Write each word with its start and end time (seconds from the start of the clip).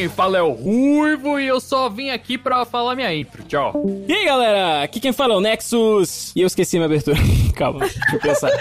quem 0.00 0.08
fala 0.08 0.38
é 0.38 0.42
o 0.42 0.52
Ruivo 0.52 1.38
e 1.38 1.46
eu 1.46 1.60
só 1.60 1.90
vim 1.90 2.08
aqui 2.08 2.38
pra 2.38 2.64
falar 2.64 2.96
minha 2.96 3.14
intro. 3.14 3.42
Tchau. 3.42 3.84
E 4.08 4.10
aí, 4.10 4.24
galera? 4.24 4.82
Aqui 4.82 4.98
quem 4.98 5.12
fala 5.12 5.34
é 5.34 5.36
o 5.36 5.40
Nexus. 5.42 6.32
E 6.34 6.40
eu 6.40 6.46
esqueci 6.46 6.78
minha 6.78 6.86
abertura. 6.86 7.18
Calma, 7.54 7.80
deixa 7.80 8.00
eu 8.10 8.18
pensar. 8.18 8.50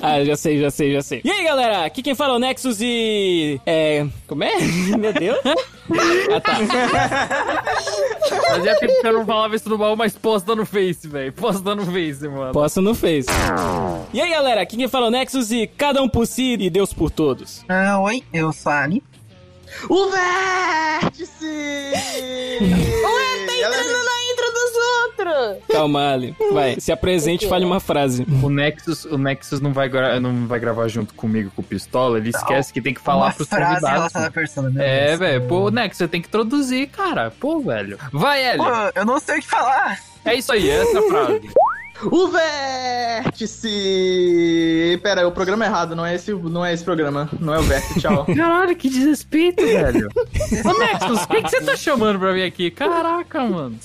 Ah, 0.00 0.22
já 0.24 0.36
sei, 0.36 0.60
já 0.60 0.70
sei, 0.70 0.92
já 0.92 1.02
sei. 1.02 1.20
E 1.24 1.30
aí, 1.30 1.42
galera? 1.42 1.84
Aqui 1.84 2.00
quem 2.00 2.14
fala 2.14 2.34
é 2.34 2.36
o 2.36 2.38
Nexus 2.38 2.78
e. 2.80 3.60
É. 3.66 4.06
Como 4.28 4.44
é? 4.44 4.52
Meu 4.96 5.12
Deus. 5.12 5.38
Ah, 6.32 6.40
tá. 6.40 6.54
Fazia 8.48 8.78
tempo 8.78 9.00
que 9.00 9.06
eu 9.06 9.12
não 9.12 9.26
falava 9.26 9.56
isso 9.56 9.68
no 9.68 9.76
baú, 9.76 9.96
mas 9.96 10.16
posta 10.16 10.54
no 10.54 10.64
Face, 10.64 11.08
velho. 11.08 11.32
Posta 11.32 11.74
no 11.74 11.84
Face, 11.84 12.28
mano. 12.28 12.52
Posso 12.52 12.80
no 12.80 12.94
Face. 12.94 13.26
E 14.12 14.20
aí, 14.20 14.30
galera? 14.30 14.60
Aqui 14.60 14.76
quem 14.76 14.86
fala 14.86 15.06
é 15.06 15.08
o 15.08 15.12
Nexus 15.12 15.50
e 15.50 15.66
cada 15.66 16.00
um 16.00 16.08
por 16.08 16.26
si 16.28 16.56
e 16.60 16.70
Deus 16.70 16.92
por 16.92 17.10
todos. 17.10 17.64
Ah, 17.68 17.98
oi, 17.98 18.22
eu 18.32 18.52
sou 18.52 18.70
a 18.70 18.82
Ali. 18.84 19.02
O 19.88 20.10
vértice! 20.10 21.44
Ué, 21.46 23.46
tá 23.46 23.52
entrando 23.52 24.04
na 24.04 24.32
intro 24.32 24.52
dos 24.52 24.72
outros! 25.02 25.64
Calma, 25.72 26.12
Ali. 26.12 26.34
Vai, 26.52 26.78
se 26.80 26.90
apresente 26.92 27.46
e 27.46 27.48
fale 27.48 27.64
uma 27.64 27.80
frase. 27.80 28.26
O 28.42 28.48
Nexus, 28.48 29.04
o 29.04 29.18
Nexus 29.18 29.60
não, 29.60 29.72
vai 29.72 29.88
gra- 29.88 30.18
não 30.20 30.46
vai 30.46 30.58
gravar 30.58 30.88
junto 30.88 31.14
comigo 31.14 31.50
com 31.54 31.62
o 31.62 31.64
Pistola, 31.64 32.18
ele 32.18 32.30
esquece 32.30 32.72
que 32.72 32.80
tem 32.80 32.94
que 32.94 33.00
falar 33.00 33.26
Uma 33.26 33.32
pros 33.34 33.48
frase 33.48 33.64
convidados. 33.66 33.96
relacionada 33.96 34.28
à 34.28 34.32
persona, 34.32 34.70
meu 34.70 34.82
É, 34.82 35.16
velho. 35.16 35.46
Pô, 35.46 35.70
Nexus, 35.70 35.98
você 35.98 36.08
tem 36.08 36.20
que 36.22 36.28
introduzir, 36.28 36.88
cara. 36.88 37.30
Pô, 37.30 37.60
velho. 37.60 37.98
Vai, 38.12 38.44
Ellie. 38.44 38.58
Pô, 38.58 38.70
eu 38.94 39.04
não 39.04 39.20
sei 39.20 39.38
o 39.38 39.42
que 39.42 39.48
falar. 39.48 39.98
É 40.24 40.34
isso 40.34 40.52
aí, 40.52 40.68
essa 40.68 40.96
é 40.96 40.98
a 40.98 41.02
frase. 41.08 41.50
O 42.04 42.28
vértice! 42.28 43.68
Pera, 45.02 45.22
é 45.22 45.26
o 45.26 45.32
programa 45.32 45.64
errado, 45.64 45.96
não 45.96 46.04
é 46.04 46.14
esse, 46.14 46.32
não 46.32 46.64
é 46.64 46.72
esse 46.72 46.84
programa. 46.84 47.28
Não 47.40 47.54
é 47.54 47.58
o 47.58 47.62
vértice, 47.62 48.00
tchau. 48.00 48.26
Caralho, 48.36 48.76
que 48.76 48.88
desrespeito, 48.88 49.64
velho. 49.64 50.08
Ô, 50.64 50.78
Nexus, 50.78 51.22
o 51.24 51.28
que, 51.28 51.42
que 51.42 51.48
você 51.50 51.60
tá 51.62 51.74
chamando 51.76 52.18
pra 52.18 52.32
vir 52.32 52.44
aqui? 52.44 52.70
Caraca, 52.70 53.40
mano. 53.42 53.78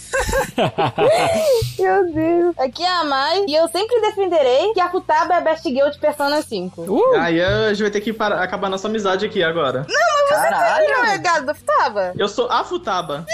Meu 1.79 2.13
Deus. 2.13 2.55
Aqui 2.59 2.83
é 2.83 2.89
a 2.99 3.03
Mai 3.05 3.45
e 3.47 3.55
eu 3.55 3.67
sempre 3.69 3.99
defenderei 4.01 4.73
que 4.73 4.81
a 4.81 4.89
Futaba 4.89 5.35
é 5.35 5.37
a 5.37 5.41
best 5.41 5.63
girl 5.69 5.89
de 5.89 5.97
Persona 5.99 6.41
5. 6.41 6.81
Uh, 6.81 7.15
Aí 7.15 7.41
a 7.41 7.69
gente 7.69 7.81
vai 7.83 7.91
ter 7.91 8.01
que 8.01 8.11
parar- 8.13 8.41
acabar 8.43 8.69
nossa 8.69 8.87
amizade 8.87 9.25
aqui 9.25 9.41
agora. 9.43 9.85
Caralho. 10.29 10.87
Não 10.89 11.05
é 11.05 11.17
gado 11.17 11.45
da 11.45 11.53
Futaba? 11.53 12.13
Eu 12.17 12.27
sou 12.27 12.49
a 12.51 12.63
Futaba. 12.63 13.25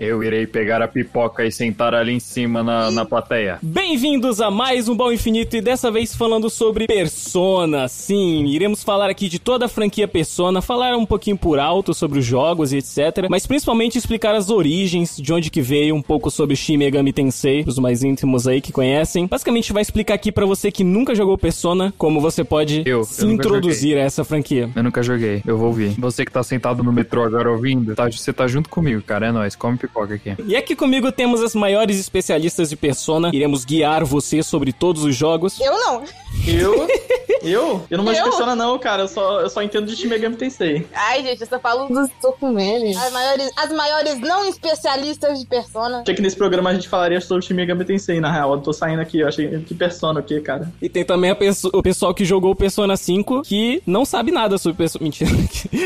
eu 0.00 0.22
irei 0.22 0.46
pegar 0.46 0.82
a 0.82 0.88
pipoca 0.88 1.44
e 1.44 1.52
sentar 1.52 1.94
ali 1.94 2.12
em 2.12 2.20
cima 2.20 2.62
na, 2.62 2.90
na 2.90 3.04
plateia. 3.04 3.37
Bem-vindos 3.62 4.40
a 4.40 4.50
mais 4.50 4.88
um 4.88 4.96
Bom 4.96 5.12
Infinito 5.12 5.56
e 5.56 5.60
dessa 5.60 5.92
vez 5.92 6.12
falando 6.12 6.50
sobre 6.50 6.88
Persona. 6.88 7.86
Sim, 7.86 8.46
iremos 8.46 8.82
falar 8.82 9.08
aqui 9.08 9.28
de 9.28 9.38
toda 9.38 9.66
a 9.66 9.68
franquia 9.68 10.08
Persona, 10.08 10.60
falar 10.60 10.96
um 10.96 11.06
pouquinho 11.06 11.36
por 11.38 11.60
alto 11.60 11.94
sobre 11.94 12.18
os 12.18 12.24
jogos 12.24 12.72
e 12.72 12.78
etc, 12.78 13.28
mas 13.30 13.46
principalmente 13.46 13.96
explicar 13.96 14.34
as 14.34 14.50
origens, 14.50 15.16
de 15.16 15.32
onde 15.32 15.50
que 15.50 15.62
veio, 15.62 15.94
um 15.94 16.02
pouco 16.02 16.32
sobre 16.32 16.56
Shin 16.56 16.78
Megami 16.78 17.12
Tensei, 17.12 17.62
os 17.64 17.78
mais 17.78 18.02
íntimos 18.02 18.48
aí 18.48 18.60
que 18.60 18.72
conhecem. 18.72 19.28
Basicamente 19.28 19.72
vai 19.72 19.82
explicar 19.82 20.14
aqui 20.14 20.32
pra 20.32 20.44
você 20.44 20.72
que 20.72 20.82
nunca 20.82 21.14
jogou 21.14 21.38
Persona, 21.38 21.94
como 21.96 22.20
você 22.20 22.42
pode 22.42 22.82
Eu, 22.84 22.98
eu 22.98 23.04
se 23.04 23.24
nunca 23.24 23.46
introduzir 23.46 23.96
a 23.96 24.00
essa 24.00 24.24
franquia. 24.24 24.68
Eu 24.74 24.82
nunca 24.82 25.00
joguei, 25.00 25.42
eu 25.46 25.56
vou 25.56 25.68
ouvir. 25.68 25.90
Você 25.98 26.24
que 26.24 26.32
tá 26.32 26.42
sentado 26.42 26.82
no 26.82 26.92
metrô 26.92 27.22
agora 27.22 27.50
ouvindo, 27.52 27.94
tá- 27.94 28.10
você 28.10 28.32
tá 28.32 28.48
junto 28.48 28.68
comigo, 28.68 29.00
cara. 29.02 29.26
É 29.28 29.32
nóis, 29.32 29.54
come 29.54 29.76
pipoca 29.78 30.14
aqui. 30.14 30.34
E 30.44 30.56
aqui 30.56 30.74
comigo 30.74 31.12
temos 31.12 31.40
as 31.40 31.54
maiores 31.54 32.00
especialistas 32.00 32.70
de 32.70 32.76
Persona, 32.76 33.27
iremos 33.32 33.64
guiar 33.64 34.04
você 34.04 34.42
sobre 34.42 34.72
todos 34.72 35.04
os 35.04 35.14
jogos. 35.14 35.58
Eu 35.60 35.72
não. 35.72 36.04
Eu? 36.46 36.88
Eu? 37.42 37.84
Eu 37.88 37.98
não 37.98 38.04
manjo 38.04 38.22
persona 38.22 38.56
não, 38.56 38.78
cara. 38.78 39.02
Eu 39.02 39.08
só, 39.08 39.40
eu 39.40 39.48
só 39.48 39.62
entendo 39.62 39.86
de 39.86 39.96
Shin 39.96 40.08
Megami 40.08 40.36
Tensei. 40.36 40.86
Ai, 40.92 41.22
gente, 41.22 41.40
eu 41.40 41.46
só 41.46 41.58
falo 41.58 41.88
dos 41.88 42.10
Tokumene. 42.20 42.96
As 42.96 43.12
maiores, 43.12 43.50
as 43.56 43.72
maiores 43.72 44.18
não 44.18 44.44
especialistas 44.44 45.38
de 45.38 45.46
Persona. 45.46 46.00
Achei 46.00 46.14
que 46.14 46.22
nesse 46.22 46.36
programa 46.36 46.70
a 46.70 46.74
gente 46.74 46.88
falaria 46.88 47.20
sobre 47.20 47.44
Shin 47.44 47.54
Megami 47.54 47.84
Tensei, 47.84 48.20
na 48.20 48.32
real. 48.32 48.54
Eu 48.54 48.60
tô 48.60 48.72
saindo 48.72 49.00
aqui, 49.00 49.20
eu 49.20 49.28
achei 49.28 49.60
que 49.60 49.74
persona 49.74 50.20
o 50.20 50.22
quê, 50.22 50.40
cara? 50.40 50.72
E 50.82 50.88
tem 50.88 51.04
também 51.04 51.30
o 51.72 51.82
pessoal 51.82 52.12
que 52.12 52.24
jogou 52.24 52.52
o 52.52 52.56
Persona 52.56 52.96
5 52.96 53.42
que 53.42 53.82
não 53.86 54.04
sabe 54.04 54.32
nada 54.32 54.58
sobre 54.58 54.78
Persona. 54.78 55.04
Mentira. 55.04 55.30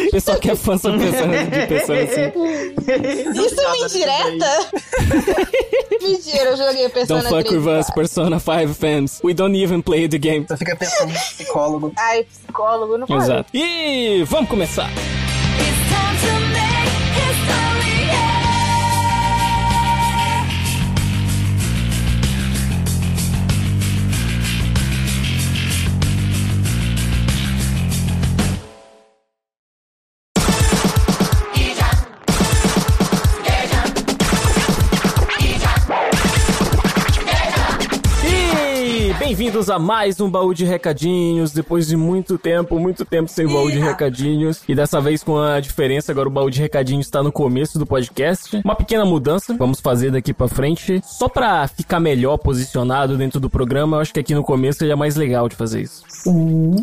O 0.02 0.10
pessoal 0.12 0.38
que 0.38 0.50
é 0.50 0.54
fã 0.54 0.76
sobre 0.76 0.98
Persona, 0.98 1.44
de 1.44 1.50
Persona 1.66 2.06
5. 2.06 2.46
Isso 3.40 3.60
é 3.60 3.66
uma 3.66 3.78
indireta? 3.78 4.70
Mentira, 6.02 6.50
eu 6.50 6.56
joguei 6.56 6.88
Persona 6.88 7.22
Don't 7.22 7.31
fuck 7.32 7.46
3. 7.46 7.58
with 7.58 7.66
us, 7.68 7.90
Persona 7.90 8.38
5 8.38 8.76
fans. 8.76 9.20
We 9.24 9.32
don't 9.34 9.54
even 9.54 9.82
play 9.82 10.06
the 10.06 10.18
game. 10.18 10.44
Você 10.46 10.56
fica 10.56 10.76
pensando 10.76 11.10
em 11.10 11.14
psicólogo. 11.14 11.92
Ai, 11.96 12.24
psicólogo, 12.24 12.98
não 12.98 13.06
fala. 13.06 13.22
Exato. 13.22 13.50
E 13.56 14.22
vamos 14.24 14.50
começar. 14.50 14.90
It's 14.90 15.88
time 15.88 16.38
to 16.38 16.41
bem-vindos 39.52 39.68
a 39.68 39.78
mais 39.78 40.18
um 40.18 40.30
baú 40.30 40.54
de 40.54 40.64
recadinhos. 40.64 41.52
Depois 41.52 41.86
de 41.86 41.94
muito 41.94 42.38
tempo, 42.38 42.78
muito 42.78 43.04
tempo 43.04 43.28
sem 43.28 43.46
baú 43.46 43.70
de 43.70 43.78
recadinhos. 43.78 44.62
E 44.66 44.74
dessa 44.74 44.98
vez 44.98 45.22
com 45.22 45.36
a 45.38 45.60
diferença, 45.60 46.10
agora 46.10 46.26
o 46.26 46.32
baú 46.32 46.48
de 46.48 46.58
recadinhos 46.58 47.04
está 47.04 47.22
no 47.22 47.30
começo 47.30 47.78
do 47.78 47.84
podcast. 47.84 48.62
Uma 48.64 48.74
pequena 48.74 49.04
mudança, 49.04 49.54
vamos 49.58 49.78
fazer 49.78 50.10
daqui 50.10 50.32
pra 50.32 50.48
frente. 50.48 51.02
Só 51.04 51.28
pra 51.28 51.68
ficar 51.68 52.00
melhor 52.00 52.38
posicionado 52.38 53.18
dentro 53.18 53.38
do 53.38 53.50
programa, 53.50 53.98
eu 53.98 54.00
acho 54.00 54.14
que 54.14 54.20
aqui 54.20 54.34
no 54.34 54.42
começo 54.42 54.78
seria 54.78 54.96
mais 54.96 55.16
legal 55.16 55.46
de 55.50 55.54
fazer 55.54 55.82
isso. 55.82 56.02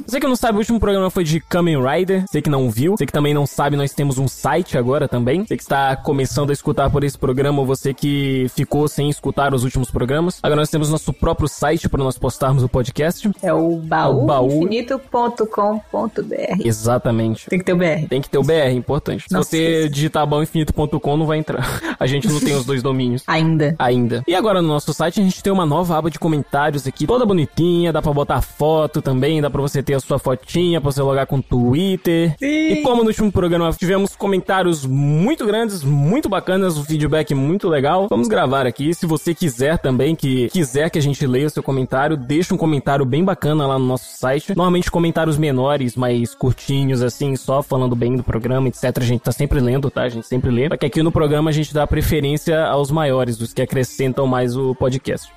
Você 0.06 0.20
que 0.20 0.28
não 0.28 0.36
sabe, 0.36 0.58
o 0.58 0.60
último 0.60 0.80
programa 0.80 1.10
foi 1.10 1.24
de 1.24 1.40
Kamen 1.40 1.78
Rider. 1.82 2.26
Você 2.28 2.40
que 2.40 2.52
não 2.52 2.70
viu. 2.70 2.96
Você 2.96 3.08
que 3.08 3.12
também 3.12 3.34
não 3.34 3.48
sabe, 3.48 3.78
nós 3.78 3.94
temos 3.94 4.20
um 4.20 4.28
site 4.28 4.78
agora 4.78 5.08
também. 5.08 5.44
Você 5.44 5.58
que 5.58 5.64
está 5.64 5.96
começando 5.96 6.52
a 6.52 6.54
escutar 6.54 6.92
por 6.92 7.04
esse 7.04 7.18
programa, 7.18 7.62
ou 7.62 7.66
você 7.66 7.96
que 7.96 8.46
ficou 8.54 8.88
sem 8.88 9.10
escutar 9.10 9.56
os 9.56 9.64
últimos 9.64 9.90
programas. 9.90 10.38
Agora 10.44 10.62
nós 10.62 10.70
temos 10.70 10.92
nosso 10.92 11.12
próprio 11.12 11.48
site 11.48 11.90
para 11.90 12.04
nós 12.04 12.16
postarmos 12.16 12.59
o 12.64 12.70
podcast. 12.70 13.30
É 13.42 13.54
o 13.54 13.74
O 13.74 13.78
baú. 13.78 14.26
baúinfinito.com.br. 14.26 16.62
Exatamente. 16.64 17.50
Tem 17.50 17.60
que 17.60 17.66
ter 17.66 17.74
o 17.74 17.78
BR. 17.78 18.08
Tem 18.10 18.22
que 18.22 18.30
ter 18.30 18.38
o 18.38 18.44
BR, 18.44 18.72
importante. 18.76 19.26
Se 19.28 19.34
Não 19.34 19.44
você 19.44 19.58
esqueça. 19.58 19.90
digitar 19.90 20.26
baúinfinito.com, 20.28 21.18
não 21.18 21.26
vai 21.26 21.38
entrar. 21.40 21.96
A 22.00 22.06
gente 22.08 22.28
não 22.28 22.40
tem 22.40 22.56
os 22.56 22.66
dois 22.66 22.82
domínios. 22.84 23.24
Ainda. 23.30 23.76
ainda. 23.80 24.24
E 24.28 24.36
agora 24.36 24.62
no 24.62 24.68
nosso 24.68 24.94
site 24.94 25.20
a 25.20 25.24
gente 25.24 25.42
tem 25.44 25.52
uma 25.52 25.66
nova 25.66 25.98
aba 25.98 26.10
de 26.10 26.20
comentários 26.20 26.86
aqui, 26.88 27.06
toda 27.06 27.26
bonitinha, 27.26 27.92
dá 27.94 28.02
pra 28.02 28.14
botar 28.14 28.42
foto 28.42 29.02
também, 29.02 29.42
dá 29.42 29.50
pra 29.50 29.62
você 29.62 29.82
ter 29.84 29.94
a 29.94 30.00
sua 30.00 30.18
fotinha, 30.20 30.80
pra 30.82 30.92
você 30.92 31.02
logar 31.02 31.26
com 31.28 31.38
o 31.38 31.42
Twitter. 31.42 32.36
E 32.42 32.82
como 32.84 33.02
no 33.04 33.08
último 33.10 33.32
programa 33.32 33.72
tivemos 33.72 34.16
comentários 34.16 34.86
muito 34.86 35.46
grandes, 35.46 35.84
muito 35.84 36.28
bacanas, 36.30 36.78
um 36.78 36.84
feedback 36.84 37.34
muito 37.34 37.68
legal, 37.70 38.08
vamos 38.10 38.28
gravar 38.28 38.66
aqui. 38.66 38.94
Se 38.94 39.06
você 39.06 39.34
quiser 39.34 39.78
também, 39.78 40.16
que 40.16 40.50
quiser 40.50 40.90
que 40.90 41.00
a 41.00 41.02
gente 41.02 41.26
leia 41.26 41.48
o 41.48 41.50
seu 41.50 41.64
comentário, 41.64 42.18
deixa 42.18 42.49
um 42.54 42.58
comentário 42.58 43.06
bem 43.06 43.24
bacana 43.24 43.68
lá 43.68 43.78
no 43.78 43.86
nosso 43.86 44.18
site. 44.18 44.50
Normalmente 44.56 44.90
comentários 44.90 45.38
menores, 45.38 45.96
mais 45.96 46.34
curtinhos, 46.34 47.02
assim, 47.02 47.36
só 47.36 47.62
falando 47.62 47.96
bem 47.96 48.16
do 48.16 48.24
programa, 48.24 48.68
etc. 48.68 48.86
A 48.98 49.02
gente 49.02 49.22
tá 49.22 49.32
sempre 49.32 49.60
lendo, 49.60 49.90
tá? 49.90 50.04
A 50.04 50.10
gente 50.10 50.28
sempre 50.28 50.50
lê. 50.50 50.68
Só 50.70 50.78
que 50.78 50.86
aqui 50.86 51.04
no 51.04 51.12
programa 51.12 51.50
a 51.50 51.54
gente 51.54 51.74
dá 51.74 51.86
preferência 51.86 52.66
aos 52.66 52.92
maiores, 52.92 53.40
os 53.40 53.54
que 53.54 53.62
acrescentam 53.62 54.26
mais 54.26 54.56
o 54.56 54.74
podcast. 54.76 55.32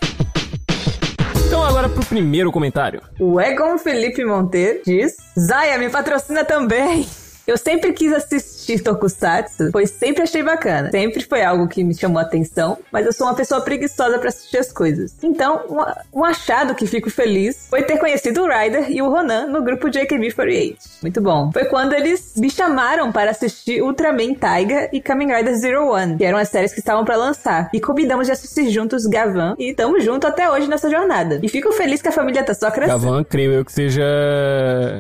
Então 1.47 1.63
agora 1.63 1.89
pro 1.89 2.05
primeiro 2.07 2.51
comentário. 2.51 3.03
O 3.21 3.39
Egon 3.41 3.77
Felipe 3.77 4.25
Monteiro 4.25 4.81
diz: 4.85 5.17
Zaya, 5.39 5.79
me 5.79 5.91
patrocina 5.91 6.45
também. 6.45 7.07
Eu 7.47 7.59
sempre 7.59 7.93
quis 7.93 8.13
assistir 8.13 8.62
Tokusatsu, 8.83 9.71
pois 9.73 9.91
sempre 9.91 10.23
achei 10.23 10.43
bacana. 10.43 10.91
Sempre 10.91 11.25
foi 11.25 11.43
algo 11.43 11.69
que 11.69 11.83
me 11.85 11.95
chamou 11.95 12.19
a 12.19 12.23
atenção, 12.23 12.79
mas 12.91 13.07
eu 13.07 13.13
sou 13.13 13.27
uma 13.27 13.35
pessoa 13.35 13.61
preguiçosa 13.61 14.19
pra 14.19 14.29
assistir 14.29 14.59
as 14.59 14.73
coisas. 14.73 15.15
Então, 15.23 15.63
um, 15.69 16.21
um 16.21 16.25
achado 16.25 16.75
que 16.75 16.87
fico 16.87 17.11
feliz 17.11 17.67
foi 17.69 17.83
ter 17.83 17.99
conhecido 17.99 18.43
o 18.43 18.49
Ryder 18.49 18.91
e 18.91 19.03
o 19.03 19.11
Ronan 19.11 19.47
no 19.47 19.63
grupo 19.63 19.91
de 19.91 19.99
AKB48. 20.01 20.77
Muito 21.03 21.21
bom. 21.21 21.51
Foi 21.53 21.65
quando 21.65 21.93
eles 21.93 22.35
me 22.37 22.51
chamaram 22.51 23.11
para 23.13 23.31
assistir 23.31 23.83
Ultraman 23.83 24.35
Taiga 24.35 24.89
e 24.93 25.01
Kamen 25.01 25.35
Rider 25.35 25.55
Zero 25.57 25.89
One, 25.89 26.17
que 26.17 26.25
eram 26.25 26.39
as 26.39 26.49
séries 26.49 26.73
que 26.73 26.81
estavam 26.81 27.05
pra 27.05 27.17
lançar. 27.17 27.71
E 27.73 27.81
combinamos 27.81 28.27
de 28.27 28.33
assistir 28.33 28.71
juntos 28.71 29.07
Gavan 29.07 29.55
e 29.59 29.71
estamos 29.71 30.05
juntos 30.05 30.29
até 30.29 30.51
hoje 30.51 30.69
nessa 30.69 30.89
jornada. 30.91 31.41
E 31.43 31.49
fico 31.49 31.73
feliz 31.73 32.01
que 32.03 32.09
a 32.09 32.13
família 32.13 32.43
tá 32.43 32.55
só 32.55 32.71
crescendo. 32.71 33.01
Gavan, 33.01 33.25
creio 33.25 33.53
eu 33.53 33.65
que 33.65 33.73
seja. 33.73 34.03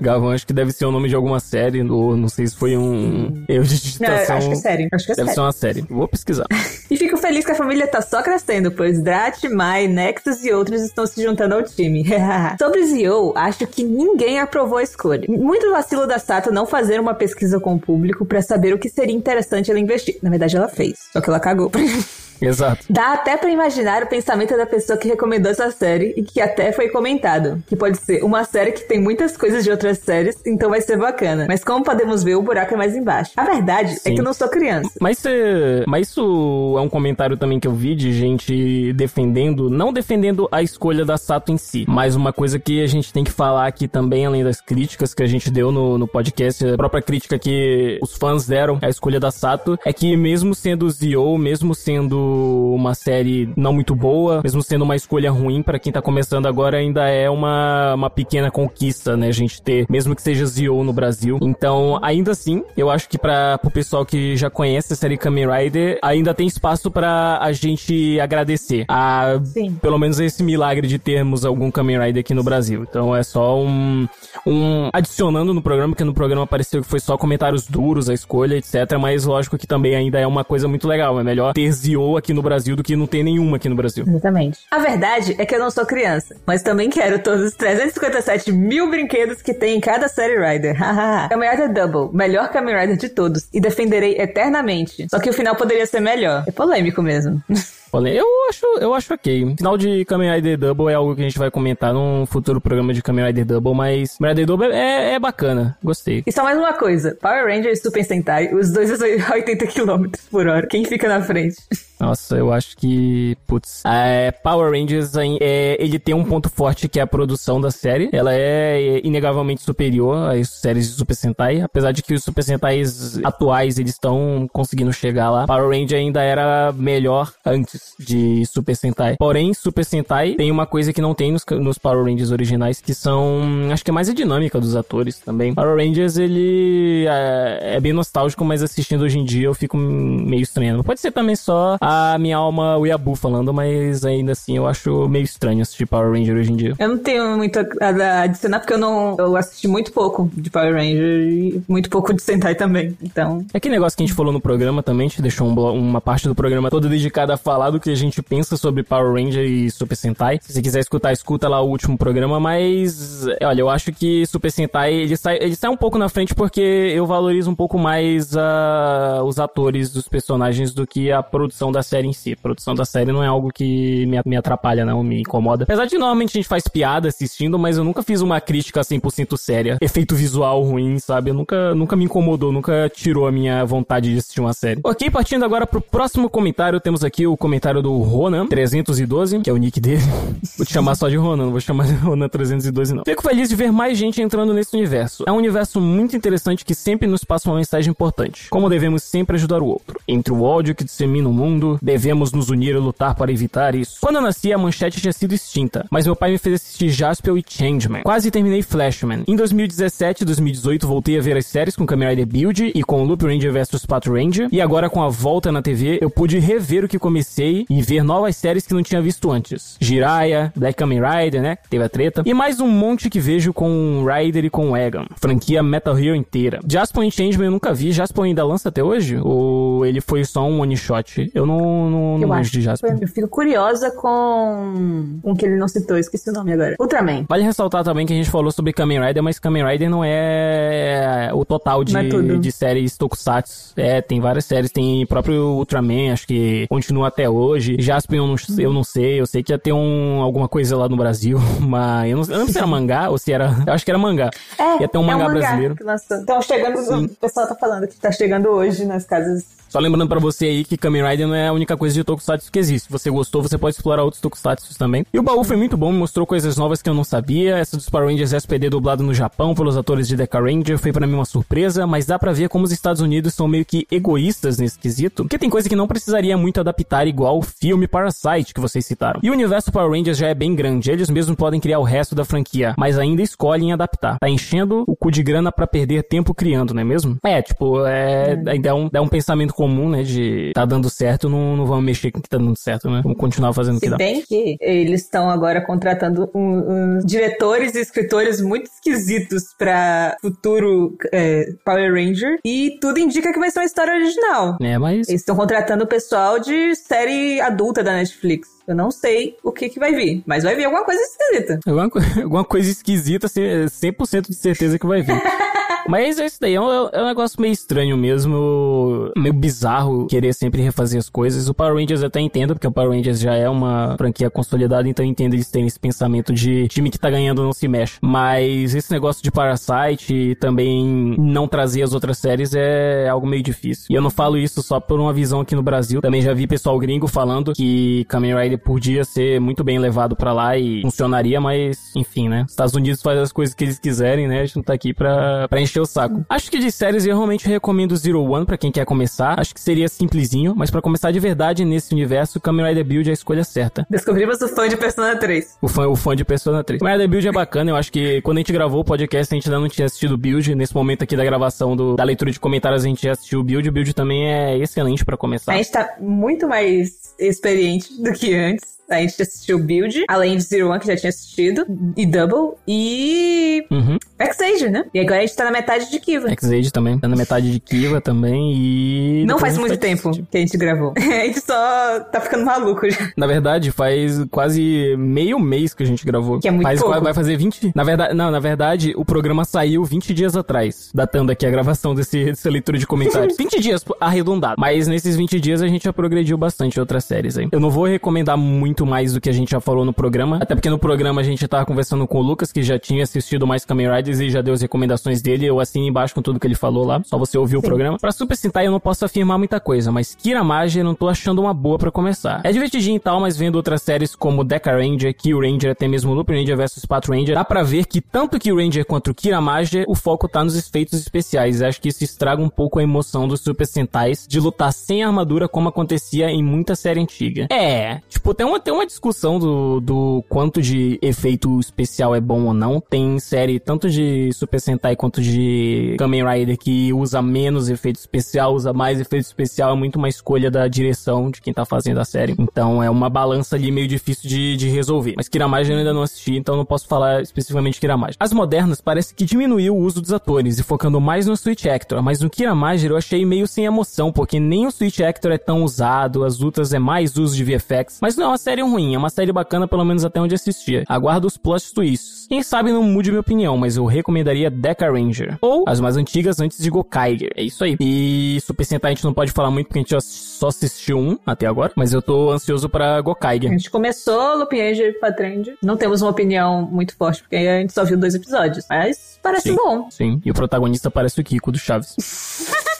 Gavan, 0.01 0.35
acho 0.35 0.47
que 0.47 0.53
deve 0.53 0.73
ser 0.73 0.87
o 0.87 0.91
nome 0.91 1.09
de 1.09 1.15
alguma 1.15 1.41
série, 1.41 1.83
ou 1.83 2.17
não 2.17 2.29
sei 2.29 2.47
se 2.47 2.57
foi 2.57 2.77
um 2.77 3.45
erro 3.55 3.65
de 3.65 3.75
Não, 3.75 3.81
digitação. 3.81 4.37
acho 4.37 4.47
que 4.49 4.53
é 4.53 4.57
sério. 4.57 4.89
Acho 4.93 5.07
que 5.07 5.13
é 5.13 5.15
Deve 5.15 5.31
ser 5.31 5.41
uma 5.41 5.53
série. 5.53 5.81
Vou 5.89 6.09
pesquisar. 6.09 6.47
E 6.91 6.97
fico 6.99 7.17
feliz 7.17 7.43
que 7.43 7.53
a 7.53 7.55
família 7.55 7.87
tá 7.87 8.03
só 8.03 8.23
crescendo, 8.23 8.71
pois 8.71 9.01
Drat, 9.03 9.45
Mai, 9.45 9.89
Nexus 9.89 10.45
e 10.45 10.53
outros 10.53 10.83
estão 10.83 11.07
se 11.07 11.23
juntando 11.23 11.55
ao 11.55 11.63
time. 11.63 12.05
Sobre 12.61 12.85
Zio, 12.85 13.33
acho 13.35 13.67
que 13.67 13.83
ninguém 13.83 14.39
aprovou 14.39 14.77
a 14.77 14.83
escolha. 14.83 15.25
Muito 15.27 15.71
vacilo 15.71 16.07
da 16.07 16.19
Sato 16.19 16.53
não 16.53 16.67
fazer 16.67 17.01
uma 17.01 17.15
pesquisa 17.15 17.59
com 17.59 17.77
o 17.77 17.81
público 17.81 18.27
pra 18.27 18.43
saber 18.43 18.75
o 18.75 18.79
que 18.79 18.91
seria 18.91 19.17
interessante 19.17 19.71
ela 19.71 19.81
investir. 19.81 20.19
Na 20.23 20.29
verdade, 20.29 20.55
ela 20.55 20.69
fez, 20.69 20.99
só 21.11 21.23
que 21.23 21.31
ela 21.31 21.41
cagou. 21.41 21.71
Exato. 22.43 22.85
Dá 22.91 23.13
até 23.13 23.37
pra 23.37 23.51
imaginar 23.51 24.03
o 24.03 24.07
pensamento 24.07 24.57
da 24.57 24.67
pessoa 24.67 24.99
que 24.99 25.09
recomendou 25.09 25.51
essa 25.51 25.71
série 25.71 26.13
e 26.17 26.23
que 26.23 26.41
até 26.41 26.73
foi 26.73 26.89
comentado. 26.89 27.63
Que 27.67 27.77
pode 27.77 27.99
ser 27.99 28.25
uma 28.25 28.45
série 28.45 28.73
que 28.73 28.83
tem 28.83 29.01
muitas 29.01 29.37
coisas 29.37 29.65
de 29.65 29.71
outras 29.71 29.99
séries, 29.99 30.37
então 30.47 30.71
vai 30.71 30.81
ser 30.81 30.97
bacana. 30.97 31.47
Mas 31.49 31.63
como 31.63 31.85
podemos 31.85 32.23
ver, 32.23 32.35
o 32.35 32.43
buraco 32.43 32.75
é 32.75 32.77
mais 32.77 32.97
embaixo. 32.97 33.33
A 33.37 33.45
verdade 33.45 33.93
é 33.93 33.97
Sim. 33.97 34.15
que 34.15 34.21
eu 34.21 34.25
não 34.25 34.33
sou 34.33 34.49
criança. 34.49 34.91
Mas, 35.01 35.25
é, 35.25 35.85
mas 35.87 36.09
isso 36.09 36.75
é 36.77 36.81
um 36.81 36.89
comentário 36.89 37.37
também 37.37 37.61
que 37.61 37.69
eu 37.69 37.73
vi 37.73 37.95
de 37.95 38.13
gente 38.13 38.93
defendendo, 38.93 39.71
não 39.71 39.93
defendendo 39.93 40.49
a 40.51 40.63
escolha 40.63 41.05
da 41.05 41.17
Sato 41.17 41.53
em 41.53 41.57
si, 41.57 41.85
mas 41.89 42.17
uma 42.17 42.33
coisa 42.33 42.59
que 42.59 42.83
a 42.83 42.87
gente 42.87 43.13
tem 43.13 43.25
que 43.25 43.31
falar 43.31 43.67
aqui 43.67 43.87
também, 43.87 44.27
além 44.27 44.43
das 44.43 44.61
críticas 44.61 45.15
que 45.15 45.23
a 45.23 45.27
gente 45.27 45.51
deu 45.51 45.71
no, 45.71 45.97
no 45.99 46.09
podcast, 46.09 46.67
a 46.67 46.77
própria 46.77 47.03
crítica 47.03 47.39
que 47.39 47.99
os 48.03 48.17
fãs 48.17 48.47
deram 48.47 48.79
à 48.83 48.89
escolha 48.89 49.21
da 49.21 49.31
Sato, 49.31 49.79
é 49.85 49.93
que 49.93 50.17
mesmo 50.17 50.55
sendo 50.55 50.91
Zio, 50.91 51.39
mesmo 51.39 51.75
sendo 51.75 52.32
uma 52.75 52.95
série 52.95 53.49
não 53.57 53.73
muito 53.73 53.95
boa, 53.95 54.41
mesmo 54.43 54.63
sendo 54.63 54.83
uma 54.83 54.97
escolha 54.97 55.31
ruim 55.31 55.63
pra 55.63 55.79
quem 55.79 55.93
tá 55.93 56.03
começando 56.03 56.47
agora, 56.47 56.79
ainda 56.79 57.09
é 57.09 57.29
uma, 57.29 57.95
uma 57.95 58.11
pequena 58.11 58.51
conquista, 58.51 59.17
né, 59.17 59.29
a 59.29 59.33
gente 59.33 59.61
ter, 59.63 59.87
mesmo 59.89 60.15
que 60.15 60.23
seja 60.23 60.47
Zio 60.47 60.83
no 60.85 60.93
Brasil. 60.93 61.39
Então, 61.43 61.99
ainda 62.03 62.33
assim, 62.33 62.63
eu 62.77 62.91
acho 62.91 63.09
que 63.09 63.19
para 63.19 63.59
pro 63.59 63.71
pessoal 63.71 64.05
que 64.05 64.37
já 64.37 64.51
conhece 64.51 64.93
a 64.93 64.97
série 64.97 65.17
Kamen 65.17 65.47
Rider, 65.51 65.99
ainda 66.03 66.35
tem 66.35 66.47
espaço 66.47 66.91
pra 66.91 67.39
a 67.41 67.53
gente 67.53 68.19
agradecer 68.21 68.85
a 68.89 69.41
Sim. 69.45 69.75
pelo 69.81 69.99
menos 69.99 70.21
esse 70.21 70.43
milagre 70.43 70.87
de 70.87 70.99
termos 70.99 71.45
algum 71.45 71.71
Kamen 71.71 71.99
Rider 71.99 72.21
aqui 72.21 72.35
no 72.35 72.43
Brasil. 72.43 72.87
Então 72.89 73.15
é 73.15 73.23
só 73.23 73.59
um, 73.61 74.09
um 74.47 74.91
adicionando 74.93 75.55
no 75.55 75.63
programa, 75.63 75.95
que 75.95 76.05
no 76.05 76.15
programa 76.15 76.47
pareceu 76.47 76.83
que 76.83 76.89
foi 76.89 77.01
só 77.01 77.17
comentários 77.17 77.67
duros 77.67 78.09
a 78.09 78.15
escolha, 78.15 78.57
etc. 78.57 78.99
Mas 79.01 79.25
lógico 79.25 79.59
que 79.59 79.67
também 79.67 79.95
ainda 79.95 80.19
é 80.19 80.27
uma 80.27 80.45
coisa 80.45 80.69
muito 80.69 80.87
legal. 80.87 81.19
É 81.19 81.25
melhor 81.25 81.53
ter 81.53 81.71
Zio 81.73 82.17
aqui 82.23 82.33
no 82.33 82.41
Brasil 82.41 82.77
do 82.77 82.83
que 82.83 82.95
não 82.95 83.07
ter 83.07 83.23
nenhuma 83.23 83.57
aqui 83.57 83.69
no 83.69 83.75
Brasil. 83.75 84.05
Exatamente. 84.07 84.61
A 84.71 84.79
verdade 84.79 85.35
é 85.37 85.45
que 85.45 85.55
eu 85.55 85.59
não 85.59 85.71
sou 85.71 85.85
criança, 85.85 86.37
mas 86.47 86.63
também 86.63 86.89
quero 86.89 87.19
todos 87.19 87.47
os 87.47 87.55
357 87.55 88.53
mil 88.53 88.89
brinquedos 88.89 89.43
que 89.43 89.53
tem 89.53 89.77
em 89.77 89.81
cada 89.81 90.09
série 90.09 90.39
Rider. 90.39 90.75
Hahaha. 90.81 91.29
Kamen 91.29 91.51
Rider 91.51 91.73
Double, 91.73 92.17
melhor 92.17 92.49
Kamen 92.51 92.75
Rider 92.75 92.97
de 92.97 93.09
todos, 93.09 93.49
e 93.53 93.61
defenderei 93.61 94.17
eternamente. 94.19 95.07
Só 95.11 95.19
que 95.19 95.29
o 95.29 95.33
final 95.33 95.57
poderia 95.57 95.85
ser 95.85 96.01
melhor. 96.01 96.45
É 96.47 96.53
polêmico 96.53 97.03
mesmo. 97.03 97.43
Eu 97.95 98.27
acho, 98.49 98.67
eu 98.81 98.95
acho 98.95 99.13
ok. 99.13 99.55
Final 99.59 99.77
de 99.77 100.05
Kamen 100.07 100.33
Rider 100.35 100.57
Double 100.57 100.89
é 100.89 100.95
algo 100.95 101.15
que 101.15 101.21
a 101.21 101.25
gente 101.25 101.39
vai 101.39 101.51
comentar 101.51 101.93
num 101.93 102.25
futuro 102.25 102.59
programa 102.59 102.95
de 102.95 103.03
Kamen 103.03 103.27
Rider 103.27 103.45
Double, 103.45 103.75
mas 103.75 104.17
Kamen 104.17 104.31
Rider 104.31 104.47
Double 104.47 104.73
é, 104.73 105.13
é 105.13 105.19
bacana. 105.19 105.77
Gostei. 105.83 106.23
E 106.27 106.33
só 106.33 106.43
mais 106.43 106.57
uma 106.57 106.73
coisa: 106.73 107.17
Power 107.21 107.45
Rangers 107.45 107.81
e 107.81 107.83
Super 107.83 108.03
Sentai, 108.03 108.55
os 108.55 108.73
dois 108.73 108.91
a 109.03 109.35
80 109.35 109.67
km 109.67 110.07
por 110.31 110.47
hora. 110.47 110.67
Quem 110.67 110.85
fica 110.87 111.07
na 111.07 111.21
frente? 111.23 111.57
Nossa, 112.01 112.37
eu 112.37 112.53
acho 112.53 112.77
que, 112.77 113.37
putz, 113.47 113.83
é, 113.85 114.33
Power 114.33 114.73
Rangers, 114.73 115.17
aí, 115.17 115.39
é, 115.41 115.77
ele 115.79 115.99
tem 115.99 116.15
um 116.15 116.25
ponto 116.25 116.49
forte 116.49 116.89
que 116.89 116.99
é 116.99 117.03
a 117.03 117.07
produção 117.07 117.61
da 117.61 117.71
série. 117.71 118.09
Ela 118.13 118.35
é 118.35 119.01
inegavelmente 119.05 119.63
superior 119.63 120.31
às 120.31 120.49
séries 120.49 120.89
de 120.89 120.95
Super 120.95 121.15
Sentai, 121.15 121.61
apesar 121.61 121.93
de 121.93 122.03
que 122.03 122.15
os 122.15 122.25
Super 122.25 122.43
Sentais 122.43 123.21
atuais 123.23 123.79
eles 123.79 123.93
estão 123.93 124.49
conseguindo 124.51 124.93
chegar 124.93 125.31
lá. 125.31 125.47
Power 125.47 125.69
Ranger 125.69 125.99
ainda 125.99 126.23
era 126.23 126.73
melhor 126.73 127.33
antes 127.45 127.82
de 127.99 128.45
Super 128.47 128.77
Sentai. 128.77 129.17
Porém, 129.19 129.55
Super 129.55 129.85
Sentai 129.85 130.35
tem 130.35 130.51
uma 130.51 130.67
coisa 130.67 130.93
que 130.93 131.01
não 131.01 131.15
tem 131.15 131.33
nos, 131.33 131.45
nos 131.51 131.79
Power 131.79 132.05
Rangers 132.05 132.31
originais, 132.31 132.81
que 132.81 132.95
são, 132.95 133.41
acho 133.73 133.85
que 133.85 133.91
é 133.91 133.95
mais 133.95 134.09
a 134.09 134.15
dinâmica 134.15 134.61
dos 134.61 134.77
atores 134.77 135.19
também. 135.19 135.55
Power 135.55 135.77
Rangers 135.77 136.17
ele 136.17 137.07
é, 137.09 137.77
é 137.77 137.81
bem 137.81 137.93
nostálgico, 137.93 138.45
mas 138.45 138.63
assistindo 138.63 139.03
hoje 139.03 139.19
em 139.19 139.25
dia 139.25 139.47
eu 139.47 139.55
fico 139.55 139.77
meio 139.77 140.43
estranho. 140.43 140.85
Pode 140.85 141.01
ser 141.01 141.13
também 141.13 141.37
só 141.37 141.77
a 141.81 142.17
minha 142.19 142.37
alma 142.37 142.77
Weeaboo 142.79 143.15
falando, 143.15 143.53
mas 143.53 144.05
ainda 144.05 144.33
assim 144.33 144.57
eu 144.57 144.67
acho 144.67 145.09
meio 145.09 145.25
estranho 145.25 145.63
assistir 145.63 145.87
Power 145.87 146.13
Ranger 146.13 146.37
hoje 146.37 146.53
em 146.53 146.57
dia. 146.57 146.75
Eu 146.79 146.89
não 146.89 146.99
tenho 146.99 147.37
muito 147.37 147.59
a 147.59 148.23
adicionar 148.23 148.61
porque 148.61 148.75
eu 148.75 148.79
não. 148.79 149.17
Eu 149.19 149.37
assisti 149.37 149.69
muito 149.69 149.93
pouco 149.93 150.31
de 150.35 150.51
Power 150.51 150.75
Ranger 150.75 151.29
e 151.29 151.63
muito 151.69 151.89
pouco 151.89 152.13
de 152.13 152.23
Sentai 152.23 152.55
também. 152.55 152.97
Então. 153.03 153.45
É 153.53 153.59
aquele 153.59 153.75
negócio 153.75 153.97
que 153.97 154.03
a 154.03 154.07
gente 154.07 154.17
falou 154.17 154.33
no 154.33 154.41
programa 154.41 154.83
também, 154.83 155.07
a 155.07 155.09
gente 155.09 155.23
deixou 155.23 155.47
um 155.47 155.53
uma 155.73 156.01
parte 156.01 156.27
do 156.27 156.35
programa 156.35 156.71
toda 156.71 156.89
dedicada 156.89 157.35
a 157.35 157.37
falar 157.37 157.71
do 157.73 157.81
que 157.81 157.91
a 157.91 157.97
gente 157.97 158.23
pensa 158.23 158.57
sobre 158.57 158.83
Power 158.83 159.15
Ranger 159.15 159.45
e 159.45 159.71
Super 159.71 159.97
Sentai. 159.97 160.39
Se 160.41 160.53
você 160.53 160.63
quiser 160.63 160.81
escutar, 160.81 161.13
escuta 161.13 161.49
lá 161.49 161.61
o 161.61 161.69
último 161.69 161.99
programa, 161.99 162.39
mas 162.39 163.27
é, 163.41 163.47
olha, 163.47 163.61
eu 163.61 163.69
acho 163.69 163.93
que 163.93 164.25
Super 164.27 164.51
Sentai 164.51 164.93
ele 164.93 165.17
sai, 165.17 165.39
ele 165.41 165.57
sai 165.57 165.71
um 165.71 165.77
pouco 165.77 165.99
na 165.99 166.09
frente 166.09 166.35
porque 166.35 166.61
eu 166.61 167.07
valorizo 167.07 167.51
um 167.51 167.55
pouco 167.55 167.79
mais 167.79 168.37
ah, 168.37 169.23
os 169.25 169.39
atores 169.39 169.93
dos 169.93 170.07
personagens 170.07 170.73
do 170.73 170.87
que 170.87 171.11
a 171.11 171.23
produção 171.23 171.73
da 171.73 171.83
série 171.83 172.09
em 172.09 172.13
si. 172.13 172.33
A 172.33 172.37
produção 172.37 172.75
da 172.75 172.85
série 172.85 173.11
não 173.11 173.23
é 173.23 173.27
algo 173.27 173.51
que 173.53 174.07
me, 174.07 174.21
me 174.25 174.37
atrapalha, 174.37 174.85
não, 174.85 175.03
me 175.03 175.21
incomoda. 175.21 175.65
Apesar 175.65 175.87
de 175.87 175.97
normalmente 175.97 176.31
a 176.31 176.39
gente 176.39 176.49
faz 176.49 176.69
piada 176.69 177.09
assistindo, 177.09 177.59
mas 177.59 177.79
eu 177.79 177.85
nunca 177.85 178.03
fiz 178.03 178.21
uma 178.21 178.41
crítica 178.41 178.81
100% 178.81 179.37
séria. 179.37 179.79
Efeito 179.81 180.15
visual 180.15 180.63
ruim, 180.63 180.99
sabe? 180.99 181.31
Eu 181.31 181.35
nunca, 181.35 181.75
nunca 181.75 181.97
me 181.97 182.05
incomodou, 182.05 182.53
nunca 182.53 182.91
tirou 182.95 183.27
a 183.27 183.33
minha 183.33 183.65
vontade 183.65 184.13
de 184.13 184.19
assistir 184.19 184.41
uma 184.41 184.53
série. 184.53 184.81
Ok, 184.85 185.11
partindo 185.11 185.45
agora 185.45 185.67
pro 185.67 185.81
próximo 185.81 186.29
comentário, 186.29 186.81
temos 186.81 187.05
aqui 187.05 187.27
o 187.27 187.37
comentário 187.37 187.62
do 187.83 187.97
Ronan, 187.99 188.47
312, 188.47 189.41
que 189.41 189.51
é 189.51 189.53
o 189.53 189.57
nick 189.57 189.81
dele. 189.81 190.03
Vou 190.57 190.67
te 190.67 190.73
chamar 190.73 190.95
só 190.97 191.09
de 191.09 191.17
Ronan, 191.17 191.45
não 191.45 191.51
vou 191.53 191.61
chamar 191.61 191.87
de 191.87 191.95
Ronan 191.95 192.29
312 192.29 192.95
não. 192.95 193.05
Fico 193.05 193.23
feliz 193.23 193.49
de 193.49 193.55
ver 193.55 193.73
mais 193.73 193.97
gente 193.97 194.21
entrando 194.21 194.53
nesse 194.53 194.77
universo. 194.77 195.25
É 195.27 195.33
um 195.33 195.37
universo 195.37 195.81
muito 195.81 196.17
interessante 196.17 196.65
que 196.65 196.75
sempre 196.75 197.07
nos 197.07 197.25
passa 197.25 197.49
uma 197.49 197.57
mensagem 197.57 197.91
importante. 197.91 198.49
Como 198.51 198.69
devemos 198.69 199.03
sempre 199.03 199.37
ajudar 199.37 199.63
o 199.63 199.67
outro. 199.67 200.01
Entre 200.07 200.33
o 200.33 200.43
ódio 200.43 200.75
que 200.75 200.85
dissemina 200.85 201.29
o 201.29 201.33
mundo, 201.33 201.79
devemos 201.81 202.33
nos 202.33 202.51
unir 202.51 202.75
e 202.75 202.79
lutar 202.79 203.15
para 203.15 203.33
evitar 203.33 203.75
isso. 203.75 203.99
Quando 204.01 204.17
eu 204.17 204.23
nasci, 204.23 204.53
a 204.53 204.59
manchete 204.59 205.01
tinha 205.01 205.13
sido 205.13 205.35
extinta, 205.35 205.87
mas 205.91 206.07
meu 206.07 206.17
pai 206.17 206.33
me 206.33 206.39
fez 206.39 206.57
assistir 206.57 206.91
Jaspion 206.91 207.37
e 207.37 207.45
Changeman. 207.47 208.03
Quase 208.03 208.31
terminei 208.31 208.63
Flashman. 208.63 209.25
Em 209.27 209.37
2017 209.37 210.23
e 210.23 210.25
2018 210.25 210.87
voltei 210.87 211.19
a 211.19 211.23
ver 211.23 211.37
as 211.37 211.47
séries 211.47 211.77
com 211.77 211.87
Kamen 211.87 212.11
Rider 212.11 212.27
Build 212.27 212.73
e 212.75 212.83
com 212.83 213.05
Loop 213.05 213.25
Ranger 213.25 213.53
vs 213.53 213.87
Pato 213.87 214.13
Ranger. 214.13 214.49
E 214.51 214.61
agora 214.61 214.91
com 214.91 215.03
a 215.03 215.09
volta 215.09 215.53
na 215.53 215.63
TV, 215.63 215.99
eu 216.01 216.11
pude 216.11 216.39
rever 216.39 216.85
o 216.85 216.89
que 216.89 216.99
comecei 216.99 217.52
e 217.69 217.83
ver 217.83 218.03
novas 218.03 218.37
séries 218.37 218.67
que 218.67 218.75
não 218.75 218.83
tinha 218.83 219.01
visto 219.01 219.31
antes. 219.31 219.77
Jiraiya, 219.81 220.53
Black 220.57 220.77
Kamen 220.77 221.01
Rider, 221.01 221.43
né? 221.43 221.57
Teve 221.69 221.85
a 221.85 221.89
treta. 221.89 222.23
E 222.25 222.35
mais 222.35 222.61
um 222.61 222.69
monte 222.69 223.09
que 223.11 223.21
vejo 223.21 223.53
com 223.53 224.05
Rider 224.05 224.45
e 224.45 224.51
com 224.51 224.77
Egan. 224.77 225.07
Franquia 225.17 225.63
Metal 225.63 225.99
Hero 225.99 226.17
inteira. 226.17 226.61
Jaspion 226.67 227.05
e 227.05 227.11
Changeman 227.11 227.47
eu 227.47 227.51
nunca 227.53 227.73
vi. 227.75 227.93
Jaspion 227.93 228.25
ainda 228.25 228.45
lança 228.45 228.69
até 228.69 228.83
hoje? 228.83 229.19
Ou 229.23 229.85
ele 229.85 230.01
foi 230.01 230.25
só 230.25 230.45
um 230.45 230.61
one 230.61 230.77
shot? 230.77 231.31
Eu 231.35 231.47
não, 231.47 231.91
não, 231.91 232.23
eu 232.23 232.33
acho. 232.33 232.53
de 232.53 232.63
Jaspion. 232.63 232.99
Eu 233.01 233.09
fico 233.09 233.29
curiosa 233.29 233.91
com. 233.91 235.21
Um 235.25 235.35
que 235.35 235.47
ele 235.47 235.57
não 235.57 235.69
citou, 235.69 235.97
esqueci 235.99 236.31
o 236.31 236.33
nome 236.33 236.53
agora. 236.53 236.77
Ultraman. 236.79 237.25
Vale 237.29 237.45
ressaltar 237.45 237.85
também 237.85 238.07
que 238.07 238.13
a 238.13 238.17
gente 238.17 238.31
falou 238.31 238.51
sobre 238.51 238.73
Kamen 238.73 239.01
Rider, 239.01 239.23
mas 239.23 239.39
Kamen 239.39 239.65
Rider 239.65 239.91
não 239.91 240.05
é 240.05 241.31
o 241.33 241.45
total 241.45 241.85
de, 241.85 241.97
é 241.97 242.03
de 242.39 242.53
séries 242.53 242.97
tokusatsu. 242.97 243.75
É, 243.77 244.01
tem 244.01 244.21
várias 244.21 244.45
séries, 244.45 244.71
tem 244.71 245.05
próprio 245.07 245.43
Ultraman, 245.57 246.13
acho 246.13 246.27
que 246.27 246.67
continua 246.69 247.09
até 247.09 247.29
hoje. 247.35 247.77
Jaspion 247.79 248.23
eu 248.23 248.27
não, 248.27 248.37
eu 248.59 248.73
não 248.73 248.85
sei, 248.85 249.21
eu 249.21 249.27
sei 249.27 249.43
que 249.43 249.53
ia 249.53 249.59
ter 249.59 249.73
um, 249.73 250.21
alguma 250.21 250.49
coisa 250.49 250.77
lá 250.77 250.89
no 250.89 250.97
Brasil, 250.97 251.39
mas 251.61 252.11
eu 252.11 252.17
não, 252.17 252.25
eu 252.25 252.31
não 252.31 252.39
lembro 252.39 252.53
se 252.53 252.59
era 252.59 252.67
mangá 252.67 253.11
ou 253.11 253.19
se 253.19 253.33
era... 253.33 253.57
Eu 253.67 253.73
acho 253.73 253.85
que 253.85 253.91
era 253.91 253.99
mangá. 253.99 254.31
É, 254.59 254.83
Ia 254.83 254.89
ter 254.89 254.99
um 254.99 255.05
é 255.05 255.07
mangá 255.07 255.29
brasileiro. 255.29 255.77
que 255.77 255.85
lançou. 255.85 256.17
Então 256.19 256.43
chegando, 256.43 257.05
o 257.05 257.09
pessoal 257.09 257.47
tá 257.47 257.55
falando 257.55 257.87
que 257.87 257.97
tá 257.97 258.11
chegando 258.13 258.49
hoje 258.49 258.85
nas 258.85 259.05
casas. 259.05 259.45
Só 259.73 259.79
lembrando 259.79 260.07
pra 260.07 260.21
você 260.21 260.45
aí 260.45 260.65
que 260.65 260.77
Kamen 260.77 261.03
Rider 261.03 261.27
não 261.27 261.35
é 261.35 261.49
a 261.49 261.53
única 261.55 261.79
coisa 261.79 261.95
de 261.95 262.05
Tokusatsu 262.05 262.53
que 262.53 262.59
existe. 262.59 262.85
Se 262.85 262.93
você 262.93 263.09
gostou, 263.09 263.41
você 263.41 263.57
pode 263.57 263.75
explorar 263.75 264.05
outros 264.05 264.21
Tokusatsu 264.21 264.79
também. 264.79 265.07
E 265.11 265.19
o 265.19 265.23
baú 265.23 265.43
foi 265.43 265.57
muito 265.57 265.79
bom, 265.79 265.91
me 265.91 265.97
mostrou 265.97 266.27
coisas 266.27 266.59
novas 266.59 266.83
que 266.83 266.91
eu 266.91 266.93
não 266.93 267.03
sabia. 267.03 267.57
Essa 267.57 267.79
dos 267.79 267.89
Power 267.89 268.07
Rangers 268.07 268.35
SPD 268.35 268.69
dublado 268.69 269.03
no 269.03 269.15
Japão 269.15 269.55
pelos 269.55 269.75
atores 269.75 270.07
de 270.07 270.15
Deca 270.15 270.39
Ranger 270.39 270.77
foi 270.77 270.93
pra 270.93 271.07
mim 271.07 271.15
uma 271.15 271.25
surpresa, 271.25 271.87
mas 271.87 272.05
dá 272.05 272.19
pra 272.19 272.35
ver 272.35 272.51
como 272.51 272.67
os 272.67 272.71
Estados 272.71 273.01
Unidos 273.01 273.33
são 273.33 273.49
meio 273.49 273.65
que 273.65 273.87
egoístas 273.91 274.59
nesse 274.59 274.79
quesito, 274.79 275.23
porque 275.23 275.39
tem 275.39 275.49
coisa 275.49 275.71
que 275.71 275.75
não 275.75 275.89
precisaria 275.89 276.37
muito 276.37 276.61
adaptar 276.61 277.07
igual 277.07 277.39
o 277.39 277.43
filme 277.43 277.89
Parasite 277.89 278.53
que 278.53 278.61
vocês 278.61 278.85
citaram. 278.85 279.21
E 279.23 279.31
o 279.31 279.33
universo 279.33 279.73
Power 279.73 279.91
Rangers 279.91 280.19
já 280.19 280.29
é 280.29 280.35
bem 280.35 280.55
grande, 280.55 280.91
eles 280.91 281.09
mesmos 281.09 281.35
podem 281.35 281.59
criar 281.59 281.79
o 281.79 281.83
resto 281.83 282.15
da 282.15 282.27
franquia, 282.27 282.75
mas 282.77 282.99
ainda 282.99 283.23
escolhem 283.23 283.73
adaptar. 283.73 284.19
Tá 284.19 284.29
enchendo 284.29 284.85
o 284.87 284.95
cu 284.95 285.11
de 285.11 285.23
grana 285.23 285.51
pra 285.51 285.67
perder 285.67 286.03
tempo 286.03 286.35
criando, 286.35 286.75
não 286.75 286.83
é 286.83 286.85
mesmo? 286.85 287.17
É, 287.25 287.41
tipo, 287.41 287.87
é, 287.87 288.37
dá, 288.61 288.75
um, 288.75 288.91
dá 288.91 289.01
um 289.01 289.09
pensamento 289.09 289.62
comum, 289.63 289.89
né, 289.89 290.03
de 290.03 290.51
tá 290.55 290.65
dando 290.65 290.91
certo, 290.91 291.29
não, 291.29 291.57
não 291.57 291.67
vamos 291.67 291.85
mexer 291.85 292.11
com 292.11 292.19
o 292.19 292.23
que 292.23 292.29
tá 292.29 292.37
dando 292.37 292.57
certo, 292.59 292.91
né? 292.91 293.01
Vamos 293.05 293.17
continuar 293.17 293.53
fazendo 293.53 293.77
o 293.77 293.81
que 293.81 293.87
Se 293.87 293.91
dá. 293.91 293.97
bem 293.97 294.21
que 294.27 294.57
eles 294.61 295.03
estão 295.03 295.31
agora 295.31 295.61
contratando 295.65 296.29
um- 296.35 296.97
uns 296.99 297.05
diretores 297.07 297.75
e 297.77 297.81
escritores 297.81 298.41
muito 298.41 298.67
esquisitos 298.67 299.45
pra 299.57 300.17
futuro 300.21 300.97
é, 301.13 301.47
Power 301.65 301.93
Ranger. 301.95 302.39
E 302.45 302.77
tudo 302.81 302.99
indica 302.99 303.33
que 303.33 303.39
vai 303.39 303.51
ser 303.53 303.61
uma 303.61 303.65
história 303.67 303.95
original. 303.95 304.57
É, 304.61 304.77
mas 304.79 305.09
Eles 305.09 305.21
estão 305.21 305.37
contratando 305.37 305.85
o 305.85 305.87
pessoal 305.87 306.41
de 306.41 306.75
série 306.75 307.41
adulta 307.41 307.85
da 307.85 307.93
Netflix. 307.93 308.49
Eu 308.67 308.75
não 308.75 308.91
sei 308.91 309.37
o 309.45 309.53
que, 309.53 309.69
que 309.69 309.79
vai 309.79 309.93
vir, 309.95 310.23
mas 310.27 310.43
vai 310.43 310.57
vir 310.57 310.65
alguma 310.65 310.85
coisa 310.85 311.01
esquisita. 311.01 311.61
alguma, 311.67 311.89
alguma 312.23 312.45
coisa 312.45 312.69
esquisita, 312.71 313.27
assim, 313.27 313.43
é 313.43 313.65
100% 313.67 314.29
de 314.29 314.35
certeza 314.37 314.77
que 314.79 314.87
vai 314.87 315.03
vir. 315.03 315.15
Mas 315.89 316.19
é 316.19 316.27
isso 316.27 316.39
daí, 316.41 316.55
é 316.55 316.61
um, 316.61 316.89
é 316.93 317.03
um 317.03 317.07
negócio 317.07 317.41
meio 317.41 317.53
estranho 317.53 317.97
mesmo, 317.97 319.11
meio 319.17 319.35
bizarro 319.35 320.07
querer 320.07 320.33
sempre 320.33 320.63
refazer 320.63 320.99
as 320.99 321.09
coisas. 321.09 321.49
O 321.49 321.55
Power 321.55 321.75
Rangers 321.75 322.01
eu 322.01 322.07
até 322.07 322.21
entendo, 322.21 322.55
porque 322.55 322.67
o 322.67 322.73
Power 322.73 322.91
Rangers 322.91 323.21
já 323.21 323.35
é 323.35 323.49
uma 323.49 323.95
franquia 323.97 324.31
consolidada, 324.31 324.89
então 324.89 325.05
eu 325.05 325.11
entendo 325.11 325.35
eles 325.35 325.51
terem 325.51 325.67
esse 325.67 325.79
pensamento 325.79 326.33
de 326.33 326.69
time 326.69 326.91
que 326.91 326.99
tá 326.99 327.11
ganhando 327.11 327.43
não 327.43 327.53
se 327.53 327.67
mexe. 327.69 327.99
Mas 328.01 328.75
esse 328.75 328.91
negócio 328.93 329.23
de 329.23 329.31
Parasite 329.31 330.15
e 330.15 330.35
também 330.35 331.17
não 331.19 331.49
trazer 331.49 331.83
as 331.83 331.93
outras 331.93 332.19
séries 332.19 332.55
é 332.55 333.09
algo 333.09 333.27
meio 333.27 333.43
difícil. 333.43 333.87
E 333.91 333.95
eu 333.95 334.03
não 334.03 334.11
falo 334.11 334.39
isso 334.39 334.63
só 334.63 334.79
por 334.81 335.01
uma 335.01 335.13
visão 335.13 335.41
aqui 335.41 335.55
no 335.55 335.63
Brasil, 335.63 336.01
também 336.01 336.23
já 336.23 336.33
vi 336.33 336.47
pessoal 336.47 336.79
gringo 336.79 337.09
falando 337.09 337.53
que 337.53 338.05
Kamen 338.09 338.37
Rider 338.37 338.59
podia 338.59 339.05
ser 339.05 339.41
muito 339.41 339.65
bem 339.65 339.79
levado 339.79 340.15
pra 340.17 340.33
lá 340.33 340.57
e 340.57 340.83
funcionaria, 340.83 341.41
mas 341.41 341.79
enfim, 341.97 342.29
né? 342.29 342.45
Os 342.47 342.53
Estados 342.53 342.75
Unidos 342.75 343.03
faz 343.03 343.19
as 343.19 343.33
coisas 343.33 343.55
que 343.55 343.65
eles 343.65 343.79
quiserem, 343.79 344.29
né? 344.29 344.41
A 344.41 344.45
gente 344.45 344.57
não 344.57 344.63
tá 344.63 344.75
aqui 344.75 344.95
pra, 344.95 345.49
pra 345.49 345.61
o 345.81 345.87
saco. 345.87 346.25
Acho 346.29 346.51
que 346.51 346.59
de 346.59 346.71
séries 346.71 347.07
eu 347.07 347.15
realmente 347.15 347.47
recomendo 347.47 347.97
Zero 347.97 348.23
One 348.23 348.45
pra 348.47 348.57
quem 348.59 348.71
quer 348.73 348.85
começar. 348.85 349.39
Acho 349.39 349.55
que 349.55 349.61
seria 349.61 349.89
simplesinho, 349.89 350.55
mas 350.57 350.71
pra 350.71 350.81
começar 350.83 351.11
de 351.11 351.21
verdade 351.21 351.65
nesse 351.65 351.93
universo, 351.93 352.41
Kamen 352.41 352.67
Rider 352.67 352.85
Build 352.85 353.09
é 353.09 353.13
a 353.13 353.15
escolha 353.15 353.45
certa. 353.45 353.87
Descobrimos 353.89 354.41
o 354.43 354.49
fã 354.49 354.69
de 354.69 354.77
Persona 354.77 355.17
3. 355.17 355.59
O 355.63 355.69
fã, 355.69 355.87
o 355.89 355.97
fã 355.97 356.15
de 356.17 356.25
Persona 356.25 356.63
3. 356.65 356.81
Kamen 356.81 356.95
Rider 356.95 357.09
Build 357.09 357.29
é 357.29 357.33
bacana, 357.33 357.71
eu 357.71 357.77
acho 357.77 357.91
que 357.93 358.21
quando 358.23 358.39
a 358.39 358.41
gente 358.41 358.53
gravou 358.53 358.81
o 358.81 358.85
podcast, 358.85 359.33
a 359.33 359.37
gente 359.37 359.49
ainda 359.49 359.61
não 359.61 359.69
tinha 359.69 359.87
assistido 359.87 360.13
o 360.13 360.19
Build. 360.19 360.55
Nesse 360.55 360.75
momento 360.75 361.03
aqui 361.05 361.17
da 361.17 361.25
gravação 361.25 361.77
do- 361.77 361.95
da 361.97 362.05
leitura 362.05 362.31
de 362.31 362.39
comentários, 362.41 362.85
a 362.85 362.89
gente 362.89 363.03
já 363.03 363.13
assistiu 363.13 363.41
o 363.41 363.45
Build. 363.45 363.69
O 363.69 363.73
Build 363.73 363.95
também 363.95 364.27
é 364.33 364.59
excelente 364.59 365.05
pra 365.05 365.17
começar. 365.17 365.53
A 365.53 365.57
gente 365.57 365.71
tá 365.73 365.95
muito 366.01 366.47
mais 366.49 367.15
experiente 367.19 368.03
do 368.03 368.13
que 368.13 368.35
antes. 368.35 368.73
A 368.91 368.97
gente 369.01 369.23
assistiu 369.23 369.59
Build, 369.59 370.05
além 370.09 370.37
de 370.37 370.43
Zero 370.43 370.69
One, 370.69 370.79
que 370.79 370.87
já 370.87 370.97
tinha 370.97 371.09
assistido, 371.09 371.65
e 371.97 372.05
Double, 372.05 372.59
e 372.69 373.65
Uhum. 373.71 373.97
X-Age, 374.23 374.69
né? 374.69 374.85
E 374.93 375.01
agora 375.01 375.19
a 375.19 375.21
gente 375.21 375.37
tá 375.37 375.45
na 375.45 375.51
metade 375.51 375.91
de 375.91 376.01
Kiva. 376.01 376.31
X-Age 376.31 376.71
também, 376.73 376.99
tá 376.99 377.09
na 377.09 377.17
metade 377.17 377.51
de 377.51 377.61
Kiva 377.61 378.01
também 378.01 378.55
e... 378.55 379.25
Não 379.27 379.39
faz 379.39 379.57
muito 379.59 379.71
vai 379.71 379.79
tempo 379.79 380.09
assistir. 380.09 380.27
que 380.31 380.37
a 380.37 380.41
gente 380.41 380.57
gravou. 380.57 380.95
A 381.13 381.25
gente 381.27 381.41
só 381.41 382.01
tá 382.11 382.21
ficando 382.21 382.45
maluco 382.45 382.89
já. 382.91 383.13
Na 383.17 383.27
verdade, 383.27 383.71
faz 383.71 384.25
quase 384.31 384.97
meio 384.99 385.39
mês 385.39 385.73
que 385.75 385.83
a 385.83 385.87
gente 385.87 386.05
gravou. 386.05 386.41
Que 386.41 386.49
é 386.49 386.51
muito 386.51 386.65
faz, 386.65 386.81
pouco. 386.81 387.01
Vai 387.01 387.15
fazer 387.15 387.37
20... 387.37 387.73
Na 387.75 387.85
verdade, 387.85 388.15
não, 388.15 388.31
na 388.31 388.41
verdade, 388.41 388.93
o 388.97 389.05
programa 389.05 389.45
saiu 389.45 389.85
20 389.85 390.13
dias 390.13 390.37
atrás, 390.37 390.91
datando 390.95 391.31
aqui 391.31 391.47
a 391.47 391.51
gravação 391.51 391.95
desse, 391.95 392.25
dessa 392.25 392.51
leitura 392.51 392.79
de 392.79 392.87
comentários. 392.87 393.37
20 393.39 393.61
dias 393.61 393.85
arredondado. 394.01 394.57
Mas 394.59 394.89
nesses 394.89 395.17
20 395.17 395.39
dias 395.39 395.63
a 395.63 395.69
gente 395.69 395.85
já 395.85 395.93
progrediu 395.93 396.37
bastante 396.37 396.81
outras 396.81 397.05
séries 397.05 397.39
aí. 397.39 397.49
Eu 397.53 397.61
não 397.61 397.71
vou 397.71 397.87
recomendar 397.87 398.37
muito 398.37 398.85
mais 398.85 399.13
do 399.13 399.21
que 399.21 399.31
a 399.31 399.33
gente 399.33 399.51
já 399.51 399.61
falou 399.61 399.85
no 399.85 399.93
programa, 399.93 400.39
até 400.41 400.55
porque 400.55 400.71
no 400.71 400.79
programa 400.79 401.21
a 401.21 401.25
gente 401.25 401.47
tava 401.47 401.65
conversando 401.65 402.07
com 402.07 402.19
o 402.19 402.23
Lucas, 402.23 402.51
que 402.51 402.63
já 402.63 402.79
tinha 402.79 403.03
assistido 403.03 403.47
mais 403.47 403.65
Kamen 403.65 403.89
Riders 404.13 404.21
e 404.21 404.31
já 404.31 404.43
deu 404.43 404.55
as 404.55 404.63
recomendações 404.63 405.23
dele. 405.23 405.47
Eu 405.47 405.61
assino 405.61 405.87
embaixo 405.87 406.15
com 406.15 406.23
tudo 406.23 406.39
que 406.39 406.47
ele 406.47 406.55
falou 406.55 406.85
lá, 406.85 407.01
só 407.05 407.19
você 407.19 407.39
ouvir 407.39 407.57
o 407.57 407.63
programa. 407.63 407.99
Pra 407.99 408.13
Super 408.13 408.37
Sentai 408.37 408.67
eu 408.67 408.71
não 408.71 408.81
posso 408.81 409.05
afirmar 409.05 409.39
muita 409.39 409.61
coisa, 409.61 409.91
mas 409.91 410.15
Kira 410.15 410.45
Mage 410.45 410.79
eu 410.79 410.85
não 410.85 410.95
tô 410.95 411.09
achando 411.09 411.41
uma 411.41 411.55
boa 411.55 411.79
pra 411.79 411.91
começar. 411.91 412.41
É 412.45 412.53
divertidinho 412.53 412.97
e 412.97 413.01
tal, 413.01 413.21
mas 413.21 413.37
vendo 413.37 413.57
outras 413.57 413.83
séries 413.83 414.15
como 414.15 414.45
Deca 414.45 414.73
Ranger, 414.73 415.15
Kill 415.15 415.41
Ranger, 415.41 415.73
até 415.73 415.89
mesmo 415.89 416.13
Loop 416.13 416.33
Ranger 416.33 416.57
vs 416.57 416.85
Pat 416.87 417.07
Ranger, 417.09 417.35
dá 417.35 417.45
pra 417.45 417.63
ver 417.63 417.87
que 417.87 418.01
tanto 418.01 418.39
Kill 418.39 418.57
Ranger 418.57 418.85
quanto 418.85 419.15
Kira 419.15 419.41
Mage, 419.41 419.85
o 419.87 419.95
foco 419.95 420.29
tá 420.29 420.45
nos 420.45 420.57
efeitos 420.57 420.99
especiais. 420.99 421.63
Acho 421.63 421.81
que 421.81 421.89
isso 421.89 422.05
estraga 422.05 422.43
um 422.43 422.49
pouco 422.49 422.79
a 422.79 422.83
emoção 422.83 423.27
dos 423.27 423.41
Super 423.41 423.67
Sentais 423.67 424.27
de 424.29 424.41
lutar 424.41 424.73
sem 424.73 425.03
armadura 425.03 425.49
como 425.49 425.69
acontecia 425.69 426.31
em 426.31 426.43
muita 426.43 426.75
série 426.75 427.01
antiga. 427.01 427.47
É, 427.51 428.01
tipo, 428.09 428.35
tem 428.35 428.47
uma, 428.47 428.61
tem 428.61 428.73
uma 428.73 428.87
discussão 428.87 429.39
do, 429.39 429.81
do 429.81 430.25
quanto 430.29 430.61
de 430.61 430.99
efeito 431.03 431.59
especial 431.61 432.15
é 432.15 432.21
bom 432.21 432.45
ou 432.45 432.55
não. 432.55 432.81
Tem 432.81 433.19
série 433.19 433.61
tanto 433.61 433.89
de 433.89 434.02
Super 434.33 434.61
Sentai 434.61 434.97
quanto 434.97 435.21
de 435.21 435.95
Kamen 435.99 436.25
Rider 436.25 436.59
que 436.59 436.93
usa 436.93 437.21
menos 437.21 437.69
efeito 437.69 437.97
especial, 437.97 438.55
usa 438.55 438.73
mais 438.73 439.01
efeito 439.01 439.25
especial, 439.25 439.73
é 439.73 439.77
muito 439.77 439.97
uma 439.97 440.09
escolha 440.09 440.51
da 440.51 440.67
direção 440.69 441.31
de 441.31 441.41
quem 441.41 441.53
tá 441.53 441.65
fazendo 441.65 441.99
a 441.99 442.05
série. 442.05 442.35
Então 442.39 442.83
é 442.83 442.91
uma 442.91 443.09
balança 443.09 443.57
ali 443.57 443.71
meio 443.71 443.89
difícil 443.89 444.29
de, 444.29 444.57
de 444.57 444.69
resolver. 444.69 445.15
Mas 445.17 445.29
Kiramage 445.29 445.73
eu 445.73 445.79
ainda 445.79 445.93
não 445.93 446.03
assisti, 446.03 446.37
então 446.37 446.57
não 446.57 446.65
posso 446.65 446.87
falar 446.87 447.23
especificamente 447.23 447.75
de 447.75 447.81
Kiramage. 447.81 448.17
As 448.19 448.33
modernas 448.33 448.81
parece 448.81 449.15
que 449.15 449.25
diminuiu 449.25 449.77
o 449.77 449.79
uso 449.79 450.01
dos 450.01 450.13
atores 450.13 450.59
e 450.59 450.63
focando 450.63 451.01
mais 451.01 451.27
no 451.27 451.37
Switch 451.37 451.67
Actor, 451.67 452.03
mas 452.03 452.21
no 452.21 452.31
Kiramage 452.31 452.87
eu 452.87 452.97
achei 452.97 453.25
meio 453.25 453.47
sem 453.47 453.65
emoção, 453.65 454.13
porque 454.13 454.39
nem 454.39 454.67
o 454.67 454.71
Switch 454.71 455.01
Actor 455.01 455.33
é 455.33 455.39
tão 455.39 455.63
usado, 455.63 456.25
as 456.25 456.39
lutas 456.39 456.73
é 456.73 456.79
mais 456.79 457.17
uso 457.17 457.37
de 457.37 457.45
VFX. 457.45 457.99
Mas 458.01 458.17
não 458.17 458.27
é 458.27 458.29
uma 458.29 458.39
série 458.39 458.63
ruim, 458.63 458.95
é 458.95 458.99
uma 458.99 459.11
série 459.11 459.33
bacana 459.33 459.69
pelo 459.69 459.85
menos 459.85 460.05
até 460.05 460.21
onde 460.21 460.35
assistia. 460.35 460.85
Aguardo 460.89 461.27
os 461.27 461.37
plot 461.37 461.73
twists. 461.73 462.27
Quem 462.29 462.43
sabe 462.43 462.73
não 462.73 462.83
mude 462.83 463.11
minha 463.11 463.21
opinião, 463.21 463.57
mas 463.57 463.77
eu 463.77 463.85
recomendaria 463.93 464.51
Deca 464.51 464.91
Ranger. 464.91 465.39
Ou 465.41 465.65
as 465.67 465.81
mais 465.81 465.97
antigas 465.97 466.41
antes 466.41 466.59
de 466.59 466.69
Gokaiger. 466.71 467.31
É 467.37 467.43
isso 467.43 467.63
aí. 467.65 467.77
E 467.81 468.39
Super 468.45 468.65
Sentai 468.65 468.93
a 468.93 468.95
gente 468.95 469.05
não 469.05 469.15
pode 469.15 469.31
falar 469.33 469.51
muito 469.51 469.67
porque 469.69 469.79
a 469.79 469.83
gente 469.83 470.01
só 470.05 470.49
assistiu 470.49 470.99
um 470.99 471.19
até 471.25 471.47
agora, 471.47 471.73
mas 471.77 471.93
eu 471.93 472.03
tô 472.03 472.31
ansioso 472.31 472.69
pra 472.69 472.97
A 472.97 473.01
Gokaiger. 473.01 473.51
gente 473.51 473.71
começou 473.71 474.37
Loop 474.39 474.57
Ranger 474.57 474.89
e 474.91 474.93
Patrand. 474.99 475.45
Não 475.63 475.77
temos 475.77 476.03
uma 476.03 476.11
opinião 476.11 476.63
muito 476.63 476.97
forte, 476.97 477.23
porque 477.23 477.37
a 477.37 477.61
gente 477.61 477.73
só 477.73 477.85
viu 477.85 477.97
dois 477.97 478.15
episódios. 478.15 478.67
Mas 478.69 479.19
parece 479.23 479.51
Sim. 479.51 479.57
bom. 479.57 479.89
Sim, 479.91 480.21
e 480.25 480.31
o 480.31 480.35
protagonista 480.35 480.91
parece 480.91 481.21
o 481.21 481.25
Kiko 481.25 481.53
do 481.53 481.59
Chaves. 481.59 481.95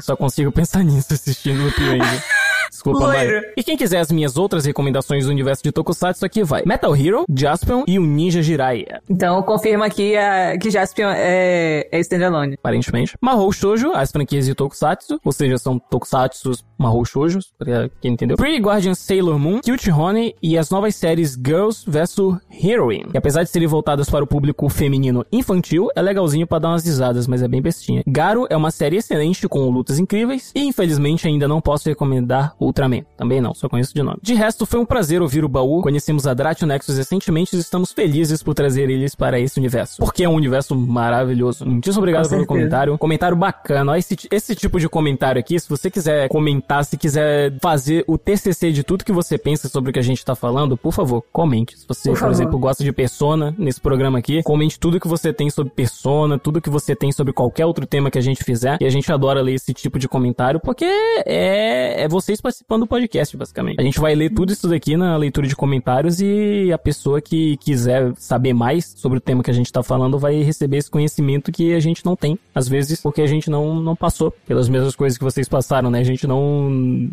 Só 0.00 0.16
consigo 0.16 0.50
pensar 0.50 0.82
nisso 0.82 1.12
assistindo 1.12 1.62
o 1.62 1.68
Ranger. 1.68 2.24
Desculpa, 2.70 3.06
Loiro. 3.06 3.44
E 3.56 3.62
quem 3.62 3.76
quiser 3.76 3.98
as 3.98 4.10
minhas 4.10 4.36
outras 4.36 4.64
recomendações 4.64 5.24
do 5.24 5.30
universo 5.30 5.62
de 5.62 5.72
Tokusatsu, 5.72 6.24
aqui 6.24 6.42
vai. 6.42 6.62
Metal 6.64 6.94
Hero, 6.94 7.24
Jaspion 7.34 7.84
e 7.86 7.98
o 7.98 8.02
Ninja 8.02 8.42
Jiraiya. 8.42 9.02
Então 9.08 9.42
confirma 9.42 9.86
aqui 9.86 10.16
a, 10.16 10.56
que 10.56 10.70
Jaspion 10.70 11.10
é, 11.10 11.88
é 11.90 12.00
standalone. 12.00 12.54
Aparentemente. 12.54 13.16
Mahou 13.20 13.52
Shoujo, 13.52 13.92
as 13.92 14.10
franquias 14.10 14.46
de 14.46 14.54
Tokusatsu, 14.54 15.20
ou 15.24 15.32
seja, 15.32 15.58
são 15.58 15.78
Tokusatsus 15.78 16.64
Mahou 16.78 17.04
Shoujos, 17.04 17.52
pra 17.58 17.90
quem 18.00 18.12
entendeu. 18.12 18.36
Pretty 18.36 18.60
Guardian 18.60 18.94
Sailor 18.94 19.38
Moon, 19.38 19.60
Cute 19.60 19.90
Honey 19.90 20.34
e 20.42 20.56
as 20.56 20.70
novas 20.70 20.94
séries 20.96 21.34
Girls 21.34 21.84
vs 21.86 22.16
Heroine. 22.62 23.10
Que 23.10 23.18
apesar 23.18 23.42
de 23.42 23.50
serem 23.50 23.68
voltadas 23.68 24.08
para 24.08 24.24
o 24.24 24.26
público 24.26 24.68
feminino 24.68 25.24
infantil, 25.30 25.88
é 25.94 26.00
legalzinho 26.00 26.46
pra 26.46 26.58
dar 26.58 26.68
umas 26.70 26.84
risadas, 26.84 27.26
mas 27.26 27.42
é 27.42 27.48
bem 27.48 27.60
bestinha. 27.60 28.02
Garo 28.06 28.46
é 28.48 28.56
uma 28.56 28.70
série 28.70 28.96
excelente 28.96 29.48
com 29.48 29.68
lutas 29.68 29.98
incríveis 29.98 30.52
e 30.54 30.60
infelizmente 30.60 31.26
ainda 31.26 31.46
não 31.46 31.60
posso 31.60 31.88
recomendar 31.88 32.54
Ultraman. 32.60 33.02
Também 33.16 33.40
não, 33.40 33.54
só 33.54 33.68
conheço 33.68 33.94
de 33.94 34.02
nome. 34.02 34.18
De 34.22 34.34
resto, 34.34 34.66
foi 34.66 34.78
um 34.78 34.84
prazer 34.84 35.22
ouvir 35.22 35.44
o 35.44 35.48
baú. 35.48 35.80
Conhecemos 35.82 36.26
a 36.26 36.34
Dratio 36.34 36.66
Nexus 36.66 36.96
recentemente 36.96 37.56
e 37.56 37.58
estamos 37.58 37.92
felizes 37.92 38.42
por 38.42 38.54
trazer 38.54 38.90
eles 38.90 39.14
para 39.14 39.40
esse 39.40 39.58
universo. 39.58 39.96
Porque 39.98 40.24
é 40.24 40.28
um 40.28 40.34
universo 40.34 40.76
maravilhoso. 40.76 41.66
Muitíssimo 41.66 42.00
obrigado 42.00 42.24
Com 42.24 42.28
pelo 42.30 42.40
certeza. 42.40 42.58
comentário. 42.58 42.98
Comentário 42.98 43.36
bacana. 43.36 43.98
Esse, 43.98 44.16
esse 44.30 44.54
tipo 44.54 44.78
de 44.78 44.88
comentário 44.88 45.40
aqui, 45.40 45.58
se 45.58 45.68
você 45.68 45.90
quiser 45.90 46.28
comentar, 46.28 46.84
se 46.84 46.96
quiser 46.96 47.54
fazer 47.60 48.04
o 48.06 48.18
TCC 48.18 48.72
de 48.72 48.82
tudo 48.82 49.04
que 49.04 49.12
você 49.12 49.38
pensa 49.38 49.68
sobre 49.68 49.90
o 49.90 49.92
que 49.92 49.98
a 49.98 50.02
gente 50.02 50.24
tá 50.24 50.34
falando, 50.34 50.76
por 50.76 50.92
favor, 50.92 51.24
comente. 51.32 51.78
Se 51.78 51.86
você, 51.88 52.10
Por 52.10 52.18
por, 52.18 52.30
exemplo, 52.30 52.58
gosta 52.58 52.84
de 52.84 52.92
Persona 52.92 53.54
nesse 53.56 53.80
programa 53.80 54.18
aqui, 54.18 54.42
comente 54.42 54.78
tudo 54.78 55.00
que 55.00 55.08
você 55.08 55.32
tem 55.32 55.48
sobre 55.48 55.72
Persona, 55.72 56.38
tudo 56.38 56.60
que 56.60 56.68
você 56.68 56.94
tem 56.94 57.10
sobre 57.12 57.32
qualquer 57.32 57.64
outro 57.66 57.86
tema 57.86 58.10
que 58.10 58.18
a 58.18 58.22
gente 58.22 58.44
fizer. 58.44 58.76
E 58.80 58.84
a 58.84 58.90
gente 58.90 59.10
adora 59.12 59.40
ler 59.40 59.54
esse 59.54 59.72
tipo 59.72 59.98
de 59.98 60.08
comentário, 60.08 60.60
porque 60.60 60.84
é, 60.84 62.02
é 62.02 62.08
vocês 62.08 62.40
participando 62.40 62.49
do 62.78 62.86
podcast, 62.86 63.36
basicamente. 63.36 63.80
A 63.80 63.82
gente 63.82 64.00
vai 64.00 64.14
ler 64.14 64.30
tudo 64.30 64.52
isso 64.52 64.68
daqui 64.68 64.96
na 64.96 65.16
leitura 65.16 65.46
de 65.46 65.56
comentários 65.56 66.20
e 66.20 66.70
a 66.72 66.78
pessoa 66.78 67.20
que 67.20 67.56
quiser 67.58 68.12
saber 68.16 68.52
mais 68.52 68.94
sobre 68.96 69.18
o 69.18 69.20
tema 69.20 69.42
que 69.42 69.50
a 69.50 69.54
gente 69.54 69.72
tá 69.72 69.82
falando 69.82 70.18
vai 70.18 70.42
receber 70.42 70.78
esse 70.78 70.90
conhecimento 70.90 71.52
que 71.52 71.74
a 71.74 71.80
gente 71.80 72.04
não 72.04 72.16
tem, 72.16 72.38
às 72.54 72.68
vezes, 72.68 73.00
porque 73.00 73.22
a 73.22 73.26
gente 73.26 73.50
não, 73.50 73.76
não 73.76 73.96
passou 73.96 74.30
pelas 74.46 74.68
mesmas 74.68 74.94
coisas 74.94 75.18
que 75.18 75.24
vocês 75.24 75.48
passaram, 75.48 75.90
né? 75.90 76.00
A 76.00 76.04
gente 76.04 76.26
não, 76.26 76.70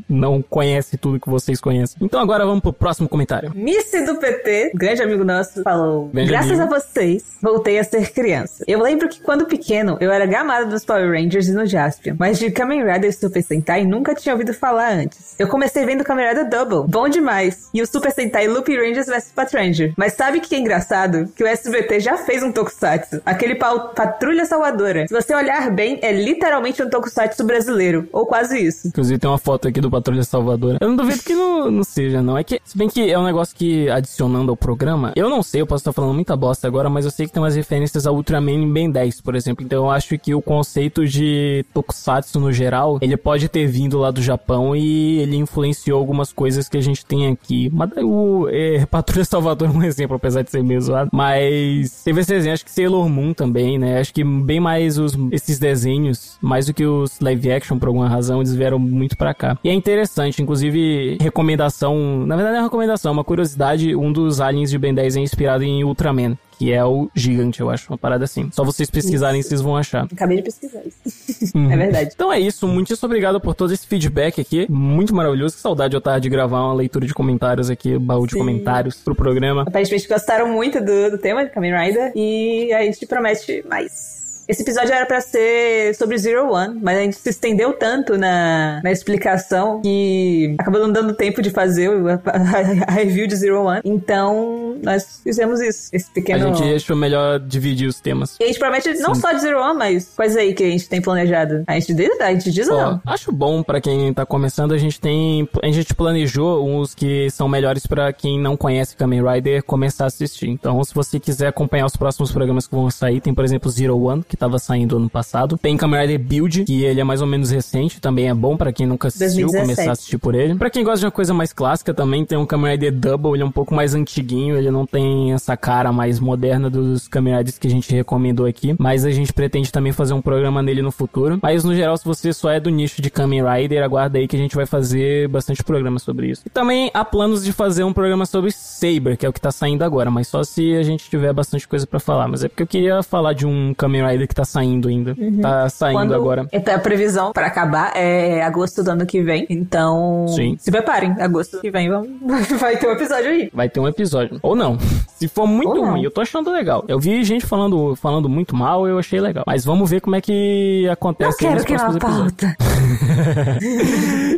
não 0.07 0.41
conhece 0.41 0.97
tudo 0.97 1.19
que 1.19 1.29
vocês 1.29 1.59
conhecem. 1.59 1.97
Então 2.01 2.19
agora 2.19 2.45
vamos 2.45 2.61
pro 2.61 2.73
próximo 2.73 3.09
comentário. 3.09 3.51
Missy 3.55 4.05
do 4.05 4.15
PT, 4.15 4.71
grande 4.75 5.01
amigo 5.01 5.23
nosso, 5.23 5.61
falou: 5.63 6.09
Grande 6.09 6.29
Graças 6.29 6.59
amigo. 6.59 6.75
a 6.75 6.79
vocês, 6.79 7.37
voltei 7.41 7.79
a 7.79 7.83
ser 7.83 8.11
criança. 8.11 8.63
Eu 8.67 8.81
lembro 8.81 9.09
que 9.09 9.21
quando 9.21 9.45
pequeno, 9.45 9.97
eu 9.99 10.11
era 10.11 10.25
gamada 10.25 10.65
dos 10.65 10.85
Power 10.85 11.11
Rangers 11.11 11.47
e 11.47 11.53
no 11.53 11.65
Jaspion, 11.65 12.15
mas 12.19 12.39
de 12.39 12.51
Kamen 12.51 12.83
Rider 12.83 13.09
e 13.09 13.13
Super 13.13 13.43
Sentai 13.43 13.85
nunca 13.85 14.13
tinha 14.15 14.33
ouvido 14.33 14.53
falar 14.53 14.93
antes. 14.93 15.26
Eu 15.37 15.47
comecei 15.47 15.85
vendo 15.85 16.03
Kamen 16.03 16.27
Rider 16.29 16.49
Double. 16.49 16.89
Bom 16.89 17.07
demais. 17.09 17.69
E 17.73 17.81
o 17.81 17.87
Super 17.87 18.11
Sentai 18.11 18.47
Loop 18.47 18.67
Rangers 18.75 19.07
vs 19.07 19.31
Patranger. 19.35 19.93
Mas 19.97 20.13
sabe 20.13 20.37
o 20.39 20.41
que 20.41 20.55
é 20.55 20.59
engraçado? 20.59 21.27
Que 21.35 21.43
o 21.43 21.47
SBT 21.47 21.99
já 21.99 22.17
fez 22.17 22.41
um 22.43 22.51
tokusatsu. 22.51 23.21
Aquele 23.25 23.55
pau- 23.55 23.89
Patrulha 23.89 24.45
Salvadora. 24.45 25.07
Se 25.07 25.13
você 25.13 25.33
olhar 25.35 25.69
bem, 25.71 25.99
é 26.01 26.11
literalmente 26.11 26.81
um 26.81 26.89
tokusatsu 26.89 27.43
brasileiro. 27.45 28.07
Ou 28.11 28.25
quase 28.25 28.57
isso. 28.59 28.87
Inclusive 28.87 29.19
tem 29.19 29.29
uma 29.29 29.37
foto 29.37 29.67
aqui 29.67 29.79
do 29.81 29.89
Patrulha 29.91 30.23
Salvadora. 30.23 30.77
Eu 30.81 30.89
não 30.89 30.95
duvido 30.95 31.21
que 31.23 31.33
não, 31.33 31.69
não 31.71 31.83
seja, 31.83 32.21
não. 32.21 32.37
É 32.37 32.43
que, 32.43 32.59
se 32.63 32.77
bem 32.77 32.89
que 32.89 33.09
é 33.11 33.17
um 33.17 33.23
negócio 33.25 33.55
que, 33.55 33.89
adicionando 33.89 34.51
ao 34.51 34.57
programa, 34.57 35.13
eu 35.15 35.29
não 35.29 35.43
sei, 35.43 35.61
eu 35.61 35.67
posso 35.67 35.81
estar 35.81 35.93
falando 35.93 36.13
muita 36.13 36.35
bosta 36.35 36.67
agora, 36.67 36.89
mas 36.89 37.05
eu 37.05 37.11
sei 37.11 37.25
que 37.27 37.33
tem 37.33 37.41
umas 37.41 37.55
referências 37.55 38.05
a 38.07 38.11
Ultraman 38.11 38.51
em 38.51 38.71
Ben 38.71 38.89
10, 38.91 39.21
por 39.21 39.35
exemplo. 39.35 39.63
Então 39.63 39.85
eu 39.85 39.91
acho 39.91 40.17
que 40.17 40.33
o 40.33 40.41
conceito 40.41 41.05
de 41.05 41.65
Tokusatsu 41.73 42.39
no 42.39 42.51
geral, 42.51 42.97
ele 43.01 43.15
pode 43.17 43.47
ter 43.49 43.67
vindo 43.67 43.97
lá 43.99 44.11
do 44.11 44.21
Japão 44.21 44.75
e 44.75 45.16
ele 45.17 45.37
influenciou 45.37 45.99
algumas 45.99 46.31
coisas 46.31 46.67
que 46.69 46.77
a 46.77 46.81
gente 46.81 47.05
tem 47.05 47.27
aqui. 47.27 47.69
Mas 47.73 47.89
o 47.97 48.47
é, 48.49 48.85
Patrulha 48.89 49.25
Salvador 49.25 49.69
é 49.69 49.71
um 49.71 49.83
exemplo, 49.83 50.15
apesar 50.15 50.41
de 50.41 50.51
ser 50.51 50.63
meio 50.63 50.81
zoado. 50.81 51.09
Mas 51.13 52.03
teve 52.03 52.21
esse 52.21 52.33
desenho, 52.33 52.53
acho 52.53 52.65
que 52.65 52.71
Sailor 52.71 53.07
Moon 53.09 53.33
também, 53.33 53.77
né? 53.77 53.99
Acho 53.99 54.13
que 54.13 54.23
bem 54.23 54.59
mais 54.59 54.97
os, 54.97 55.17
esses 55.31 55.59
desenhos, 55.59 56.37
mais 56.41 56.65
do 56.65 56.73
que 56.73 56.85
os 56.85 57.19
live 57.19 57.51
action, 57.51 57.77
por 57.77 57.87
alguma 57.87 58.07
razão, 58.07 58.39
eles 58.39 58.53
vieram 58.53 58.79
muito 58.79 59.17
pra 59.17 59.33
cá. 59.33 59.57
E 59.63 59.69
é 59.69 59.73
interessante, 59.73 60.41
inclusive, 60.41 61.17
recomendação, 61.21 62.25
na 62.25 62.35
verdade 62.35 62.53
não 62.53 62.59
é 62.59 62.61
uma 62.63 62.67
recomendação, 62.67 63.09
é 63.09 63.13
uma 63.13 63.23
curiosidade, 63.23 63.95
um 63.95 64.11
dos 64.11 64.39
aliens 64.41 64.69
de 64.69 64.77
Ben 64.77 64.93
10 64.93 65.17
é 65.17 65.19
inspirado 65.19 65.63
em 65.63 65.83
Ultraman. 65.83 66.37
Que 66.57 66.73
é 66.73 66.83
o 66.83 67.09
gigante, 67.15 67.61
eu 67.61 67.69
acho, 67.69 67.91
uma 67.91 67.97
parada 67.97 68.25
assim. 68.25 68.49
Só 68.51 68.63
vocês 68.63 68.89
pesquisarem, 68.89 69.41
vocês 69.41 69.61
vão 69.61 69.77
achar. 69.77 70.07
Acabei 70.11 70.37
de 70.37 70.43
pesquisar 70.43 70.81
isso. 70.85 71.55
Uhum. 71.55 71.71
É 71.71 71.77
verdade. 71.77 72.11
Então 72.13 72.33
é 72.33 72.39
isso, 72.39 72.67
muitíssimo 72.67 73.05
obrigado 73.05 73.39
por 73.39 73.53
todo 73.53 73.73
esse 73.73 73.85
feedback 73.85 74.41
aqui. 74.41 74.65
Muito 74.69 75.13
maravilhoso. 75.13 75.55
Que 75.55 75.61
saudade 75.61 75.95
eu 75.95 76.01
tava 76.01 76.19
de 76.19 76.29
gravar 76.29 76.61
uma 76.61 76.73
leitura 76.73 77.05
de 77.05 77.13
comentários 77.13 77.69
aqui, 77.69 77.97
baú 77.97 78.25
de 78.25 78.33
Sim. 78.33 78.39
comentários 78.39 78.95
pro 78.95 79.15
programa. 79.15 79.63
Aparentemente 79.63 80.07
gostaram 80.07 80.49
muito 80.49 80.79
do, 80.79 81.11
do 81.11 81.17
tema 81.17 81.45
de 81.45 81.51
Kamen 81.51 81.75
Rider 81.75 82.11
e 82.15 82.73
a 82.73 82.81
gente 82.83 83.05
promete 83.05 83.63
mais. 83.67 84.26
Esse 84.47 84.61
episódio 84.61 84.93
era 84.93 85.05
pra 85.05 85.19
ser 85.21 85.93
sobre 85.95 86.17
Zero 86.17 86.51
One, 86.51 86.79
mas 86.81 86.97
a 86.97 87.01
gente 87.01 87.15
se 87.17 87.29
estendeu 87.29 87.73
tanto 87.73 88.17
na, 88.17 88.79
na 88.83 88.91
explicação 88.91 89.81
que 89.81 90.55
acabou 90.57 90.79
não 90.81 90.91
dando 90.91 91.13
tempo 91.13 91.41
de 91.41 91.49
fazer 91.49 91.89
a, 91.89 92.13
a- 92.25 92.87
a 92.87 92.91
review 92.91 93.27
de 93.27 93.35
Zero 93.35 93.63
One. 93.63 93.81
Então, 93.83 94.77
nós 94.81 95.19
fizemos 95.23 95.59
isso. 95.59 95.89
Esse 95.91 96.09
A 96.09 96.13
pequeno. 96.13 96.55
gente 96.55 96.75
achou 96.75 96.95
melhor 96.95 97.39
dividir 97.39 97.87
os 97.87 97.99
temas. 97.99 98.37
E 98.39 98.43
a 98.43 98.47
gente 98.47 98.59
promete 98.59 98.93
não 98.99 99.13
só 99.15 99.33
de 99.33 99.41
Zero 99.41 99.59
One, 99.61 99.77
mas 99.77 100.13
coisas 100.15 100.37
aí 100.37 100.53
que 100.53 100.63
a 100.63 100.69
gente 100.69 100.87
tem 100.87 101.01
planejado. 101.01 101.63
A 101.67 101.73
gente 101.79 101.93
diz, 101.93 102.21
a 102.21 102.31
gente 102.31 102.51
diz 102.51 102.69
ou 102.69 102.77
não? 102.77 103.01
acho 103.05 103.31
bom 103.31 103.61
pra 103.61 103.81
quem 103.81 104.13
tá 104.13 104.25
começando, 104.25 104.73
a 104.73 104.77
gente 104.77 104.99
tem, 104.99 105.47
a 105.61 105.69
gente 105.71 105.93
planejou 105.93 106.65
uns 106.65 106.95
que 106.95 107.29
são 107.31 107.49
melhores 107.49 107.85
pra 107.85 108.13
quem 108.13 108.39
não 108.39 108.55
conhece 108.55 108.95
Kamen 108.95 109.21
Rider 109.27 109.63
começar 109.63 110.05
a 110.05 110.07
assistir. 110.07 110.47
Então, 110.49 110.81
se 110.83 110.93
você 110.93 111.19
quiser 111.19 111.47
acompanhar 111.47 111.85
os 111.85 111.97
próximos 111.97 112.31
programas 112.31 112.65
que 112.65 112.73
vão 112.75 112.89
sair, 112.89 113.19
tem 113.19 113.33
por 113.33 113.43
exemplo 113.43 113.69
Zero 113.69 113.99
One, 114.01 114.23
que 114.23 114.36
tava 114.37 114.59
saindo 114.59 114.97
ano 114.97 115.09
passado. 115.09 115.57
Tem 115.57 115.75
Kamen 115.75 116.01
Rider 116.01 116.19
Build, 116.19 116.65
que 116.65 116.83
ele 116.83 117.01
é 117.01 117.03
mais 117.03 117.21
ou 117.21 117.27
menos 117.27 117.51
recente, 117.51 117.99
também 117.99 118.29
é 118.29 118.33
bom 118.33 118.55
pra 118.55 118.71
quem 118.71 118.85
nunca 118.85 119.07
assistiu 119.07 119.47
2017. 119.47 119.61
começar 119.61 119.89
a 119.89 119.93
assistir 119.93 120.17
por 120.17 120.35
ele. 120.35 120.55
Pra 120.55 120.69
quem 120.69 120.83
gosta 120.83 120.99
de 120.99 121.05
uma 121.05 121.11
coisa 121.11 121.33
mais 121.33 121.53
clássica 121.53 121.93
também, 121.93 122.25
tem 122.25 122.37
um 122.37 122.45
Kamen 122.45 122.71
Rider 122.71 122.93
Double, 122.93 123.33
ele 123.33 123.43
é 123.43 123.45
um 123.45 123.51
pouco 123.51 123.73
mais 123.73 123.93
antiguinho, 123.93 124.57
ele 124.57 124.71
não 124.71 124.85
tem 124.85 125.33
essa 125.33 125.57
cara 125.57 125.91
mais 125.91 126.19
moderna 126.19 126.69
dos 126.69 127.07
Kamen 127.07 127.37
Riders 127.37 127.57
que 127.57 127.67
a 127.67 127.71
gente 127.71 127.93
recomendou 127.93 128.45
aqui, 128.45 128.75
mas 128.77 129.05
a 129.05 129.11
gente 129.11 129.33
pretende 129.33 129.71
também 129.71 129.91
fazer 129.91 130.13
um 130.13 130.21
programa 130.21 130.61
nele 130.61 130.81
no 130.81 130.91
futuro. 130.91 131.39
Mas 131.41 131.63
no 131.63 131.75
geral, 131.75 131.97
se 131.97 132.05
você 132.05 132.31
só 132.33 132.49
é 132.51 132.59
do 132.59 132.69
nicho 132.69 133.01
de 133.01 133.09
Kamen 133.09 133.43
Rider, 133.43 133.83
aguarda 133.83 134.17
aí 134.17 134.27
que 134.27 134.35
a 134.35 134.39
gente 134.39 134.55
vai 134.55 134.65
fazer 134.65 135.27
bastante 135.27 135.63
programa 135.63 135.99
sobre 135.99 136.27
isso. 136.27 136.43
E 136.45 136.49
também 136.49 136.91
há 136.93 137.03
planos 137.03 137.43
de 137.43 137.51
fazer 137.51 137.83
um 137.83 137.93
programa 137.93 138.25
sobre 138.25 138.51
Saber, 138.51 139.17
que 139.17 139.25
é 139.25 139.29
o 139.29 139.33
que 139.33 139.41
tá 139.41 139.51
saindo 139.51 139.83
agora, 139.83 140.11
mas 140.11 140.27
só 140.27 140.43
se 140.43 140.75
a 140.75 140.83
gente 140.83 141.09
tiver 141.09 141.33
bastante 141.33 141.67
coisa 141.67 141.87
pra 141.87 141.99
falar. 141.99 142.27
Mas 142.27 142.43
é 142.43 142.47
porque 142.47 142.63
eu 142.63 142.67
queria 142.67 143.03
falar 143.03 143.33
de 143.33 143.45
um 143.45 143.73
Kamen 143.73 144.05
Rider 144.05 144.26
que 144.27 144.35
tá 144.35 144.45
saindo 144.45 144.87
ainda. 144.87 145.15
Tá 145.41 145.69
saindo 145.69 145.99
Quando 145.99 146.13
agora. 146.13 146.47
é 146.51 146.71
a 146.71 146.79
previsão 146.79 147.31
pra 147.31 147.47
acabar 147.47 147.91
é 147.95 148.41
agosto 148.43 148.83
do 148.83 148.91
ano 148.91 149.05
que 149.05 149.21
vem. 149.21 149.45
Então, 149.49 150.25
Sim. 150.29 150.55
se 150.59 150.69
preparem. 150.71 151.15
Agosto 151.19 151.59
que 151.61 151.71
vem 151.71 151.89
vamos... 151.89 152.09
vai 152.59 152.77
ter 152.77 152.87
um 152.87 152.91
episódio 152.91 153.29
aí. 153.29 153.49
Vai 153.53 153.69
ter 153.69 153.79
um 153.79 153.87
episódio. 153.87 154.39
Ou 154.41 154.55
não. 154.55 154.77
Se 155.15 155.27
for 155.27 155.47
muito 155.47 155.81
ruim, 155.83 156.03
eu 156.03 156.11
tô 156.11 156.21
achando 156.21 156.51
legal. 156.51 156.83
Eu 156.87 156.99
vi 156.99 157.23
gente 157.23 157.45
falando, 157.45 157.95
falando 157.95 158.29
muito 158.29 158.55
mal, 158.55 158.87
eu 158.87 158.99
achei 158.99 159.19
legal. 159.19 159.43
Mas 159.47 159.65
vamos 159.65 159.89
ver 159.89 160.01
como 160.01 160.15
é 160.15 160.21
que 160.21 160.87
acontece 160.89 161.31
aí 161.31 161.37
quero 161.39 161.55
nos 161.55 161.65
queimar 161.65 161.97
próximos 161.97 162.23
a 162.23 162.47
episódios. 162.51 162.55
pauta. 162.55 162.77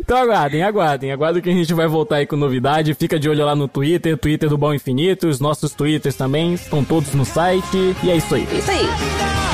Então 0.10 0.16
aguardem, 0.16 0.62
aguardem. 0.62 1.12
Aguardem 1.12 1.42
que 1.42 1.50
a 1.50 1.52
gente 1.52 1.72
vai 1.74 1.86
voltar 1.86 2.16
aí 2.16 2.26
com 2.26 2.36
novidade. 2.36 2.94
Fica 2.94 3.18
de 3.18 3.28
olho 3.28 3.44
lá 3.44 3.54
no 3.54 3.68
Twitter, 3.68 4.16
Twitter 4.16 4.48
do 4.48 4.58
Bom 4.58 4.72
Infinito. 4.74 5.28
Os 5.28 5.40
nossos 5.40 5.72
Twitters 5.72 6.16
também 6.16 6.54
estão 6.54 6.82
todos 6.84 7.14
no 7.14 7.24
site. 7.24 7.94
E 8.02 8.10
é 8.10 8.16
isso 8.16 8.34
aí. 8.34 8.46
Isso 8.56 8.70
aí. 8.70 9.49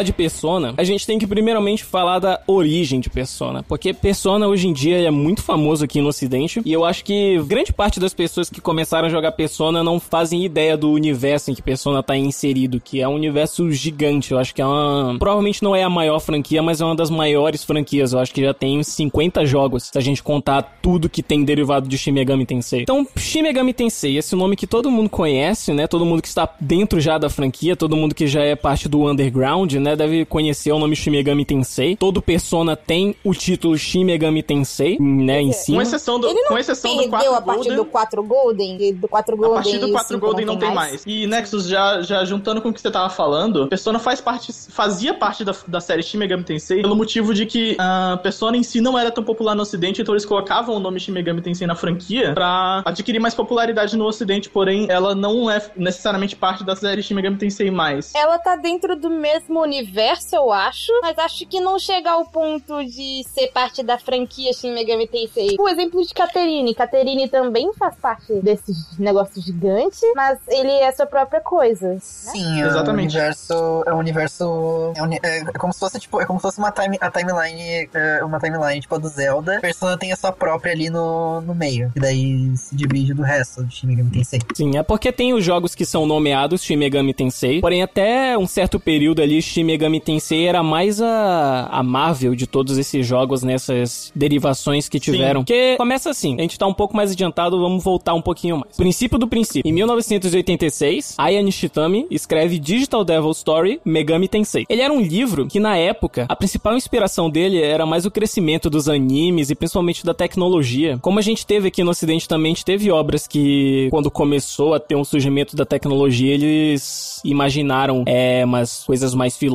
Falar 0.00 0.02
de 0.02 0.12
Persona, 0.12 0.74
a 0.76 0.84
gente 0.84 1.06
tem 1.06 1.18
que 1.18 1.26
primeiramente 1.26 1.84
falar 1.84 2.18
da 2.18 2.40
origem 2.46 3.00
de 3.00 3.10
Persona, 3.10 3.62
porque 3.62 3.92
Persona 3.92 4.46
hoje 4.48 4.68
em 4.68 4.72
dia 4.72 4.98
é 4.98 5.10
muito 5.10 5.42
famoso 5.42 5.84
aqui 5.84 6.00
no 6.00 6.08
ocidente, 6.08 6.60
e 6.64 6.72
eu 6.72 6.84
acho 6.84 7.04
que 7.04 7.40
grande 7.44 7.72
parte 7.72 8.00
das 8.00 8.14
pessoas 8.14 8.48
que 8.48 8.60
começaram 8.60 9.06
a 9.06 9.10
jogar 9.10 9.32
Persona 9.32 9.82
não 9.84 10.00
fazem 10.00 10.44
ideia 10.44 10.76
do 10.76 10.90
universo 10.90 11.50
em 11.50 11.54
que 11.54 11.62
Persona 11.62 12.02
tá 12.02 12.16
inserido, 12.16 12.80
que 12.80 13.00
é 13.00 13.08
um 13.08 13.14
universo 13.14 13.70
gigante, 13.70 14.32
eu 14.32 14.38
acho 14.38 14.54
que 14.54 14.62
é 14.62 14.66
uma... 14.66 15.16
provavelmente 15.18 15.62
não 15.62 15.76
é 15.76 15.82
a 15.82 15.90
maior 15.90 16.18
franquia, 16.18 16.62
mas 16.62 16.80
é 16.80 16.84
uma 16.84 16.96
das 16.96 17.10
maiores 17.10 17.64
franquias, 17.64 18.12
eu 18.12 18.18
acho 18.18 18.32
que 18.32 18.42
já 18.42 18.54
tem 18.54 18.78
uns 18.78 18.88
50 18.88 19.44
jogos, 19.44 19.90
se 19.92 19.98
a 19.98 20.00
gente 20.00 20.22
contar 20.22 20.78
tudo 20.82 21.08
que 21.08 21.22
tem 21.22 21.44
derivado 21.44 21.88
de 21.88 21.98
Shin 21.98 22.12
Megami 22.12 22.46
Tensei. 22.46 22.82
Então, 22.82 23.06
Shin 23.16 23.42
Megami 23.42 23.72
Tensei, 23.72 24.16
esse 24.16 24.34
nome 24.34 24.56
que 24.56 24.66
todo 24.66 24.90
mundo 24.90 25.10
conhece, 25.10 25.72
né, 25.72 25.86
todo 25.86 26.06
mundo 26.06 26.22
que 26.22 26.28
está 26.28 26.48
dentro 26.60 27.00
já 27.00 27.18
da 27.18 27.28
franquia, 27.28 27.76
todo 27.76 27.96
mundo 27.96 28.14
que 28.14 28.26
já 28.26 28.42
é 28.42 28.56
parte 28.56 28.88
do 28.88 29.08
underground, 29.08 29.74
né, 29.74 29.89
deve 29.96 30.24
conhecer 30.24 30.72
o 30.72 30.78
nome 30.78 30.94
Shin 30.96 31.10
Megami 31.10 31.44
Tensei. 31.44 31.96
Todo 31.96 32.20
Persona 32.22 32.76
tem 32.76 33.14
o 33.24 33.34
título 33.34 33.76
Shin 33.76 34.04
Megami 34.04 34.42
Tensei, 34.42 34.96
né, 35.00 35.40
em 35.40 35.48
Com 35.48 35.52
cima. 35.52 35.82
exceção 35.82 36.18
do, 36.18 36.28
Ele 36.28 36.40
não 36.42 36.48
com 36.48 36.58
exceção 36.58 36.96
do 36.96 37.10
Perdeu 37.10 37.30
4 37.30 37.34
a 37.34 37.42
partir 37.42 37.58
Golden. 37.68 37.76
do 37.76 37.84
4 37.84 38.22
Golden? 38.22 38.82
E 38.82 38.92
Do 38.92 39.08
4 39.08 39.36
Golden 39.36 39.52
A 39.58 39.62
partir 39.62 39.78
do 39.78 39.86
e 39.86 39.90
o 39.90 39.92
4 39.92 40.08
cinco 40.14 40.26
Golden 40.26 40.46
não 40.46 40.56
tem 40.56 40.72
mais. 40.74 41.02
E 41.06 41.26
Nexus, 41.26 41.66
já, 41.66 42.02
já 42.02 42.24
juntando 42.24 42.60
com 42.62 42.68
o 42.68 42.72
que 42.72 42.80
você 42.80 42.90
tava 42.90 43.10
falando, 43.10 43.68
Persona 43.68 43.98
faz 43.98 44.20
parte, 44.20 44.52
fazia 44.70 45.14
parte 45.14 45.44
da, 45.44 45.54
da 45.66 45.80
série 45.80 46.02
Shin 46.02 46.18
Megami 46.18 46.44
Tensei 46.44 46.82
pelo 46.82 46.96
motivo 46.96 47.32
de 47.34 47.46
que 47.46 47.76
a 47.78 48.18
Persona 48.22 48.56
em 48.56 48.62
si 48.62 48.80
não 48.80 48.98
era 48.98 49.10
tão 49.10 49.22
popular 49.24 49.54
no 49.54 49.62
ocidente, 49.62 50.02
então 50.02 50.14
eles 50.14 50.24
colocavam 50.24 50.76
o 50.76 50.80
nome 50.80 50.98
Shin 51.00 51.12
Megami 51.12 51.40
Tensei 51.40 51.66
na 51.66 51.74
franquia 51.74 52.32
pra 52.34 52.82
adquirir 52.84 53.18
mais 53.20 53.34
popularidade 53.34 53.96
no 53.96 54.04
ocidente, 54.06 54.48
porém 54.50 54.86
ela 54.88 55.14
não 55.14 55.50
é 55.50 55.60
necessariamente 55.76 56.36
parte 56.36 56.64
da 56.64 56.74
série 56.76 57.02
Shin 57.02 57.14
Megami 57.14 57.36
Tensei 57.36 57.70
mais. 57.70 58.12
Ela 58.14 58.38
tá 58.38 58.56
dentro 58.56 58.96
do 58.96 59.10
mesmo 59.10 59.64
universo, 59.80 60.36
eu 60.36 60.52
acho, 60.52 60.92
mas 61.02 61.18
acho 61.18 61.46
que 61.46 61.60
não 61.60 61.78
chega 61.78 62.10
ao 62.10 62.24
ponto 62.26 62.84
de 62.84 63.24
ser 63.28 63.48
parte 63.48 63.82
da 63.82 63.98
franquia 63.98 64.52
Shin 64.52 64.72
Megami 64.72 65.06
Tensei. 65.08 65.56
O 65.58 65.68
exemplo 65.68 66.04
de 66.04 66.12
Caterine. 66.14 66.74
Caterine 66.74 67.28
também 67.28 67.72
faz 67.74 67.94
parte 67.96 68.32
desse 68.40 68.72
negócio 68.98 69.40
gigante, 69.42 70.00
mas 70.14 70.38
ele 70.48 70.70
é 70.70 70.92
sua 70.92 71.06
própria 71.06 71.40
coisa. 71.40 71.96
Sim, 72.00 72.60
é 72.60 72.64
um 72.64 72.68
Exatamente. 72.68 73.14
universo. 73.16 73.82
É 73.86 73.94
um 73.94 73.98
universo. 73.98 74.92
É, 74.96 75.02
uni- 75.02 75.20
é- 75.22 75.38
é 75.40 75.44
como 75.58 75.72
se 75.72 75.78
fosse, 75.80 75.98
tipo, 75.98 76.20
é 76.20 76.26
como 76.26 76.38
se 76.38 76.42
fosse 76.42 76.58
uma 76.58 76.70
time, 76.70 76.98
a 77.00 77.10
timeline. 77.10 77.88
é, 77.94 78.22
uma 78.24 78.38
timeline, 78.38 78.80
tipo, 78.80 78.94
a 78.94 78.98
do 78.98 79.08
Zelda. 79.08 79.58
A 79.58 79.60
Persona 79.60 79.96
tem 79.98 80.12
a 80.12 80.16
sua 80.16 80.32
própria 80.32 80.72
ali 80.72 80.90
no, 80.90 81.40
no 81.40 81.54
meio. 81.54 81.90
E 81.96 82.00
daí 82.00 82.56
se 82.56 82.74
divide 82.74 83.14
do 83.14 83.22
resto 83.22 83.64
de 83.64 83.74
Shin 83.74 83.86
Megami 83.88 84.10
Tensei. 84.10 84.40
Sim, 84.54 84.76
é 84.76 84.82
porque 84.82 85.10
tem 85.12 85.32
os 85.32 85.44
jogos 85.44 85.74
que 85.74 85.84
são 85.84 86.06
nomeados 86.06 86.62
Shin 86.62 86.76
Megami 86.76 87.14
Tensei, 87.14 87.60
porém 87.60 87.82
até 87.82 88.36
um 88.36 88.46
certo 88.46 88.78
período 88.78 89.22
ali 89.22 89.40
Shin 89.40 89.64
Megami 89.70 90.00
Tensei 90.00 90.48
era 90.48 90.64
mais 90.64 91.00
a 91.00 91.68
amável 91.70 92.34
de 92.34 92.44
todos 92.44 92.76
esses 92.76 93.06
jogos 93.06 93.44
nessas 93.44 94.10
derivações 94.16 94.88
que 94.88 94.98
tiveram. 94.98 95.42
Porque 95.42 95.76
começa 95.76 96.10
assim, 96.10 96.34
a 96.38 96.42
gente 96.42 96.58
tá 96.58 96.66
um 96.66 96.74
pouco 96.74 96.96
mais 96.96 97.12
adiantado, 97.12 97.60
vamos 97.60 97.84
voltar 97.84 98.14
um 98.14 98.20
pouquinho 98.20 98.56
mais. 98.56 98.76
Princípio 98.76 99.16
do 99.16 99.28
princípio. 99.28 99.68
Em 99.68 99.72
1986, 99.72 101.14
Aya 101.16 101.40
Nishitami 101.40 102.04
escreve 102.10 102.58
Digital 102.58 103.04
Devil 103.04 103.30
Story 103.30 103.80
Megami 103.84 104.26
Tensei. 104.26 104.66
Ele 104.68 104.82
era 104.82 104.92
um 104.92 105.00
livro 105.00 105.46
que 105.46 105.60
na 105.60 105.76
época 105.76 106.26
a 106.28 106.34
principal 106.34 106.76
inspiração 106.76 107.30
dele 107.30 107.62
era 107.62 107.86
mais 107.86 108.04
o 108.04 108.10
crescimento 108.10 108.68
dos 108.68 108.88
animes 108.88 109.50
e 109.50 109.54
principalmente 109.54 110.04
da 110.04 110.12
tecnologia. 110.12 110.98
Como 111.00 111.20
a 111.20 111.22
gente 111.22 111.46
teve 111.46 111.68
aqui 111.68 111.84
no 111.84 111.92
ocidente 111.92 112.26
também, 112.26 112.50
a 112.50 112.54
gente 112.56 112.64
teve 112.64 112.90
obras 112.90 113.28
que 113.28 113.86
quando 113.90 114.10
começou 114.10 114.74
a 114.74 114.80
ter 114.80 114.96
um 114.96 115.04
surgimento 115.04 115.54
da 115.54 115.64
tecnologia, 115.64 116.34
eles 116.34 117.20
imaginaram 117.24 118.02
é, 118.06 118.44
umas 118.44 118.82
coisas 118.82 119.14
mais 119.14 119.36
filosóficas 119.36 119.49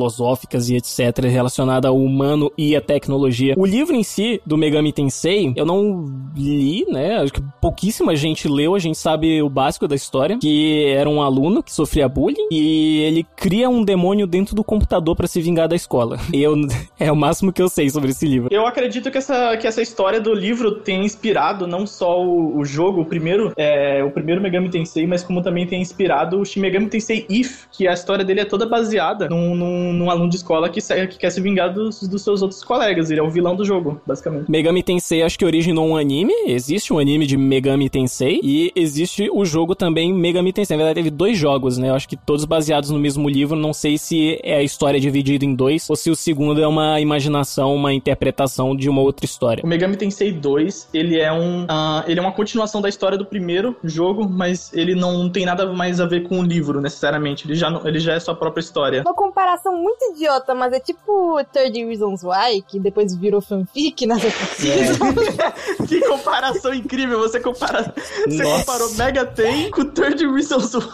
e 0.68 0.76
etc 0.76 1.24
relacionada 1.30 1.88
ao 1.88 1.96
humano 1.96 2.50
e 2.56 2.76
à 2.76 2.80
tecnologia. 2.80 3.54
O 3.56 3.66
livro 3.66 3.94
em 3.94 4.02
si 4.02 4.40
do 4.44 4.56
Megami 4.56 4.92
Tensei, 4.92 5.52
eu 5.56 5.64
não 5.64 6.04
li, 6.34 6.84
né? 6.88 7.16
Acho 7.16 7.32
que 7.32 7.42
pouquíssima 7.60 8.14
gente 8.14 8.48
leu, 8.48 8.74
a 8.74 8.78
gente 8.78 8.98
sabe 8.98 9.42
o 9.42 9.48
básico 9.48 9.88
da 9.88 9.94
história, 9.94 10.38
que 10.38 10.86
era 10.86 11.08
um 11.08 11.22
aluno 11.22 11.62
que 11.62 11.72
sofria 11.72 12.08
bullying 12.08 12.48
e 12.50 13.00
ele 13.00 13.26
cria 13.36 13.68
um 13.68 13.84
demônio 13.84 14.26
dentro 14.26 14.54
do 14.54 14.64
computador 14.64 15.16
pra 15.16 15.26
se 15.26 15.40
vingar 15.40 15.68
da 15.68 15.76
escola. 15.76 16.18
Eu 16.32 16.54
é 16.98 17.10
o 17.10 17.16
máximo 17.16 17.52
que 17.52 17.60
eu 17.60 17.68
sei 17.68 17.90
sobre 17.90 18.10
esse 18.10 18.26
livro. 18.26 18.48
Eu 18.52 18.66
acredito 18.66 19.10
que 19.10 19.18
essa, 19.18 19.56
que 19.56 19.66
essa 19.66 19.82
história 19.82 20.20
do 20.20 20.34
livro 20.34 20.76
tenha 20.76 21.04
inspirado 21.04 21.66
não 21.66 21.86
só 21.86 22.22
o, 22.22 22.58
o 22.58 22.64
jogo, 22.64 23.00
o 23.00 23.04
primeiro, 23.04 23.52
é, 23.56 24.02
o 24.04 24.10
primeiro 24.10 24.40
Megami 24.40 24.68
Tensei, 24.68 25.06
mas 25.06 25.22
como 25.22 25.42
também 25.42 25.66
tem 25.66 25.80
inspirado 25.80 26.38
o 26.40 26.44
Shin 26.44 26.60
Megami 26.60 26.88
Tensei 26.88 27.26
If, 27.28 27.66
que 27.70 27.88
a 27.88 27.92
história 27.92 28.24
dele 28.24 28.40
é 28.40 28.44
toda 28.44 28.66
baseada 28.66 29.28
num, 29.28 29.54
num, 29.54 29.85
num 29.92 30.10
aluno 30.10 30.28
de 30.30 30.36
escola 30.36 30.68
que, 30.68 30.80
que 30.80 31.18
quer 31.18 31.30
se 31.30 31.40
vingar 31.40 31.72
dos, 31.72 32.06
dos 32.08 32.22
seus 32.22 32.42
outros 32.42 32.62
colegas. 32.64 33.10
Ele 33.10 33.20
é 33.20 33.22
o 33.22 33.30
vilão 33.30 33.54
do 33.56 33.64
jogo, 33.64 34.00
basicamente. 34.06 34.50
Megami 34.50 34.82
Tensei 34.82 35.22
acho 35.22 35.38
que 35.38 35.44
originou 35.44 35.86
um 35.86 35.96
anime, 35.96 36.32
existe 36.46 36.92
um 36.92 36.98
anime 36.98 37.26
de 37.26 37.36
Megami 37.36 37.88
Tensei 37.88 38.40
e 38.42 38.72
existe 38.74 39.28
o 39.32 39.44
jogo 39.44 39.74
também 39.74 40.12
Megami 40.12 40.52
Tensei. 40.52 40.76
Na 40.76 40.84
verdade 40.84 41.02
teve 41.04 41.10
dois 41.10 41.36
jogos, 41.38 41.78
né? 41.78 41.90
Eu 41.90 41.94
acho 41.94 42.08
que 42.08 42.16
todos 42.16 42.44
baseados 42.44 42.90
no 42.90 42.98
mesmo 42.98 43.28
livro, 43.28 43.56
não 43.56 43.72
sei 43.72 43.98
se 43.98 44.38
é 44.42 44.56
a 44.56 44.62
história 44.62 44.98
dividida 45.00 45.44
em 45.44 45.54
dois 45.54 45.88
ou 45.90 45.96
se 45.96 46.10
o 46.10 46.16
segundo 46.16 46.62
é 46.62 46.66
uma 46.66 47.00
imaginação, 47.00 47.74
uma 47.74 47.92
interpretação 47.92 48.74
de 48.76 48.88
uma 48.88 49.00
outra 49.00 49.24
história. 49.26 49.62
O 49.64 49.66
Megami 49.66 49.96
Tensei 49.96 50.32
2, 50.32 50.88
ele 50.94 51.18
é 51.18 51.32
um, 51.32 51.64
ah, 51.68 52.04
ele 52.06 52.18
é 52.18 52.22
uma 52.22 52.32
continuação 52.32 52.80
da 52.80 52.88
história 52.88 53.18
do 53.18 53.24
primeiro 53.26 53.76
jogo, 53.84 54.28
mas 54.28 54.72
ele 54.72 54.94
não 54.94 55.28
tem 55.28 55.44
nada 55.44 55.66
mais 55.72 56.00
a 56.00 56.06
ver 56.06 56.22
com 56.28 56.40
o 56.40 56.42
livro, 56.42 56.80
necessariamente. 56.80 57.46
Ele 57.46 57.54
já, 57.54 57.70
não- 57.70 57.86
ele 57.86 57.98
já 57.98 58.14
é 58.14 58.20
sua 58.20 58.34
própria 58.34 58.60
história. 58.60 59.02
Uma 59.02 59.14
comparação 59.14 59.75
muito 59.76 60.12
idiota, 60.12 60.54
mas 60.54 60.72
é 60.72 60.80
tipo 60.80 61.38
30 61.52 61.78
Reasons 61.86 62.22
Why, 62.22 62.62
que 62.66 62.78
depois 62.78 63.14
virou 63.14 63.40
fanfic 63.40 64.06
nas 64.06 64.22
outras 64.24 64.48
seasons. 64.50 65.14
que 65.88 66.00
comparação 66.00 66.74
incrível! 66.74 67.18
Você 67.20 67.40
compara, 67.40 67.94
você 68.26 68.42
Nossa. 68.42 68.58
comparou 68.64 68.90
Mega 68.94 69.26
Ten 69.26 69.70
com 69.70 69.84
Third 69.84 70.26
Reasons 70.26 70.74
Why. 70.74 70.86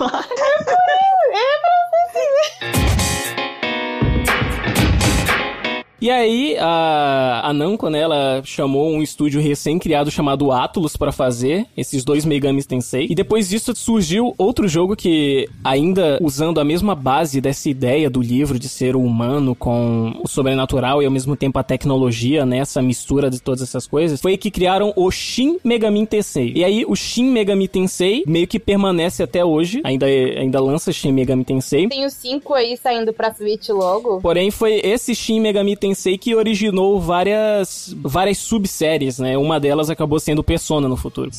E 6.02 6.10
aí, 6.10 6.56
a, 6.58 7.42
a 7.44 7.52
Namco, 7.52 7.88
né, 7.88 8.00
ela 8.00 8.42
chamou 8.44 8.90
um 8.90 9.00
estúdio 9.00 9.40
recém-criado 9.40 10.10
chamado 10.10 10.50
Atlus 10.50 10.96
pra 10.96 11.12
fazer 11.12 11.64
esses 11.76 12.02
dois 12.02 12.24
Megami 12.24 12.60
Tensei. 12.64 13.06
E 13.08 13.14
depois 13.14 13.48
disso 13.48 13.72
surgiu 13.76 14.34
outro 14.36 14.66
jogo 14.66 14.96
que, 14.96 15.48
ainda 15.62 16.18
usando 16.20 16.58
a 16.58 16.64
mesma 16.64 16.96
base 16.96 17.40
dessa 17.40 17.70
ideia 17.70 18.10
do 18.10 18.20
livro 18.20 18.58
de 18.58 18.68
ser 18.68 18.96
humano 18.96 19.54
com 19.54 20.12
o 20.24 20.26
sobrenatural 20.26 21.00
e 21.00 21.06
ao 21.06 21.10
mesmo 21.12 21.36
tempo 21.36 21.60
a 21.60 21.62
tecnologia, 21.62 22.44
né, 22.44 22.58
essa 22.58 22.82
mistura 22.82 23.30
de 23.30 23.40
todas 23.40 23.62
essas 23.62 23.86
coisas, 23.86 24.20
foi 24.20 24.36
que 24.36 24.50
criaram 24.50 24.92
o 24.96 25.08
Shin 25.08 25.60
Megami 25.62 26.04
Tensei. 26.04 26.52
E 26.56 26.64
aí, 26.64 26.84
o 26.84 26.96
Shin 26.96 27.26
Megami 27.26 27.68
Tensei 27.68 28.24
meio 28.26 28.48
que 28.48 28.58
permanece 28.58 29.22
até 29.22 29.44
hoje, 29.44 29.80
ainda, 29.84 30.06
ainda 30.06 30.60
lança 30.60 30.90
Shin 30.90 31.12
Megami 31.12 31.44
Tensei. 31.44 31.88
Tem 31.88 32.04
os 32.04 32.14
cinco 32.14 32.54
aí 32.54 32.76
saindo 32.76 33.12
pra 33.12 33.32
Switch 33.32 33.68
logo. 33.68 34.20
Porém, 34.20 34.50
foi 34.50 34.80
esse 34.82 35.14
Shin 35.14 35.38
Megami 35.38 35.76
Tensei 35.76 35.91
que 36.18 36.34
originou 36.34 37.00
várias, 37.00 37.94
várias 38.02 38.38
subséries, 38.38 39.18
né? 39.18 39.36
Uma 39.36 39.58
delas 39.58 39.90
acabou 39.90 40.18
sendo 40.18 40.42
Persona 40.42 40.88
no 40.88 40.96
futuro. 40.96 41.30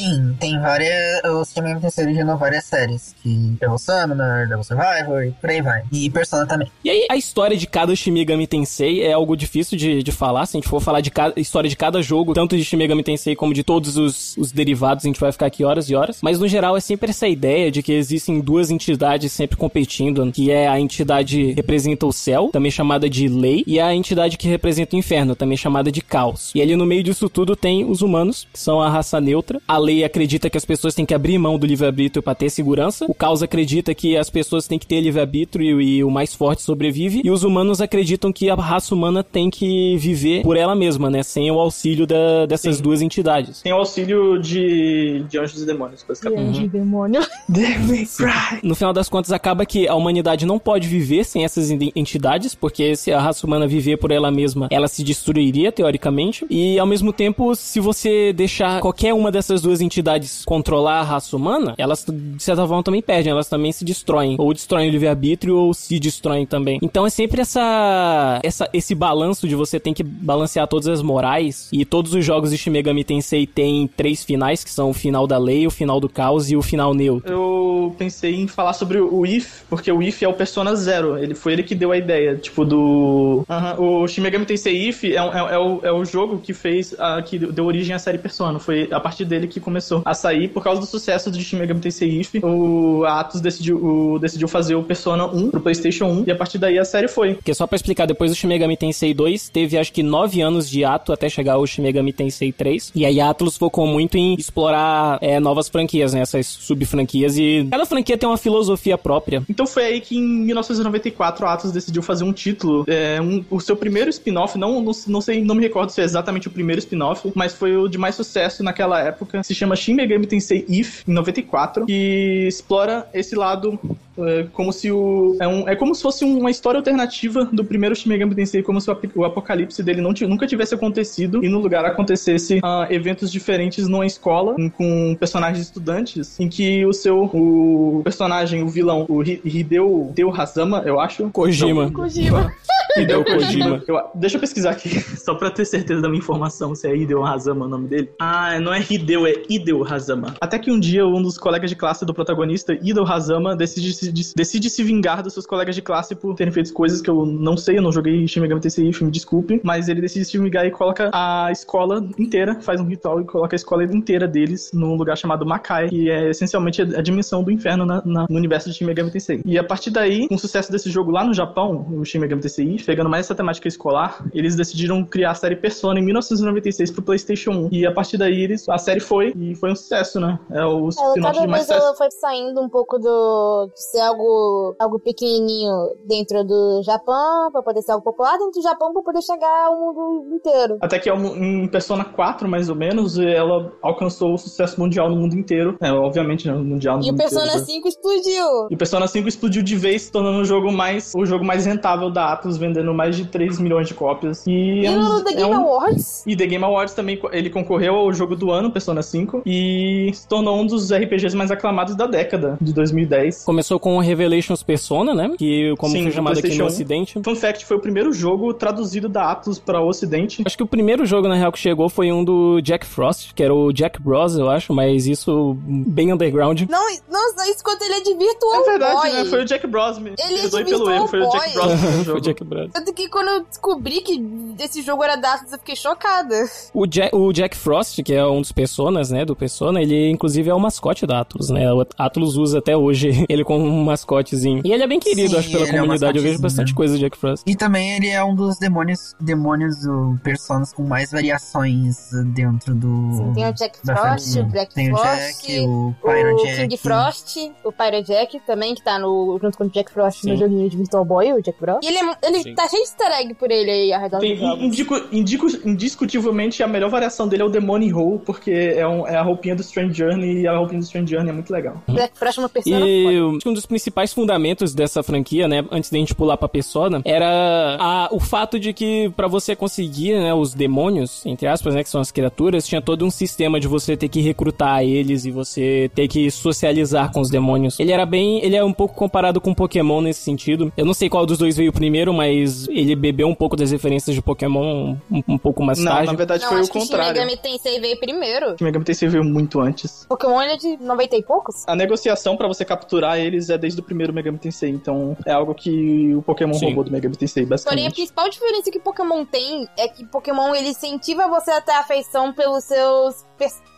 Sim, 0.00 0.34
tem 0.40 0.58
várias. 0.58 1.22
O 1.24 1.44
Shin 1.44 1.60
Megami 1.60 1.82
Tensei 1.82 2.04
originou 2.06 2.38
várias 2.38 2.64
séries. 2.64 3.14
Que 3.22 3.28
Devil 3.60 3.78
Summoner, 3.78 4.48
Devil 4.48 4.64
Survivor 4.64 5.24
e 5.24 5.30
por 5.32 5.50
aí 5.50 5.60
vai. 5.60 5.82
E 5.92 6.08
Persona 6.08 6.46
também. 6.46 6.68
E 6.82 6.88
aí, 6.88 7.06
a 7.10 7.16
história 7.18 7.54
de 7.54 7.66
cada 7.66 7.94
Shin 7.94 8.12
Megami 8.12 8.46
Tensei 8.46 9.02
é 9.02 9.12
algo 9.12 9.36
difícil 9.36 9.76
de, 9.76 10.02
de 10.02 10.10
falar. 10.10 10.46
Se 10.46 10.56
a 10.56 10.58
gente 10.58 10.70
for 10.70 10.80
falar 10.80 11.02
de 11.02 11.10
cada 11.10 11.38
história 11.38 11.68
de 11.68 11.76
cada 11.76 12.00
jogo, 12.00 12.32
tanto 12.32 12.56
de 12.56 12.64
Shin 12.64 12.76
Megami 12.76 13.02
Tensei 13.02 13.36
como 13.36 13.52
de 13.52 13.62
todos 13.62 13.98
os, 13.98 14.34
os 14.38 14.50
derivados, 14.52 15.04
a 15.04 15.08
gente 15.08 15.20
vai 15.20 15.32
ficar 15.32 15.46
aqui 15.46 15.64
horas 15.64 15.90
e 15.90 15.94
horas. 15.94 16.20
Mas 16.22 16.40
no 16.40 16.48
geral 16.48 16.74
é 16.78 16.80
sempre 16.80 17.10
essa 17.10 17.28
ideia 17.28 17.70
de 17.70 17.82
que 17.82 17.92
existem 17.92 18.40
duas 18.40 18.70
entidades 18.70 19.30
sempre 19.32 19.58
competindo, 19.58 20.32
que 20.32 20.50
é 20.50 20.66
a 20.66 20.80
entidade 20.80 21.36
que 21.36 21.52
representa 21.52 22.06
o 22.06 22.12
céu, 22.12 22.48
também 22.50 22.70
chamada 22.70 23.08
de 23.08 23.28
lei, 23.28 23.62
e 23.66 23.78
a 23.78 23.94
entidade 23.94 24.38
que 24.38 24.48
representa 24.48 24.96
o 24.96 24.98
inferno, 24.98 25.36
também 25.36 25.58
chamada 25.58 25.92
de 25.92 26.00
caos. 26.00 26.52
E 26.54 26.62
ali 26.62 26.74
no 26.74 26.86
meio 26.86 27.02
disso 27.02 27.28
tudo 27.28 27.54
tem 27.54 27.84
os 27.84 28.00
humanos, 28.00 28.48
que 28.50 28.58
são 28.58 28.80
a 28.80 28.88
raça 28.88 29.20
neutra. 29.20 29.60
A 29.68 29.76
lei 29.76 29.89
acredita 30.04 30.48
que 30.48 30.56
as 30.56 30.64
pessoas 30.64 30.94
têm 30.94 31.04
que 31.06 31.14
abrir 31.14 31.38
mão 31.38 31.58
do 31.58 31.66
livre-arbítrio 31.66 32.22
para 32.22 32.34
ter 32.34 32.50
segurança. 32.50 33.04
O 33.08 33.14
caos 33.14 33.42
acredita 33.42 33.94
que 33.94 34.16
as 34.16 34.30
pessoas 34.30 34.66
têm 34.66 34.78
que 34.78 34.86
ter 34.86 35.00
livre-arbítrio 35.00 35.80
e 35.80 36.02
o 36.04 36.10
mais 36.10 36.34
forte 36.34 36.62
sobrevive. 36.62 37.20
E 37.24 37.30
os 37.30 37.42
humanos 37.42 37.80
acreditam 37.80 38.32
que 38.32 38.48
a 38.50 38.54
raça 38.54 38.94
humana 38.94 39.22
tem 39.24 39.50
que 39.50 39.96
viver 39.96 40.42
por 40.42 40.56
ela 40.56 40.74
mesma, 40.74 41.10
né? 41.10 41.22
Sem 41.22 41.50
o 41.50 41.58
auxílio 41.58 42.06
da- 42.06 42.46
dessas 42.46 42.76
Sim. 42.76 42.82
duas 42.82 43.02
entidades. 43.02 43.62
Tem 43.62 43.72
o 43.72 43.76
auxílio 43.76 44.38
de, 44.40 45.24
de 45.28 45.38
anjos 45.38 45.62
e 45.62 45.66
demônios, 45.66 46.04
basicamente. 46.06 46.58
Anjo 46.60 46.68
demônio. 46.68 47.20
No 48.62 48.74
final 48.74 48.92
das 48.92 49.08
contas, 49.08 49.32
acaba 49.32 49.64
que 49.66 49.88
a 49.88 49.94
humanidade 49.94 50.46
não 50.46 50.58
pode 50.58 50.88
viver 50.88 51.24
sem 51.24 51.44
essas 51.44 51.70
entidades, 51.70 52.54
porque 52.54 52.94
se 52.96 53.12
a 53.12 53.20
raça 53.20 53.46
humana 53.46 53.66
viver 53.66 53.96
por 53.96 54.10
ela 54.10 54.30
mesma, 54.30 54.68
ela 54.70 54.88
se 54.88 55.02
destruiria, 55.02 55.72
teoricamente. 55.72 56.44
E, 56.50 56.78
ao 56.78 56.86
mesmo 56.86 57.12
tempo, 57.12 57.54
se 57.54 57.80
você 57.80 58.32
deixar 58.32 58.80
qualquer 58.80 59.14
uma 59.14 59.30
dessas 59.30 59.60
duas 59.60 59.79
entidades 59.80 60.44
controlar 60.44 61.00
a 61.00 61.02
raça 61.02 61.36
humana, 61.36 61.74
elas, 61.78 62.04
de 62.08 62.42
certa 62.42 62.66
forma, 62.66 62.82
também 62.82 63.02
perdem, 63.02 63.32
elas 63.32 63.48
também 63.48 63.72
se 63.72 63.84
destroem. 63.84 64.36
Ou 64.38 64.52
destroem 64.52 64.88
o 64.88 64.92
livre-arbítrio, 64.92 65.56
ou 65.56 65.74
se 65.74 65.98
destroem 65.98 66.46
também. 66.46 66.78
Então, 66.82 67.06
é 67.06 67.10
sempre 67.10 67.40
essa, 67.40 68.40
essa, 68.42 68.68
esse 68.72 68.94
balanço 68.94 69.46
de 69.48 69.54
você 69.54 69.78
tem 69.80 69.92
que 69.94 70.02
balancear 70.02 70.66
todas 70.66 70.88
as 70.88 71.02
morais. 71.02 71.68
E 71.72 71.84
todos 71.84 72.14
os 72.14 72.24
jogos 72.24 72.50
de 72.50 72.58
Shin 72.58 72.70
Megami 72.70 73.04
Tensei 73.04 73.46
têm 73.46 73.86
três 73.86 74.24
finais, 74.24 74.64
que 74.64 74.70
são 74.70 74.90
o 74.90 74.94
final 74.94 75.26
da 75.26 75.38
lei, 75.38 75.66
o 75.66 75.70
final 75.70 76.00
do 76.00 76.08
caos 76.08 76.50
e 76.50 76.56
o 76.56 76.62
final 76.62 76.94
neutro. 76.94 77.30
Eu 77.30 77.94
pensei 77.98 78.34
em 78.36 78.46
falar 78.46 78.72
sobre 78.72 78.98
o 79.00 79.24
If, 79.26 79.62
porque 79.68 79.90
o 79.90 80.02
If 80.02 80.22
é 80.22 80.28
o 80.28 80.32
Persona 80.34 80.74
Zero. 80.74 81.18
Ele 81.18 81.34
foi 81.34 81.52
ele 81.52 81.62
que 81.62 81.74
deu 81.74 81.92
a 81.92 81.96
ideia, 81.96 82.36
tipo, 82.36 82.64
do. 82.64 83.44
Aham, 83.48 83.76
O 83.80 84.08
Shin 84.08 84.22
Tensei 84.46 84.88
If 84.88 85.04
é, 85.04 85.08
é- 85.16 85.54
é 85.54 85.58
o, 85.58 85.80
é 85.82 85.92
o 85.92 86.04
jogo 86.04 86.38
que 86.38 86.52
fez. 86.52 86.94
a- 86.98 87.22
que 87.22 87.38
deu 87.38 87.64
origem 87.66 87.94
à 87.94 87.98
série 87.98 88.18
Persona. 88.18 88.58
Foi 88.58 88.88
a 88.90 88.98
partir 89.00 89.24
dele 89.24 89.46
que 89.46 89.59
começou 89.60 90.02
a 90.04 90.14
sair. 90.14 90.48
Por 90.48 90.62
causa 90.62 90.80
do 90.80 90.86
sucesso 90.86 91.30
de 91.30 91.42
Shin 91.44 91.56
Megami 91.58 91.80
Tensei 91.80 92.20
If, 92.20 92.34
o 92.42 93.04
Atos 93.04 93.40
decidiu, 93.40 93.76
o- 93.82 94.18
decidiu 94.18 94.48
fazer 94.48 94.74
o 94.74 94.82
Persona 94.82 95.26
1 95.26 95.50
pro 95.50 95.60
PlayStation 95.60 96.06
1. 96.06 96.24
E 96.26 96.30
a 96.30 96.36
partir 96.36 96.58
daí 96.58 96.78
a 96.78 96.84
série 96.84 97.08
foi. 97.08 97.34
Porque 97.34 97.54
só 97.54 97.66
pra 97.66 97.76
explicar, 97.76 98.06
depois 98.06 98.30
do 98.30 98.34
Shin 98.36 98.46
Megami 98.48 98.76
Tensei 98.76 99.12
2, 99.14 99.48
teve 99.48 99.78
acho 99.78 99.92
que 99.92 100.02
nove 100.02 100.40
anos 100.40 100.68
de 100.68 100.84
ato 100.84 101.12
até 101.12 101.28
chegar 101.28 101.58
o 101.58 101.66
Shin 101.66 101.82
Megami 101.82 102.12
Tensei 102.12 102.52
3. 102.52 102.90
E 102.94 103.04
aí 103.06 103.20
a 103.20 103.30
Atlus 103.30 103.56
focou 103.56 103.86
muito 103.86 104.16
em 104.16 104.34
explorar 104.34 105.18
é, 105.20 105.38
novas 105.40 105.68
franquias, 105.68 106.12
né? 106.14 106.20
Essas 106.20 106.46
sub-franquias. 106.46 107.36
E 107.38 107.66
cada 107.70 107.86
franquia 107.86 108.16
tem 108.16 108.28
uma 108.28 108.36
filosofia 108.38 108.96
própria. 108.98 109.42
Então 109.48 109.66
foi 109.66 109.84
aí 109.84 110.00
que 110.00 110.16
em 110.16 110.22
1994 110.22 111.46
a 111.46 111.52
Atlus 111.52 111.72
decidiu 111.72 112.02
fazer 112.02 112.24
um 112.24 112.32
título, 112.32 112.84
é, 112.86 113.20
um- 113.20 113.44
o 113.50 113.60
seu 113.60 113.76
primeiro 113.76 114.10
spin-off, 114.10 114.56
não, 114.58 114.80
não, 114.80 114.92
não 115.06 115.20
sei, 115.20 115.42
não 115.42 115.54
me 115.54 115.62
recordo 115.62 115.90
se 115.90 116.00
é 116.00 116.04
exatamente 116.04 116.48
o 116.48 116.50
primeiro 116.50 116.78
spin-off, 116.78 117.30
mas 117.34 117.52
foi 117.52 117.76
o 117.76 117.88
de 117.88 117.98
mais 117.98 118.14
sucesso 118.14 118.62
naquela 118.62 119.00
época. 119.00 119.42
Se 119.50 119.54
chama 119.56 119.74
Shin 119.74 119.96
Megami 119.96 120.28
Tensei 120.28 120.64
If, 120.68 121.02
em 121.08 121.12
94, 121.12 121.84
que 121.84 122.46
explora 122.46 123.08
esse 123.12 123.34
lado 123.34 123.80
é, 124.26 124.44
como 124.52 124.72
se 124.72 124.90
o 124.90 125.36
é, 125.40 125.46
um- 125.48 125.68
é 125.68 125.74
como 125.76 125.94
se 125.94 126.02
fosse 126.02 126.24
uma 126.24 126.50
história 126.50 126.78
alternativa 126.78 127.44
do 127.52 127.64
primeiro 127.64 127.94
Shin 127.94 128.08
Megami 128.08 128.34
Tensei, 128.34 128.62
como 128.62 128.80
se 128.80 128.88
o, 128.88 128.92
ap- 128.92 129.16
o 129.16 129.24
apocalipse 129.24 129.82
dele 129.82 130.00
não 130.00 130.12
nunca 130.28 130.46
tivesse 130.46 130.74
acontecido 130.74 131.44
e 131.44 131.48
no 131.48 131.58
lugar 131.60 131.84
acontecesse 131.84 132.60
ah, 132.62 132.86
eventos 132.90 133.30
diferentes 133.32 133.86
numa 133.88 134.04
escola 134.06 134.54
em- 134.58 134.68
com 134.68 135.16
personagens 135.18 135.64
estudantes, 135.66 136.38
em 136.40 136.48
que 136.48 136.84
o 136.84 136.92
seu 136.92 137.20
o 137.32 138.00
personagem, 138.04 138.62
o 138.62 138.68
vilão, 138.68 139.06
o 139.08 139.22
Hi- 139.22 139.40
Hideo, 139.44 140.08
Hideo 140.10 140.30
Hazama, 140.34 140.82
eu 140.84 141.00
acho. 141.00 141.28
Kojima. 141.30 141.90
Kojima. 141.90 142.52
Hideo 142.96 143.24
Kojima. 143.24 143.78
Kojima. 143.78 143.82
Eu- 143.86 144.00
deixa 144.14 144.36
eu 144.36 144.40
pesquisar 144.40 144.70
aqui, 144.70 144.88
só 145.18 145.34
pra 145.34 145.50
ter 145.50 145.64
certeza 145.64 146.00
da 146.02 146.08
minha 146.08 146.18
informação, 146.18 146.74
se 146.74 146.88
é 146.88 146.96
Hideo 146.96 147.24
Hazama 147.24 147.66
o 147.66 147.68
nome 147.68 147.86
dele. 147.88 148.10
Ah, 148.20 148.58
não 148.60 148.72
é 148.74 148.80
Hideo, 148.88 149.26
é 149.26 149.34
Hideo 149.48 149.84
Hazama. 149.84 150.34
Até 150.40 150.58
que 150.58 150.70
um 150.70 150.78
dia, 150.80 151.06
um 151.06 151.22
dos 151.22 151.38
colegas 151.38 151.70
de 151.70 151.76
classe 151.76 152.04
do 152.04 152.12
protagonista, 152.12 152.72
Hideo 152.74 153.04
Hazama, 153.04 153.54
decide 153.56 153.92
se 153.92 154.09
decide, 154.12 154.34
decide 154.36 154.70
se 154.70 154.82
vingar 154.82 155.22
dos 155.22 155.32
seus 155.32 155.46
colegas 155.46 155.74
de 155.74 155.82
classe 155.82 156.14
por 156.14 156.34
terem 156.34 156.52
feito 156.52 156.72
coisas 156.72 157.00
que 157.00 157.08
eu 157.10 157.24
não 157.26 157.56
sei, 157.56 157.78
eu 157.78 157.82
não 157.82 157.92
joguei 157.92 158.26
Shin 158.26 158.40
Megami 158.40 158.60
Tensei, 158.60 158.90
me 159.00 159.10
desculpe, 159.10 159.60
mas 159.64 159.88
ele 159.88 160.00
decide 160.00 160.24
se 160.24 160.38
vingar 160.38 160.66
e 160.66 160.70
coloca 160.70 161.10
a 161.12 161.48
escola 161.50 162.04
inteira, 162.18 162.60
faz 162.60 162.80
um 162.80 162.84
ritual 162.84 163.20
e 163.20 163.24
coloca 163.24 163.54
a 163.54 163.58
escola 163.58 163.84
inteira 163.84 164.26
deles 164.28 164.70
num 164.72 164.94
lugar 164.96 165.16
chamado 165.16 165.44
Makai, 165.46 165.88
que 165.88 166.10
é 166.10 166.30
essencialmente 166.30 166.82
a, 166.82 167.02
dimensão 167.02 167.42
do 167.42 167.50
inferno 167.50 167.84
na- 167.86 168.02
na- 168.04 168.26
no 168.28 168.36
universo 168.36 168.68
de 168.70 168.76
Shin 168.76 168.84
Megami 168.84 169.10
Tensei. 169.10 169.40
E 169.44 169.58
a 169.58 169.64
partir 169.64 169.90
daí, 169.90 170.28
com 170.28 170.34
o 170.34 170.38
sucesso 170.38 170.70
desse 170.70 170.90
jogo 170.90 171.10
lá 171.10 171.24
no 171.24 171.32
Japão, 171.34 171.86
o 171.92 172.04
Shin 172.04 172.18
Megami 172.18 172.42
Tensei, 172.42 172.76
pegando 172.84 173.08
mais 173.10 173.26
essa 173.26 173.34
temática 173.34 173.66
escolar, 173.68 174.24
eles 174.32 174.54
decidiram 174.56 175.04
criar 175.04 175.30
a 175.32 175.34
série 175.34 175.56
Persona 175.56 175.98
em 175.98 176.04
1996 176.04 176.90
pro 176.90 177.02
PlayStation 177.02 177.50
1. 177.52 177.68
E 177.72 177.86
a 177.86 177.92
partir 177.92 178.16
daí, 178.16 178.42
eles, 178.42 178.68
a 178.68 178.78
série 178.78 179.00
foi, 179.00 179.32
e 179.36 179.54
foi 179.54 179.70
um 179.72 179.76
sucesso, 179.76 180.20
né? 180.20 180.38
É 180.50 180.64
o 180.64 180.88
spin-off 180.88 181.20
cada 181.20 181.40
de 181.40 181.46
mais 181.46 181.66
vez 181.66 181.70
ela 181.70 181.80
sucesso. 181.92 181.98
foi 181.98 182.10
saindo 182.10 182.60
um 182.60 182.68
pouco 182.68 182.98
do 182.98 183.66
de 183.74 183.80
ser 184.00 184.06
algo, 184.06 184.74
algo 184.78 184.98
pequenininho 184.98 185.72
dentro 186.06 186.42
do 186.44 186.82
Japão, 186.82 187.50
pra 187.52 187.62
poder 187.62 187.82
ser 187.82 187.92
algo 187.92 188.02
popular 188.04 188.32
dentro 188.38 188.52
do 188.60 188.62
Japão, 188.62 188.92
pra 188.92 189.02
poder 189.02 189.22
chegar 189.22 189.66
ao 189.66 189.76
mundo 189.76 190.34
inteiro. 190.34 190.78
Até 190.80 190.98
que 190.98 191.10
em 191.10 191.68
Persona 191.68 192.04
4, 192.04 192.48
mais 192.48 192.68
ou 192.70 192.76
menos, 192.76 193.18
ela 193.18 193.72
alcançou 193.82 194.34
o 194.34 194.38
sucesso 194.38 194.80
mundial 194.80 195.10
no 195.10 195.16
mundo 195.16 195.34
inteiro. 195.36 195.76
É, 195.80 195.92
obviamente, 195.92 196.46
né, 196.48 196.54
mundial 196.54 196.96
no 196.98 197.02
E 197.04 197.08
o 197.08 197.12
mundo 197.12 197.18
Persona 197.18 197.46
inteiro. 197.46 197.66
5 197.66 197.88
explodiu. 197.88 198.44
E 198.70 198.74
o 198.74 198.78
Persona 198.78 199.06
5 199.06 199.28
explodiu 199.28 199.62
de 199.62 199.76
vez, 199.76 200.02
se 200.02 200.12
tornando 200.12 200.38
o 200.38 200.44
jogo 200.44 200.72
mais, 200.72 201.12
o 201.14 201.24
jogo 201.26 201.44
mais 201.44 201.66
rentável 201.66 202.10
da 202.10 202.32
Atlus, 202.32 202.56
vendendo 202.56 202.92
mais 202.94 203.16
de 203.16 203.26
3 203.26 203.58
milhões 203.58 203.86
de 203.88 203.94
cópias. 203.94 204.46
E, 204.46 204.50
E 204.50 204.86
é 204.86 204.90
um- 204.90 205.00
no 205.00 205.24
The 205.24 205.32
é 205.32 205.34
Game 205.36 205.54
um- 205.54 205.58
Awards, 205.60 206.24
E 206.26 206.36
The 206.36 206.46
Game 206.46 206.64
Awards 206.64 206.94
também, 206.94 207.20
ele 207.32 207.50
concorreu 207.50 207.94
ao 207.96 208.12
jogo 208.12 208.34
do 208.36 208.50
ano, 208.50 208.70
Persona 208.70 209.02
5, 209.02 209.42
e 209.44 210.10
se 210.14 210.26
tornou 210.28 210.56
um 210.56 210.66
dos 210.66 210.90
RPGs 210.92 211.36
mais 211.36 211.50
aclamados 211.50 211.94
da 211.94 212.06
década, 212.06 212.56
de 212.60 212.72
2010. 212.72 213.44
Começou 213.44 213.79
com 213.80 213.96
o 213.96 214.00
Revelations 214.00 214.62
Persona, 214.62 215.14
né? 215.14 215.34
Que, 215.38 215.74
como 215.78 215.92
Sim, 215.92 216.02
foi 216.02 216.10
do 216.10 216.14
chamado 216.14 216.38
aqui 216.38 216.48
no 216.48 216.54
PlayStation 216.54 216.64
1. 216.64 216.66
Ocidente. 216.66 217.20
Fun 217.24 217.34
fact, 217.34 217.64
foi 217.64 217.76
o 217.76 217.80
primeiro 217.80 218.12
jogo 218.12 218.52
traduzido 218.54 219.08
da 219.08 219.30
Atlus 219.30 219.58
para 219.58 219.80
o 219.80 219.88
Ocidente. 219.88 220.42
Acho 220.46 220.56
que 220.56 220.62
o 220.62 220.66
primeiro 220.66 221.04
jogo, 221.06 221.28
na 221.28 221.34
real, 221.34 221.50
que 221.50 221.58
chegou 221.58 221.88
foi 221.88 222.12
um 222.12 222.22
do 222.24 222.60
Jack 222.60 222.86
Frost, 222.86 223.32
que 223.34 223.42
era 223.42 223.54
o 223.54 223.72
Jack 223.72 224.00
Bros, 224.00 224.36
eu 224.36 224.48
acho, 224.48 224.72
mas 224.72 225.06
isso 225.06 225.56
bem 225.64 226.12
underground. 226.12 226.62
não, 226.68 226.86
nossa, 227.10 227.50
isso 227.50 227.62
quando 227.64 227.82
ele 227.82 227.94
é 227.94 228.00
de 228.00 228.14
Virtual 228.14 228.54
É 228.62 228.64
verdade, 228.64 229.00
Boy. 229.00 229.12
né? 229.12 229.24
Foi 229.24 229.42
o 229.42 229.44
Jack 229.44 229.66
Bros. 229.66 229.98
Me 229.98 230.10
Ele 230.18 230.40
perdoe 230.40 230.60
é 230.60 230.64
pelo 230.64 230.84
Virtual 230.84 230.94
erro, 230.94 231.08
foi 231.08 231.20
o 231.20 231.30
Jack 231.30 231.54
Boy. 231.54 231.66
Bros. 231.66 231.80
foi 232.04 232.14
o 232.14 232.20
Jack 232.20 232.44
Bros. 232.44 232.70
Tanto 232.72 232.92
que 232.92 233.08
quando 233.08 233.28
eu 233.28 233.44
descobri 233.44 234.00
que 234.02 234.22
esse 234.58 234.82
jogo 234.82 235.02
era 235.02 235.16
da 235.16 235.34
Atlus, 235.34 235.52
eu 235.52 235.58
fiquei 235.58 235.76
chocada. 235.76 236.34
O 236.74 236.86
Jack, 236.86 237.14
o 237.14 237.32
Jack 237.32 237.56
Frost, 237.56 238.02
que 238.02 238.12
é 238.14 238.26
um 238.26 238.40
dos 238.40 238.52
personas, 238.52 239.10
né, 239.10 239.24
do 239.24 239.34
Persona, 239.34 239.80
ele 239.80 240.10
inclusive 240.10 240.50
é 240.50 240.54
o 240.54 240.60
mascote 240.60 241.06
da 241.06 241.20
Atlus, 241.20 241.50
né? 241.50 241.72
O 241.72 241.86
Atlus 241.98 242.36
usa 242.36 242.58
até 242.58 242.76
hoje 242.76 243.24
ele 243.28 243.44
como 243.44 243.69
um 243.70 243.84
mascotezinho. 243.84 244.60
E 244.64 244.72
ele 244.72 244.82
é 244.82 244.86
bem 244.86 244.98
querido, 245.00 245.30
Sim, 245.30 245.36
acho, 245.38 245.50
pela 245.50 245.62
ele 245.66 245.76
é 245.76 245.80
um 245.80 245.84
comunidade. 245.84 246.18
eu 246.18 246.22
vejo 246.24 246.38
bastante 246.40 246.74
coisa 246.74 246.94
do 246.94 247.00
Jack 247.00 247.16
Frost. 247.16 247.44
E 247.46 247.54
também 247.54 247.96
ele 247.96 248.08
é 248.08 248.22
um 248.24 248.34
dos 248.34 248.58
demônios, 248.58 249.14
demônios 249.20 249.84
ou 249.86 250.16
personas 250.22 250.72
com 250.72 250.82
mais 250.82 251.10
variações 251.10 251.96
dentro 252.34 252.74
do. 252.74 253.12
Sim, 253.16 253.32
tem 253.34 253.48
o 253.48 253.52
Jack 253.52 253.78
Frost, 253.84 254.36
o 254.38 254.44
Black 254.44 254.74
Tem 254.74 254.92
o 254.92 254.96
Frost, 254.96 255.16
Jack, 255.46 255.60
o 255.66 255.94
o 256.02 256.36
Jack. 256.44 256.56
King 256.60 256.76
Frost, 256.76 257.36
o 257.64 257.72
Pyro 257.72 258.02
Jack 258.04 258.40
também, 258.46 258.74
que 258.74 258.82
tá 258.82 258.98
no, 258.98 259.38
junto 259.40 259.56
com 259.56 259.64
o 259.64 259.68
Jack 259.70 259.90
Frost 259.92 260.24
no 260.24 260.32
Sim. 260.32 260.36
joguinho 260.36 260.68
de 260.68 260.76
Virtual 260.76 261.04
Boy, 261.04 261.32
o 261.32 261.42
Jack 261.42 261.60
Bros. 261.60 261.78
E 261.82 261.86
ele, 261.86 261.98
é- 261.98 262.16
ele 262.28 262.42
Sim. 262.42 262.54
tá 262.54 262.68
cheio 262.68 262.82
de 262.82 262.88
easter 262.88 263.20
egg 263.20 263.34
por 263.34 263.50
ele 263.50 263.70
aí 263.70 263.92
ao 263.92 264.00
redor 264.00 264.18
Tem, 264.18 264.64
indico, 264.64 264.94
indico, 265.12 265.46
indiscutivelmente, 265.64 266.62
a 266.62 266.68
melhor 266.68 266.90
variação 266.90 267.26
dele 267.28 267.42
é 267.42 267.44
o 267.46 267.48
Demon 267.48 267.80
Hole, 267.94 268.18
porque 268.24 268.50
é, 268.50 268.86
um- 268.86 269.06
é 269.06 269.16
a 269.16 269.22
roupinha 269.22 269.54
do 269.56 269.62
Strange 269.62 269.94
Journey 269.94 270.42
e 270.42 270.46
a 270.48 270.56
roupinha 270.56 270.80
do 270.80 270.84
Strange 270.84 271.10
Journey 271.10 271.30
é 271.30 271.32
muito 271.32 271.50
legal. 271.52 271.82
Black 271.88 272.16
Frost 272.18 272.38
é 272.38 272.40
uma 272.42 272.48
persona 272.48 272.86
E 272.86 273.04
foda. 273.28 273.38
Dos 273.60 273.66
principais 273.66 274.12
fundamentos 274.12 274.74
dessa 274.74 275.02
franquia, 275.02 275.46
né, 275.46 275.64
antes 275.70 275.90
da 275.90 275.98
gente 275.98 276.14
pular 276.14 276.36
pra 276.36 276.48
Persona, 276.48 277.02
era 277.04 277.76
a- 277.78 278.08
o 278.10 278.18
fato 278.18 278.58
de 278.58 278.72
que 278.72 279.10
pra 279.16 279.28
você 279.28 279.54
conseguir, 279.54 280.14
né, 280.18 280.32
os 280.34 280.54
demônios, 280.54 281.24
entre 281.26 281.46
aspas, 281.46 281.74
né, 281.74 281.82
que 281.82 281.90
são 281.90 282.00
as 282.00 282.10
criaturas, 282.10 282.66
tinha 282.66 282.80
todo 282.80 283.04
um 283.04 283.10
sistema 283.10 283.60
de 283.60 283.68
você 283.68 283.96
ter 283.96 284.08
que 284.08 284.20
recrutar 284.20 284.82
eles 284.82 285.24
e 285.24 285.30
você 285.30 285.90
ter 285.94 286.08
que 286.08 286.30
socializar 286.30 287.12
com 287.12 287.20
os 287.20 287.28
demônios. 287.30 287.78
Ele 287.78 287.92
era 287.92 288.06
bem, 288.06 288.42
ele 288.42 288.56
é 288.56 288.64
um 288.64 288.72
pouco 288.72 288.94
comparado 288.94 289.40
com 289.40 289.52
Pokémon 289.54 290.00
nesse 290.00 290.20
sentido. 290.22 290.72
Eu 290.76 290.84
não 290.86 290.94
sei 290.94 291.08
qual 291.08 291.26
dos 291.26 291.38
dois 291.38 291.56
veio 291.56 291.72
primeiro, 291.72 292.12
mas 292.14 292.66
ele 292.68 292.96
bebeu 292.96 293.28
um 293.28 293.34
pouco 293.34 293.56
das 293.56 293.70
referências 293.70 294.14
de 294.14 294.22
Pokémon 294.22 294.96
um, 295.10 295.22
um 295.28 295.38
pouco 295.38 295.62
mais 295.62 295.78
Não, 295.78 295.92
tarde. 295.92 296.06
na 296.06 296.12
verdade 296.16 296.42
Não, 296.42 296.48
foi 296.48 296.58
o 296.58 296.60
acho 296.62 296.72
que 296.72 296.78
Shin 296.80 296.86
contrário. 296.86 297.12
Megami 297.20 297.36
Tensei 297.36 297.78
veio 297.80 297.98
primeiro. 298.00 298.56
Shin 298.58 298.64
Megami 298.64 298.84
Tensei 298.84 299.08
veio 299.08 299.24
muito 299.24 299.60
antes. 299.60 300.06
Pokémon 300.08 300.40
ele 300.42 300.52
é 300.52 300.56
de 300.56 300.76
90 300.78 301.16
e 301.16 301.22
poucos? 301.22 301.64
A 301.66 301.76
negociação 301.76 302.36
pra 302.36 302.48
você 302.48 302.64
capturar 302.64 303.18
eles 303.18 303.49
é 303.50 303.58
desde 303.58 303.80
o 303.80 303.82
primeiro 303.82 304.12
Megami 304.12 304.38
Tensei, 304.38 304.70
então 304.70 305.16
é 305.26 305.32
algo 305.32 305.54
que 305.54 306.14
o 306.14 306.22
Pokémon 306.22 306.54
Sim. 306.54 306.66
roubou 306.66 306.84
do 306.84 306.90
Megami 306.90 307.16
Tensei, 307.16 307.44
Porém, 307.44 307.46
a 307.46 307.56
basicamente. 307.56 307.94
principal 307.94 308.28
diferença 308.28 308.70
que 308.70 308.78
Pokémon 308.80 309.24
tem 309.24 309.68
é 309.76 309.88
que 309.88 310.04
Pokémon 310.06 310.54
ele 310.54 310.68
incentiva 310.68 311.28
você 311.28 311.50
a 311.50 311.60
ter 311.60 311.72
afeição 311.72 312.32
pelos 312.32 312.64
seus 312.64 313.24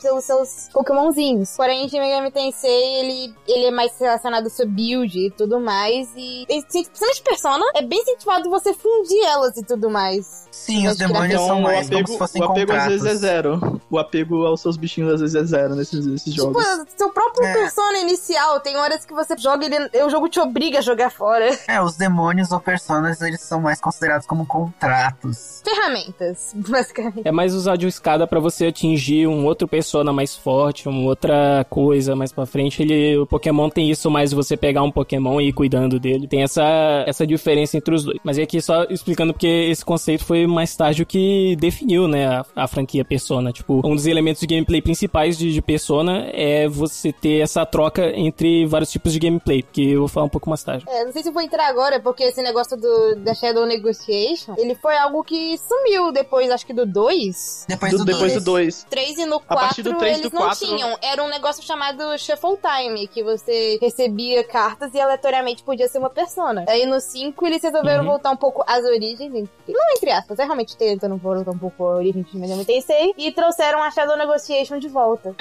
pelos 0.00 0.24
seus 0.24 0.68
Pokémonzinhos. 0.72 1.54
Porém, 1.56 1.88
Shin 1.88 2.00
Megami 2.00 2.30
Tensei 2.30 2.70
ele, 3.00 3.34
ele 3.46 3.66
é 3.66 3.70
mais 3.70 3.92
relacionado 3.98 4.44
ao 4.44 4.50
seu 4.50 4.66
build 4.66 5.16
e 5.18 5.30
tudo 5.30 5.60
mais. 5.60 6.08
E, 6.16 6.42
e 6.48 6.62
principalmente 6.62 7.22
Persona, 7.22 7.64
é 7.74 7.82
bem 7.82 8.00
incentivado 8.00 8.50
você 8.50 8.74
fundir 8.74 9.22
elas 9.24 9.56
e 9.56 9.64
tudo 9.64 9.88
mais. 9.88 10.48
Sim, 10.50 10.86
os 10.88 10.96
demônios 10.98 11.34
Então, 11.34 11.46
são 11.46 11.58
o 11.60 11.62
mais 11.62 11.86
como 11.88 11.94
apego, 12.00 12.08
se 12.12 12.18
fossem 12.18 12.42
o 12.42 12.44
apego 12.44 12.72
às 12.72 12.78
contratos. 12.82 13.02
vezes 13.02 13.06
é 13.06 13.26
zero. 13.26 13.80
O 13.90 13.98
apego 13.98 14.46
aos 14.46 14.60
seus 14.60 14.76
bichinhos 14.76 15.12
às 15.14 15.20
vezes 15.20 15.34
é 15.36 15.44
zero 15.44 15.74
nesses, 15.76 16.04
nesses 16.06 16.34
Tipo, 16.34 16.60
jogos. 16.60 16.84
seu 16.96 17.10
próprio 17.10 17.44
É. 17.46 17.52
Persona 17.52 17.98
inicial, 17.98 18.60
tem 18.60 18.76
horas 18.76 19.04
que 19.04 19.12
você 19.14 19.36
joga 19.36 19.64
ele, 19.66 20.04
o 20.04 20.10
jogo 20.10 20.28
te 20.28 20.40
obriga 20.40 20.78
a 20.78 20.82
jogar 20.82 21.10
fora. 21.10 21.56
É, 21.68 21.80
os 21.80 21.96
demônios 21.96 22.50
ou 22.52 22.60
personas, 22.60 23.20
eles 23.20 23.40
são 23.40 23.60
mais 23.60 23.80
considerados 23.80 24.26
como 24.26 24.44
contratos. 24.46 25.62
Ferramentas, 25.64 26.52
basicamente. 26.68 27.22
É 27.26 27.32
mais 27.32 27.54
usar 27.54 27.76
de 27.76 27.86
escada 27.86 28.26
pra 28.26 28.40
você 28.40 28.66
atingir 28.66 29.26
um 29.26 29.44
outro 29.46 29.51
persona 29.54 30.12
mais 30.12 30.36
forte, 30.36 30.88
uma 30.88 31.02
outra 31.08 31.64
coisa 31.68 32.14
mais 32.16 32.32
pra 32.32 32.46
frente. 32.46 32.82
Ele, 32.82 33.16
o 33.18 33.26
Pokémon 33.26 33.68
tem 33.68 33.90
isso 33.90 34.10
mais 34.10 34.30
de 34.30 34.36
você 34.36 34.56
pegar 34.56 34.82
um 34.82 34.90
Pokémon 34.90 35.40
e 35.40 35.48
ir 35.48 35.52
cuidando 35.52 35.98
dele. 36.00 36.26
Tem 36.26 36.42
essa, 36.42 37.04
essa 37.06 37.26
diferença 37.26 37.76
entre 37.76 37.94
os 37.94 38.04
dois. 38.04 38.18
Mas 38.24 38.38
é 38.38 38.42
aqui 38.42 38.60
só 38.60 38.84
explicando 38.84 39.32
porque 39.32 39.46
esse 39.46 39.84
conceito 39.84 40.24
foi 40.24 40.46
mais 40.46 40.74
tarde 40.76 41.02
o 41.02 41.06
que 41.06 41.56
definiu, 41.56 42.06
né, 42.08 42.26
a, 42.26 42.44
a 42.56 42.66
franquia 42.68 43.04
Persona. 43.04 43.52
Tipo, 43.52 43.80
um 43.86 43.94
dos 43.94 44.06
elementos 44.06 44.40
de 44.40 44.46
gameplay 44.46 44.80
principais 44.80 45.36
de, 45.36 45.52
de 45.52 45.62
Persona 45.62 46.26
é 46.32 46.68
você 46.68 47.12
ter 47.12 47.40
essa 47.40 47.64
troca 47.66 48.12
entre 48.16 48.66
vários 48.66 48.90
tipos 48.90 49.12
de 49.12 49.18
gameplay, 49.18 49.62
que 49.62 49.92
eu 49.92 50.00
vou 50.00 50.08
falar 50.08 50.26
um 50.26 50.30
pouco 50.30 50.48
mais 50.48 50.62
tarde. 50.62 50.84
É, 50.88 51.04
não 51.04 51.12
sei 51.12 51.22
se 51.22 51.28
eu 51.28 51.32
vou 51.32 51.42
entrar 51.42 51.68
agora, 51.68 52.00
porque 52.00 52.24
esse 52.24 52.42
negócio 52.42 52.76
do, 52.76 53.16
da 53.16 53.34
Shadow 53.34 53.66
Negotiation, 53.66 54.54
ele 54.58 54.74
foi 54.74 54.96
algo 54.96 55.22
que 55.24 55.56
sumiu 55.58 56.12
depois, 56.12 56.50
acho 56.50 56.66
que 56.66 56.72
do 56.72 56.86
2. 56.86 57.66
Depois 57.68 57.92
Do- 57.92 57.98
do, 57.98 58.04
depois 58.04 58.32
dois. 58.32 58.44
do 58.44 58.44
2. 58.44 58.86
3 58.90 59.18
e 59.18 59.26
no 59.26 59.40
A 59.48 59.54
partir 59.54 59.82
4 59.82 59.92
do 59.92 59.98
três 59.98 60.16
e 60.18 60.20
eles 60.20 60.30
do 60.30 60.38
não 60.38 60.50
tinham. 60.52 60.96
Era 61.02 61.22
um 61.22 61.28
negócio 61.28 61.62
chamado 61.62 62.18
Shuffle 62.18 62.56
Time, 62.58 63.06
que 63.06 63.22
você 63.22 63.78
recebia 63.80 64.42
cartas 64.44 64.94
e 64.94 65.00
aleatoriamente 65.00 65.62
podia 65.62 65.88
ser 65.88 65.98
uma 65.98 66.10
persona. 66.10 66.64
Aí 66.68 66.86
no 66.86 67.00
5 67.00 67.46
eles 67.46 67.62
resolveram 67.62 68.02
Uhum. 68.04 68.10
voltar 68.10 68.30
um 68.30 68.36
pouco 68.36 68.64
às 68.66 68.84
origens, 68.84 69.30
não 69.68 69.90
entre 69.96 70.10
aspas, 70.10 70.38
é 70.38 70.44
realmente 70.44 70.76
tentando 70.76 71.16
voltar 71.16 71.50
um 71.50 71.58
pouco 71.58 71.84
a 71.86 71.96
origem 71.96 72.22
de 72.22 72.36
Megami 72.36 72.64
Tensei, 72.64 73.12
e 73.16 73.30
trouxeram 73.32 73.82
a 73.82 73.90
Shadow 73.90 74.16
Negotiation 74.16 74.78
de 74.78 74.88
volta. 74.88 75.34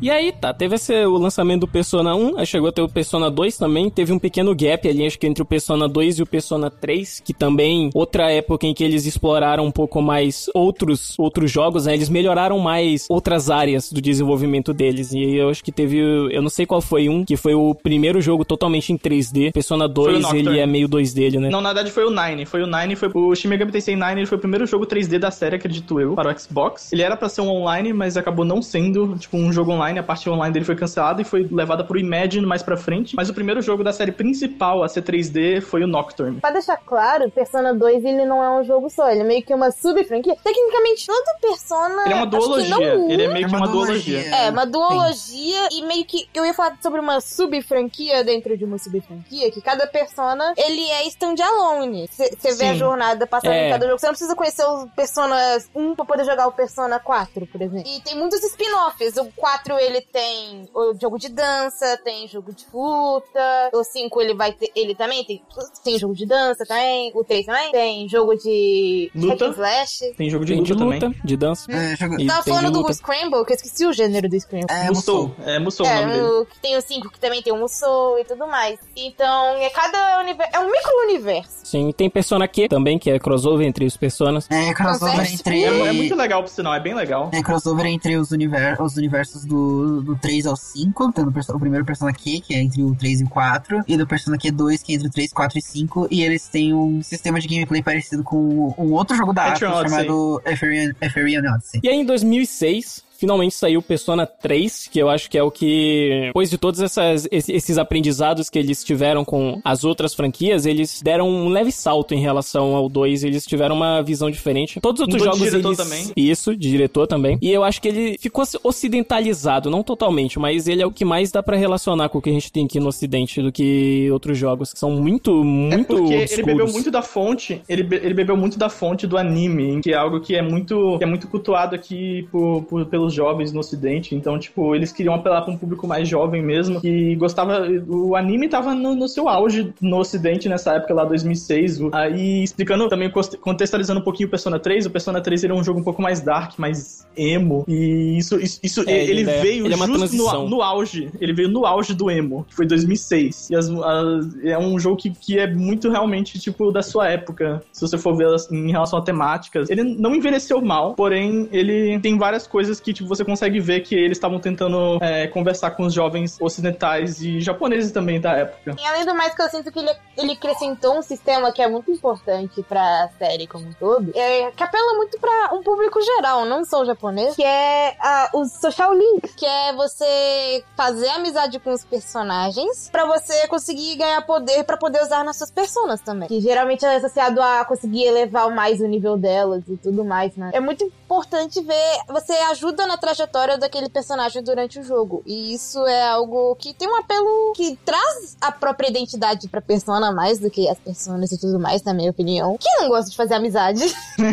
E 0.00 0.10
aí, 0.10 0.32
tá, 0.32 0.54
teve 0.54 0.76
esse, 0.76 0.94
o 1.06 1.18
lançamento 1.18 1.62
do 1.62 1.68
Persona 1.68 2.14
1, 2.14 2.38
aí 2.38 2.46
chegou 2.46 2.68
a 2.68 2.72
ter 2.72 2.82
o 2.82 2.88
Persona 2.88 3.28
2 3.28 3.56
também, 3.58 3.90
teve 3.90 4.12
um 4.12 4.18
pequeno 4.18 4.54
gap 4.54 4.88
ali, 4.88 5.04
acho 5.04 5.18
que 5.18 5.26
entre 5.26 5.42
o 5.42 5.46
Persona 5.46 5.88
2 5.88 6.20
e 6.20 6.22
o 6.22 6.26
Persona 6.26 6.70
3, 6.70 7.20
que 7.24 7.34
também, 7.34 7.90
outra 7.92 8.30
época 8.30 8.66
em 8.66 8.72
que 8.72 8.84
eles 8.84 9.06
exploraram 9.06 9.64
um 9.66 9.72
pouco 9.72 10.00
mais 10.00 10.48
outros, 10.54 11.18
outros 11.18 11.50
jogos, 11.50 11.86
né, 11.86 11.94
eles 11.94 12.08
melhoraram 12.08 12.60
mais 12.60 13.06
outras 13.08 13.50
áreas 13.50 13.92
do 13.92 14.00
desenvolvimento 14.00 14.72
deles, 14.72 15.12
e 15.12 15.34
eu 15.34 15.50
acho 15.50 15.64
que 15.64 15.72
teve, 15.72 15.98
eu 15.98 16.40
não 16.40 16.50
sei 16.50 16.64
qual 16.64 16.80
foi 16.80 17.08
um, 17.08 17.24
que 17.24 17.36
foi 17.36 17.54
o 17.54 17.74
primeiro 17.74 18.20
jogo 18.20 18.44
totalmente 18.44 18.92
em 18.92 18.96
3D, 18.96 19.52
Persona 19.52 19.88
2, 19.88 20.20
Nocturne. 20.20 20.48
ele 20.48 20.60
é 20.60 20.66
meio 20.66 20.88
2D, 20.88 21.22
ele, 21.22 21.40
né? 21.40 21.50
Não, 21.50 21.60
na 21.60 21.72
verdade 21.72 21.90
foi 21.90 22.04
o 22.04 22.10
Nine. 22.10 22.46
Foi 22.46 22.62
o 22.62 22.66
Nine, 22.66 22.94
foi 22.94 23.10
o 23.12 23.34
Shin 23.34 23.48
Megami 23.48 23.72
Tensei 23.72 23.96
9, 23.96 24.20
ele 24.20 24.26
foi 24.26 24.38
o 24.38 24.40
primeiro 24.40 24.64
jogo 24.64 24.86
3D 24.86 25.18
da 25.18 25.32
série, 25.32 25.56
acredito 25.56 26.00
eu, 26.00 26.14
para 26.14 26.32
o 26.32 26.38
Xbox. 26.38 26.92
Ele 26.92 27.02
era 27.02 27.16
pra 27.16 27.28
ser 27.28 27.40
um 27.40 27.48
online, 27.48 27.92
mas 27.92 28.16
acabou 28.16 28.44
não 28.44 28.62
sendo, 28.62 29.16
tipo, 29.18 29.36
um 29.36 29.52
jogo 29.52 29.72
online. 29.72 29.87
A 29.96 30.02
parte 30.02 30.28
online 30.28 30.52
dele 30.52 30.64
foi 30.64 30.74
cancelada 30.76 31.22
e 31.22 31.24
foi 31.24 31.48
levada 31.50 31.84
pro 31.84 31.98
Imagine 31.98 32.44
mais 32.44 32.62
pra 32.62 32.76
frente. 32.76 33.14
Mas 33.16 33.28
o 33.30 33.34
primeiro 33.34 33.62
jogo 33.62 33.84
da 33.84 33.92
série 33.92 34.10
principal 34.12 34.82
a 34.82 34.88
ser 34.88 35.02
3D 35.02 35.60
foi 35.62 35.84
o 35.84 35.86
Nocturne. 35.86 36.40
Pra 36.40 36.50
deixar 36.50 36.76
claro, 36.78 37.30
Persona 37.30 37.72
2 37.72 38.04
ele 38.04 38.24
não 38.26 38.42
é 38.42 38.50
um 38.60 38.64
jogo 38.64 38.90
só, 38.90 39.08
ele 39.10 39.20
é 39.20 39.24
meio 39.24 39.42
que 39.42 39.54
uma 39.54 39.70
sub-franquia. 39.70 40.34
Tecnicamente, 40.42 41.06
todo 41.06 41.40
Persona. 41.40 42.02
Ele 42.04 42.12
é 42.12 42.16
uma 42.16 42.26
duologia. 42.26 42.96
não 42.96 43.10
Ele 43.10 43.22
é 43.22 43.28
meio 43.28 43.46
É 43.46 43.48
que 43.48 43.54
uma 43.54 43.58
uma 43.58 43.68
duologia. 43.68 44.18
duologia. 44.20 44.36
É, 44.36 44.50
uma 44.50 44.66
duologia 44.66 45.68
e 45.72 45.82
meio 45.82 46.04
que. 46.04 46.28
Eu 46.34 46.44
ia 46.44 46.52
falar 46.54 46.76
sobre 46.82 47.00
uma 47.00 47.20
sub-franquia 47.20 48.24
dentro 48.24 48.56
de 48.56 48.64
uma 48.64 48.78
sub-franquia, 48.78 49.50
que 49.50 49.60
cada 49.60 49.86
persona 49.86 50.52
ele 50.56 50.82
é 50.90 51.06
standalone. 51.08 52.08
Você 52.08 52.54
vê 52.56 52.66
a 52.68 52.72
Sim. 52.72 52.78
jornada 52.78 53.26
passando 53.26 53.52
É. 53.52 53.68
em 53.68 53.70
cada 53.72 53.86
jogo. 53.86 53.98
Você 53.98 54.06
não 54.06 54.12
precisa 54.12 54.34
conhecer 54.34 54.64
os 54.66 54.88
Personas 54.96 55.70
1 55.74 55.94
pra 55.94 56.04
poder 56.04 56.24
jogar 56.24 56.46
o 56.48 56.52
Persona 56.52 56.98
4, 56.98 57.46
por 57.46 57.60
exemplo. 57.62 57.88
E 57.88 58.00
tem 58.00 58.16
muitos 58.16 58.42
spin-offs. 58.42 59.16
O 59.16 59.26
4 59.36 59.77
ele 59.78 60.00
tem 60.00 60.68
o 60.74 60.94
jogo 61.00 61.18
de 61.18 61.28
dança, 61.28 61.98
tem 62.04 62.26
jogo 62.28 62.52
de 62.52 62.64
luta. 62.72 63.70
O 63.72 63.82
5 63.84 64.20
ele 64.22 64.34
vai 64.34 64.52
ter. 64.52 64.70
Ele 64.74 64.94
também 64.94 65.24
tem, 65.24 65.42
tem 65.84 65.98
jogo 65.98 66.14
de 66.14 66.26
dança 66.26 66.64
também. 66.66 67.10
O 67.14 67.24
3 67.24 67.46
também 67.46 67.72
tem 67.72 68.08
jogo 68.08 68.34
de. 68.36 69.10
Luta. 69.14 69.46
slash. 69.48 70.14
Tem 70.16 70.28
jogo 70.30 70.44
de 70.44 70.52
Tem 70.52 70.60
luta, 70.60 70.74
de 70.74 70.82
luta, 70.84 70.98
também. 71.00 71.20
de 71.24 71.36
dança. 71.36 71.70
É, 71.72 71.96
jogo... 71.96 72.20
E 72.20 72.26
Tava 72.26 72.42
falando 72.42 72.70
do. 72.82 72.92
Scramble, 72.92 73.44
que 73.44 73.52
eu 73.52 73.56
esqueci 73.56 73.86
o 73.86 73.92
gênero 73.92 74.28
do 74.28 74.40
Scramble. 74.40 74.66
É, 74.70 74.88
Musou. 74.90 75.34
É 75.44 75.58
Musou 75.58 75.86
o 75.86 75.88
É, 75.88 76.00
nome 76.00 76.12
dele. 76.14 76.24
o, 76.24 76.46
que 76.46 76.58
tem 76.60 76.76
o 76.76 76.80
5 76.80 77.10
que 77.10 77.20
também 77.20 77.42
tem 77.42 77.52
o 77.52 77.56
Musou 77.56 78.18
e 78.18 78.24
tudo 78.24 78.46
mais. 78.46 78.78
Então, 78.96 79.56
é 79.56 79.70
cada 79.70 80.20
universo. 80.20 80.50
É 80.54 80.58
um 80.60 80.70
micro-universo. 80.70 81.58
Sim, 81.64 81.92
tem 81.92 82.08
Persona 82.10 82.48
Q 82.48 82.68
também, 82.68 82.98
que 82.98 83.10
é 83.10 83.18
crossover 83.18 83.66
entre 83.66 83.84
os 83.84 83.96
personas. 83.96 84.48
É 84.50 84.72
crossover 84.74 85.32
entre. 85.32 85.64
É, 85.64 85.88
é 85.88 85.92
muito 85.92 86.14
legal, 86.14 86.42
por 86.42 86.48
sinal, 86.48 86.74
é 86.74 86.80
bem 86.80 86.94
legal. 86.94 87.30
É 87.32 87.42
crossover 87.42 87.86
entre 87.86 88.16
os, 88.16 88.30
univer 88.30 88.80
os 88.80 88.96
universos 88.96 89.44
do, 89.44 89.67
do 90.02 90.16
3 90.16 90.46
ao 90.46 90.56
5, 90.56 91.12
tendo 91.12 91.30
o 91.30 91.58
primeiro 91.58 91.84
Persona 91.84 92.12
Q, 92.12 92.40
que 92.40 92.54
é 92.54 92.60
entre 92.60 92.82
o 92.82 92.94
3 92.94 93.20
e 93.20 93.24
o 93.24 93.28
4, 93.28 93.82
e 93.86 93.96
do 93.96 94.06
Persona 94.06 94.36
Q2, 94.36 94.82
que 94.82 94.92
é 94.92 94.96
entre 94.96 95.08
o 95.08 95.10
3, 95.10 95.32
4 95.32 95.58
e 95.58 95.62
5, 95.62 96.08
e 96.10 96.22
eles 96.22 96.48
têm 96.48 96.74
um 96.74 97.02
sistema 97.02 97.40
de 97.40 97.48
gameplay 97.48 97.82
parecido 97.82 98.22
com 98.22 98.74
um 98.78 98.92
outro 98.92 99.16
jogo 99.16 99.32
da 99.32 99.48
Ethereum 99.50 99.74
Odyssey. 99.74 99.98
chamado 99.98 100.42
Epherian 100.44 101.42
Odyssey. 101.54 101.80
E 101.82 101.88
aí, 101.88 101.96
em 101.96 102.04
2006, 102.04 103.07
finalmente 103.18 103.54
saiu 103.54 103.82
Persona 103.82 104.24
3, 104.26 104.88
que 104.90 104.98
eu 104.98 105.08
acho 105.10 105.28
que 105.28 105.36
é 105.36 105.42
o 105.42 105.50
que, 105.50 106.22
depois 106.28 106.48
de 106.50 106.56
todos 106.56 106.80
essas- 106.80 107.26
esse- 107.30 107.52
esses 107.52 107.76
aprendizados 107.78 108.48
que 108.48 108.58
eles 108.58 108.84
tiveram 108.84 109.24
com 109.24 109.60
as 109.64 109.84
outras 109.84 110.14
franquias, 110.14 110.64
eles 110.66 111.02
deram 111.02 111.28
um 111.28 111.48
leve 111.48 111.72
salto 111.72 112.14
em 112.14 112.20
relação 112.20 112.74
ao 112.76 112.88
2, 112.88 113.24
eles 113.24 113.44
tiveram 113.44 113.74
uma 113.76 114.02
visão 114.02 114.30
diferente. 114.30 114.80
Todos 114.80 115.00
os 115.00 115.06
outros 115.06 115.20
Mudou 115.22 115.32
de 115.34 115.38
jogos 115.38 115.50
diretor 115.52 115.68
eles... 115.68 115.78
também. 116.06 116.12
Isso, 116.16 116.56
de 116.56 116.70
diretor 116.70 117.06
também. 117.06 117.38
E 117.42 117.50
eu 117.50 117.64
acho 117.64 117.82
que 117.82 117.88
ele 117.88 118.16
ficou 118.18 118.44
ocidentalizado, 118.92 119.70
não 119.70 119.82
totalmente, 119.82 120.38
mas 120.38 120.66
ele 120.66 120.82
é 120.82 120.86
o 120.86 120.90
que 120.92 121.04
mais 121.04 121.30
dá 121.30 121.42
pra 121.42 121.56
relacionar 121.56 122.08
com 122.08 122.18
o 122.18 122.22
que 122.22 122.30
a 122.30 122.32
gente 122.32 122.50
tem 122.50 122.64
aqui 122.64 122.80
no 122.80 122.88
ocidente 122.88 123.42
do 123.42 123.52
que 123.52 124.08
outros 124.10 124.38
jogos, 124.38 124.72
que 124.72 124.78
são 124.78 124.90
muito, 124.92 125.30
É 125.30 125.44
muito 125.44 125.86
porque 125.86 126.12
ele 126.14 126.22
obscuros. 126.22 126.46
bebeu 126.46 126.68
muito 126.72 126.90
da 126.90 127.02
fonte, 127.02 127.60
ele, 127.68 127.82
be- 127.82 127.96
ele 127.96 128.14
bebeu 128.14 128.36
muito 128.36 128.58
da 128.58 128.68
fonte 128.68 129.06
do 129.06 129.16
anime, 129.18 129.80
que 129.82 129.92
é 129.92 129.96
algo 129.96 130.20
que 130.20 130.34
é 130.34 130.42
muito, 130.42 130.96
que 130.98 131.04
é 131.04 131.06
muito 131.06 131.28
cultuado 131.28 131.74
aqui 131.74 132.26
por, 132.30 132.62
por- 132.64 132.86
jovens 133.14 133.52
no 133.52 133.60
ocidente. 133.60 134.14
Então, 134.14 134.38
tipo, 134.38 134.74
eles 134.74 134.92
queriam 134.92 135.14
apelar 135.14 135.42
para 135.42 135.52
um 135.52 135.56
público 135.56 135.86
mais 135.86 136.08
jovem 136.08 136.42
mesmo, 136.42 136.80
que 136.80 137.14
gostava. 137.16 137.66
O 137.88 138.14
anime 138.16 138.48
tava 138.48 138.74
no, 138.74 138.94
no 138.94 139.08
seu 139.08 139.28
auge 139.28 139.72
no 139.80 139.98
ocidente 139.98 140.48
nessa 140.48 140.74
época 140.74 140.94
lá, 140.94 141.04
2006. 141.04 141.80
O- 141.80 141.90
Aí, 141.92 142.42
explicando 142.42 142.88
também, 142.88 143.10
contextualizando 143.40 144.00
um 144.00 144.04
pouquinho 144.04 144.26
o 144.26 144.30
Persona 144.30 144.58
3, 144.58 144.86
o 144.86 144.90
Persona 144.90 145.20
3 145.20 145.44
ele 145.44 145.52
é 145.52 145.56
um 145.56 145.64
jogo 145.64 145.80
um 145.80 145.84
pouco 145.84 146.00
mais 146.02 146.20
dark, 146.20 146.58
mais 146.58 147.06
emo. 147.16 147.64
E 147.68 148.16
isso, 148.18 148.38
isso, 148.38 148.60
isso- 148.62 148.88
É, 148.88 149.02
ele, 149.04 149.22
ele 149.22 149.30
é- 149.30 149.40
veio 149.40 149.64
ele 149.66 149.74
é 149.74 149.76
justo 149.76 149.92
transição. 149.98 150.44
no, 150.44 150.50
no 150.56 150.62
auge. 150.62 151.10
Ele 151.20 151.32
veio 151.32 151.48
no 151.48 151.66
auge 151.66 151.94
do 151.94 152.10
emo, 152.10 152.44
que 152.48 152.54
foi 152.54 152.66
2006. 152.66 153.50
E 153.50 153.56
as- 153.56 153.68
as- 153.68 154.44
é 154.44 154.58
um 154.58 154.78
jogo 154.78 154.96
que, 154.96 155.10
que 155.10 155.38
é 155.38 155.46
muito 155.52 155.88
realmente, 155.90 156.38
tipo, 156.38 156.70
da 156.70 156.82
sua 156.82 157.08
época. 157.08 157.62
Se 157.72 157.80
você 157.80 157.98
for 157.98 158.16
ver 158.16 158.26
as- 158.28 158.50
em 158.50 158.70
relação 158.70 158.98
a 158.98 159.02
temáticas. 159.02 159.70
Ele 159.70 159.82
não 159.82 160.14
envelheceu 160.14 160.60
mal, 160.60 160.94
porém, 160.94 161.48
ele 161.52 161.98
tem 162.00 162.16
várias 162.18 162.46
coisas 162.46 162.80
que, 162.80 162.92
tipo, 162.98 163.08
você 163.08 163.24
consegue 163.24 163.60
ver 163.60 163.80
que 163.80 163.94
eles 163.94 164.16
estavam 164.16 164.38
tentando 164.38 164.98
é, 165.00 165.26
conversar 165.28 165.70
com 165.72 165.84
os 165.84 165.94
jovens 165.94 166.36
ocidentais 166.40 167.20
e 167.22 167.40
japoneses 167.40 167.92
também 167.92 168.20
da 168.20 168.32
época. 168.32 168.76
E 168.78 168.86
além 168.86 169.04
do 169.06 169.14
mais 169.14 169.34
que 169.34 169.42
eu 169.42 169.48
sinto 169.48 169.72
que 169.72 169.78
ele, 169.78 169.90
ele 170.16 170.32
acrescentou 170.32 170.98
um 170.98 171.02
sistema 171.02 171.52
que 171.52 171.62
é 171.62 171.68
muito 171.68 171.90
importante 171.90 172.62
pra 172.62 173.08
série 173.18 173.46
como 173.46 173.66
um 173.66 173.72
todo, 173.72 174.10
é, 174.14 174.50
que 174.50 174.62
apela 174.62 174.94
muito 174.94 175.18
pra 175.18 175.50
um 175.54 175.62
público 175.62 176.00
geral, 176.00 176.44
não 176.44 176.64
só 176.64 176.82
o 176.82 176.84
japonês, 176.84 177.36
que 177.36 177.44
é 177.44 177.96
ah, 178.00 178.30
os 178.34 178.52
social 178.52 178.92
links, 178.94 179.34
que 179.34 179.46
é 179.46 179.72
você 179.72 180.64
fazer 180.76 181.08
amizade 181.10 181.58
com 181.60 181.72
os 181.72 181.84
personagens 181.84 182.88
pra 182.90 183.06
você 183.06 183.46
conseguir 183.48 183.96
ganhar 183.96 184.22
poder 184.22 184.64
pra 184.64 184.76
poder 184.76 185.02
usar 185.02 185.24
nas 185.24 185.36
suas 185.36 185.50
personas 185.50 186.00
também. 186.00 186.28
Que 186.28 186.40
geralmente 186.40 186.84
é 186.84 186.96
associado 186.96 187.40
a 187.40 187.64
conseguir 187.64 188.04
elevar 188.04 188.50
mais 188.50 188.80
o 188.80 188.86
nível 188.86 189.16
delas 189.16 189.62
e 189.68 189.76
tudo 189.76 190.04
mais, 190.04 190.36
né? 190.36 190.50
É 190.52 190.60
muito 190.60 190.84
importante 190.84 191.62
ver, 191.62 191.98
você 192.08 192.32
ajuda 192.50 192.86
na 192.88 192.96
trajetória 192.96 193.56
daquele 193.58 193.88
personagem 193.88 194.42
durante 194.42 194.80
o 194.80 194.82
jogo. 194.82 195.22
E 195.26 195.54
isso 195.54 195.78
é 195.86 196.08
algo 196.08 196.56
que 196.56 196.74
tem 196.74 196.88
um 196.88 196.96
apelo 196.96 197.52
que 197.54 197.78
traz 197.84 198.36
a 198.40 198.50
própria 198.50 198.88
identidade 198.88 199.46
pra 199.48 199.60
persona 199.60 200.10
mais 200.10 200.38
do 200.38 200.50
que 200.50 200.68
as 200.68 200.78
personas 200.78 201.30
e 201.30 201.38
tudo 201.38 201.60
mais, 201.60 201.82
na 201.82 201.94
minha 201.94 202.10
opinião. 202.10 202.56
Quem 202.58 202.80
não 202.80 202.88
gosta 202.88 203.10
de 203.10 203.16
fazer 203.16 203.34
amizade? 203.34 203.80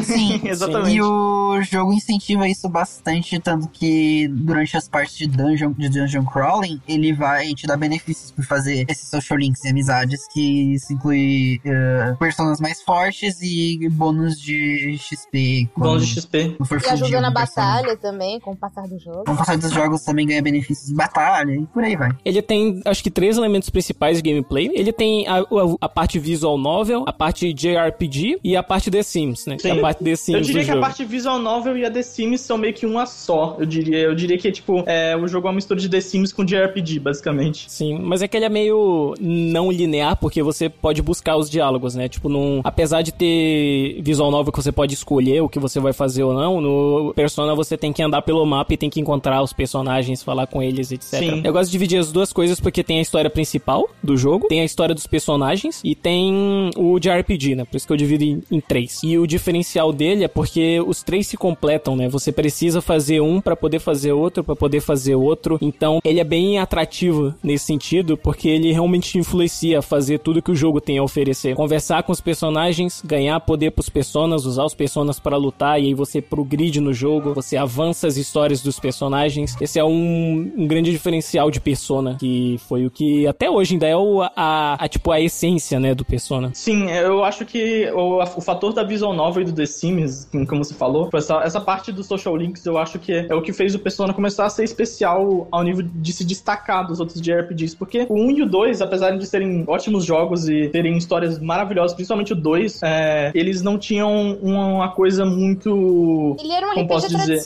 Sim, 0.03 0.41
Exatamente. 0.47 0.95
E 0.95 1.01
o 1.01 1.61
jogo 1.61 1.93
incentiva 1.93 2.47
isso 2.47 2.67
bastante, 2.69 3.39
tanto 3.39 3.67
que 3.67 4.27
durante 4.29 4.77
as 4.77 4.87
partes 4.87 5.17
de 5.17 5.27
dungeon, 5.27 5.73
de 5.73 5.89
dungeon 5.89 6.25
crawling, 6.25 6.81
ele 6.87 7.13
vai 7.13 7.53
te 7.53 7.67
dar 7.67 7.77
benefícios 7.77 8.31
por 8.31 8.45
fazer 8.45 8.85
esses 8.89 9.09
social 9.09 9.37
links 9.37 9.63
e 9.63 9.69
amizades, 9.69 10.27
que 10.31 10.73
isso 10.73 10.93
inclui 10.93 11.59
eh, 11.65 12.15
personas 12.17 12.59
mais 12.59 12.81
fortes 12.81 13.41
e 13.41 13.89
bônus 13.89 14.39
de 14.39 14.97
XP. 14.97 15.69
Bônus 15.75 16.07
de 16.07 16.21
XP. 16.21 16.57
E 16.85 16.89
ajuda 16.89 17.21
na 17.21 17.31
batalha 17.31 17.97
também, 17.97 18.39
com 18.45 18.51
o 18.51 18.55
passar 18.55 18.87
do 18.87 18.97
jogo. 18.99 19.23
Com 19.25 19.33
o 19.33 19.37
passar 19.37 19.57
dos 19.57 19.71
jogos 19.71 20.03
também 20.03 20.25
ganha 20.27 20.41
benefícios 20.41 20.87
de 20.89 20.93
batalha 20.95 21.51
e 21.51 21.65
por 21.65 21.83
aí 21.83 21.95
vai. 21.95 22.11
Ele 22.23 22.41
tem, 22.41 22.81
acho 22.85 23.03
que, 23.03 23.09
três 23.09 23.37
elementos 23.37 23.69
principais 23.69 24.21
de 24.21 24.29
gameplay. 24.29 24.69
Ele 24.73 24.93
tem 24.93 25.27
a, 25.27 25.39
a- 25.39 25.45
a 25.81 25.89
parte 25.89 26.19
visual 26.19 26.57
novel, 26.57 27.03
a 27.07 27.11
parte 27.13 27.51
JRPG 27.53 28.39
e 28.43 28.55
a 28.55 28.61
parte 28.63 28.89
The 28.91 29.01
Sims, 29.03 29.45
né? 29.47 29.57
Sim. 29.59 29.71
A 29.71 29.81
parte 29.81 30.03
The 30.03 30.15
Sims 30.15 30.35
Eu 30.37 30.41
diria 30.41 30.61
do 30.61 30.65
que 30.65 30.71
a 30.71 30.73
jogo. 30.75 30.85
parte 30.85 31.05
visual 31.05 31.39
novel 31.39 31.77
e 31.77 31.85
a 31.85 31.91
The 31.91 32.03
Sims 32.03 32.41
são 32.41 32.57
meio 32.57 32.73
que 32.73 32.85
uma 32.85 33.05
só. 33.05 33.55
Eu 33.59 33.65
diria, 33.65 33.97
eu 33.99 34.15
diria 34.15 34.37
que 34.37 34.51
tipo, 34.51 34.83
é, 34.85 35.15
o 35.17 35.27
jogo 35.27 35.47
é 35.47 35.49
uma 35.49 35.55
mistura 35.55 35.79
de 35.79 35.89
The 35.89 36.01
Sims 36.01 36.31
com 36.31 36.43
JRPG, 36.45 36.99
basicamente. 36.99 37.65
Sim, 37.71 37.97
mas 37.99 38.21
é 38.21 38.27
que 38.27 38.37
ele 38.37 38.45
é 38.45 38.49
meio 38.49 39.13
não 39.19 39.71
linear, 39.71 40.15
porque 40.17 40.43
você 40.43 40.69
pode 40.69 41.01
buscar 41.01 41.35
os 41.37 41.49
diálogos, 41.49 41.95
né? 41.95 42.07
Tipo, 42.07 42.29
num, 42.29 42.61
apesar 42.63 43.01
de 43.01 43.11
ter 43.11 44.01
visual 44.01 44.29
novel 44.31 44.51
que 44.51 44.61
você 44.61 44.71
pode 44.71 44.93
escolher 44.93 45.41
o 45.41 45.49
que 45.49 45.59
você 45.59 45.79
vai 45.79 45.93
fazer 45.93 46.23
ou 46.23 46.33
não, 46.33 46.61
no 46.61 47.13
Persona 47.15 47.55
você 47.55 47.77
tem 47.77 47.91
que 47.93 48.01
andar 48.03 48.21
pelo 48.21 48.34
mapa 48.43 48.73
e 48.73 48.77
tem 48.77 48.89
que 48.89 48.99
encontrar 48.99 49.43
os 49.43 49.53
personagens, 49.53 50.23
falar 50.23 50.47
com 50.47 50.63
eles, 50.63 50.91
etc. 50.91 51.19
Sim. 51.19 51.41
Eu 51.43 51.53
gosto 51.53 51.67
de 51.67 51.73
dividir 51.73 51.99
as 51.99 52.11
duas 52.11 52.33
coisas 52.33 52.59
porque 52.59 52.83
tem 52.83 52.97
a 52.97 53.01
história 53.01 53.29
principal 53.29 53.87
do 54.01 54.17
jogo, 54.17 54.47
tem 54.47 54.61
a 54.61 54.65
história 54.65 54.95
dos 54.95 55.05
personagens 55.05 55.81
e 55.83 55.93
tem 55.93 56.71
o 56.75 56.99
de 56.99 57.11
RPG, 57.11 57.55
né? 57.55 57.65
Por 57.65 57.77
isso 57.77 57.85
que 57.85 57.93
eu 57.93 57.97
divido 57.97 58.23
em, 58.23 58.41
em 58.49 58.59
três. 58.59 59.01
E 59.03 59.17
o 59.19 59.27
diferencial 59.27 59.93
dele 59.93 60.23
é 60.23 60.27
porque 60.27 60.81
os 60.85 61.03
três 61.03 61.27
se 61.27 61.37
completam, 61.37 61.95
né? 61.95 62.09
Você 62.09 62.31
precisa 62.31 62.81
fazer 62.81 63.21
um 63.21 63.39
pra 63.39 63.55
poder 63.55 63.79
fazer 63.79 64.13
outro, 64.13 64.43
pra 64.43 64.55
poder 64.55 64.81
fazer 64.81 65.15
outro. 65.15 65.59
Então, 65.61 65.99
ele 66.03 66.19
é 66.19 66.23
bem 66.23 66.57
atrativo 66.57 67.35
nesse 67.43 67.65
sentido, 67.65 68.17
porque 68.17 68.47
ele 68.47 68.71
realmente 68.71 69.11
te 69.11 69.17
influencia 69.19 69.79
a 69.79 69.81
fazer 69.81 70.19
tudo 70.19 70.41
que 70.41 70.51
o 70.51 70.55
jogo 70.55 70.81
tem 70.81 70.97
a 70.97 71.03
oferecer. 71.03 71.55
Conversar 71.55 72.03
com 72.03 72.11
os 72.11 72.21
personagens, 72.21 73.01
ganhar 73.05 73.39
poder 73.41 73.71
pros 73.71 73.89
personas, 73.89 74.45
usar 74.45 74.63
os 74.63 74.73
personas 74.73 75.19
pra 75.19 75.37
lutar 75.37 75.81
e 75.81 75.87
aí 75.87 75.93
você 75.93 76.21
progride 76.21 76.79
no 76.79 76.93
jogo, 76.93 77.33
você 77.33 77.57
avança 77.57 78.07
as 78.07 78.17
histórias 78.25 78.61
dos 78.61 78.79
personagens. 78.79 79.55
Esse 79.61 79.79
é 79.79 79.83
um, 79.83 80.51
um 80.57 80.67
grande 80.67 80.91
diferencial 80.91 81.49
de 81.51 81.59
Persona, 81.59 82.17
que 82.19 82.59
foi 82.67 82.85
o 82.85 82.91
que 82.91 83.27
até 83.27 83.49
hoje 83.49 83.73
ainda 83.73 83.87
é 83.87 83.95
o, 83.95 84.21
a, 84.21 84.75
a, 84.79 84.87
tipo 84.87 85.11
a 85.11 85.21
essência, 85.21 85.79
né, 85.79 85.93
do 85.93 86.03
Persona. 86.03 86.51
Sim, 86.53 86.89
eu 86.89 87.23
acho 87.23 87.45
que 87.45 87.89
o, 87.91 88.21
o 88.21 88.41
fator 88.41 88.73
da 88.73 88.83
visual 88.83 89.13
novel 89.13 89.43
e 89.43 89.45
do 89.45 89.53
The 89.53 89.65
Sims, 89.65 90.27
como 90.47 90.63
você 90.63 90.73
falou, 90.73 91.09
essa, 91.13 91.41
essa 91.43 91.61
parte 91.61 91.91
dos 91.91 92.07
social 92.07 92.35
links 92.35 92.65
eu 92.65 92.77
acho 92.77 92.99
que 92.99 93.13
é, 93.13 93.27
é 93.29 93.35
o 93.35 93.41
que 93.41 93.53
fez 93.53 93.75
o 93.75 93.79
Persona 93.79 94.13
começar 94.13 94.45
a 94.45 94.49
ser 94.49 94.63
especial 94.63 95.47
ao 95.51 95.63
nível 95.63 95.85
de 95.93 96.13
se 96.13 96.23
destacar 96.23 96.87
dos 96.87 96.99
outros 96.99 97.21
JRPGs, 97.21 97.75
porque 97.75 98.05
o 98.09 98.15
1 98.15 98.31
e 98.31 98.41
o 98.41 98.45
2, 98.45 98.81
apesar 98.81 99.11
de 99.11 99.25
serem 99.25 99.63
ótimos 99.67 100.05
jogos 100.05 100.47
e 100.49 100.69
terem 100.69 100.97
histórias 100.97 101.39
maravilhosas, 101.39 101.93
principalmente 101.93 102.33
o 102.33 102.35
2, 102.35 102.81
é, 102.83 103.31
eles 103.33 103.61
não 103.61 103.77
tinham 103.77 104.37
uma 104.41 104.89
coisa 104.89 105.25
muito... 105.25 106.35
Ele 106.39 106.51
era 106.51 106.67
um 106.67 106.71
RPG 106.71 107.07
dizer? 107.07 107.43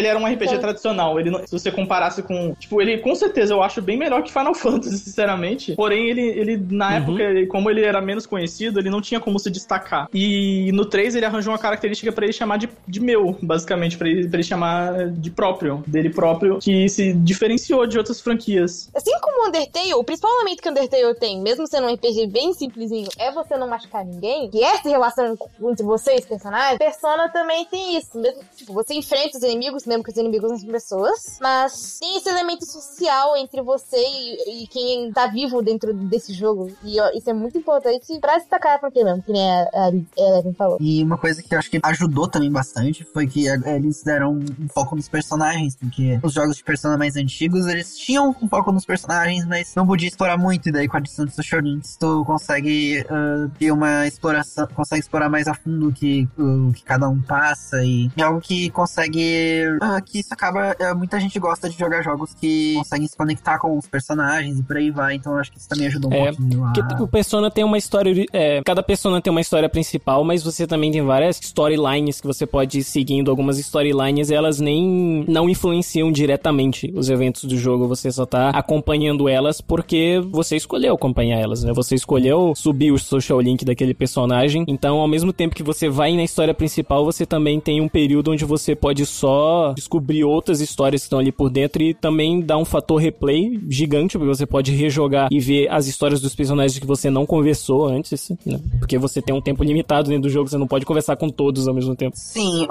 Ele 0.00 0.08
era 0.08 0.18
um 0.18 0.26
RPG 0.26 0.58
tradicional. 0.58 1.18
Ele 1.20 1.30
não- 1.30 1.46
se 1.46 1.52
você 1.52 1.70
comparasse 1.70 2.22
com. 2.22 2.54
Tipo, 2.54 2.80
ele 2.80 2.98
com 2.98 3.14
certeza 3.14 3.54
eu 3.54 3.62
acho 3.62 3.80
bem 3.82 3.96
melhor 3.98 4.22
que 4.22 4.32
Final 4.32 4.54
Fantasy, 4.56 4.98
sinceramente. 4.98 5.74
Porém, 5.74 6.08
ele, 6.08 6.22
ele 6.22 6.56
na 6.70 6.88
Uhum. 6.88 6.94
época, 6.96 7.22
ele- 7.22 7.46
como 7.46 7.70
ele 7.70 7.82
era 7.82 8.00
menos 8.00 8.26
conhecido, 8.26 8.78
ele 8.78 8.90
não 8.90 9.00
tinha 9.00 9.20
como 9.20 9.38
se 9.38 9.50
destacar. 9.50 10.08
E 10.12 10.70
no 10.72 10.84
3 10.84 11.14
ele 11.14 11.26
arranjou 11.26 11.52
uma 11.52 11.58
característica 11.58 12.10
pra 12.12 12.24
ele 12.24 12.32
chamar 12.32 12.56
de, 12.58 12.68
de 12.86 13.00
meu, 13.00 13.36
basicamente, 13.42 13.96
pra 13.96 14.08
ele, 14.08 14.28
pra 14.28 14.36
ele 14.38 14.46
chamar 14.46 15.08
de 15.10 15.30
próprio, 15.30 15.82
dele 15.86 16.10
próprio, 16.10 16.58
que 16.58 16.88
se 16.88 17.12
diferenciou 17.12 17.86
de 17.86 17.98
outras 17.98 18.20
franquias. 18.20 18.88
Assim 18.94 19.12
como 19.20 19.44
o 19.44 19.48
Undertale, 19.48 19.94
o 19.94 20.04
principal 20.04 20.30
elemento 20.36 20.62
que 20.62 20.68
o 20.68 20.70
Undertale 20.72 21.14
tem, 21.14 21.40
mesmo 21.40 21.66
sendo 21.66 21.86
um 21.86 21.92
RPG 21.94 22.26
bem 22.28 22.52
simplesinho, 22.52 23.08
é 23.18 23.30
você 23.32 23.56
não 23.56 23.68
machucar 23.68 24.04
ninguém, 24.04 24.50
que 24.50 24.62
é 24.62 24.74
essa 24.74 24.88
relação 24.88 25.36
entre 25.62 25.84
você 25.84 26.14
e 26.14 26.18
os 26.20 26.24
personagens, 26.26 26.78
Persona 26.78 27.28
também 27.28 27.64
tem 27.66 27.96
isso. 27.96 28.18
Mesmo, 28.18 28.40
tipo, 28.56 28.72
você 28.72 28.94
enfrenta 28.94 29.36
os 29.36 29.42
inimigos, 29.44 29.84
mesmo 29.90 30.04
que 30.04 30.10
os 30.10 30.16
inimigos 30.16 30.60
são 30.60 30.70
pessoas. 30.70 31.38
Mas 31.40 31.98
tem 31.98 32.16
esse 32.16 32.28
elemento 32.28 32.64
social 32.64 33.36
entre 33.36 33.60
você 33.60 33.96
e, 33.96 34.62
e 34.62 34.66
quem 34.68 35.12
tá 35.12 35.26
vivo 35.26 35.60
dentro 35.60 35.92
desse 35.92 36.32
jogo. 36.32 36.70
E 36.84 37.00
ó, 37.00 37.10
isso 37.10 37.28
é 37.28 37.32
muito 37.32 37.58
importante 37.58 38.18
pra 38.20 38.38
destacar 38.38 38.80
porque 38.80 39.02
mesmo, 39.02 39.22
que 39.22 39.32
nem 39.32 39.50
a, 39.50 39.90
Eleven 40.16 40.54
falou. 40.54 40.78
E 40.80 41.02
uma 41.02 41.18
coisa 41.18 41.42
que 41.42 41.54
eu 41.54 41.58
acho 41.58 41.70
que 41.70 41.80
ajudou 41.82 42.28
também 42.28 42.50
bastante 42.50 43.04
foi 43.04 43.26
que 43.26 43.46
eles 43.46 44.02
deram 44.02 44.32
um 44.32 44.68
foco 44.68 44.94
nos 44.94 45.08
personagens, 45.08 45.76
porque 45.76 46.18
os 46.22 46.32
jogos 46.32 46.56
de 46.56 46.64
Persona 46.64 46.96
mais 46.96 47.16
antigos, 47.16 47.66
eles 47.66 47.96
tinham 47.98 48.34
um 48.40 48.48
foco 48.48 48.70
nos 48.70 48.84
personagens, 48.84 49.44
mas 49.46 49.74
não 49.74 49.86
podia 49.86 50.08
explorar 50.08 50.36
muito, 50.36 50.68
e 50.68 50.72
daí 50.72 50.86
com 50.86 50.96
a 50.96 51.00
adição 51.00 51.24
dos 51.24 51.34
Social 51.34 51.60
Links, 51.60 51.96
tu 51.96 52.24
consegue 52.24 53.04
ah, 53.08 53.48
ter 53.58 53.72
uma 53.72 54.06
exploração, 54.06 54.66
consegue 54.68 55.00
explorar 55.00 55.28
mais 55.28 55.48
a 55.48 55.54
fundo 55.54 55.88
o 55.88 55.92
que, 55.92 56.28
o 56.38 56.72
que 56.72 56.84
cada 56.84 57.08
um 57.08 57.20
passa, 57.20 57.82
e 57.84 58.10
é 58.16 58.22
algo 58.22 58.40
que 58.40 58.70
consegue, 58.70 59.64
ah, 59.80 60.00
que 60.00 60.20
isso 60.20 60.32
acaba, 60.32 60.76
ah, 60.80 60.94
muita 60.94 61.18
gente 61.18 61.38
gosta 61.38 61.68
de 61.68 61.78
jogar 61.78 62.02
jogos 62.02 62.34
que 62.34 62.74
conseguem 62.74 63.08
se 63.08 63.16
conectar 63.16 63.58
com 63.58 63.76
os 63.78 63.86
personagens 63.86 64.58
e 64.58 64.62
por 64.62 64.76
aí 64.76 64.90
vai, 64.90 65.14
então 65.14 65.32
eu 65.32 65.38
acho 65.38 65.50
que 65.50 65.58
isso 65.58 65.68
também 65.68 65.86
ajudou 65.86 66.10
um 66.10 66.14
É, 66.14 66.32
pouquinho 66.32 66.64
a... 66.64 66.72
Porque 66.72 67.02
o 67.02 67.08
Persona 67.08 67.50
tem 67.50 67.64
uma 67.64 67.78
história. 67.78 68.26
É, 68.32 68.62
cada 68.62 68.82
Persona 68.82 69.20
tem 69.20 69.30
uma 69.30 69.40
história 69.40 69.68
principal, 69.68 70.24
mas 70.24 70.42
você 70.42 70.66
também 70.66 70.90
tem 70.90 71.02
várias 71.02 71.40
storylines 71.40 72.20
que 72.20 72.26
você 72.26 72.46
pode 72.46 72.78
ir 72.78 72.84
seguindo. 72.84 73.30
Algumas 73.30 73.58
storylines 73.58 74.30
elas 74.30 74.60
nem 74.60 75.24
não 75.28 75.48
influenciam 75.48 76.10
diretamente 76.12 76.92
os 76.94 77.08
eventos 77.08 77.44
do 77.44 77.56
jogo. 77.56 77.88
Você 77.88 78.10
só 78.10 78.26
tá 78.26 78.50
acompanhando 78.50 79.28
elas 79.28 79.60
porque 79.60 80.20
você 80.30 80.56
escolheu 80.56 80.94
acompanhar 80.94 81.38
elas, 81.38 81.64
né? 81.64 81.72
Você 81.72 81.94
escolheu 81.94 82.52
subir 82.56 82.92
o 82.92 82.98
social 82.98 83.40
link 83.40 83.64
daquele 83.64 83.94
personagem. 83.94 84.64
Então, 84.68 84.98
ao 84.98 85.08
mesmo 85.08 85.32
tempo 85.32 85.54
que 85.54 85.62
você 85.62 85.88
vai 85.88 86.14
na 86.14 86.22
história 86.22 86.54
principal, 86.54 87.04
você 87.04 87.24
também 87.24 87.60
tem 87.60 87.80
um 87.80 87.88
período 87.88 88.32
onde 88.32 88.44
você 88.44 88.74
pode 88.74 89.06
só 89.06 89.69
descobrir 89.74 90.24
outras 90.24 90.60
histórias 90.60 91.02
que 91.02 91.06
estão 91.06 91.18
ali 91.18 91.32
por 91.32 91.50
dentro 91.50 91.82
e 91.82 91.94
também 91.94 92.40
dá 92.40 92.56
um 92.56 92.64
fator 92.64 92.96
replay 93.00 93.60
gigante, 93.68 94.18
porque 94.18 94.34
você 94.34 94.46
pode 94.46 94.72
rejogar 94.72 95.28
e 95.30 95.38
ver 95.40 95.68
as 95.70 95.86
histórias 95.86 96.20
dos 96.20 96.34
personagens 96.34 96.78
que 96.78 96.86
você 96.86 97.10
não 97.10 97.24
conversou 97.26 97.86
antes, 97.86 98.30
né? 98.46 98.60
Porque 98.78 98.98
você 98.98 99.20
tem 99.22 99.34
um 99.34 99.40
tempo 99.40 99.62
limitado 99.64 100.08
dentro 100.08 100.22
do 100.22 100.28
jogo, 100.30 100.48
você 100.48 100.58
não 100.58 100.66
pode 100.66 100.84
conversar 100.86 101.16
com 101.16 101.28
todos 101.28 101.68
ao 101.68 101.74
mesmo 101.74 101.94
tempo. 101.96 102.16
Sim, 102.16 102.66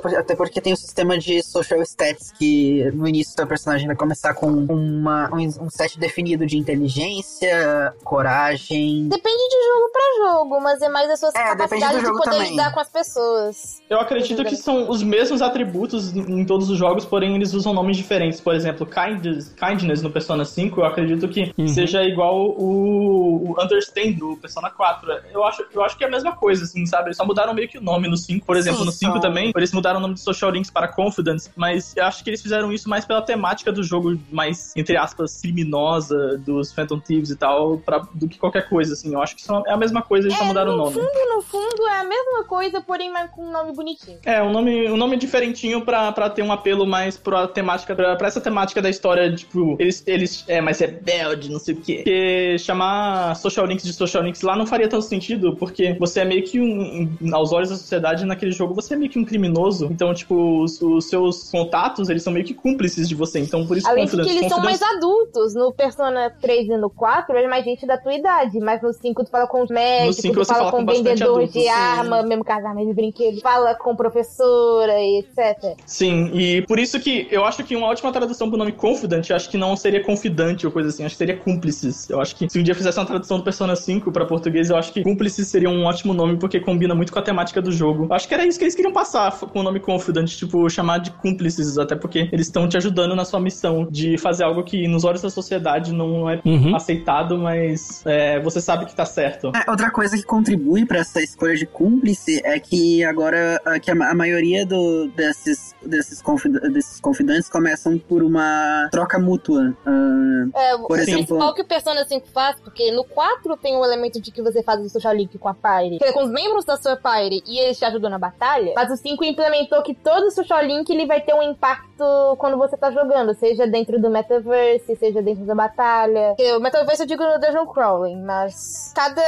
por- 0.00 0.14
até 0.14 0.34
porque 0.34 0.60
tem 0.60 0.72
o 0.72 0.76
sistema 0.76 1.18
de 1.18 1.42
social 1.42 1.80
stats 1.82 2.30
que 2.32 2.90
no 2.94 3.06
início 3.08 3.36
da 3.36 3.46
personagem 3.46 3.86
vai 3.86 3.96
começar 3.96 4.34
com 4.34 4.46
uma, 4.48 5.28
um, 5.34 5.46
um 5.64 5.70
set 5.70 5.98
definido 5.98 6.46
de 6.46 6.56
inteligência, 6.56 7.94
coragem. 8.04 9.08
Depende 9.08 9.48
de 9.48 9.66
jogo 9.66 9.90
pra 9.92 10.02
jogo, 10.32 10.60
mas 10.60 10.80
é 10.82 10.88
mais 10.88 11.10
a 11.10 11.16
sua 11.16 11.28
É, 11.30 11.32
capacidade 11.56 11.98
do 11.98 12.04
de 12.04 12.12
poder 12.12 12.30
também. 12.30 12.50
lidar 12.50 12.72
com 12.72 12.80
as 12.80 12.88
pessoas. 12.88 13.82
Eu 13.88 14.00
acredito 14.00 14.44
que 14.44 14.56
são 14.56 14.88
os 14.90 15.02
mesmos 15.02 15.42
atributos 15.42 16.12
em 16.38 16.44
todos 16.44 16.70
os 16.70 16.78
jogos, 16.78 17.04
porém 17.04 17.34
eles 17.34 17.52
usam 17.54 17.72
nomes 17.72 17.96
diferentes. 17.96 18.40
Por 18.40 18.54
exemplo, 18.54 18.86
kindness, 18.86 19.54
kindness 19.54 20.02
no 20.02 20.10
Persona 20.10 20.44
5, 20.44 20.80
eu 20.80 20.84
acredito 20.84 21.28
que 21.28 21.52
Uhum. 21.56 21.68
seja 21.68 22.02
igual 22.04 22.50
o, 22.50 23.50
o 23.52 23.62
Understand 23.62 24.12
do 24.12 24.36
Persona 24.36 24.70
4. 24.70 25.10
Eu 25.32 25.44
acho, 25.44 25.64
eu 25.72 25.82
acho 25.82 25.96
que 25.96 26.04
é 26.04 26.06
a 26.06 26.10
mesma 26.10 26.32
coisa, 26.36 26.64
assim, 26.64 26.84
sabe? 26.86 27.08
Eles 27.08 27.16
só 27.16 27.24
mudaram 27.24 27.54
meio 27.54 27.68
que 27.68 27.78
o 27.78 27.82
nome 27.82 28.08
no 28.08 28.16
5. 28.16 28.44
Por 28.46 28.56
exemplo, 28.56 28.80
Sim, 28.80 28.86
no 28.86 28.92
5 28.92 29.12
são- 29.12 29.20
também, 29.20 29.52
eles 29.56 29.72
mudaram 29.72 29.98
o 29.98 30.02
nome 30.02 30.14
de 30.14 30.20
Social 30.20 30.50
Links 30.50 30.70
para 30.70 30.88
Confidence, 30.88 31.50
mas 31.56 31.96
eu 31.96 32.04
acho 32.04 32.22
que 32.22 32.30
eles 32.30 32.42
fizeram 32.42 32.72
isso 32.72 32.88
mais 32.88 33.04
pela 33.04 33.22
temática 33.22 33.72
do 33.72 33.82
jogo, 33.82 34.18
mais, 34.30 34.72
entre 34.76 34.96
aspas, 34.96 35.40
criminosa 35.40 36.38
dos 36.38 36.72
Phantom 36.72 36.98
Thieves 37.00 37.30
e 37.30 37.36
tal, 37.36 37.78
pra, 37.78 38.02
do 38.14 38.28
que 38.28 38.38
qualquer 38.38 38.68
coisa, 38.68 38.92
assim. 38.92 39.12
Eu 39.12 39.22
acho 39.22 39.34
que 39.36 39.42
são- 39.42 39.62
é 39.66 39.72
a 39.72 39.76
mesma 39.76 40.02
coisa, 40.02 40.26
eles 40.28 40.36
só 40.38 40.44
É, 40.44 40.46
mudaram 40.48 40.72
o 40.72 40.76
no 40.76 40.82
nome. 40.84 40.94
fundo, 40.94 41.34
no 41.34 41.42
fundo, 41.42 41.86
é 41.88 42.00
a 42.00 42.04
mesma 42.04 42.44
coisa, 42.44 42.80
porém 42.80 43.10
mais 43.12 43.30
com 43.30 43.44
um 43.46 43.52
nome 43.52 43.72
bonitinho. 43.72 44.18
É, 44.24 44.42
um 44.42 44.52
nome, 44.52 44.90
um 44.90 44.96
nome 44.96 45.16
diferentinho 45.16 45.82
pra, 45.84 46.10
pra 46.12 46.25
ter 46.30 46.42
um 46.42 46.52
apelo 46.52 46.86
mais 46.86 47.16
pra 47.16 47.46
temática, 47.46 47.94
pra, 47.94 48.16
pra 48.16 48.28
essa 48.28 48.40
temática 48.40 48.80
da 48.82 48.88
história, 48.90 49.34
tipo, 49.34 49.76
eles, 49.78 50.02
eles 50.06 50.44
é 50.48 50.60
mais 50.60 50.78
rebelde, 50.78 51.50
não 51.50 51.58
sei 51.58 51.74
o 51.74 51.80
quê. 51.80 51.94
Porque 51.96 52.56
chamar 52.58 53.34
Social 53.36 53.66
Links 53.66 53.84
de 53.84 53.92
Social 53.92 54.22
Links 54.22 54.42
lá 54.42 54.56
não 54.56 54.66
faria 54.66 54.88
tanto 54.88 55.04
sentido, 55.04 55.56
porque 55.56 55.94
você 55.98 56.20
é 56.20 56.24
meio 56.24 56.42
que 56.44 56.60
um, 56.60 57.08
um- 57.22 57.34
aos 57.34 57.52
olhos 57.52 57.70
da 57.70 57.76
sociedade 57.76 58.24
naquele 58.24 58.52
jogo, 58.52 58.74
você 58.74 58.94
é 58.94 58.96
meio 58.96 59.10
que 59.10 59.18
um 59.18 59.24
criminoso. 59.24 59.86
Então, 59.90 60.12
tipo, 60.14 60.62
os, 60.62 60.80
os 60.80 61.08
seus 61.08 61.50
contatos, 61.50 62.08
eles 62.08 62.22
são 62.22 62.32
meio 62.32 62.44
que 62.44 62.54
cúmplices 62.54 63.08
de 63.08 63.14
você. 63.14 63.38
Então, 63.40 63.66
por 63.66 63.76
isso, 63.76 63.88
Além 63.88 64.04
que 64.06 64.10
Confidence- 64.12 64.38
eles 64.38 64.48
são 64.52 64.60
mais 64.60 64.80
adultos. 64.82 65.54
No 65.54 65.72
Persona 65.72 66.30
3 66.40 66.68
e 66.68 66.76
no 66.76 66.90
4, 66.90 67.36
é 67.36 67.46
mais 67.46 67.64
gente 67.64 67.86
da 67.86 67.96
tua 67.98 68.14
idade. 68.14 68.58
Mas 68.60 68.82
no 68.82 68.92
5 68.92 69.24
tu 69.24 69.30
fala 69.30 69.46
com 69.46 69.62
os 69.62 69.70
médicos, 69.70 70.16
tu 70.16 70.32
fala 70.44 70.58
fala 70.60 70.70
com 70.70 70.84
com 70.84 70.92
vendedor 70.92 71.46
de 71.46 71.52
sim. 71.62 71.68
arma, 71.68 72.22
mesmo 72.22 72.44
com 72.44 72.52
as 72.52 72.64
armas 72.64 72.86
de 72.86 72.92
brinquedo. 72.94 73.40
Fala 73.40 73.74
com 73.74 73.94
professora 73.96 74.98
e 75.00 75.18
etc. 75.20 75.76
Sim, 75.84 76.15
e 76.32 76.62
por 76.62 76.78
isso 76.78 76.98
que 77.00 77.26
eu 77.30 77.44
acho 77.44 77.62
que 77.64 77.74
uma 77.76 77.86
ótima 77.88 78.12
tradução 78.12 78.48
pro 78.48 78.58
nome 78.58 78.72
Confident, 78.72 79.28
eu 79.30 79.36
acho 79.36 79.48
que 79.50 79.56
não 79.56 79.76
seria 79.76 80.02
confidante 80.02 80.66
ou 80.66 80.72
coisa 80.72 80.88
assim, 80.88 81.04
acho 81.04 81.14
que 81.14 81.18
seria 81.18 81.36
cúmplices. 81.36 82.08
Eu 82.10 82.20
acho 82.20 82.34
que 82.36 82.48
se 82.48 82.58
um 82.58 82.62
dia 82.62 82.74
fizesse 82.74 82.98
uma 82.98 83.06
tradução 83.06 83.38
do 83.38 83.44
Persona 83.44 83.74
5 83.76 84.10
pra 84.12 84.24
português, 84.24 84.70
eu 84.70 84.76
acho 84.76 84.92
que 84.92 85.02
cúmplices 85.02 85.48
seria 85.48 85.68
um 85.68 85.84
ótimo 85.84 86.12
nome 86.14 86.36
porque 86.38 86.60
combina 86.60 86.94
muito 86.94 87.12
com 87.12 87.18
a 87.18 87.22
temática 87.22 87.60
do 87.62 87.72
jogo. 87.72 88.06
Eu 88.08 88.14
acho 88.14 88.28
que 88.28 88.34
era 88.34 88.44
isso 88.46 88.58
que 88.58 88.64
eles 88.64 88.74
queriam 88.74 88.92
passar 88.92 89.30
com 89.38 89.60
o 89.60 89.62
nome 89.62 89.80
Confident, 89.80 90.28
tipo, 90.36 90.68
chamar 90.70 90.98
de 90.98 91.10
cúmplices, 91.10 91.78
até 91.78 91.94
porque 91.96 92.28
eles 92.32 92.46
estão 92.46 92.68
te 92.68 92.76
ajudando 92.76 93.14
na 93.14 93.24
sua 93.24 93.40
missão 93.40 93.86
de 93.90 94.16
fazer 94.18 94.44
algo 94.44 94.62
que 94.62 94.86
nos 94.88 95.04
olhos 95.04 95.22
da 95.22 95.30
sociedade 95.30 95.92
não 95.92 96.28
é 96.28 96.40
Uhum. 96.44 96.76
aceitado, 96.76 97.38
mas 97.38 98.02
é, 98.06 98.40
você 98.40 98.60
sabe 98.60 98.86
que 98.86 98.94
tá 98.94 99.04
certo. 99.04 99.50
É, 99.54 99.70
outra 99.70 99.90
coisa 99.90 100.16
que 100.16 100.22
contribui 100.22 100.84
pra 100.86 100.98
essa 100.98 101.20
escolha 101.22 101.54
de 101.54 101.66
cúmplice 101.66 102.40
é 102.44 102.58
que 102.60 103.02
agora 103.04 103.60
ah, 103.64 103.78
que 103.80 103.90
a 103.90 104.14
maioria 104.14 104.64
do, 104.64 105.08
desses, 105.08 105.74
desses, 105.84 106.05
confid- 106.22 106.60
desses 106.72 107.00
confidantes 107.00 107.48
começam 107.48 107.98
por 107.98 108.22
uma 108.22 108.88
troca 108.90 109.18
mútua. 109.18 109.74
Ah, 109.86 110.16
É, 110.54 110.74
o 110.76 110.86
Por 110.86 110.98
exemplo- 110.98 111.24
principal 111.26 111.54
que 111.54 111.62
o 111.62 111.64
Persona 111.66 112.04
5 112.04 112.28
faz, 112.28 112.60
porque 112.60 112.92
no 112.92 113.04
4 113.04 113.56
tem 113.56 113.76
o 113.76 113.84
elemento 113.84 114.20
de 114.20 114.30
que 114.30 114.40
você 114.42 114.62
faz 114.62 114.80
o 114.84 114.88
social 114.88 115.14
link 115.14 115.36
com 115.38 115.48
a 115.48 115.54
Pyre, 115.54 115.98
que 115.98 116.04
é 116.04 116.12
com 116.12 116.22
os 116.24 116.30
membros 116.30 116.64
da 116.64 116.76
sua 116.76 116.94
Pyre, 116.96 117.42
e 117.46 117.58
eles 117.58 117.78
te 117.78 117.84
ajudam 117.84 118.10
na 118.10 118.18
batalha, 118.18 118.72
mas 118.76 118.90
o 118.90 118.96
5 118.96 119.24
implementou 119.24 119.82
que 119.82 119.94
todo 119.94 120.30
social 120.30 120.62
link 120.62 120.88
ele 120.90 121.06
vai 121.06 121.20
ter 121.20 121.34
um 121.34 121.42
impacto 121.42 122.36
quando 122.38 122.56
você 122.58 122.76
tá 122.76 122.90
jogando, 122.90 123.34
seja 123.34 123.66
dentro 123.66 124.00
do 124.00 124.10
metaverse, 124.10 124.94
seja 124.96 125.22
dentro 125.22 125.44
da 125.44 125.54
batalha. 125.54 126.34
O 126.56 126.60
metaverse 126.60 127.02
eu 127.02 127.06
digo 127.06 127.24
no 127.24 127.40
Dungeon 127.40 127.66
Crawling, 127.66 128.22
mas 128.22 128.92
cada 128.94 129.22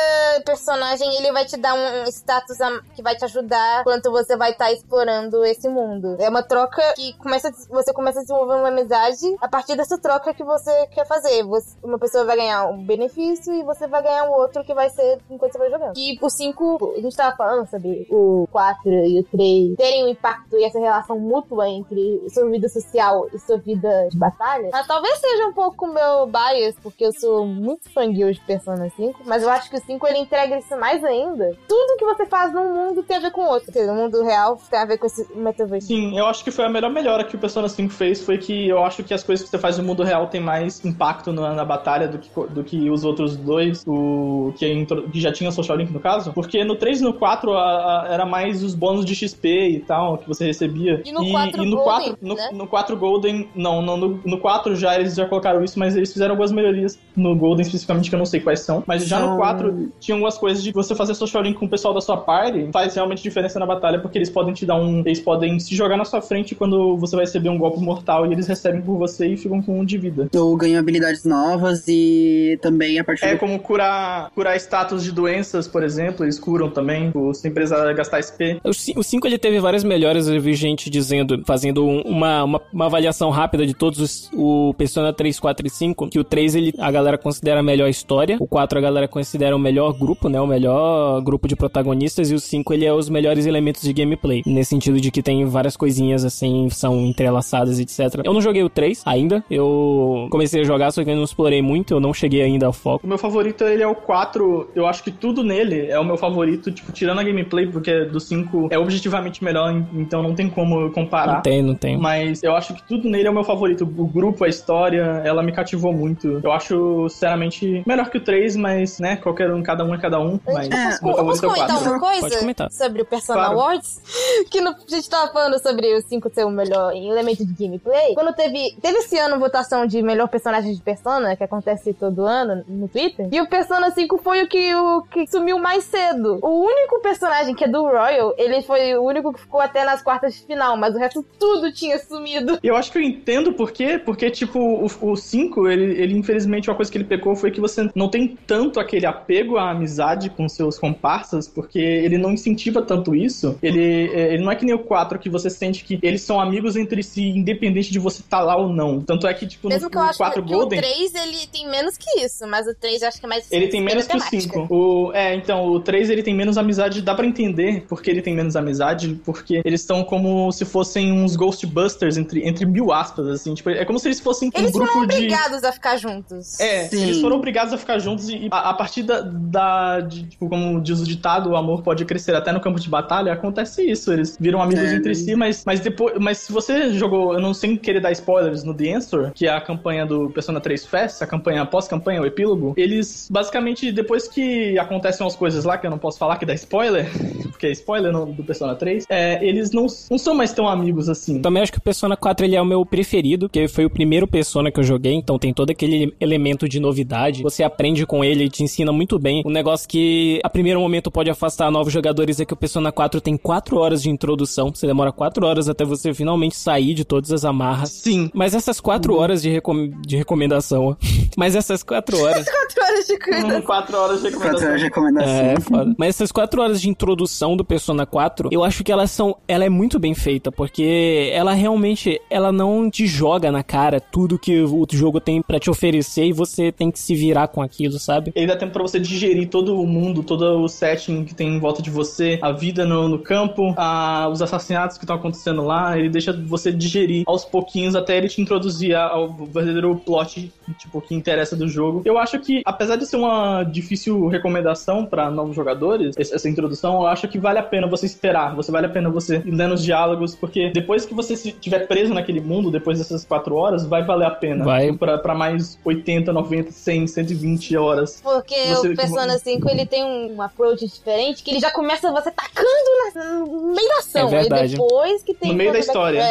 personagem 0.44 1.08
ele 1.16 1.32
vai 1.32 1.44
te 1.46 1.56
dar 1.56 1.74
um 1.74 2.04
status 2.08 2.58
que 2.94 3.02
vai 3.02 3.16
te 3.16 3.24
ajudar 3.24 3.80
enquanto 3.80 4.10
você 4.10 4.36
vai 4.36 4.50
estar 4.52 4.70
explorando 4.72 5.44
esse 5.44 5.68
mundo. 5.68 6.16
É 6.20 6.28
uma 6.28 6.42
troca 6.42 6.57
que 6.66 7.12
começa, 7.18 7.50
você 7.70 7.92
começa 7.92 8.18
a 8.18 8.22
desenvolver 8.22 8.54
uma 8.54 8.68
amizade 8.68 9.36
a 9.40 9.48
partir 9.48 9.76
dessa 9.76 9.98
troca 10.00 10.34
que 10.34 10.42
você 10.44 10.86
quer 10.88 11.06
fazer. 11.06 11.42
Você- 11.44 11.76
uma 11.82 11.98
pessoa 11.98 12.24
vai 12.24 12.36
ganhar 12.36 12.66
um 12.66 12.84
benefício 12.84 13.52
e 13.54 13.62
você 13.62 13.86
vai 13.86 14.02
ganhar 14.02 14.24
um 14.24 14.32
outro 14.32 14.64
que 14.64 14.74
vai 14.74 14.90
ser 14.90 15.18
enquanto 15.30 15.52
você 15.52 15.58
vai 15.58 15.70
jogando. 15.70 15.92
E 15.96 16.18
o 16.20 16.28
5, 16.30 16.94
a 16.96 17.00
gente 17.00 17.16
tava 17.16 17.36
falando 17.36 17.68
sobre 17.68 18.06
o 18.10 18.46
4 18.50 18.90
e 18.90 19.20
o 19.20 19.24
3 19.24 19.76
terem 19.76 20.04
um 20.04 20.08
impacto 20.08 20.56
e 20.56 20.64
essa 20.64 20.78
relação 20.78 21.18
mútua 21.18 21.68
entre 21.68 22.22
sua 22.30 22.48
vida 22.50 22.68
social 22.68 23.26
e 23.32 23.38
sua 23.38 23.58
vida 23.58 24.08
de 24.10 24.18
batalha. 24.18 24.70
Mas 24.72 24.86
talvez 24.86 25.18
seja 25.18 25.46
um 25.46 25.52
pouco 25.52 25.86
meu 25.86 26.26
bias, 26.26 26.74
porque 26.82 27.04
eu 27.04 27.12
sou 27.12 27.46
muito 27.46 27.90
fangirl 27.92 28.30
de 28.32 28.40
Persona 28.40 28.90
5, 28.90 29.20
mas 29.26 29.42
eu 29.42 29.50
acho 29.50 29.70
que 29.70 29.76
o 29.76 29.80
5 29.84 30.06
ele 30.06 30.18
entrega 30.18 30.58
isso 30.58 30.76
mais 30.78 31.02
ainda. 31.04 31.56
Tudo 31.68 31.96
que 31.98 32.04
você 32.04 32.26
faz 32.26 32.52
num 32.52 32.74
mundo 32.74 33.02
tem 33.02 33.16
a 33.16 33.20
ver 33.20 33.30
com 33.30 33.42
o 33.42 33.48
outro. 33.48 33.72
Quer 33.72 33.80
dizer, 33.80 33.92
mundo 33.92 34.22
real 34.22 34.58
tem 34.70 34.78
a 34.78 34.84
ver 34.84 34.98
com 34.98 35.06
esse 35.06 35.26
metaverse. 35.36 35.86
Sim, 35.86 36.18
eu 36.18 36.26
acho 36.26 36.44
que 36.44 36.47
foi 36.50 36.64
a 36.64 36.68
melhor 36.68 36.90
melhora 36.90 37.24
que 37.24 37.36
o 37.36 37.38
Persona 37.38 37.68
5 37.68 37.92
fez, 37.92 38.22
foi 38.24 38.38
que 38.38 38.68
eu 38.68 38.82
acho 38.84 39.02
que 39.02 39.12
as 39.14 39.22
coisas 39.22 39.44
que 39.44 39.50
você 39.50 39.58
faz 39.58 39.78
no 39.78 39.84
mundo 39.84 40.02
real 40.02 40.26
tem 40.26 40.40
mais 40.40 40.84
impacto 40.84 41.32
na, 41.32 41.54
na 41.54 41.64
batalha 41.64 42.08
do 42.08 42.18
que, 42.18 42.28
do 42.50 42.64
que 42.64 42.90
os 42.90 43.04
outros 43.04 43.36
dois, 43.36 43.84
o 43.86 44.52
que, 44.56 44.64
é 44.64 44.72
intro- 44.72 45.02
que 45.10 45.20
já 45.20 45.32
tinha 45.32 45.50
Social 45.50 45.76
Link 45.76 45.90
no 45.92 46.00
caso. 46.00 46.32
Porque 46.32 46.62
no 46.64 46.76
3 46.76 47.00
e 47.00 47.04
no 47.04 47.12
4 47.14 47.52
a- 47.52 48.02
a- 48.04 48.08
era 48.12 48.24
mais 48.26 48.62
os 48.62 48.74
bônus 48.74 49.04
de 49.04 49.14
XP 49.14 49.48
e 49.48 49.80
tal 49.80 50.18
que 50.18 50.28
você 50.28 50.44
recebia. 50.46 51.02
E 51.04 51.12
no 51.12 51.30
4 51.30 51.64
no 51.64 51.76
Golden, 51.76 51.84
4, 52.10 52.18
no, 52.22 52.34
né? 52.34 52.50
no 52.52 52.66
4 52.66 52.96
Golden, 52.96 53.48
não, 53.54 53.82
no, 53.82 54.20
no 54.24 54.38
4 54.38 54.76
já 54.76 54.98
eles 54.98 55.14
já 55.14 55.26
colocaram 55.26 55.62
isso, 55.64 55.78
mas 55.78 55.96
eles 55.96 56.12
fizeram 56.12 56.32
algumas 56.32 56.52
melhorias 56.52 56.98
no 57.16 57.34
Golden 57.36 57.62
especificamente 57.62 58.08
que 58.08 58.14
eu 58.14 58.18
não 58.18 58.26
sei 58.26 58.40
quais 58.40 58.60
são. 58.60 58.82
Mas 58.86 59.06
já 59.06 59.18
no 59.20 59.26
São- 59.28 59.36
4 59.36 59.92
tinha 60.00 60.14
algumas 60.14 60.38
coisas 60.38 60.62
de 60.62 60.72
você 60.72 60.94
fazer 60.94 61.14
social 61.14 61.42
link 61.42 61.56
com 61.58 61.66
o 61.66 61.68
pessoal 61.68 61.92
da 61.94 62.00
sua 62.00 62.16
party 62.16 62.68
faz 62.72 62.94
realmente 62.94 63.22
diferença 63.22 63.58
na 63.58 63.66
batalha, 63.66 63.98
porque 64.00 64.18
eles 64.18 64.30
podem 64.30 64.54
te 64.54 64.64
dar 64.66 64.76
um. 64.76 65.00
Eles 65.00 65.20
podem 65.20 65.58
se 65.58 65.74
jogar 65.74 65.96
na 65.96 66.04
sua 66.04 66.20
frente 66.20 66.37
quando 66.54 66.96
você 66.96 67.16
vai 67.16 67.24
receber 67.24 67.48
um 67.48 67.58
golpe 67.58 67.80
mortal 67.80 68.26
e 68.26 68.32
eles 68.32 68.46
recebem 68.46 68.80
por 68.80 68.96
você 68.96 69.28
e 69.28 69.36
ficam 69.36 69.60
com 69.62 69.80
um 69.80 69.84
de 69.84 69.98
vida. 69.98 70.28
eu 70.32 70.54
ganho 70.56 70.78
habilidades 70.78 71.24
novas 71.24 71.84
e 71.88 72.58
também 72.62 72.98
a 72.98 73.04
partir 73.04 73.24
É 73.24 73.32
do 73.34 73.38
como 73.38 73.58
curar, 73.58 74.30
curar 74.34 74.56
status 74.56 75.02
de 75.04 75.12
doenças, 75.12 75.66
por 75.68 75.82
exemplo, 75.82 76.24
eles 76.24 76.38
curam 76.38 76.70
também, 76.70 77.12
sem 77.34 77.50
precisar 77.52 77.92
gastar 77.92 78.18
SP. 78.22 78.58
O 78.64 79.02
5 79.02 79.26
ele 79.26 79.38
teve 79.38 79.60
várias 79.60 79.84
melhoras, 79.84 80.28
eu 80.28 80.40
vi 80.40 80.54
gente 80.54 80.90
dizendo, 80.90 81.42
fazendo 81.46 81.84
um- 81.84 82.02
uma, 82.02 82.44
uma, 82.44 82.60
uma 82.72 82.86
avaliação 82.86 83.30
rápida 83.30 83.66
de 83.66 83.74
todos 83.74 83.98
os, 84.00 84.30
o 84.34 84.74
Persona 84.76 85.12
3, 85.12 85.38
4 85.38 85.66
e 85.66 85.70
5, 85.70 86.08
que 86.08 86.18
o 86.18 86.24
3 86.24 86.54
ele, 86.54 86.72
a 86.78 86.90
galera 86.90 87.18
considera 87.18 87.60
a 87.60 87.62
melhor 87.62 87.88
história, 87.88 88.36
o 88.40 88.46
4 88.46 88.78
a 88.78 88.82
galera 88.82 89.08
considera 89.08 89.54
o 89.54 89.58
melhor 89.58 89.92
grupo, 89.98 90.28
né, 90.28 90.40
o 90.40 90.46
melhor 90.46 91.20
grupo 91.22 91.46
de 91.48 91.56
protagonistas, 91.56 92.30
e 92.30 92.34
o 92.34 92.40
5 92.40 92.72
ele 92.74 92.84
é 92.84 92.92
os 92.92 93.08
melhores 93.08 93.46
elementos 93.46 93.82
de 93.82 93.92
gameplay, 93.92 94.42
nesse 94.46 94.70
sentido 94.70 95.00
de 95.00 95.10
que 95.10 95.22
tem 95.22 95.44
várias 95.44 95.76
coisinhas 95.76 96.24
assim, 96.28 96.68
são 96.70 96.96
entrelaçadas, 97.00 97.78
etc. 97.80 98.20
Eu 98.24 98.32
não 98.32 98.40
joguei 98.40 98.62
o 98.62 98.68
3 98.68 99.02
ainda. 99.04 99.44
Eu 99.50 100.28
comecei 100.30 100.60
a 100.60 100.64
jogar, 100.64 100.90
só 100.92 101.02
que 101.04 101.10
eu 101.10 101.16
não 101.16 101.24
explorei 101.24 101.60
muito, 101.60 101.94
eu 101.94 102.00
não 102.00 102.14
cheguei 102.14 102.42
ainda 102.42 102.66
ao 102.66 102.72
foco. 102.72 103.04
O 103.04 103.08
meu 103.08 103.18
favorito, 103.18 103.64
ele 103.64 103.82
é 103.82 103.86
o 103.86 103.94
4. 103.94 104.70
Eu 104.74 104.86
acho 104.86 105.02
que 105.02 105.10
tudo 105.10 105.42
nele 105.42 105.86
é 105.88 105.98
o 105.98 106.04
meu 106.04 106.16
favorito, 106.16 106.70
tipo, 106.70 106.92
tirando 106.92 107.18
a 107.18 107.22
gameplay, 107.24 107.66
porque 107.66 108.04
do 108.04 108.20
5 108.20 108.68
é 108.70 108.78
objetivamente 108.78 109.42
melhor, 109.42 109.82
então 109.94 110.22
não 110.22 110.34
tem 110.34 110.48
como 110.48 110.90
comparar. 110.92 111.34
Não 111.34 111.42
tem, 111.42 111.62
não 111.62 111.74
tem. 111.74 111.96
Mas 111.98 112.42
eu 112.42 112.54
acho 112.54 112.74
que 112.74 112.82
tudo 112.86 113.08
nele 113.08 113.26
é 113.26 113.30
o 113.30 113.34
meu 113.34 113.44
favorito. 113.44 113.82
O 113.84 114.06
grupo, 114.06 114.44
a 114.44 114.48
história, 114.48 115.22
ela 115.24 115.42
me 115.42 115.52
cativou 115.52 115.92
muito. 115.92 116.40
Eu 116.42 116.52
acho, 116.52 117.08
sinceramente, 117.08 117.82
melhor 117.86 118.08
que 118.10 118.18
o 118.18 118.20
3, 118.20 118.56
mas, 118.56 118.98
né, 118.98 119.16
qualquer 119.16 119.52
um, 119.52 119.62
cada 119.62 119.84
um 119.84 119.94
é 119.94 119.98
cada 119.98 120.20
um. 120.20 120.38
Mas 120.46 120.68
É, 120.70 121.04
meu 121.04 121.14
favorito 121.14 121.44
é 121.44 121.48
o 121.48 121.50
comentar 121.52 121.76
4. 121.76 121.90
uma 121.90 122.00
coisa 122.00 122.20
Pode 122.20 122.38
comentar. 122.38 122.70
sobre 122.70 123.02
o 123.02 123.04
Persona 123.04 123.38
Claro. 123.40 123.54
Awards? 123.60 124.00
Que 124.50 124.60
no- 124.60 124.70
a 124.70 124.76
gente 124.90 125.08
tava 125.10 125.32
falando 125.32 125.60
sobre 125.60 125.94
o 125.94 126.00
5 126.00 126.17
ser 126.32 126.44
o 126.44 126.50
melhor 126.50 126.92
em 126.92 127.08
elemento 127.08 127.44
de 127.44 127.52
gameplay. 127.52 128.14
Quando 128.14 128.34
teve. 128.34 128.76
Teve 128.80 128.98
esse 128.98 129.18
ano 129.18 129.38
votação 129.38 129.86
de 129.86 130.02
melhor 130.02 130.28
personagem 130.28 130.74
de 130.74 130.80
Persona, 130.80 131.36
que 131.36 131.44
acontece 131.44 131.92
todo 131.92 132.24
ano 132.24 132.64
no 132.68 132.88
Twitter. 132.88 133.28
E 133.30 133.40
o 133.40 133.48
Persona 133.48 133.90
5 133.90 134.18
foi 134.18 134.42
o 134.42 134.48
que, 134.48 134.74
o 134.74 135.02
que 135.02 135.26
sumiu 135.26 135.58
mais 135.58 135.84
cedo. 135.84 136.38
O 136.42 136.64
único 136.64 137.00
personagem 137.00 137.54
que 137.54 137.64
é 137.64 137.68
do 137.68 137.82
Royal, 137.82 138.34
ele 138.36 138.62
foi 138.62 138.96
o 138.96 139.02
único 139.02 139.32
que 139.32 139.40
ficou 139.40 139.60
até 139.60 139.84
nas 139.84 140.02
quartas 140.02 140.34
de 140.34 140.42
final, 140.42 140.76
mas 140.76 140.94
o 140.94 140.98
resto 140.98 141.24
tudo 141.38 141.72
tinha 141.72 141.98
sumido. 141.98 142.58
Eu 142.62 142.76
acho 142.76 142.90
que 142.90 142.98
eu 142.98 143.02
entendo 143.02 143.52
por 143.52 143.70
quê, 143.70 143.98
porque, 143.98 144.30
tipo, 144.30 144.58
o 144.58 145.16
5, 145.16 145.68
ele, 145.68 146.00
ele, 146.00 146.16
infelizmente, 146.16 146.70
uma 146.70 146.76
coisa 146.76 146.90
que 146.90 146.98
ele 146.98 147.04
pecou 147.04 147.36
foi 147.36 147.50
que 147.50 147.60
você 147.60 147.88
não 147.94 148.08
tem 148.08 148.36
tanto 148.46 148.80
aquele 148.80 149.06
apego 149.06 149.56
à 149.56 149.70
amizade 149.70 150.30
com 150.30 150.48
seus 150.48 150.78
comparsas, 150.78 151.48
porque 151.48 151.78
ele 151.78 152.18
não 152.18 152.32
incentiva 152.32 152.82
tanto 152.82 153.14
isso. 153.14 153.58
Ele, 153.62 154.10
é, 154.12 154.34
ele 154.34 154.42
não 154.42 154.52
é 154.52 154.56
que 154.56 154.64
nem 154.64 154.74
o 154.74 154.78
4, 154.78 155.18
que 155.18 155.28
você 155.28 155.50
sente 155.50 155.84
que 155.84 155.98
eles 156.08 156.22
são 156.22 156.40
amigos 156.40 156.76
entre 156.76 157.02
si, 157.02 157.22
independente 157.28 157.90
de 157.92 157.98
você 157.98 158.20
estar 158.20 158.40
lá 158.40 158.56
ou 158.56 158.68
não. 158.68 159.00
Tanto 159.00 159.26
é 159.26 159.34
que, 159.34 159.46
tipo, 159.46 159.68
Mesmo 159.68 159.84
no, 159.84 159.90
que 159.90 159.96
eu 159.96 160.02
no 160.02 160.08
acho 160.08 160.18
4 160.18 160.42
que 160.42 160.52
Golden... 160.52 160.78
o 160.78 160.82
3 160.82 161.14
ele 161.14 161.46
tem 161.52 161.68
menos 161.68 161.96
que 161.96 162.20
isso, 162.20 162.46
mas 162.46 162.66
o 162.66 162.74
3 162.74 163.02
eu 163.02 163.08
acho 163.08 163.20
que 163.20 163.26
é 163.26 163.28
mais. 163.28 163.50
Ele 163.52 163.68
tem 163.68 163.80
menos 163.80 164.06
que 164.06 164.16
o 164.16 164.18
temática. 164.18 164.60
5. 164.60 164.74
O, 164.74 165.12
é, 165.12 165.34
então, 165.34 165.66
o 165.66 165.80
3 165.80 166.10
ele 166.10 166.22
tem 166.22 166.34
menos 166.34 166.56
amizade. 166.58 167.02
Dá 167.02 167.14
pra 167.14 167.26
entender 167.26 167.84
porque 167.88 168.10
ele 168.10 168.22
tem 168.22 168.34
menos 168.34 168.56
amizade, 168.56 169.20
porque 169.24 169.60
eles 169.64 169.80
estão 169.82 170.02
como 170.04 170.50
se 170.52 170.64
fossem 170.64 171.12
uns 171.12 171.36
Ghostbusters, 171.36 172.16
entre, 172.16 172.46
entre 172.46 172.64
mil 172.66 172.92
aspas, 172.92 173.26
assim. 173.28 173.54
Tipo, 173.54 173.70
é 173.70 173.84
como 173.84 173.98
se 173.98 174.08
eles 174.08 174.20
fossem 174.20 174.48
um 174.54 174.58
Eles 174.58 174.72
grupo 174.72 174.92
foram 174.92 175.06
de. 175.06 175.14
obrigados 175.16 175.64
a 175.64 175.72
ficar 175.72 175.96
juntos. 175.96 176.58
É, 176.60 176.88
Sim. 176.88 177.02
eles 177.02 177.20
foram 177.20 177.36
obrigados 177.36 177.72
a 177.72 177.78
ficar 177.78 177.98
juntos 177.98 178.28
e 178.28 178.48
a, 178.50 178.70
a 178.70 178.74
partir 178.74 179.02
da, 179.02 179.20
da- 179.20 180.00
de, 180.00 180.24
tipo, 180.24 180.48
como 180.48 180.80
diz 180.80 181.00
o 181.00 181.04
ditado, 181.04 181.50
o 181.50 181.56
amor 181.56 181.82
pode 181.82 182.04
crescer 182.04 182.34
até 182.34 182.52
no 182.52 182.60
campo 182.60 182.78
de 182.80 182.88
batalha, 182.88 183.32
acontece 183.32 183.82
isso, 183.88 184.12
eles 184.12 184.36
viram 184.38 184.60
amigos 184.62 184.84
É. 184.84 184.94
entre 184.94 185.14
si, 185.14 185.34
mas, 185.34 185.62
mas 185.64 185.80
depois, 185.80 185.97
mas 186.20 186.38
se 186.38 186.52
você 186.52 186.92
jogou, 186.92 187.34
eu 187.34 187.40
não 187.40 187.54
sei 187.54 187.76
querer 187.76 188.00
dar 188.00 188.12
spoilers 188.12 188.64
no 188.64 188.74
The 188.74 188.92
Answer, 188.92 189.32
que 189.32 189.46
é 189.46 189.50
a 189.50 189.60
campanha 189.60 190.06
do 190.06 190.30
Persona 190.30 190.60
3 190.60 190.86
Fest, 190.86 191.22
a 191.22 191.26
campanha 191.26 191.64
pós-campanha, 191.66 192.22
o 192.22 192.26
epílogo, 192.26 192.74
eles 192.76 193.28
basicamente, 193.30 193.92
depois 193.92 194.28
que 194.28 194.78
acontecem 194.78 195.26
as 195.26 195.36
coisas 195.36 195.64
lá, 195.64 195.78
que 195.78 195.86
eu 195.86 195.90
não 195.90 195.98
posso 195.98 196.18
falar 196.18 196.36
que 196.36 196.46
dá 196.46 196.54
spoiler, 196.54 197.06
porque 197.50 197.66
é 197.66 197.72
spoiler 197.72 198.12
do 198.12 198.42
Persona 198.44 198.74
3, 198.74 199.04
é, 199.08 199.44
eles 199.44 199.70
não, 199.72 199.86
não 200.10 200.18
são 200.18 200.34
mais 200.34 200.52
tão 200.52 200.68
amigos 200.68 201.08
assim. 201.08 201.40
Também 201.40 201.62
acho 201.62 201.72
que 201.72 201.78
o 201.78 201.82
Persona 201.82 202.16
4 202.16 202.46
ele 202.46 202.56
é 202.56 202.62
o 202.62 202.64
meu 202.64 202.84
preferido, 202.84 203.48
porque 203.48 203.68
foi 203.68 203.84
o 203.84 203.90
primeiro 203.90 204.26
Persona 204.26 204.70
que 204.70 204.78
eu 204.78 204.84
joguei, 204.84 205.14
então 205.14 205.38
tem 205.38 205.52
todo 205.52 205.70
aquele 205.70 206.14
elemento 206.20 206.68
de 206.68 206.80
novidade. 206.80 207.42
Você 207.42 207.62
aprende 207.62 208.06
com 208.06 208.24
ele, 208.24 208.42
ele 208.42 208.50
te 208.50 208.62
ensina 208.62 208.92
muito 208.92 209.18
bem. 209.18 209.42
Um 209.44 209.50
negócio 209.50 209.88
que 209.88 210.40
a 210.44 210.50
primeiro 210.50 210.80
momento 210.80 211.10
pode 211.10 211.30
afastar 211.30 211.70
novos 211.70 211.92
jogadores 211.92 212.40
é 212.40 212.44
que 212.44 212.52
o 212.52 212.56
Persona 212.56 212.92
4 212.92 213.20
tem 213.20 213.36
4 213.36 213.76
horas 213.76 214.02
de 214.02 214.10
introdução. 214.10 214.72
Você 214.74 214.86
demora 214.86 215.12
4 215.12 215.46
horas 215.46 215.68
até 215.68 215.84
você 215.88 216.12
finalmente 216.14 216.56
sair 216.56 216.94
de 216.94 217.04
todas 217.04 217.32
as 217.32 217.44
amarras. 217.44 217.90
Sim. 217.90 218.30
Mas 218.34 218.54
essas 218.54 218.80
4 218.80 219.14
horas 219.14 219.42
de, 219.42 219.50
recom- 219.50 219.90
de 220.06 220.16
recomendação, 220.16 220.96
mas 221.36 221.56
essas 221.56 221.82
4 221.82 222.18
horas 222.22 222.46
4 222.46 222.84
horas 222.84 223.06
de 223.06 223.18
coisa. 223.18 223.58
Hum, 223.58 223.62
Quatro 223.62 223.96
horas 223.96 224.22
de 224.22 224.30
Quatro 224.30 224.38
recomendação. 224.38 224.68
horas 224.68 224.80
de 224.80 224.84
recomendação. 224.86 225.34
É, 225.34 225.60
foda. 225.60 225.94
Mas 225.98 226.08
essas 226.10 226.30
quatro 226.32 226.62
horas 226.62 226.80
de 226.80 226.88
introdução 226.88 227.56
do 227.56 227.64
Persona 227.64 228.04
4, 228.06 228.48
eu 228.52 228.62
acho 228.64 228.84
que 228.84 228.92
elas 228.92 229.10
são. 229.10 229.36
Ela 229.48 229.64
é 229.64 229.68
muito 229.68 229.98
bem 229.98 230.14
feita, 230.14 230.50
porque 230.52 231.30
ela 231.32 231.52
realmente. 231.54 232.20
Ela 232.30 232.52
não 232.52 232.90
te 232.90 233.06
joga 233.06 233.50
na 233.50 233.62
cara 233.62 234.00
tudo 234.00 234.38
que 234.38 234.60
o 234.62 234.86
jogo 234.92 235.20
tem 235.20 235.40
pra 235.42 235.58
te 235.58 235.70
oferecer 235.70 236.26
e 236.26 236.32
você 236.32 236.70
tem 236.72 236.90
que 236.90 236.98
se 236.98 237.14
virar 237.14 237.48
com 237.48 237.62
aquilo, 237.62 237.98
sabe? 237.98 238.32
Ele 238.34 238.46
dá 238.46 238.56
tempo 238.56 238.72
pra 238.72 238.82
você 238.82 238.98
digerir 239.00 239.48
todo 239.48 239.80
o 239.80 239.86
mundo, 239.86 240.22
todo 240.22 240.42
o 240.62 240.68
setting 240.68 241.24
que 241.24 241.34
tem 241.34 241.48
em 241.56 241.58
volta 241.58 241.80
de 241.82 241.90
você, 241.90 242.38
a 242.42 242.52
vida 242.52 242.84
no, 242.84 243.08
no 243.08 243.18
campo, 243.18 243.74
a- 243.76 244.28
os 244.30 244.42
assassinatos 244.42 244.96
que 244.98 245.04
estão 245.04 245.16
acontecendo 245.16 245.62
lá. 245.68 245.98
Ele 245.98 246.08
deixa 246.08 246.32
você 246.32 246.72
digerir 246.72 247.22
aos 247.26 247.44
pouquinhos 247.44 247.94
até 247.94 248.16
ele 248.16 248.28
te 248.28 248.40
introduzir 248.40 248.94
ao 248.96 249.28
verdadeiro 249.28 249.94
plot 249.96 250.52
tipo, 250.78 251.00
que 251.00 251.14
interessa 251.14 251.54
do 251.56 251.68
jogo. 251.68 252.02
Eu 252.04 252.18
acho 252.18 252.38
que, 252.38 252.62
apesar 252.64 252.96
de 252.96 253.06
ser 253.06 253.16
uma 253.16 253.62
difícil 253.64 254.26
recomendação 254.28 255.04
pra 255.06 255.30
novos 255.30 255.54
jogadores, 255.54 256.14
essa 256.18 256.48
introdução, 256.48 257.00
eu 257.02 257.06
acho 257.06 257.28
que 257.28 257.38
vale 257.38 257.58
a 257.58 257.62
pena 257.62 257.86
você 257.86 258.06
esperar. 258.06 258.54
Você 258.56 258.70
vale 258.72 258.86
a 258.86 258.88
pena 258.90 259.08
você 259.10 259.36
ir 259.44 259.50
lendo 259.50 259.74
os 259.74 259.82
diálogos, 259.82 260.34
porque 260.34 260.70
depois 260.70 261.04
que 261.06 261.14
você 261.14 261.34
estiver 261.34 261.86
preso 261.86 262.12
naquele 262.14 262.40
mundo, 262.40 262.70
depois 262.70 262.98
dessas 262.98 263.24
quatro 263.24 263.54
horas, 263.54 263.84
vai 263.86 264.02
valer 264.04 264.26
a 264.26 264.30
pena. 264.30 264.64
Vai. 264.64 264.92
Pra, 264.92 265.18
pra 265.18 265.34
mais 265.34 265.78
80, 265.84 266.32
90, 266.32 266.70
100, 266.72 267.06
120 267.06 267.76
horas. 267.76 268.20
Porque 268.22 268.54
Você- 268.68 268.88
o 268.92 268.96
Persona 268.96 269.38
5 269.38 269.68
ele 269.68 269.86
tem 269.86 270.04
um 270.04 270.40
approach 270.42 270.86
diferente 270.86 271.42
que 271.42 271.50
ele 271.50 271.60
já 271.60 271.70
começa 271.70 272.10
você 272.10 272.30
tacando 272.30 272.68
na- 273.14 273.38
no 273.40 273.74
meio 273.74 273.88
da 273.88 273.98
ação. 273.98 274.28
É 274.28 274.30
verdade. 274.30 274.62
Aí 274.62 274.68
depois 274.70 275.22
que 275.22 275.34
tem 275.34 275.50
meio 275.58 275.72
da 275.72 275.78
história. 275.78 276.22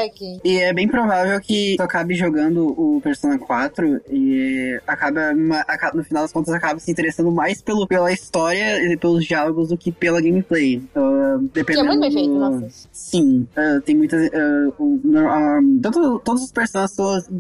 E 0.44 0.58
é 0.58 0.74
bem 0.74 0.88
provável 0.88 1.40
que 1.42 1.76
tu 1.78 1.84
acabe 1.84 2.16
jogando 2.16 2.68
o 2.68 3.00
Persona 3.02 3.38
4 3.38 4.02
e 4.10 4.80
acaba, 4.88 5.34
ma- 5.36 5.64
aca- 5.68 5.92
no 5.94 6.04
final 6.04 6.24
das 6.24 6.32
contas, 6.34 6.54
acaba 6.54 6.80
se 6.80 6.90
interessando 6.92 7.32
mais 7.32 7.62
pelo, 7.62 7.88
pela 7.88 8.12
história 8.12 8.82
e 8.92 8.98
pelos 8.98 9.26
diálogos 9.26 9.70
do 9.70 9.78
que 9.78 9.92
pela 9.92 10.22
gameplay. 10.22 10.82
Ah, 10.96 11.38
Que 11.54 11.60
é 11.60 11.64
dependendo 11.64 11.86
muito 11.88 12.02
bem 12.02 12.12
feito, 12.12 12.30
nossa. 12.34 12.68
Sim, 12.92 13.48
ah, 13.56 13.82
tem 13.86 13.96
muitas. 13.96 14.30
no- 14.80 15.28
ah, 15.30 15.60
tanto, 15.82 16.20
todos 16.20 16.44
os 16.44 16.52
personagens 16.52 16.98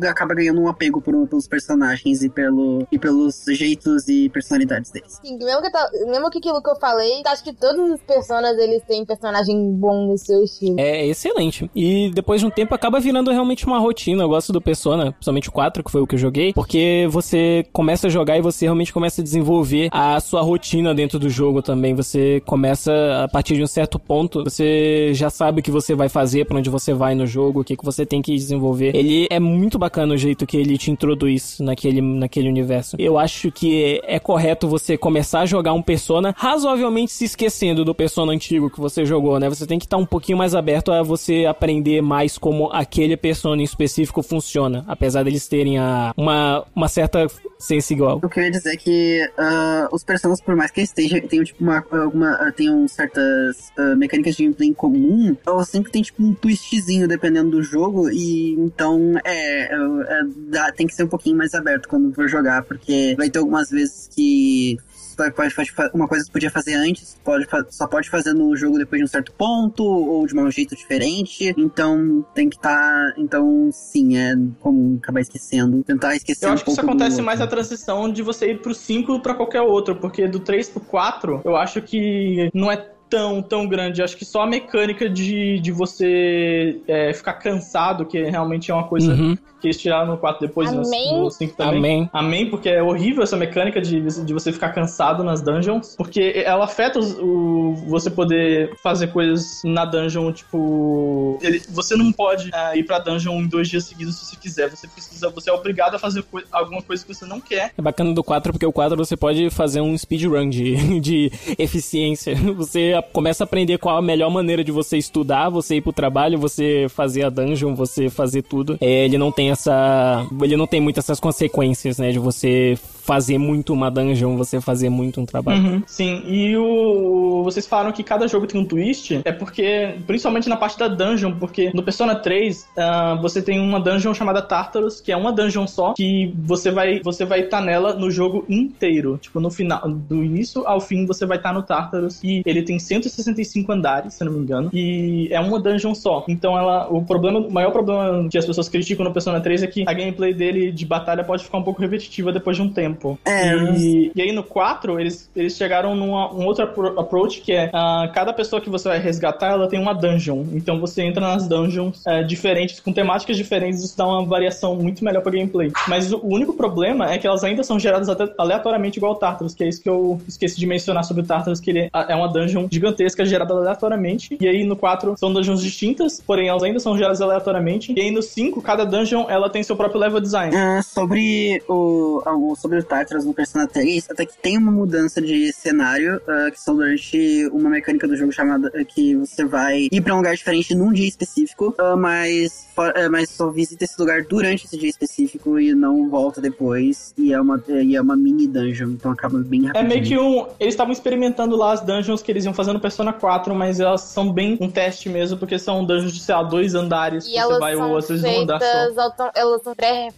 acabam 0.09 0.35
ganhando 0.35 0.61
um 0.61 0.67
apego 0.67 1.01
por- 1.01 1.27
pelos 1.27 1.47
personagens 1.47 2.21
e, 2.23 2.29
pelo, 2.29 2.85
e 2.91 2.99
pelos 2.99 3.43
jeitos 3.49 4.07
e 4.07 4.29
personalidades 4.29 4.91
deles. 4.91 5.19
Sim, 5.23 5.37
mesmo 5.37 5.61
que, 5.61 5.71
tá- 5.71 5.89
mesmo 6.07 6.29
que 6.29 6.37
aquilo 6.39 6.61
que 6.61 6.69
eu 6.69 6.75
falei, 6.75 7.21
acho 7.25 7.43
que 7.43 7.53
todos 7.53 7.91
os 7.91 8.01
personagens 8.01 8.57
eles 8.59 8.83
têm 8.87 9.05
personagem 9.05 9.71
bom 9.73 10.07
no 10.07 10.17
seu 10.17 10.43
estilo. 10.43 10.79
É 10.79 11.05
excelente. 11.07 11.69
E 11.77 12.09
depois 12.09 12.41
de 12.41 12.47
um 12.47 12.49
tempo 12.49 12.73
acaba 12.73 12.99
virando 12.99 13.29
realmente 13.29 13.67
uma 13.67 13.77
rotina. 13.77 14.23
Eu 14.23 14.29
gosto 14.29 14.51
do 14.51 14.59
Persona, 14.59 15.11
principalmente 15.11 15.49
o 15.49 15.51
4, 15.51 15.83
que 15.83 15.91
foi 15.91 16.01
o 16.01 16.07
que 16.07 16.15
eu 16.15 16.19
joguei, 16.19 16.51
porque 16.51 17.07
você 17.11 17.63
começa 17.71 18.07
a 18.07 18.09
jogar 18.09 18.35
e 18.35 18.41
você 18.41 18.65
realmente 18.65 18.91
começa 18.91 19.21
a 19.21 19.23
desenvolver 19.23 19.89
a 19.91 20.19
sua 20.19 20.41
rotina 20.41 20.95
dentro 20.95 21.19
do 21.19 21.29
jogo 21.29 21.61
também. 21.61 21.93
Você 21.93 22.41
começa, 22.47 22.91
a 23.23 23.27
partir 23.27 23.55
de 23.55 23.61
um 23.61 23.67
certo 23.67 23.99
ponto, 23.99 24.43
você 24.43 25.11
já 25.13 25.29
sabe 25.29 25.59
o 25.59 25.63
que 25.63 25.69
você 25.69 25.93
vai 25.93 26.09
fazer, 26.09 26.45
pra 26.45 26.57
onde 26.57 26.67
você 26.67 26.95
vai 26.95 27.13
no 27.13 27.27
jogo, 27.27 27.61
o 27.61 27.63
que, 27.63 27.77
que 27.77 27.85
você 27.85 28.07
tem 28.07 28.23
que 28.23 28.33
desenvolver. 28.33 28.95
Ele 28.95 29.27
é 29.29 29.39
muito 29.39 29.77
bacana 29.77 30.15
o 30.15 30.17
jeito 30.17 30.47
que 30.47 30.57
ele 30.57 30.79
te 30.79 30.89
introduz 30.89 31.59
naquele, 31.59 32.01
naquele 32.01 32.49
universo. 32.49 32.95
Eu 32.97 33.19
acho 33.19 33.51
que 33.51 34.01
é 34.03 34.17
correto 34.17 34.67
você 34.67 34.97
começar 34.97 35.41
a 35.41 35.45
jogar 35.45 35.73
um 35.73 35.83
Persona 35.83 36.33
razoavelmente 36.35 37.11
se 37.11 37.25
esquecendo 37.25 37.85
do 37.85 37.93
Persona 37.93 38.31
antigo 38.31 38.67
que 38.67 38.79
você 38.79 39.05
jogou, 39.05 39.39
né? 39.39 39.47
Você 39.47 39.67
tem 39.67 39.77
que 39.77 39.85
estar 39.85 39.97
um 39.97 40.05
pouquinho 40.07 40.39
mais 40.39 40.55
aberto 40.55 40.91
a 40.91 41.03
você 41.03 41.45
aprender 41.45 41.66
mais 42.03 42.37
como 42.37 42.71
aquele 42.71 43.17
Persona 43.17 43.61
em 43.61 43.65
específico 43.65 44.21
funciona, 44.23 44.83
apesar 44.87 45.23
deles 45.23 45.47
terem 45.47 45.77
a, 45.77 46.13
uma, 46.15 46.63
uma 46.75 46.87
certa 46.87 47.27
sense 47.59 47.93
igual. 47.93 48.19
Eu 48.21 48.29
queria 48.29 48.51
dizer 48.51 48.77
que 48.77 49.27
ah, 49.37 49.87
os 49.91 50.03
personagens, 50.03 50.43
por 50.43 50.55
mais 50.55 50.71
que 50.71 50.79
eles 50.81 50.89
estejam, 50.89 51.19
tenham, 51.27 51.43
tipo, 51.43 51.63
uma, 51.63 51.83
alguma, 51.91 52.31
ah, 52.33 52.51
tenham 52.51 52.87
certas 52.87 53.71
ah, 53.77 53.95
mecânicas 53.95 54.35
de 54.35 54.43
gameplay 54.43 54.69
em 54.69 54.73
comum, 54.73 55.35
elas 55.45 55.67
sempre 55.69 55.91
tem, 55.91 56.01
tipo, 56.01 56.23
um 56.23 56.33
twistzinho 56.33 57.07
dependendo 57.07 57.51
do 57.51 57.63
jogo, 57.63 58.09
e 58.11 58.51
então, 58.53 59.13
é, 59.23 59.63
é, 59.63 59.75
é, 59.75 60.21
dá- 60.49 60.71
tem 60.71 60.85
que 60.87 60.93
ser 60.93 61.03
um 61.03 61.07
pouquinho 61.07 61.37
mais 61.37 61.53
aberto 61.53 61.87
quando 61.89 62.13
for 62.13 62.27
jogar, 62.27 62.63
porque 62.63 63.15
vai 63.17 63.29
ter 63.29 63.39
algumas 63.39 63.69
vezes 63.69 64.09
que 64.13 64.77
pode- 65.17 65.55
pode- 65.55 65.73
uma 65.93 66.07
coisa 66.07 66.23
que 66.23 66.27
você 66.27 66.33
podia 66.33 66.51
fazer 66.51 66.75
antes, 66.75 67.19
pode, 67.23 67.47
só 67.69 67.87
pode 67.87 68.09
fazer 68.09 68.33
no 68.33 68.55
jogo 68.55 68.77
depois 68.77 68.99
de 68.99 69.05
um 69.05 69.07
certo 69.07 69.31
ponto, 69.33 69.83
ou 69.83 70.25
de 70.25 70.37
um 70.37 70.51
jeito 70.51 70.75
diferente, 70.75 71.53
então 71.57 72.25
tem 72.33 72.49
que 72.49 72.55
estar, 72.55 73.13
então, 73.17 73.69
sim, 73.71 74.17
é 74.17 74.35
comum 74.59 74.97
acabar 75.01 75.21
esquecendo, 75.21 75.83
tentar 75.83 76.15
esquecer 76.15 76.45
Eu 76.45 76.49
um 76.51 76.53
acho 76.53 76.63
que 76.63 76.71
isso 76.71 76.81
acontece 76.81 77.21
mais 77.21 77.39
na 77.39 77.47
transição 77.47 78.11
de 78.11 78.21
você 78.21 78.51
ir 78.51 78.61
pro 78.61 78.73
5 78.73 79.19
pra 79.19 79.33
qualquer 79.33 79.61
outro, 79.61 79.95
porque 79.95 80.27
do 80.27 80.39
3 80.39 80.69
pro 80.69 80.81
4, 80.81 81.41
eu 81.43 81.55
acho 81.55 81.81
que 81.81 82.49
não 82.53 82.71
é 82.71 82.85
tão, 83.09 83.41
tão 83.41 83.67
grande. 83.67 84.01
Acho 84.01 84.17
que 84.17 84.25
só 84.25 84.41
a 84.41 84.47
mecânica 84.47 85.09
de, 85.09 85.59
de 85.59 85.71
você 85.71 86.79
é, 86.87 87.13
ficar 87.13 87.33
cansado, 87.33 88.05
que 88.05 88.21
realmente 88.23 88.71
é 88.71 88.73
uma 88.73 88.83
coisa 88.87 89.11
Uhum. 89.13 89.37
que 89.61 89.67
eles 89.67 89.77
tiraram 89.79 90.11
no 90.11 90.17
4 90.17 90.45
depois, 90.47 90.69
Amém. 90.71 91.17
no 91.19 91.29
5 91.31 91.55
também. 91.55 91.77
Amém. 91.79 92.09
Amém, 92.13 92.49
porque 92.49 92.69
é 92.69 92.81
horrível 92.83 93.23
essa 93.23 93.35
mecânica 93.37 93.81
de, 93.81 94.01
de 94.01 94.33
você 94.33 94.51
ficar 94.51 94.69
cansado 94.69 95.23
nas 95.23 95.41
dungeons. 95.41 95.95
Porque 95.97 96.33
ela 96.45 96.65
afeta 96.65 96.99
os- 96.99 97.17
o, 97.19 97.73
você 97.87 98.09
poder 98.09 98.71
fazer 98.83 99.07
coisas 99.07 99.61
na 99.63 99.85
dungeon, 99.85 100.31
tipo. 100.31 101.39
ele- 101.41 101.61
você 101.69 101.95
não 101.95 102.11
pode 102.11 102.49
ah, 102.53 102.75
ir 102.75 102.83
pra 102.83 102.99
dungeon 102.99 103.39
em 103.41 103.47
dois 103.47 103.67
dias 103.69 103.85
seguidos 103.85 104.15
se 104.15 104.25
você 104.25 104.35
quiser. 104.35 104.69
Você 104.69 104.87
precisa. 104.87 105.29
Você 105.29 105.49
é 105.49 105.53
obrigado 105.53 105.95
a 105.95 105.99
fazer 105.99 106.23
coi- 106.23 106.43
alguma 106.51 106.81
coisa 106.81 107.03
que 107.05 107.13
você 107.13 107.25
não 107.25 107.39
quer. 107.41 107.71
É 107.77 107.81
bacana 107.81 108.13
do 108.13 108.23
4 108.23 108.51
porque 108.51 108.65
o 108.65 108.71
4 108.71 108.95
você 108.97 109.15
pode 109.17 109.49
fazer 109.49 109.81
um 109.81 109.97
speedrun 109.97 110.49
de, 110.49 110.75
de 111.01 111.31
eficiência. 111.57 112.35
Você 112.55 112.93
começa 113.01 113.43
a 113.43 113.45
aprender 113.45 113.77
qual 113.77 113.97
a 113.97 114.01
melhor 114.01 114.29
maneira 114.29 114.63
de 114.63 114.71
você 114.71 114.97
estudar, 114.97 115.49
você 115.49 115.77
ir 115.77 115.81
pro 115.81 115.91
trabalho, 115.91 116.37
você 116.37 116.87
fazer 116.89 117.23
a 117.23 117.29
dungeon, 117.29 117.73
você 117.73 118.09
fazer 118.09 118.43
tudo. 118.43 118.77
É, 118.79 119.05
ele 119.05 119.17
não 119.17 119.31
tem 119.31 119.49
essa. 119.51 120.25
Ele 120.41 120.55
não 120.55 120.67
tem 120.67 120.79
muitas 120.79 121.07
essas 121.07 121.19
consequências, 121.19 121.97
né? 121.97 122.11
De 122.11 122.19
você 122.19 122.77
fazer 123.07 123.37
muito 123.37 123.71
uma 123.71 123.89
dungeon, 123.89 124.35
você 124.35 124.59
fazer 124.59 124.89
muito 124.89 125.21
um 125.21 125.25
trabalho. 125.25 125.63
Uhum, 125.63 125.83
sim, 125.87 126.23
e 126.27 126.57
o. 126.57 127.41
Vocês 127.45 127.65
falaram 127.65 127.93
que 127.93 128.03
cada 128.03 128.27
jogo 128.27 128.45
tem 128.45 128.59
um 128.59 128.65
twist, 128.65 129.21
é 129.23 129.31
porque, 129.31 129.95
principalmente 130.05 130.49
na 130.49 130.57
parte 130.57 130.77
da 130.77 130.89
dungeon, 130.89 131.31
porque 131.39 131.71
no 131.73 131.81
Persona 131.81 132.15
3 132.15 132.67
ah, 132.77 133.17
você 133.21 133.41
tem 133.41 133.61
uma 133.61 133.79
dungeon 133.79 134.13
chamada 134.13 134.41
Tartarus, 134.41 134.99
que 134.99 135.13
é 135.13 135.15
uma 135.15 135.31
dungeon 135.31 135.65
só, 135.65 135.93
que 135.93 136.33
você 136.37 136.69
vai 136.69 136.99
você 137.01 137.23
vai 137.23 137.41
estar 137.41 137.61
nela 137.61 137.93
no 137.93 138.11
jogo 138.11 138.43
inteiro. 138.49 139.17
Tipo, 139.21 139.39
no 139.39 139.49
final, 139.49 139.87
do 139.87 140.21
início 140.21 140.67
ao 140.67 140.81
fim, 140.81 141.05
você 141.05 141.25
vai 141.25 141.37
estar 141.37 141.53
no 141.53 141.63
Tartarus, 141.63 142.21
e 142.21 142.41
ele 142.45 142.61
tem 142.61 142.77
165 142.87 143.71
andares, 143.71 144.13
se 144.13 144.23
não 144.23 144.31
me 144.31 144.39
engano, 144.39 144.69
e 144.73 145.27
é 145.31 145.39
uma 145.39 145.59
dungeon 145.59 145.93
só. 145.93 146.25
Então 146.27 146.57
ela. 146.57 146.87
O 146.89 147.03
problema, 147.03 147.39
o 147.39 147.51
maior 147.51 147.71
problema 147.71 148.27
que 148.29 148.37
as 148.37 148.45
pessoas 148.45 148.69
criticam 148.69 149.05
no 149.05 149.11
Persona 149.11 149.39
3 149.39 149.63
é 149.63 149.67
que 149.67 149.83
a 149.87 149.93
gameplay 149.93 150.33
dele 150.33 150.71
de 150.71 150.85
batalha 150.85 151.23
pode 151.23 151.43
ficar 151.43 151.57
um 151.57 151.63
pouco 151.63 151.81
repetitiva 151.81 152.31
depois 152.31 152.55
de 152.55 152.63
um 152.63 152.69
tempo. 152.69 153.19
É, 153.25 153.53
E, 153.77 154.11
e 154.15 154.21
aí 154.21 154.31
no 154.31 154.43
4, 154.43 154.99
eles, 154.99 155.29
eles 155.35 155.55
chegaram 155.55 155.95
num 155.95 156.13
um 156.13 156.45
outro 156.45 156.63
approach 156.99 157.41
que 157.41 157.51
é 157.51 157.69
ah, 157.73 158.09
cada 158.13 158.33
pessoa 158.33 158.61
que 158.61 158.69
você 158.69 158.89
vai 158.89 158.99
resgatar, 158.99 159.51
ela 159.51 159.67
tem 159.67 159.79
uma 159.79 159.93
dungeon. 159.93 160.45
Então 160.53 160.79
você 160.79 161.03
entra 161.03 161.21
nas 161.21 161.47
dungeons 161.47 162.01
eh, 162.07 162.23
diferentes, 162.23 162.79
com 162.79 162.93
temáticas 162.93 163.37
diferentes, 163.37 163.83
isso 163.83 163.97
dá 163.97 164.05
uma 164.05 164.25
variação 164.25 164.75
muito 164.75 165.03
melhor 165.03 165.21
pra 165.21 165.31
gameplay. 165.31 165.71
Mas 165.87 166.11
o, 166.11 166.21
único 166.23 166.53
problema 166.53 167.11
é 167.11 167.17
que 167.17 167.27
elas 167.27 167.43
ainda 167.43 167.63
são 167.63 167.79
geradas 167.79 168.07
aleatoriamente 168.37 168.97
igual 168.97 169.13
o 169.13 169.15
Tartarus, 169.15 169.53
que 169.53 169.63
é 169.63 169.67
isso 169.67 169.81
que 169.81 169.89
eu 169.89 170.19
esqueci 170.27 170.59
de 170.59 170.65
mencionar 170.65 171.03
sobre 171.03 171.23
o 171.23 171.25
Tartarus, 171.25 171.59
que 171.59 171.71
ele 171.71 171.89
é 171.93 172.15
uma 172.15 172.27
dungeon 172.27 172.67
gigantesca 172.77 173.25
gerada 173.25 173.53
aleatoriamente. 173.53 174.37
E 174.39 174.47
aí 174.47 174.63
no 174.63 174.75
4 174.75 175.15
são 175.17 175.33
dungeons 175.33 175.61
distintas, 175.61 176.21
porém 176.25 176.47
elas 176.47 176.63
ainda 176.63 176.79
são 176.79 176.95
geradas 176.97 177.21
aleatoriamente. 177.21 177.93
E 177.95 177.99
aí 177.99 178.11
no 178.11 178.21
5, 178.21 178.61
cada 178.61 178.85
dungeon 178.85 179.25
ela 179.29 179.49
tem 179.49 179.63
seu 179.63 179.75
próprio 179.75 179.99
level 179.99 180.19
design. 180.19 180.55
Ah, 180.55 180.81
sobre 180.83 181.61
o, 181.67 182.21
sobre 182.57 182.79
o 182.79 182.83
Tartarus 182.83 183.25
no 183.25 183.33
Persona 183.33 183.67
3, 183.67 184.09
até 184.11 184.25
que 184.25 184.37
tem 184.37 184.57
uma 184.57 184.71
mudança 184.71 185.21
de 185.21 185.51
cenário, 185.53 186.21
ah, 186.27 186.49
que 186.51 186.59
são 186.59 186.75
durante 186.75 187.49
uma 187.51 187.69
mecânica 187.69 188.07
do 188.07 188.15
jogo 188.15 188.31
chamada 188.31 188.71
ah, 188.75 188.83
que 188.83 189.15
você 189.15 189.45
vai 189.45 189.87
ir 189.91 190.01
pra 190.01 190.13
um 190.13 190.17
lugar 190.17 190.35
diferente 190.35 190.73
num 190.75 190.91
dia 190.93 191.07
específico, 191.07 191.73
ah, 191.77 191.95
mas, 191.95 192.67
mas 193.11 193.29
só 193.29 193.49
visita 193.49 193.83
esse 193.83 193.99
lugar 193.99 194.23
durante 194.23 194.65
esse 194.65 194.77
dia 194.77 194.89
específico 194.89 195.59
e 195.59 195.73
não 195.73 196.09
volta 196.09 196.39
depois, 196.41 197.13
e 197.17 197.33
é 197.33 197.39
uma, 197.41 197.61
e 197.67 197.95
é 197.95 198.01
uma 198.01 198.15
mini 198.15 198.47
dungeon, 198.47 198.91
então 198.91 199.11
acaba 199.11 199.39
bem 199.39 199.63
É 199.63 199.67
rapidinho. 199.67 199.87
meio 199.89 200.03
que 200.03 200.17
um. 200.17 200.47
Eles 200.59 200.73
estavam 200.73 200.91
experimentando 200.93 201.55
lá 201.55 201.73
as 201.73 201.81
dungeons 201.81 202.21
que 202.21 202.31
eles 202.31 202.45
iam 202.45 202.53
fazer 202.53 202.66
no 202.73 202.79
Persona 202.79 203.11
4, 203.13 203.53
mas 203.55 203.79
elas 203.79 204.01
são 204.01 204.31
bem 204.31 204.57
um 204.61 204.69
teste 204.69 205.09
mesmo, 205.09 205.37
porque 205.37 205.57
são 205.59 205.83
dungeons 205.85 206.13
de, 206.13 206.19
sei 206.21 206.35
lá, 206.35 206.43
dois 206.43 206.75
andares. 206.75 207.25
E 207.27 207.31
que 207.31 207.37
elas 207.37 207.53
você 207.55 207.59
vai 207.59 207.75
são 207.75 207.91
ou 207.91 208.01
vezes 208.01 208.23
um 208.23 208.41
andar 208.41 208.59
só. 208.61 209.01
autom- 209.01 209.31
elas 209.35 209.61
são 209.63 209.75
pré... 209.75 210.09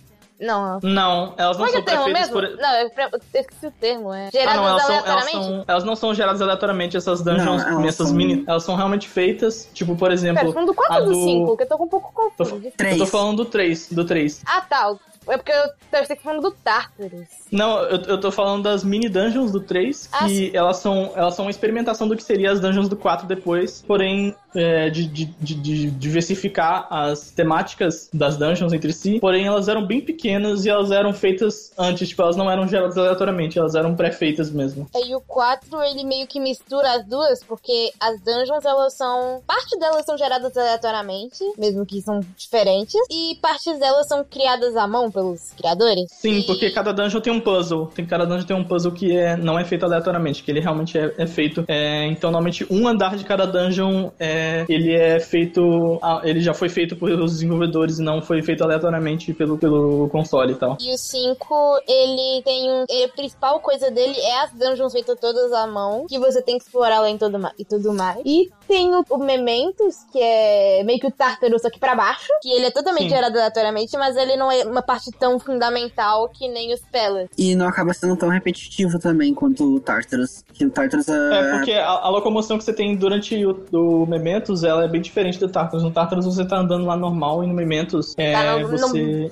Não, 0.41 0.79
Não, 0.81 1.33
elas 1.37 1.57
não 1.57 1.65
como 1.65 1.67
é 1.67 1.69
é 1.69 1.73
são 1.73 1.81
pré-feitas 1.83 2.13
mesmo? 2.29 2.33
por. 2.33 2.61
Não, 2.61 2.75
eu 2.75 2.89
pre- 2.91 3.09
eu 3.11 3.19
esqueci 3.41 3.67
o 3.67 3.71
termo, 3.71 4.13
é. 4.13 4.27
Ah, 4.27 4.29
Geradas 4.31 4.55
não, 4.55 4.67
elas, 4.69 4.81
são, 4.83 4.95
elas, 4.95 5.09
aleatoriamente? 5.09 5.45
são, 5.49 5.65
elas 5.67 5.83
não 5.83 5.95
são 5.97 6.13
geradas 6.13 6.41
aleatoriamente, 6.41 6.95
essas 6.95 7.21
dungeons, 7.21 7.61
Não, 7.65 7.71
elas 7.81 7.85
essas 7.87 8.07
são- 8.07 8.15
mini. 8.15 8.45
Elas 8.47 8.63
são 8.63 8.75
realmente 8.77 9.09
feitas, 9.09 9.69
tipo, 9.73 9.97
por 9.97 10.13
exemplo. 10.13 10.39
Pera, 10.39 10.53
falando 10.53 10.67
do 10.67 10.73
4 10.73 10.95
a 10.95 10.99
ou 10.99 11.05
do 11.07 11.11
do- 11.11 11.23
5? 11.25 11.57
Que 11.57 11.63
eu 11.63 11.67
tô 11.67 11.77
com 11.77 11.83
um 11.83 11.87
pouco 11.89 12.13
Tô, 12.37 12.45
confuso. 12.45 12.65
eu 12.67 12.71
Três. 12.71 12.97
tô 12.97 13.05
falando 13.05 13.35
do 13.35 13.45
3, 13.49 13.89
do 13.91 14.05
3. 14.05 14.41
Ah, 14.47 14.61
tá. 14.61 14.95
É 15.29 15.37
porque 15.37 15.51
eu 15.51 15.69
pensei 15.91 16.15
que 16.15 16.23
falando 16.23 16.41
do 16.41 16.51
Tartarus. 16.51 17.27
Não, 17.51 17.79
eu, 17.83 18.01
eu 18.03 18.19
tô 18.19 18.31
falando 18.31 18.63
das 18.63 18.83
mini 18.83 19.07
dungeons 19.09 19.51
do 19.51 19.59
3, 19.59 20.07
que 20.07 20.15
Ah, 20.15 20.27
sim. 20.27 20.51
elas 20.53 20.77
são, 20.77 21.11
elas 21.15 21.35
são 21.35 21.45
uma 21.45 21.51
experimentação 21.51 22.07
do 22.07 22.15
que 22.15 22.23
seria 22.23 22.51
as 22.51 22.59
dungeons 22.59 22.89
do 22.89 22.95
4 22.95 23.27
depois, 23.27 23.83
porém, 23.87 24.35
é, 24.55 24.89
de, 24.89 25.05
de, 25.07 25.25
de- 25.25 25.55
de 25.55 25.91
diversificar 25.91 26.87
as 26.89 27.31
temáticas 27.31 28.09
das 28.13 28.37
dungeons 28.37 28.73
entre 28.73 28.91
si, 28.93 29.19
porém 29.19 29.45
elas 29.47 29.67
eram 29.67 29.85
bem 29.85 30.01
pequenas 30.01 30.65
e 30.65 30.69
elas 30.69 30.91
eram 30.91 31.13
feitas 31.13 31.71
antes, 31.77 32.09
tipo, 32.09 32.21
elas 32.21 32.35
não 32.35 32.49
eram 32.49 32.67
geradas 32.67 32.97
aleatoriamente, 32.97 33.57
elas 33.59 33.75
eram 33.75 33.95
pré-feitas 33.95 34.49
mesmo. 34.51 34.87
E 34.95 35.15
o 35.15 35.21
4, 35.21 35.81
ele 35.83 36.03
meio 36.03 36.27
que 36.27 36.39
mistura 36.39 36.91
as 36.93 37.05
duas, 37.05 37.43
porque 37.43 37.91
as 37.99 38.19
dungeons, 38.21 38.65
elas 38.65 38.93
são... 38.93 39.41
Parte 39.45 39.77
delas 39.79 40.05
são 40.05 40.17
geradas 40.17 40.55
aleatoriamente, 40.57 41.43
mesmo 41.57 41.85
que 41.85 42.01
são 42.01 42.19
diferentes, 42.37 42.95
e 43.09 43.37
partes 43.41 43.79
delas 43.79 44.07
são 44.07 44.23
criadas 44.23 44.75
à 44.75 44.87
mão 44.87 45.09
pelos 45.19 45.51
criadores. 45.57 46.05
Sim, 46.11 46.39
E- 46.39 46.43
porque 46.43 46.71
cada 46.71 46.91
dungeon 46.93 47.19
tem 47.21 47.33
um 47.33 47.39
puzzle. 47.39 47.87
Tem 47.87 48.05
cada 48.05 48.25
dungeon 48.25 48.45
tem 48.45 48.55
um 48.55 48.63
puzzle 48.63 48.91
que 48.91 49.15
é, 49.15 49.35
não 49.35 49.59
é 49.59 49.65
feito 49.65 49.83
aleatoriamente, 49.85 50.43
que 50.43 50.51
ele 50.51 50.59
realmente 50.59 50.97
é, 50.97 51.13
é 51.17 51.27
feito. 51.27 51.65
é, 51.67 52.05
então, 52.07 52.31
normalmente, 52.31 52.65
um 52.69 52.87
andar 52.87 53.15
de 53.17 53.25
cada 53.25 53.45
dungeon 53.45 54.09
é, 54.19 54.65
ele 54.69 54.93
é 54.93 55.19
feito. 55.19 55.99
ah, 56.01 56.21
ele 56.23 56.39
já 56.41 56.53
foi 56.53 56.69
feito 56.69 56.95
pelos 56.95 57.33
desenvolvedores 57.33 57.99
e 57.99 58.01
não 58.03 58.21
foi 58.21 58.41
feito 58.41 58.63
aleatoriamente 58.63 59.33
pelo, 59.33 59.57
pelo 59.57 60.07
console 60.09 60.53
e 60.53 60.55
tal. 60.55 60.77
E 60.79 60.93
o 60.93 60.97
5, 60.97 61.81
ele 61.87 62.41
tem 62.43 62.69
um. 62.71 62.83
A 62.83 63.07
principal 63.15 63.59
coisa 63.59 63.91
dele 63.91 64.17
é 64.19 64.41
as 64.43 64.51
dungeons 64.51 64.93
feitas 64.93 65.19
todas 65.19 65.51
à 65.51 65.67
mão, 65.67 66.05
que 66.07 66.17
você 66.19 66.41
tem 66.41 66.57
que 66.57 66.63
explorar 66.63 66.99
lá 67.01 67.09
em 67.09 67.17
todo 67.17 67.39
e 67.57 67.65
tudo 67.65 67.93
mais. 67.93 68.19
E 68.25 68.49
tem 68.69 68.93
o, 68.95 69.03
o 69.09 69.17
Mementos, 69.17 69.97
que 70.11 70.19
é 70.21 70.83
meio 70.83 70.99
que 70.99 71.07
o 71.07 71.11
Tartarus 71.11 71.65
aqui 71.65 71.79
pra 71.79 71.95
baixo, 71.95 72.27
que 72.41 72.49
ele 72.51 72.67
é 72.67 72.71
totalmente 72.71 73.09
Sim. 73.09 73.15
gerado 73.15 73.35
aleatoriamente, 73.35 73.97
mas 73.97 74.15
ele 74.15 74.37
não 74.37 74.51
é 74.51 74.63
uma 74.63 74.83
parte 74.83 75.09
tão 75.11 75.39
fundamental 75.39 76.29
que 76.29 76.47
nem 76.47 76.71
os 76.73 76.79
Pelas. 76.91 77.27
E 77.37 77.55
não 77.55 77.67
acaba 77.67 77.93
sendo 77.93 78.15
tão 78.15 78.29
repetitivo 78.29 78.99
também 78.99 79.33
quanto 79.33 79.63
o 79.75 79.79
Tartarus. 79.79 80.43
Que 80.53 80.65
o 80.65 80.69
Tartarus 80.69 81.07
É, 81.09 81.51
porque 81.57 81.71
a, 81.73 81.87
a 81.87 82.09
locomoção 82.09 82.57
que 82.59 82.63
você 82.63 82.71
tem 82.73 82.95
durante 82.95 83.43
o, 83.45 83.65
o 83.73 84.05
Mementos, 84.05 84.63
ela 84.63 84.85
é 84.85 84.87
bem 84.87 85.01
diferente 85.01 85.39
do 85.39 85.49
Tartarus. 85.49 85.83
No 85.83 85.91
Tartarus 85.91 86.25
você 86.25 86.45
tá 86.45 86.57
andando 86.57 86.85
lá 86.85 86.95
normal 86.95 87.43
e 87.43 87.47
no 87.47 87.53
Mementos 87.53 88.13
é, 88.17 88.33
Tá 88.33 88.57
no- 88.59 88.67
você, 88.69 89.31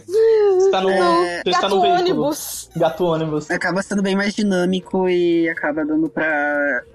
você 0.57 0.71
tá 0.71 0.81
no, 0.81 0.89
É, 0.89 1.41
você 1.43 1.49
está 1.49 1.61
Gato 1.61 1.75
no 1.75 1.81
ônibus. 1.81 2.69
Gato 2.75 3.05
ônibus. 3.05 3.51
acaba 3.51 3.81
sendo 3.83 4.01
bem 4.01 4.15
mais 4.15 4.33
dinâmico 4.33 5.07
e 5.07 5.47
acaba 5.49 5.85
dando 5.85 6.09
pra. 6.09 6.25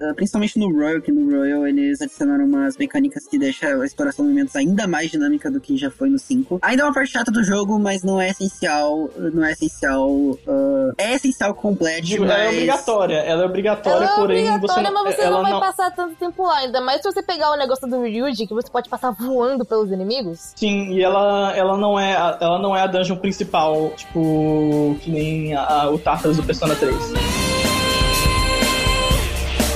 eh, 0.01 0.13
Principalmente 0.15 0.57
no 0.59 0.71
Royal, 0.71 1.01
que 1.01 1.11
no 1.11 1.29
Royal 1.37 1.65
eles 1.67 2.01
adicionaram 2.33 2.45
umas 2.45 2.77
mecânicas 2.77 3.27
que 3.27 3.37
deixam 3.37 3.81
a 3.81 3.85
exploração 3.85 4.25
de 4.25 4.31
movimentos 4.31 4.55
ainda 4.55 4.87
mais 4.87 5.11
dinâmica 5.11 5.49
do 5.51 5.59
que 5.59 5.77
já 5.77 5.89
foi 5.89 6.09
no 6.09 6.17
5. 6.19 6.59
Ainda 6.61 6.83
é 6.83 6.85
uma 6.85 6.93
parte 6.93 7.11
chata 7.11 7.31
do 7.31 7.43
jogo, 7.43 7.77
mas 7.79 8.03
não 8.03 8.19
é 8.19 8.29
essencial. 8.29 9.09
Não 9.17 9.43
é 9.45 9.51
essencial. 9.51 10.09
ah, 10.47 10.91
é 10.97 11.13
essencial 11.15 11.53
completo, 11.53 12.01
Digo, 12.03 12.25
mas. 12.25 12.33
ela 12.33 12.43
é 12.43 12.49
obrigatória. 12.49 13.15
Ela 13.17 13.43
é 13.43 13.45
obrigatória, 13.45 13.95
Ela 13.97 14.05
é 14.13 14.15
porém 14.15 14.43
você 14.45 14.51
obrigatória, 14.51 14.91
não, 14.91 15.03
mas 15.03 15.15
você 15.15 15.21
ela 15.21 15.35
não 15.35 15.41
vai 15.43 15.51
não, 15.51 15.59
passar 15.59 15.91
tanto 15.91 16.15
tempo 16.15 16.43
lá. 16.43 16.57
Ainda 16.59 16.81
mais 16.81 17.01
se 17.01 17.11
você 17.11 17.21
pegar 17.21 17.51
o 17.51 17.57
negócio 17.57 17.87
do 17.87 18.01
Ryuji, 18.01 18.47
que 18.47 18.53
você 18.53 18.69
pode 18.69 18.89
passar 18.89 19.11
voando 19.11 19.65
pelos 19.65 19.91
inimigos. 19.91 20.53
Sim, 20.55 20.91
e 20.93 21.01
ela, 21.01 21.53
ela 21.55 21.77
não 21.77 21.99
é 21.99 22.15
a, 22.15 22.37
ela 22.41 22.59
não 22.59 22.75
é 22.75 22.81
a 22.81 22.87
dungeon 22.87 23.17
principal, 23.17 23.91
tipo, 23.95 24.95
que 25.01 25.11
nem 25.11 25.53
a- 25.55 25.63
a- 25.83 25.89
o 25.91 25.99
Tartarus 25.99 26.37
do 26.37 26.43
Persona 26.43 26.75
3. 26.75 26.95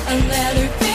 A 0.08 0.14
letter 0.14 0.86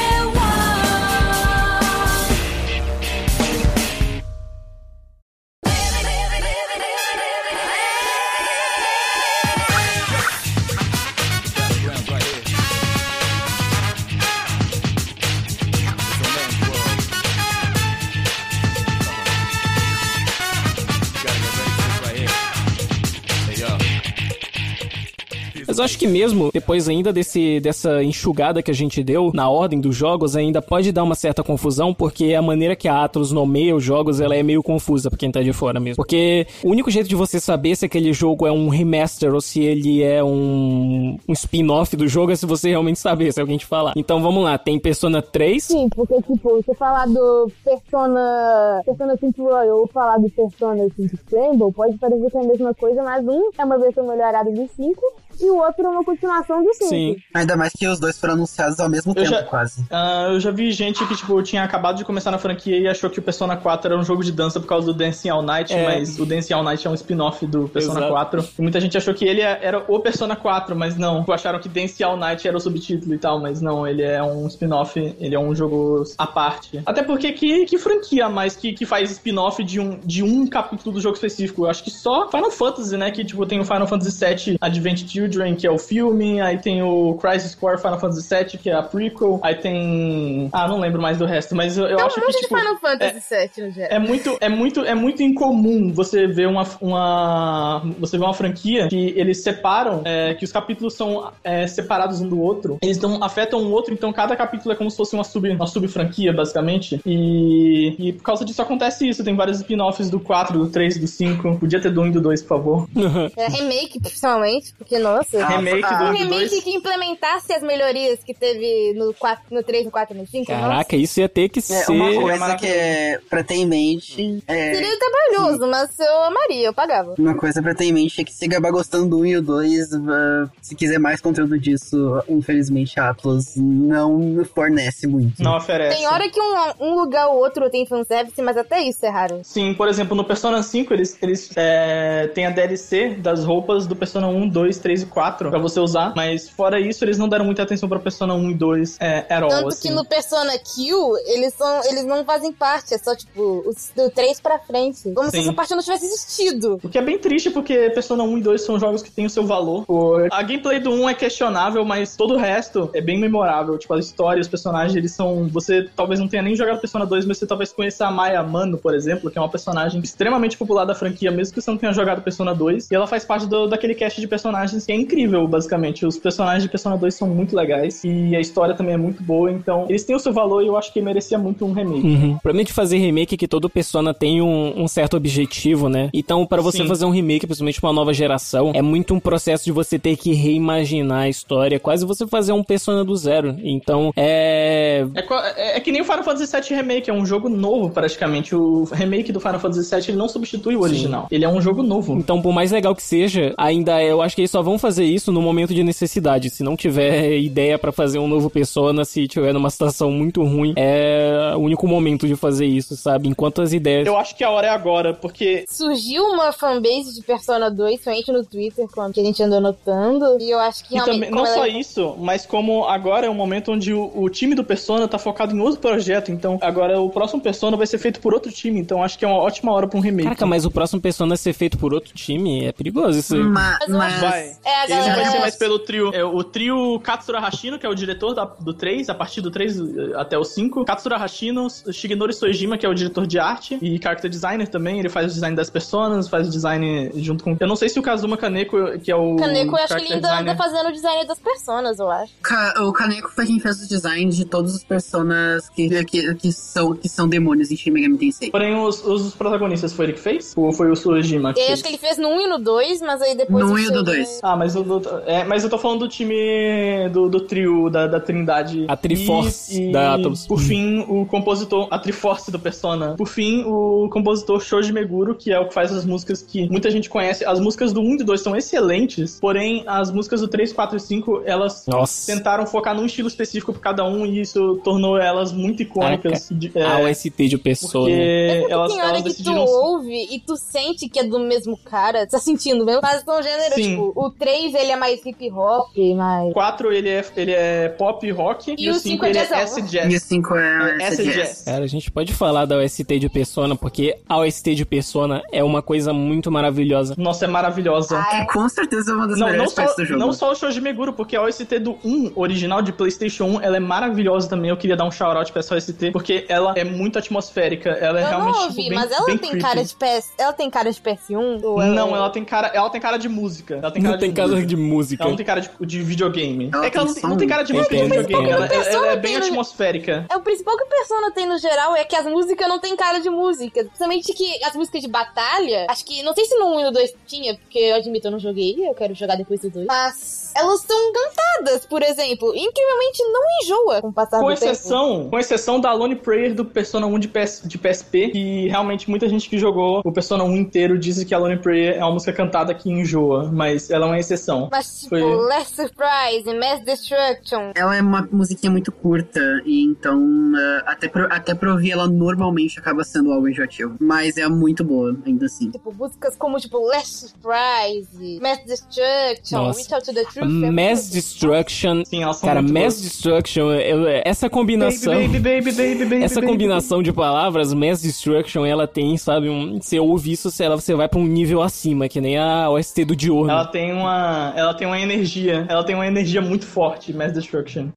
Mas 25.73 25.79
eu 25.79 25.85
acho 25.87 25.99
que 25.99 26.07
mesmo 26.07 26.51
depois 26.53 26.87
ainda 26.87 27.11
desse, 27.11 27.59
dessa 27.59 28.05
enxugada 28.05 28.63
que 28.63 28.71
a 28.71 28.75
gente 28.75 29.03
deu 29.03 29.31
na 29.33 29.49
ordem 29.49 29.81
dos 29.81 29.97
jogos, 29.97 30.37
ainda 30.37 30.61
pode 30.61 30.93
dar 30.93 31.03
uma 31.03 31.15
certa 31.15 31.43
confusão, 31.43 31.95
porque 31.95 32.35
a 32.35 32.43
maneira 32.43 32.77
que 32.77 32.87
a 32.87 33.03
Atlus 33.03 33.33
nomeia 33.33 33.75
os 33.75 33.83
jogos, 33.83 34.21
ela 34.21 34.37
é 34.37 34.43
meio 34.43 34.63
confusa 34.63 35.09
pra 35.09 35.19
quem 35.19 35.33
tá 35.33 35.41
de 35.41 35.51
fora 35.51 35.81
mesmo. 35.81 35.97
Porque 35.97 36.47
o 36.63 36.69
único 36.69 36.91
jeito 36.91 37.09
de 37.09 37.15
você 37.15 37.41
saber 37.41 37.75
se 37.75 37.87
aquele 37.87 38.13
jogo 38.13 38.47
é 38.47 38.53
um 38.53 38.69
remaster 38.69 39.33
ou 39.33 39.41
se 39.41 39.63
ele 39.63 40.03
é 40.03 40.23
um, 40.23 41.17
um 41.27 41.33
spin-off 41.33 41.97
do 41.97 42.07
jogo 42.07 42.33
é 42.33 42.37
se 42.37 42.45
você 42.45 42.69
realmente 42.69 42.99
saber, 42.99 43.33
se 43.33 43.41
alguém 43.41 43.57
te 43.57 43.65
falar. 43.65 43.95
Então 43.97 44.21
vamos 44.21 44.45
lá, 44.45 44.59
tem 44.59 44.79
Persona 44.79 45.23
3, 45.23 45.65
Sim, 45.65 45.89
porque, 45.89 46.21
tipo, 46.21 46.63
você 46.63 46.75
falar 46.75 47.07
do 47.07 47.51
Persona, 47.65 48.83
Persona 48.85 49.17
5 49.17 49.43
Royal 49.43 49.79
ou 49.79 49.87
falar 49.87 50.19
do 50.19 50.29
Persona 50.29 50.87
5 50.95 51.17
Scramble, 51.17 51.73
pode 51.73 51.97
parecer 51.97 52.31
que 52.31 52.37
é 52.37 52.41
a 52.41 52.45
mesma 52.45 52.75
coisa, 52.75 53.03
mas 53.03 53.27
um 53.27 53.51
é 53.57 53.65
uma 53.65 53.79
versão 53.79 54.07
melhorada 54.07 54.51
do 54.51 54.69
5 54.69 55.03
e 55.41 55.51
o 55.51 55.57
outro 55.57 55.85
é 55.87 55.89
uma 55.89 56.05
continuação 56.05 56.63
do 56.63 56.73
5. 56.75 56.89
sim. 56.89 57.17
Ainda 57.35 57.57
mais 57.57 57.73
que 57.73 57.87
os 57.87 57.99
dois 58.01 58.19
foram 58.19 58.35
anunciados 58.35 58.79
ao 58.81 58.89
mesmo 58.89 59.13
Eu 59.13 59.15
tempo, 59.17 59.29
já- 59.31 59.43
quase. 59.43 59.85
Ah, 59.91 60.29
eu 60.33 60.41
já 60.41 60.51
vi 60.51 60.71
gente 60.73 61.05
que, 61.07 61.17
tipo, 61.17 61.41
tinha 61.43 61.63
acabado 61.63 61.97
de 61.97 62.05
começar 62.05 62.31
na 62.31 62.39
franquia 62.39 62.79
e 62.79 62.89
achou 62.89 63.09
que 63.11 63.19
o 63.19 63.23
Persona 63.23 63.57
4 63.57 63.93
era 63.93 64.01
um 64.01 64.05
jogo 64.05 64.23
de 64.23 64.33
dança 64.33 64.61
por 64.61 64.67
causa 64.67 64.87
do 64.87 64.95
Dancing 64.95 65.29
All 65.31 65.43
Night, 65.43 65.73
É. 65.73 65.85
mas 65.85 66.19
o 66.19 66.27
Dancing 66.27 66.53
All 66.55 66.63
Night 66.63 66.87
é 66.87 66.91
um 66.91 66.95
spin-off 66.95 67.45
do 67.47 67.69
Persona 67.69 68.01
Exato. 68.01 68.13
4. 68.13 68.45
E 68.59 68.63
muita 68.63 68.81
gente 68.81 68.97
achou 68.97 69.13
que 69.15 69.25
ele 69.25 69.41
é- 69.41 69.59
era 69.63 69.85
o 69.89 70.01
Persona 70.01 70.37
4, 70.37 70.75
mas 70.77 70.97
não. 70.97 71.25
Acharam 71.33 71.59
que 71.59 71.69
Dancing 71.69 72.03
All 72.05 72.17
Night 72.17 72.47
era 72.47 72.57
o 72.57 72.61
subtítulo 72.61 73.15
e 73.15 73.19
tal, 73.19 73.41
mas 73.41 73.61
não, 73.63 73.87
ele 73.87 74.03
é 74.03 74.23
um 74.23 74.47
spin-off, 74.49 74.99
ele 75.19 75.35
é 75.35 75.39
um 75.39 75.55
jogo 75.55 76.05
à 76.19 76.27
parte. 76.27 76.81
Até 76.85 77.03
porque 77.03 77.33
que, 77.33 77.65
que 77.65 77.79
franquia 77.79 78.29
mais 78.29 78.55
que, 78.55 78.73
que 78.75 78.85
faz 78.85 79.11
spin-off 79.11 79.65
de 79.65 79.81
um, 79.81 79.99
de 80.05 80.23
um 80.23 80.47
capítulo 80.47 80.93
do 80.95 81.01
jogo 81.01 81.15
específico? 81.15 81.65
Eu 81.65 81.71
acho 81.71 81.83
que 81.83 81.91
só 81.91 82.29
Final 82.31 82.51
Fantasy, 82.51 82.97
né? 82.97 83.11
Que, 83.11 83.25
tipo, 83.25 83.45
tem 83.47 83.59
o 83.61 83.65
Final 83.65 83.87
Fantasy 83.87 84.25
VII 84.25 84.59
Advent 84.61 85.05
Children, 85.23 85.55
que 85.55 85.67
é 85.67 85.71
o 85.71 85.79
filme, 85.79 86.41
aí 86.41 86.59
tem 86.59 86.83
o 86.83 87.15
Crisis 87.15 87.55
Core 87.55 87.79
Final 87.79 87.99
Fantasy 87.99 88.29
VII, 88.29 88.59
que 88.59 88.71
é 88.71 88.75
a 88.75 88.83
prequel, 88.83 89.41
aí 89.43 89.55
tem... 89.55 90.49
Ah, 90.53 90.67
não 90.69 90.81
lembro 90.81 91.01
mais 91.01 91.19
do 91.19 91.27
resto, 91.27 91.55
mas 91.55 91.79
eu, 91.79 91.87
eu 91.87 91.99
acho 91.99 92.21
que, 92.21 92.33
tipo... 92.33 92.57
Final 92.57 92.77
Fantasy 92.79 93.21
VII 93.31 93.67
no 93.67 93.73
geral. 93.73 93.91
É 93.91 93.99
muito, 93.99 94.37
é 94.41 94.49
muito, 94.49 94.81
é 94.81 94.95
muito 94.95 95.23
incomum 95.23 95.93
você 95.93 96.27
ver 96.27 96.49
uma, 96.49 96.65
uma 96.81 97.83
você 97.99 98.19
ver 98.19 98.25
uma 98.25 98.35
franquia 98.35 98.89
que 98.89 99.15
eles 99.17 99.43
separam, 99.43 100.03
é, 100.05 100.35
que 100.35 100.45
os 100.45 100.53
capítulos 100.53 100.95
são 100.95 101.33
é, 101.45 101.67
separados 101.67 102.21
um 102.21 102.29
do 102.29 102.41
outro. 102.41 102.79
Eles 102.83 102.99
não 102.99 103.23
afetam 103.23 103.61
um 103.61 103.71
outro, 103.71 103.95
então 103.95 104.13
cada 104.13 104.37
capítulo 104.37 104.73
é 104.73 104.77
como 104.77 104.91
se 104.91 104.97
fosse 104.97 105.15
uma 105.15 105.25
sub, 105.25 105.49
uma 105.51 105.67
sub 105.67 105.87
franquia 105.89 106.33
basicamente. 106.33 107.01
E, 107.07 107.97
e 107.99 108.13
por 108.13 108.23
causa 108.23 108.45
disso 108.45 108.61
acontece 108.61 109.09
isso. 109.09 109.25
Tem 109.25 109.35
vários 109.35 109.59
spin-offs 109.59 110.11
do 110.11 110.21
4, 110.21 110.59
do 110.59 110.69
3, 110.69 110.99
do 110.99 111.07
5. 111.07 111.59
Podia 111.59 111.81
ter 111.81 111.91
do 111.91 112.01
1 112.01 112.07
e 112.07 112.11
do 112.13 112.21
2, 112.21 112.43
por 112.43 112.49
favor. 112.49 112.89
É 113.37 113.47
remake, 113.49 114.01
principalmente, 114.01 114.75
porque, 114.77 114.99
nossa. 115.17 115.47
Remake 115.47 115.85
ah, 115.85 115.99
do 115.99 116.05
um 116.05 116.09
1 116.09 116.13
do 116.13 116.19
remake 116.19 116.49
2. 116.51 116.65
que 116.65 116.71
implementasse 116.71 117.53
as 117.53 117.63
melhorias 117.63 118.21
que 118.25 118.35
teve 118.35 118.95
no, 118.95 119.13
4, 119.15 119.45
no 119.51 119.63
3, 119.63 119.85
no 119.85 119.91
4 119.91 120.17
e 120.17 120.21
no 120.21 120.27
5. 120.27 120.47
Caraca, 120.47 120.97
isso 120.97 121.21
ia 121.21 121.29
ter 121.29 121.49
que 121.49 121.59
É, 121.59 121.63
ser. 121.63 121.93
uma 121.93 122.13
coisa 122.15 122.57
que 122.57 122.67
é 122.67 123.19
pra 123.29 123.43
ter 123.43 123.55
em 123.55 123.67
mente 123.67 124.43
é. 124.47 124.75
Seria 124.75 124.99
trabalhoso, 124.99 125.67
mas 125.69 125.99
eu 125.99 126.23
amaria, 126.25 126.67
eu 126.67 126.75
pagava. 126.75 127.15
Uma 127.19 127.35
coisa 127.37 127.63
pra 127.63 127.75
ter 127.75 127.85
em 127.85 127.93
mente 127.93 128.21
é 128.21 128.25
que 128.25 128.33
se 128.33 128.45
acabar 128.47 128.71
gostando 128.71 129.09
do 129.11 129.21
1 129.21 129.27
e 129.27 129.37
o 129.37 129.43
2, 129.43 129.93
uh, 129.93 130.51
se 130.61 130.75
quiser 130.75 130.99
mais 130.99 131.21
conteúdo 131.21 131.59
disso, 131.59 132.23
infelizmente 132.29 132.99
a 132.99 133.11
Atlas 133.11 133.55
não 133.57 134.45
fornece 134.55 135.07
muito. 135.07 135.43
Não 135.43 135.57
oferece. 135.57 135.97
Tem 135.97 136.07
hora 136.07 136.29
que 136.29 136.41
um, 136.41 136.55
um 136.81 136.95
lugar 137.01 137.29
ou 137.29 137.39
outro 137.39 137.69
tem 137.71 137.87
fanservice, 137.87 138.41
mas 138.43 138.57
até 138.57 138.81
isso 138.83 139.05
é 139.05 139.09
raro. 139.09 139.41
Sim, 139.43 139.75
por 139.75 139.89
exemplo, 139.89 140.17
no 140.17 140.25
Persona 140.25 140.63
5 140.63 140.93
eles, 140.95 141.17
eles 141.23 141.51
é, 141.57 142.29
têm 142.35 142.47
a 142.47 142.51
DLC 142.51 143.15
das 143.15 143.45
roupas 143.45 143.87
do 143.87 143.95
Persona 143.97 144.29
1, 144.29 144.49
2, 144.49 144.79
3 144.79 145.02
e 145.03 145.07
4 145.07 145.51
pra 145.51 145.59
você 145.59 145.81
usar, 145.81 146.13
mas 146.17 146.49
fora 146.49 146.81
isso 146.81 147.05
eles 147.05 147.19
não 147.19 147.29
deram 147.29 147.45
muita 147.45 147.63
atenção 147.63 147.89
pra 147.89 147.99
Persona 147.99 148.35
1 148.35 148.51
e 148.51 148.55
2 148.55 148.97
é, 149.01 149.19
at 149.29 149.43
all, 149.43 149.49
Tanto 149.49 149.69
assim. 149.69 149.89
que 149.89 149.95
no 149.95 150.05
Persona 150.05 150.53
Q, 150.59 150.91
eles, 151.27 151.55
são, 151.55 151.85
eles 151.85 152.05
não 152.05 152.25
fazem 152.25 152.53
parte, 152.53 152.95
é 152.95 152.99
só 152.99 153.15
tipo 153.15 153.63
os 153.67 153.91
do 153.97 154.11
3 154.11 154.41
pra 154.41 154.59
frente. 154.59 155.11
Como 155.13 155.25
se 155.31 155.33
Sim. 155.33 155.41
essa 155.43 155.53
parte 155.53 155.75
não 155.75 155.83
tivesse 155.83 156.07
existido. 156.07 156.79
O 156.83 156.89
que 156.89 156.99
é 156.99 157.03
bem 157.03 157.19
triste 157.19 157.51
porque 157.51 157.91
Persona 157.91 158.23
1 158.23 158.39
e 158.39 158.41
2 158.43 158.63
são 158.63 158.79
jogos 158.79 159.03
que 159.03 159.11
têm 159.11 159.27
o 159.27 159.31
seu 159.31 159.47
valor. 159.47 159.85
A 160.31 160.43
gameplay 160.43 160.79
do 160.81 160.91
1 160.91 161.09
é 161.11 161.15
questionável, 161.15 161.85
mas 161.85 162.17
todo 162.17 162.35
o 162.35 162.37
resto 162.39 162.91
é 162.95 163.01
bem 163.01 163.19
memorável. 163.19 163.77
Tipo, 163.79 163.95
a 163.95 163.99
história, 163.99 164.41
os 164.41 164.49
personagens, 164.49 164.95
eles 164.97 165.13
são. 165.13 165.49
Você 165.49 165.89
talvez 165.97 166.21
não 166.21 166.29
tenha 166.29 166.43
nem 166.43 166.55
jogado 166.55 166.81
Persona 166.81 167.05
2, 167.07 167.25
mas 167.27 167.39
você 167.39 167.47
talvez 167.47 167.73
conheça 167.73 168.07
a 168.07 168.11
Maya 168.11 168.43
Mano, 168.43 168.79
por 168.79 168.95
exemplo, 168.95 169.31
que 169.31 169.39
é 169.39 169.41
uma 169.41 169.49
personagem 169.49 170.01
extremamente 170.01 170.57
popular 170.57 170.85
da 170.85 170.95
franquia, 170.95 171.31
mesmo 171.31 171.55
que 171.55 171.61
você 171.61 171.71
não 171.71 171.79
tenha 171.79 171.93
jogado 171.93 172.23
Persona 172.23 172.55
2. 172.55 172.91
E 172.91 172.95
ela 172.95 173.07
faz 173.07 173.25
parte 173.25 173.47
do- 173.47 173.67
daquele 173.67 173.95
cast 173.95 174.21
de 174.21 174.27
personagens 174.29 174.85
que 174.85 174.92
é 174.93 174.97
incrível, 174.97 175.47
basicamente. 175.47 176.05
Os 176.07 176.19
personagens 176.19 176.63
de 176.63 176.69
Persona 176.69 176.97
2 176.97 177.15
são 177.15 177.29
muito 177.29 177.57
legais 177.57 178.03
e 178.05 178.35
a 178.37 178.41
história 178.41 178.75
também 178.75 178.95
é 178.95 178.99
muito 178.99 179.23
boa, 179.23 179.51
então 179.51 179.87
eles 179.89 180.05
têm 180.05 180.15
o 180.15 180.19
seu 180.19 180.33
valor 180.33 180.63
e 180.63 180.67
eu 180.67 180.77
acho 180.77 180.93
que 180.93 181.01
merecia 181.01 181.39
muito 181.39 181.65
um 181.65 181.73
remake. 181.73 182.07
Uhum. 182.07 182.33
O 182.35 182.41
problema 182.41 182.65
de 182.65 182.73
fazer 182.73 182.99
remake 182.99 183.35
é 183.35 183.39
que 183.39 183.49
todo 183.49 183.69
Persona 183.69 184.13
tem 184.15 184.41
um, 184.43 184.83
um 184.83 184.89
certo 184.89 185.17
objetivo, 185.17 185.89
né? 185.89 186.11
Então, 186.13 186.47
para 186.47 186.61
você 186.63 186.79
Sim. 186.79 186.87
fazer 186.89 187.05
um 187.05 187.11
remake, 187.11 187.47
principalmente 187.47 187.81
pra 187.81 187.89
uma 187.91 187.95
nova 187.95 188.13
geração, 188.13 188.73
é 188.75 188.83
muito 188.83 189.15
um 189.15 189.21
processo 189.21 189.65
de 189.65 189.73
você 189.73 189.99
ter 189.99 190.17
que 190.17 190.33
reimaginar 190.33 191.23
a 191.23 191.29
história, 191.29 191.79
quase 191.81 192.05
você 192.07 192.27
fazer 192.27 192.53
um 192.53 192.63
Persona 192.63 193.05
do 193.05 193.15
zero. 193.17 193.57
Então, 193.63 194.13
é. 194.17 195.05
É, 195.15 195.21
é- 195.57 195.77
é 195.77 195.81
que 195.81 195.91
nem 195.93 196.01
o 196.03 196.05
Final 196.05 196.23
Fantasy 196.23 196.51
VII 196.53 196.77
Remake, 196.77 197.11
é 197.11 197.13
um 197.13 197.25
jogo 197.27 197.49
novo 197.49 197.91
praticamente. 197.91 198.55
O 198.55 198.85
remake 198.85 199.33
do 199.33 199.41
Final 199.41 199.59
Fantasy 199.61 199.95
VII 199.95 200.05
ele 200.11 200.17
não 200.19 200.29
substitui 200.29 200.77
o 200.77 200.81
original. 200.81 201.27
Ele 201.31 201.45
é 201.45 201.49
um 201.49 201.61
jogo 201.61 201.83
novo. 201.83 202.17
Então, 202.17 202.41
por 202.41 202.53
mais 202.53 202.71
legal 202.71 202.95
que 202.95 203.03
seja, 203.03 203.53
ainda 203.59 204.01
é- 204.01 204.11
eu 204.11 204.23
acho 204.23 204.35
que 204.35 204.43
eles 204.43 204.51
só 204.51 204.63
vão 204.63 204.79
fazer 204.83 205.05
isso 205.05 205.33
no 205.33 205.41
momento 205.41 205.73
de 205.75 205.83
necessidade. 205.83 206.51
Se 206.51 206.63
não 206.63 206.77
tiver 206.77 207.39
ideia 207.41 207.79
pra 207.79 207.91
fazer 207.93 208.19
um 208.19 208.29
novo 208.29 208.51
Persona, 208.51 209.05
se 209.05 209.27
tiver 209.27 209.55
numa 209.55 209.71
situação 209.71 210.11
muito 210.11 210.43
ruim, 210.45 210.75
é 210.77 211.53
o 211.57 211.61
único 211.61 211.87
momento 211.89 212.27
de 212.27 212.37
fazer 212.37 212.67
isso, 212.67 212.97
sabe? 212.97 213.29
Enquanto 213.29 213.63
as 213.63 213.73
ideias. 213.73 214.07
Eu 214.07 214.17
acho 214.19 214.37
que 214.37 214.45
a 214.45 214.51
hora 214.51 214.67
é 214.67 214.71
agora, 214.71 215.15
porque 215.15 215.65
Surgiu 215.71 216.25
uma 216.25 216.53
fanbase 216.53 217.15
de 217.15 217.23
Persona 217.23 217.71
2, 217.71 218.03
somente 218.03 218.31
no 218.33 218.45
Twitter, 218.45 218.87
quando 218.93 219.15
que 219.15 219.21
a 219.21 219.25
gente 219.25 219.43
andou 219.43 219.61
notando. 219.61 220.37
E 220.41 220.51
eu 220.51 220.59
acho 220.59 220.85
que 220.85 220.97
E 220.99 221.03
também, 221.05 221.31
não 221.31 221.39
ela 221.47 221.55
só 221.55 221.65
é- 221.67 221.69
isso, 221.71 222.17
mas 222.19 222.45
como 222.45 222.85
agora 222.87 223.27
é 223.27 223.31
um 223.31 223.35
momento 223.35 223.73
onde 223.73 223.95
o, 223.95 224.11
o 224.15 224.29
time 224.29 224.55
do 224.55 224.65
Persona 224.65 225.07
tá 225.09 225.19
focado 225.19 225.55
em 225.57 225.61
outro 225.61 225.81
projeto, 225.81 226.31
então 226.33 226.59
agora 226.61 227.01
o 227.01 227.09
próximo 227.09 227.41
Persona 227.41 227.77
vai 227.77 227.87
ser 227.87 227.99
feito 227.99 228.21
por 228.21 228.35
outro 228.35 228.51
time, 228.51 228.81
então 228.81 229.03
acho 229.03 229.19
que 229.19 229.25
é 229.25 229.29
uma 229.29 229.39
ótima 229.39 229.73
hora 229.73 229.87
pra 229.87 229.99
um 229.99 230.03
remake. 230.03 230.25
Caraca, 230.25 230.47
mas 230.47 230.65
o 230.65 230.71
próximo 230.71 231.01
Persona 231.01 231.37
ser 231.37 231.53
feito 231.53 231.79
por 231.79 231.95
outro 231.95 232.13
time 232.15 232.65
é 232.65 232.73
perigoso 232.73 233.19
isso. 233.19 233.35
aí. 233.35 233.43
Ma- 233.43 233.79
Mas 233.89 234.03
mas, 234.03 234.21
Vai. 234.21 234.53
É, 234.65 234.72
a 234.73 234.85
Ele 234.85 234.95
não 234.95 235.01
vai 235.03 235.09
galera. 235.11 235.31
ser 235.31 235.39
mais 235.41 235.57
pelo 235.57 235.79
trio. 235.79 236.15
É, 236.15 236.25
o 236.25 236.43
trio 236.45 236.99
Katsura 237.01 237.39
Hashino, 237.41 237.79
que 237.79 237.87
é 237.87 237.89
o 237.89 237.95
diretor 237.95 238.35
da- 238.35 238.45
do 238.45 238.73
3, 238.75 239.09
a 239.09 239.15
partir 239.15 239.41
do 239.41 239.51
3 239.51 239.79
eh, 239.79 239.83
até 240.17 240.37
o 240.39 240.45
5. 240.45 240.85
Katsura 240.85 241.17
Hashino, 241.17 241.69
Shigenori 241.93 242.33
Sojima, 242.33 242.77
que 242.79 242.87
é 242.87 242.89
o 242.89 242.95
diretor 242.95 243.27
de 243.27 243.39
arte 243.39 243.79
e 243.81 244.01
character 244.03 244.31
designer 244.31 244.69
também. 244.69 244.99
Ele 244.99 245.09
faz 245.09 245.31
o 245.31 245.35
design 245.35 245.57
das 245.57 245.71
personas, 245.71 246.29
faz 246.29 246.49
o 246.49 246.51
design 246.51 247.11
junto 247.17 247.45
com. 247.45 247.57
Eu 247.59 247.67
não 247.67 247.77
sei 247.77 247.89
se 247.89 247.99
o 247.99 248.03
Kazuma 248.03 248.37
Kaneko, 248.37 248.99
que 249.01 249.11
é 249.11 249.17
o. 249.17 249.37
Kaneko, 249.37 249.77
eu 249.77 249.83
acho 249.85 249.97
que 249.97 250.03
ele 250.03 250.15
ainda 250.15 250.29
anda 250.29 250.55
designer- 250.55 250.57
fazendo 250.57 250.89
o 250.89 250.93
design 250.93 251.27
das 251.27 251.39
personas, 251.39 251.99
eu 251.99 252.11
acho. 252.11 252.33
Ka- 252.43 252.75
o 252.83 252.93
Kaneko 252.93 253.31
foi 253.31 253.47
quem 253.47 253.59
fez 253.61 253.81
os 253.81 253.89
designs 253.89 254.37
de 254.37 254.45
todos 254.45 254.75
os 254.75 254.85
personas 254.85 255.69
que, 255.69 256.05
que, 256.05 256.35
que, 256.35 256.53
são, 256.53 256.95
que 256.95 257.09
são 257.09 257.29
demônios 257.29 257.71
em 257.71 257.77
Shin 257.77 257.91
Megami 257.91 258.19
Tensei. 258.19 258.51
Porém, 258.51 258.75
os, 258.77 259.05
os 259.05 259.35
protagonistas 259.35 259.93
foi 259.93 260.07
ele 260.07 260.13
que 260.15 260.21
fez? 260.21 260.53
Ou 260.57 260.73
foi 260.73 260.91
o 260.91 260.97
Sojima? 260.97 261.53
E 261.57 261.61
aí, 261.61 261.67
fez? 261.67 261.73
acho 261.75 261.83
que 261.83 261.89
ele 261.91 261.99
fez 261.99 262.19
no 262.19 262.29
1 262.29 262.41
e 262.43 262.47
no 262.49 262.59
2, 262.59 263.01
mas 263.03 263.21
aí 263.23 263.37
depois. 263.37 263.65
No 263.65 263.71
o 263.73 263.75
1 263.75 263.79
e 263.79 263.83
no 263.87 263.99
Shin- 263.99 264.05
2. 264.05 264.41
Ah, 264.43 264.57
mas, 264.63 264.75
do- 264.75 265.03
é, 265.27 265.45
mas 265.45 265.65
eu 265.65 265.71
tô 265.71 265.77
falando 265.79 266.01
do 266.01 266.09
time 266.09 267.09
do, 267.11 267.29
do 267.29 267.41
trio, 267.41 267.91
da, 267.91 268.07
da 268.07 268.21
Trindade. 268.21 268.85
A 268.89 268.97
Triforce 268.97 269.91
da 269.91 270.15
Atlus. 270.15 270.47
Por 270.47 270.61
fim, 270.61 271.01
o 271.09 271.27
compositor, 271.27 271.89
a 271.91 271.99
Triforce 271.99 272.51
do 272.51 272.59
Persona. 272.59 273.15
Por 273.17 273.27
fim, 273.29 273.65
o 273.67 274.09
compositor 274.11 274.61
Shoji 274.61 274.93
Meguro, 274.93 275.35
que 275.35 275.53
é 275.53 275.59
o 275.59 275.67
que 275.69 275.75
faz 275.75 275.93
as 275.93 276.05
músicas 276.05 276.43
que 276.43 276.69
muita 276.71 276.91
gente 276.91 277.09
conhece. 277.11 277.45
As 277.45 277.59
músicas 277.59 277.93
do 277.93 278.01
1 278.01 278.15
e 278.15 278.17
do 278.19 278.25
2 278.25 278.41
são 278.41 278.55
excelentes, 278.57 279.39
porém, 279.41 279.83
as 279.87 280.11
músicas 280.11 280.41
do 280.41 280.49
3, 280.49 280.73
4 280.73 280.97
e 280.97 281.01
5, 281.01 281.43
elas 281.45 281.85
Nossa. 281.87 282.33
tentaram 282.33 282.67
focar 282.67 282.95
num 282.95 283.07
estilo 283.07 283.29
específico 283.29 283.73
pra 283.73 283.83
cada 283.83 284.05
um 284.05 284.25
e 284.25 284.41
isso 284.41 284.81
tornou 284.85 285.19
elas 285.19 285.53
muito 285.53 285.83
icônicas. 285.83 286.49
de- 286.53 286.71
é, 286.75 286.83
A 286.85 286.99
OST 287.01 287.49
de 287.49 287.59
Persona. 287.59 288.05
porque 288.09 288.59
Porque 288.61 288.73
elas, 288.73 288.93
tem 288.93 289.03
hora 289.03 289.19
elas 289.19 289.37
que 289.37 289.43
tu 289.43 289.53
ouve 289.55 290.29
e 290.35 290.39
tu 290.41 290.57
sente 290.57 291.09
que 291.09 291.19
é 291.19 291.25
do 291.25 291.39
mesmo 291.41 291.77
cara, 291.79 292.27
tá 292.27 292.39
sentindo 292.39 292.85
mesmo? 292.85 293.01
Mas 293.03 293.23
são 293.23 293.43
gêneros, 293.43 293.75
Sim. 293.75 293.91
tipo, 293.91 294.13
o 294.15 294.31
3 294.31 294.52
ele 294.57 294.93
é 294.93 294.97
mais 294.97 295.25
hip 295.25 295.51
hop, 295.51 295.91
mais. 296.17 296.51
O 296.51 296.53
4 296.53 296.93
ele 296.93 297.09
é, 297.09 297.25
ele 297.37 297.53
é 297.53 297.89
pop 297.89 298.31
rock 298.31 298.75
e, 298.79 298.85
E 298.85 298.89
o 298.89 298.93
o 298.93 298.95
5 298.95 299.01
cinco 299.03 299.25
é 299.25 299.31
ele 299.31 299.39
é 299.39 299.43
acid 299.63 299.85
E 299.85 299.87
o 299.89 300.09
jazz. 300.09 300.23
5 300.23 300.55
é, 300.57 300.91
É 301.01 301.03
essa 301.05 301.13
acid 301.15 301.25
jazz. 301.27 301.37
jazz. 301.37 301.63
Cara, 301.65 301.85
a 301.85 301.87
gente 301.87 302.11
pode 302.11 302.33
falar 302.33 302.65
da 302.67 302.77
OST 302.79 303.19
de 303.19 303.29
Persona, 303.29 303.75
porque 303.77 304.19
a 304.29 304.39
OST 304.39 304.75
de 304.75 304.85
Persona 304.85 305.43
é 305.53 305.63
uma 305.65 305.83
coisa 305.83 306.13
muito 306.13 306.51
maravilhosa. 306.51 307.15
Nossa, 307.19 307.45
é 307.45 307.49
maravilhosa. 307.49 308.19
Ah, 308.19 308.41
É 308.43 308.45
com 308.47 308.69
certeza 308.69 309.15
uma 309.15 309.27
das 309.27 309.39
Não, 309.39 309.47
não 309.47 309.53
melhores 309.53 309.73
só, 309.73 309.77
partes 309.77 309.97
do 309.97 310.05
jogo. 310.05 310.21
não 310.21 310.33
só 310.33 310.53
o 310.53 310.55
Shoji 310.55 310.81
Meguro, 310.81 311.13
porque 311.13 311.37
a 311.37 311.43
OST 311.43 311.79
do 311.79 311.99
1 312.05 312.33
original 312.37 312.83
de 312.83 312.93
PlayStation 312.93 313.45
1, 313.45 313.61
ela 313.63 313.77
é 313.77 313.81
maravilhosa 313.81 314.49
também. 314.49 314.71
Eu 314.71 314.77
queria 314.77 314.97
dar 314.97 315.05
um 315.05 315.11
shout-out 315.11 315.51
pra 315.53 315.61
essa 315.61 315.75
OST, 315.75 316.11
porque 316.13 316.45
ela 316.49 316.73
é 316.77 316.85
muito 316.85 317.19
atmosférica. 317.19 317.91
Ela 317.91 318.21
é 318.21 318.23
eu 318.25 318.29
realmente 318.29 318.47
não 318.55 318.69
tipo, 318.69 318.69
ouvi, 318.81 318.89
bem, 318.89 318.99
mas 318.99 319.11
ela 319.11 319.27
tem 319.27 319.39
creepy. 319.39 319.59
cara 319.61 319.85
de 319.85 319.95
PS. 319.95 320.33
Ela 320.39 320.53
tem 320.53 320.71
cara 320.71 320.91
de 320.93 321.01
PS1? 321.01 321.63
Ou 321.63 321.83
Não, 321.87 322.15
ela 322.17 322.31
tem 322.31 322.45
cara, 322.45 322.69
ela 322.69 322.91
tem 322.91 323.01
cara 323.01 323.17
de 323.17 323.29
música. 323.29 323.75
Ela 323.77 323.91
tem 323.91 324.03
cara, 324.03 324.15
Não 324.15 324.21
tem 324.21 324.33
causa 324.49 324.67
de 324.67 324.77
música. 324.77 325.23
Ela 325.23 325.31
não 325.31 325.37
tem 325.37 325.47
cara 325.47 325.61
de, 325.61 325.71
de 325.81 326.03
videogame. 326.03 326.71
Ela 326.73 326.87
é 326.87 326.91
que 326.91 326.97
ela 326.97 327.07
não 327.07 327.15
tem, 327.15 327.23
não 327.25 327.37
tem 327.37 327.49
cara 327.49 327.63
de 327.63 327.73
música 327.73 327.97
de 327.97 328.03
videogame. 328.03 328.51
Ela, 328.51 328.67
ela- 328.67 329.07
é 329.13 329.17
bem 329.17 329.37
atmosférica. 329.37 330.27
É 330.31 330.37
o 330.37 330.41
principal 330.41 330.77
que 330.77 330.85
o 330.85 330.87
Persona 330.87 331.31
tem 331.33 331.47
no 331.47 331.59
geral 331.59 331.95
é 331.97 332.05
que 332.05 332.17
as 332.17 332.25
músicas 332.27 332.69
não 332.69 332.79
tem 332.79 332.97
cara 332.97 333.19
de 333.19 333.31
música. 333.31 333.85
Principalmente 333.85 334.33
que 334.33 334.65
as 334.65 334.75
músicas 334.75 335.01
de 335.03 335.09
batalha, 335.09 335.87
acho 335.89 336.05
que, 336.05 336.23
não 336.23 336.35
sei 336.35 336.45
se 336.45 336.55
no 336.57 336.77
1 336.77 336.81
e 336.81 336.85
no 336.85 336.93
2 336.93 337.15
tinha, 337.27 337.55
porque 337.57 337.79
eu 337.79 337.97
admito, 337.97 338.27
eu 338.27 338.31
não 338.33 338.39
joguei, 338.39 338.77
eu 338.89 338.95
quero 338.95 339.15
jogar 339.15 339.37
depois 339.37 339.61
do 339.61 339.71
2. 339.71 339.87
Mas 339.87 340.53
elas 340.55 340.81
são 340.83 341.13
cantadas, 341.13 341.87
por 341.87 342.03
exemplo, 342.03 342.55
incrivelmente 342.55 343.23
não 343.33 343.41
enjoa 343.63 344.01
com 344.03 344.09
o 344.09 344.13
passar 344.13 344.41
Com 344.41 344.49
do 344.49 344.55
tempo. 344.55 344.65
exceção, 344.73 345.29
com 345.31 345.39
exceção 345.39 345.81
da 345.81 345.93
Lone 345.93 346.17
Prayer 346.17 346.55
do 346.55 346.65
Persona 346.65 347.07
1 347.07 347.19
de, 347.19 347.29
PS, 347.29 347.63
de 347.65 347.79
PSP, 347.79 348.29
que 348.31 348.69
realmente 348.69 349.09
muita 349.09 349.29
gente 349.29 349.49
que 349.49 349.59
jogou 349.59 350.01
o 350.05 350.13
Persona 350.13 350.45
1 350.45 350.57
inteiro 350.57 350.99
diz 350.99 351.23
que 351.25 351.35
a 351.35 351.39
Lone 351.39 351.59
Prayer 351.59 351.97
é 351.97 352.01
uma 352.05 352.13
música 352.13 352.33
cantada 352.33 352.75
que 352.75 352.91
enjoa, 352.91 353.51
mas 353.53 353.91
ela 353.91 354.07
é 354.07 354.09
uma 354.09 354.19
exceção. 354.23 354.69
Mas, 354.73 355.01
tipo, 355.01 355.11
Foi. 355.11 355.23
Last 355.23 355.75
Surprise, 355.77 356.59
Mass 356.59 356.85
Destruction. 356.85 357.73
Ela 357.75 357.97
é 357.97 358.01
uma 358.03 358.29
musiquinha 358.33 358.71
muito 358.71 358.91
curta, 358.91 359.41
e 359.67 359.83
então 359.85 360.21
eh, 360.57 360.83
até, 360.87 361.09
pra, 361.09 361.27
até 361.27 361.55
pra 361.55 361.71
ouvir 361.73 361.91
ela 361.93 362.07
normalmente 362.09 362.79
acaba 362.79 363.05
sendo 363.05 363.31
algo 363.33 363.49
enjoativo. 363.49 363.97
Mas 364.01 364.37
é 364.37 364.49
muito 364.49 364.83
boa, 364.85 365.17
ainda 365.27 365.47
assim. 365.47 365.71
Tipo, 365.71 365.93
músicas 365.95 366.37
como, 366.37 366.59
tipo, 366.59 366.79
Last 366.87 367.29
Surprise, 367.29 368.41
Mass 368.41 368.61
Destruction, 368.67 369.59
Nossa. 369.59 369.79
Reach 369.81 369.95
Out 369.95 370.05
to 370.07 370.15
the 370.15 370.25
Truth. 370.25 370.43
é 370.65 370.71
Mass 370.71 371.01
muito- 371.03 371.13
Destruction. 371.13 372.03
Sim, 372.05 372.23
elas 372.23 372.37
são 372.37 372.49
Cara, 372.49 372.63
muito 372.63 372.75
Mass 372.75 372.95
boas. 372.95 373.01
Destruction, 373.03 373.73
eu- 373.73 374.07
essa 374.25 374.49
combinação. 374.49 375.13
Baby, 375.15 375.39
baby, 375.39 375.41
baby, 375.41 375.73
baby, 375.73 376.05
baby, 376.05 376.25
Essa 376.25 376.37
baby. 376.41 376.47
combinação 376.53 377.03
de 377.03 377.13
palavras, 377.13 377.73
Mass 377.75 378.03
Destruction, 378.03 378.65
ela 378.65 378.87
tem, 378.87 379.17
sabe, 379.17 379.49
um. 379.49 379.81
Você 379.81 379.99
ouve 379.99 380.33
isso, 380.33 380.51
você, 380.51 380.65
ela- 380.65 380.77
você 380.81 380.95
vai 380.95 381.09
pra 381.09 381.19
um 381.19 381.27
nível 381.27 381.63
acima, 381.63 382.09
que 382.09 382.21
nem 382.21 382.39
a 382.39 382.71
OST 382.71 383.05
do 383.05 383.17
Diorno. 383.17 383.51
Ela 383.51 383.67
tem 383.67 383.93
uma. 383.93 384.12
Ela 384.57 384.75
tem 384.75 384.87
uma 384.87 384.99
energia. 384.99 385.67
Ela 385.69 385.85
tem 385.85 385.95
uma 385.95 386.07
energia 386.07 386.41
muito 386.41 386.67
forte, 386.67 387.13
Mass 387.13 387.33
Destruction. 387.33 387.91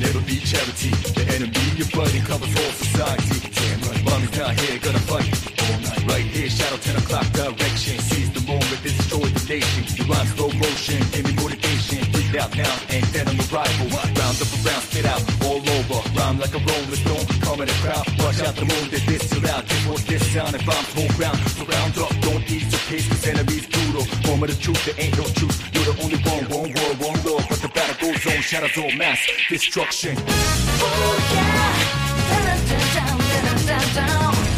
Never 0.00 0.20
be 0.20 0.40
charity. 0.40 0.90
The 0.90 1.34
enemy 1.34 1.52
you're 1.76 1.86
fighting 1.86 2.22
covers 2.22 2.54
all 2.54 2.72
society. 2.72 3.55
Gonna 4.46 5.02
fight 5.10 5.26
all 5.66 5.78
night. 5.82 6.06
Right 6.06 6.22
here, 6.22 6.48
shadow 6.48 6.76
10 6.78 7.02
o'clock 7.02 7.26
direction. 7.34 7.98
Seize 7.98 8.30
the 8.30 8.46
moment, 8.46 8.78
destroy 8.86 9.26
the 9.26 9.42
nation. 9.50 9.82
You 9.98 10.06
rhyme 10.06 10.26
slow 10.38 10.50
motion, 10.54 11.02
give 11.10 11.26
me 11.26 11.34
motivation. 11.34 12.06
Breathe 12.14 12.36
out 12.38 12.54
now, 12.54 12.70
ain't 12.94 13.10
dead 13.10 13.26
on 13.26 13.34
the 13.34 13.42
rival. 13.50 13.90
Round 13.90 14.38
up 14.38 14.46
around, 14.62 14.82
spit 14.86 15.06
out 15.10 15.18
all 15.42 15.58
over. 15.58 15.98
Rhyme 16.14 16.38
like 16.38 16.54
a 16.54 16.62
rolling 16.62 16.94
stone, 16.94 17.26
come 17.42 17.60
in 17.62 17.66
the 17.66 17.78
crowd. 17.82 18.06
Watch 18.22 18.38
out 18.46 18.54
the 18.54 18.70
moon, 18.70 18.86
that 18.94 19.02
this 19.10 19.26
out. 19.50 19.66
Just 19.66 19.82
watch 19.90 20.04
this 20.06 20.22
sound 20.30 20.54
and 20.54 20.62
bombs 20.62 20.94
whole 20.94 21.10
ground. 21.18 21.38
Surround 21.58 21.98
up, 21.98 22.14
don't 22.22 22.46
ease 22.46 22.70
the 22.70 22.78
pace, 22.86 23.08
cause 23.10 23.26
enemies 23.26 23.66
brutal. 23.66 24.06
Moment 24.30 24.54
of 24.54 24.58
the 24.58 24.62
truth, 24.62 24.78
there 24.86 24.94
ain't 25.02 25.18
no 25.18 25.26
truth. 25.34 25.58
You're 25.74 25.90
the 25.90 25.94
only 26.06 26.22
one, 26.22 26.46
one 26.54 26.70
world, 26.70 26.96
one 27.02 27.18
law. 27.26 27.42
But 27.50 27.58
the 27.58 27.70
battle 27.74 27.98
goes 27.98 28.22
on, 28.30 28.38
shadows 28.46 28.78
all 28.78 28.94
mass 28.94 29.18
destruction. 29.50 30.14
Como 33.66 34.55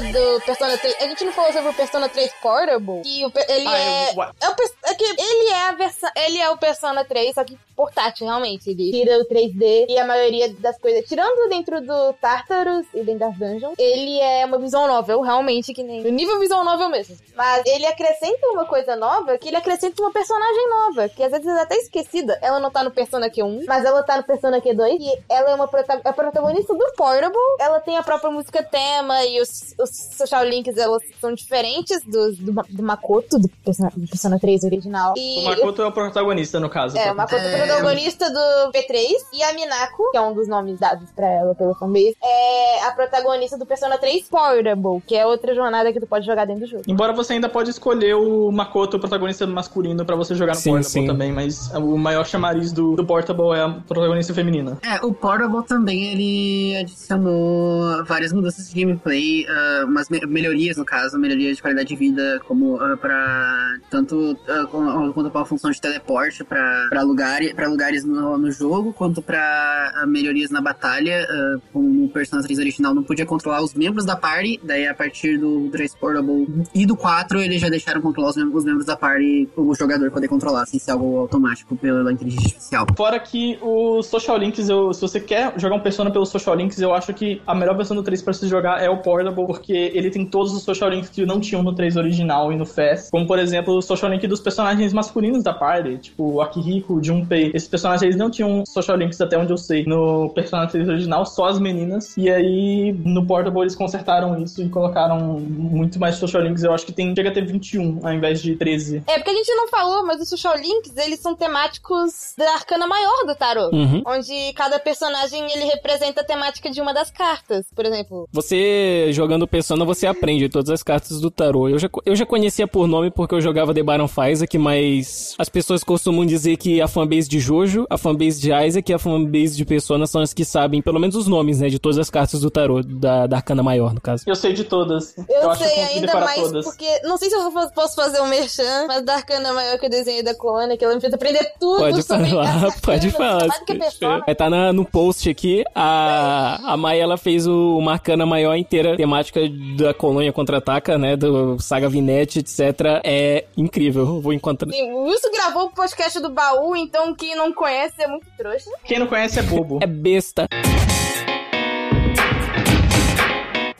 do 0.00 0.40
Persona 0.44 0.76
3? 0.78 0.96
A 1.00 1.04
gente 1.08 1.24
não 1.24 1.32
falou 1.32 1.52
sobre 1.52 1.70
o 1.70 1.74
Persona 1.74 2.08
3 2.08 2.32
Portable? 2.42 3.02
Que 3.02 3.24
o, 3.24 3.32
ele 3.48 3.66
Ah, 3.68 3.78
é. 3.78 4.10
eu- 4.14 4.22
É, 4.22 4.48
o, 4.48 4.54
pers- 4.54 4.74
é 4.84 4.94
que 4.94 5.04
ele 5.04 5.48
é 5.50 5.68
a 5.68 5.72
versão. 5.72 6.10
Ele 6.16 6.38
é 6.38 6.50
o 6.50 6.56
Persona 6.56 7.04
3, 7.04 7.34
só 7.34 7.44
que 7.44 7.58
portátil, 7.76 8.26
realmente. 8.26 8.70
Ele 8.70 8.90
tira 8.90 9.18
o 9.18 9.24
3D 9.26 9.86
e 9.88 9.98
a 9.98 10.04
maioria 10.06 10.48
das 10.54 10.78
coisas. 10.78 11.04
Tirando 11.06 11.48
dentro 11.48 11.80
do 11.80 12.12
Tartarus 12.14 12.86
e 12.94 13.02
dentro 13.02 13.20
das 13.20 13.36
dungeons, 13.38 13.74
ele 13.78 14.18
é 14.20 14.44
uma 14.46 14.58
visual 14.58 14.86
novel, 14.88 15.20
realmente, 15.20 15.74
que 15.74 15.82
nem. 15.82 16.04
O 16.06 16.10
nível 16.10 16.38
visual 16.38 16.64
novel 16.64 16.88
mesmo. 16.88 17.16
Mas 17.34 17.64
ele 17.66 17.86
acrescenta 17.86 18.46
uma 18.48 18.64
coisa 18.66 18.96
nova, 18.96 19.36
que 19.38 19.48
ele 19.48 19.56
acrescenta 19.56 20.00
uma 20.02 20.10
personagem 20.12 20.68
nova, 20.70 21.08
que 21.08 21.22
às 21.22 21.30
vezes 21.30 21.46
é 21.46 21.60
até 21.60 21.76
esquecida. 21.76 22.38
Ela 22.42 22.58
não 22.60 22.70
tá 22.70 22.82
no 22.82 22.90
Persona 22.90 23.28
Q1, 23.28 23.64
mas 23.66 23.84
ela 23.84 24.02
tá 24.02 24.16
no 24.16 24.24
Persona 24.24 24.60
Q2. 24.60 24.96
E 25.00 25.22
ela 25.28 25.50
é 25.50 25.54
uma 25.54 25.68
prota- 25.68 26.00
a 26.04 26.12
protagonista 26.12 26.74
do 26.74 26.92
Portable. 26.96 27.36
Ela 27.60 27.80
tem 27.80 27.96
a 27.98 28.02
própria 28.02 28.30
música 28.30 28.62
tema 28.62 29.22
e 29.24 29.40
os, 29.40 29.74
os 29.78 29.85
social 29.90 30.44
links 30.44 30.76
elas 30.76 31.02
são 31.20 31.32
diferentes 31.32 32.00
dos, 32.04 32.38
do, 32.38 32.52
do 32.52 32.82
Makoto, 32.82 33.38
do 33.38 33.48
Persona, 33.64 33.90
do 33.96 34.06
Persona 34.08 34.38
3 34.38 34.64
original. 34.64 35.14
E 35.16 35.40
O 35.40 35.44
Makoto 35.44 35.82
é 35.82 35.86
o 35.86 35.92
protagonista, 35.92 36.60
no 36.60 36.68
caso. 36.68 36.96
é, 36.96 37.10
o 37.12 37.16
Makoto 37.16 37.36
é 37.42 37.54
o 37.54 37.66
protagonista 37.66 38.30
do 38.30 38.72
P3 38.72 39.08
e 39.32 39.42
a 39.42 39.52
Minako, 39.52 40.10
que 40.10 40.16
é 40.16 40.20
um 40.20 40.34
dos 40.34 40.48
nomes 40.48 40.78
dados 40.78 41.10
pra 41.12 41.26
ela 41.26 41.54
pelo 41.54 41.74
fanbase, 41.74 42.16
é 42.22 42.84
a 42.86 42.92
protagonista 42.92 43.56
do 43.58 43.66
Persona 43.66 43.98
3 43.98 44.28
Portable, 44.28 45.00
que 45.06 45.16
é 45.16 45.26
outra 45.26 45.54
jornada 45.54 45.92
que 45.92 46.00
tu 46.00 46.06
pode 46.06 46.26
jogar 46.26 46.44
dentro 46.46 46.62
do 46.66 46.70
jogo. 46.70 46.82
Embora 46.86 47.12
você 47.12 47.34
ainda 47.34 47.48
pode 47.48 47.70
escolher 47.70 48.14
o 48.14 48.50
Makoto, 48.50 48.96
o 48.96 49.00
protagonista 49.00 49.46
masculino, 49.46 50.04
pra 50.04 50.16
você 50.16 50.34
jogar 50.34 50.54
no 50.54 50.60
Sim, 50.60 50.70
Portable 50.70 50.90
sim. 50.90 51.06
também, 51.06 51.32
mas 51.32 51.70
o 51.74 51.96
maior 51.96 52.26
chamariz 52.26 52.72
do, 52.72 52.94
do 52.96 53.04
Portable 53.04 53.52
é 53.56 53.60
a 53.62 53.68
protagonista 53.86 54.32
feminina. 54.34 54.78
É, 54.84 55.04
o 55.04 55.12
Portable 55.12 55.64
também 55.66 56.04
ele 56.12 56.76
adicionou 56.76 58.04
várias 58.04 58.32
mudanças 58.32 58.68
de 58.70 58.80
gameplay, 58.80 59.46
ah, 59.82 59.84
umas 59.84 60.08
me- 60.08 60.24
melhorias 60.26 60.76
no 60.76 60.84
caso, 60.84 61.18
melhorias 61.18 61.56
de 61.56 61.62
qualidade 61.62 61.88
de 61.88 61.96
vida, 61.96 62.40
como 62.46 62.78
ah, 62.80 62.96
pra 62.96 63.76
tanto 63.90 64.36
ah, 64.48 64.66
com- 64.70 65.12
quanto 65.12 65.30
pra 65.30 65.40
uma 65.40 65.46
função 65.46 65.70
de 65.70 65.80
teleporte 65.80 66.44
pra, 66.44 67.02
lugares, 67.02 67.52
pra 67.52 67.68
lugares 67.68 68.04
no, 68.04 68.36
no 68.38 68.50
jogo, 68.50 68.92
quanto 68.92 69.22
ah, 69.28 70.04
melhorias 70.06 70.50
na 70.50 70.60
batalha. 70.60 71.26
ah, 71.28 71.56
como 71.72 71.88
no 71.88 72.08
Persona 72.08 72.42
3 72.42 72.58
original 72.58 72.94
não 72.94 73.02
podia 73.02 73.26
controlar 73.26 73.62
os 73.62 73.74
membros 73.74 74.04
da 74.04 74.16
party, 74.16 74.60
daí 74.62 74.86
a 74.86 74.94
partir 74.94 75.38
do 75.38 75.68
3 75.70 75.94
Portable 75.96 76.46
e 76.74 76.86
do 76.86 76.96
4 76.96 77.40
eles 77.40 77.60
já 77.60 77.68
deixaram 77.68 78.00
controlar 78.00 78.30
os, 78.30 78.36
os 78.36 78.64
membros 78.64 78.86
da 78.86 78.96
party, 78.96 79.48
o 79.56 79.74
jogador 79.74 80.10
poder 80.10 80.28
controlar, 80.28 80.66
sem 80.66 80.78
ser 80.80 80.92
algo 80.92 81.18
automático 81.18 81.76
pela 81.76 82.12
inteligência 82.12 82.46
artificial. 82.48 82.86
Fora 82.96 83.18
que 83.18 83.58
o 83.60 84.02
Social 84.02 84.36
Links, 84.38 84.68
eu, 84.68 84.92
se 84.92 85.00
você 85.00 85.20
quer 85.20 85.52
jogar 85.58 85.76
um 85.76 85.80
Persona 85.80 86.10
pelo 86.10 86.24
Social 86.26 86.54
Links, 86.54 86.80
eu 86.80 86.94
acho 86.94 87.12
que 87.14 87.40
a 87.46 87.54
melhor 87.54 87.76
versão 87.76 87.96
do 87.96 88.02
3 88.02 88.22
pra 88.22 88.32
se 88.32 88.48
jogar 88.48 88.82
é 88.82 88.88
o 88.88 88.98
Portable, 88.98 89.46
porque 89.46 89.65
ele 89.72 90.10
tem 90.10 90.24
todos 90.24 90.52
os 90.52 90.62
Social 90.62 90.90
Links 90.90 91.10
que 91.10 91.24
não 91.24 91.40
tinham 91.40 91.62
no 91.62 91.74
3 91.74 91.96
original 91.96 92.52
e 92.52 92.56
no 92.56 92.66
FES. 92.66 93.10
Como, 93.10 93.26
por 93.26 93.38
exemplo, 93.38 93.74
o 93.74 93.82
Social 93.82 94.10
Link 94.10 94.26
dos 94.26 94.40
personagens 94.40 94.92
masculinos 94.92 95.42
da 95.42 95.52
party, 95.52 95.98
tipo 95.98 96.34
o 96.34 96.40
Akihiko, 96.40 96.94
o 96.94 97.04
Junpei. 97.04 97.50
Esses 97.54 97.68
personagens 97.68 98.02
eles 98.02 98.16
não 98.16 98.30
tinham 98.30 98.64
Social 98.66 98.96
Links 98.96 99.20
até 99.20 99.38
onde 99.38 99.52
eu 99.52 99.58
sei. 99.58 99.84
No 99.84 100.30
Persona 100.30 100.66
3 100.66 100.88
original, 100.88 101.24
só 101.24 101.46
as 101.46 101.58
meninas. 101.58 102.16
E 102.16 102.30
aí, 102.30 102.92
no 103.04 103.26
Portable, 103.26 103.62
eles 103.62 103.74
consertaram 103.74 104.40
isso 104.42 104.62
e 104.62 104.68
colocaram 104.68 105.40
muito 105.40 105.98
mais 105.98 106.16
Social 106.16 106.42
Links. 106.42 106.62
Eu 106.62 106.72
acho 106.72 106.86
que 106.86 106.92
tem, 106.92 107.14
chega 107.14 107.30
a 107.30 107.32
ter 107.32 107.44
21 107.44 108.00
ao 108.02 108.12
invés 108.12 108.40
de 108.40 108.56
13. 108.56 109.02
É, 109.06 109.14
porque 109.14 109.30
a 109.30 109.34
gente 109.34 109.52
não 109.54 109.68
falou, 109.68 110.04
mas 110.04 110.20
os 110.20 110.28
social 110.28 110.56
links, 110.56 110.96
eles 110.96 111.20
são 111.20 111.34
temáticos 111.34 112.34
da 112.36 112.52
arcana 112.54 112.86
maior 112.86 113.26
do 113.26 113.34
tarô. 113.34 113.70
Uhum. 113.72 114.02
Onde 114.06 114.52
cada 114.54 114.78
personagem, 114.78 115.50
ele 115.52 115.64
representa 115.64 116.20
a 116.20 116.24
temática 116.24 116.70
de 116.70 116.80
uma 116.80 116.92
das 116.92 117.10
cartas. 117.10 117.66
Por 117.74 117.84
exemplo, 117.84 118.28
Você, 118.32 119.08
jogando 119.12 119.46
Persona, 119.56 119.86
você 119.86 120.06
aprende 120.06 120.50
todas 120.50 120.68
as 120.68 120.82
cartas 120.82 121.18
do 121.18 121.30
tarô. 121.30 121.66
Eu 121.66 121.78
já, 121.78 121.88
eu 122.04 122.14
já 122.14 122.26
conhecia 122.26 122.68
por 122.68 122.86
nome 122.86 123.10
porque 123.10 123.34
eu 123.34 123.40
jogava 123.40 123.72
The 123.72 123.82
Baron 123.82 124.06
Isaac, 124.30 124.58
mas 124.58 125.34
as 125.38 125.48
pessoas 125.48 125.82
costumam 125.82 126.26
dizer 126.26 126.58
que 126.58 126.78
a 126.82 126.86
fanbase 126.86 127.26
de 127.26 127.40
Jojo, 127.40 127.86
a 127.88 127.96
fanbase 127.96 128.38
de 128.38 128.52
Isaac 128.52 128.90
e 128.92 128.94
a 128.94 128.98
fanbase 128.98 129.56
de 129.56 129.64
Persona 129.64 130.06
são 130.06 130.20
as 130.20 130.34
que 130.34 130.44
sabem, 130.44 130.82
pelo 130.82 131.00
menos 131.00 131.16
os 131.16 131.26
nomes, 131.26 131.60
né, 131.60 131.68
de 131.70 131.78
todas 131.78 131.96
as 131.96 132.10
cartas 132.10 132.42
do 132.42 132.50
tarô, 132.50 132.82
da, 132.82 133.26
da 133.26 133.36
Arcana 133.36 133.62
Maior, 133.62 133.94
no 133.94 134.00
caso. 134.00 134.24
Eu 134.26 134.36
sei 134.36 134.52
de 134.52 134.62
todas. 134.64 135.16
Eu, 135.16 135.48
que 135.52 135.64
sei 135.64 135.82
ainda 135.84 136.12
mais 136.20 136.42
todas. 136.42 136.66
porque. 136.66 137.00
Não 137.04 137.16
sei 137.16 137.30
se 137.30 137.34
eu 137.36 137.50
posso 137.74 137.96
fazer 137.96 138.20
um 138.20 138.26
merchan, 138.28 138.86
mas 138.86 139.02
da 139.06 139.14
Arcana 139.14 139.54
maior 139.54 139.78
que 139.78 139.86
eu 139.86 139.90
desenhei 139.90 140.22
da 140.22 140.34
Clone, 140.34 140.76
que 140.76 140.84
ela 140.84 140.94
me 140.94 141.00
fez 141.00 141.14
aprender 141.14 141.50
tudo 141.58 141.78
Pode 141.78 142.02
sobre 142.02 142.26
falar, 142.26 142.74
pode 142.84 143.10
falar. 143.10 143.46
Mais 143.48 143.60
do 143.60 143.64
que 143.64 143.74
persona. 143.74 144.18
Vai 144.18 144.32
estar 144.32 144.50
na- 144.50 144.70
no 144.74 144.84
post 144.84 145.30
aqui. 145.30 145.64
A, 145.74 146.72
a 146.74 146.76
Maia, 146.76 147.02
ela 147.04 147.16
fez 147.16 147.46
o, 147.46 147.78
uma 147.78 147.92
arcana 147.92 148.26
maior 148.26 148.54
inteira, 148.54 148.96
temática 148.98 149.45
da 149.48 149.94
colônia 149.94 150.32
contra-ataca, 150.32 150.98
né? 150.98 151.16
Do 151.16 151.58
Saga 151.58 151.88
Vinete, 151.88 152.40
etc. 152.40 153.00
É 153.04 153.44
incrível. 153.56 154.06
Eu 154.06 154.20
Vou 154.20 154.32
encontrar. 154.32 154.70
Sim, 154.70 154.92
o 154.92 155.04
Wilson 155.04 155.30
gravou 155.32 155.66
o 155.66 155.70
podcast 155.70 156.20
do 156.20 156.30
baú, 156.30 156.74
então 156.74 157.14
quem 157.14 157.36
não 157.36 157.52
conhece 157.52 158.02
é 158.02 158.06
muito 158.06 158.26
trouxa. 158.36 158.70
Quem 158.84 158.98
não 158.98 159.06
conhece 159.06 159.38
é 159.38 159.42
bobo. 159.42 159.78
É 159.82 159.86
besta. 159.86 160.46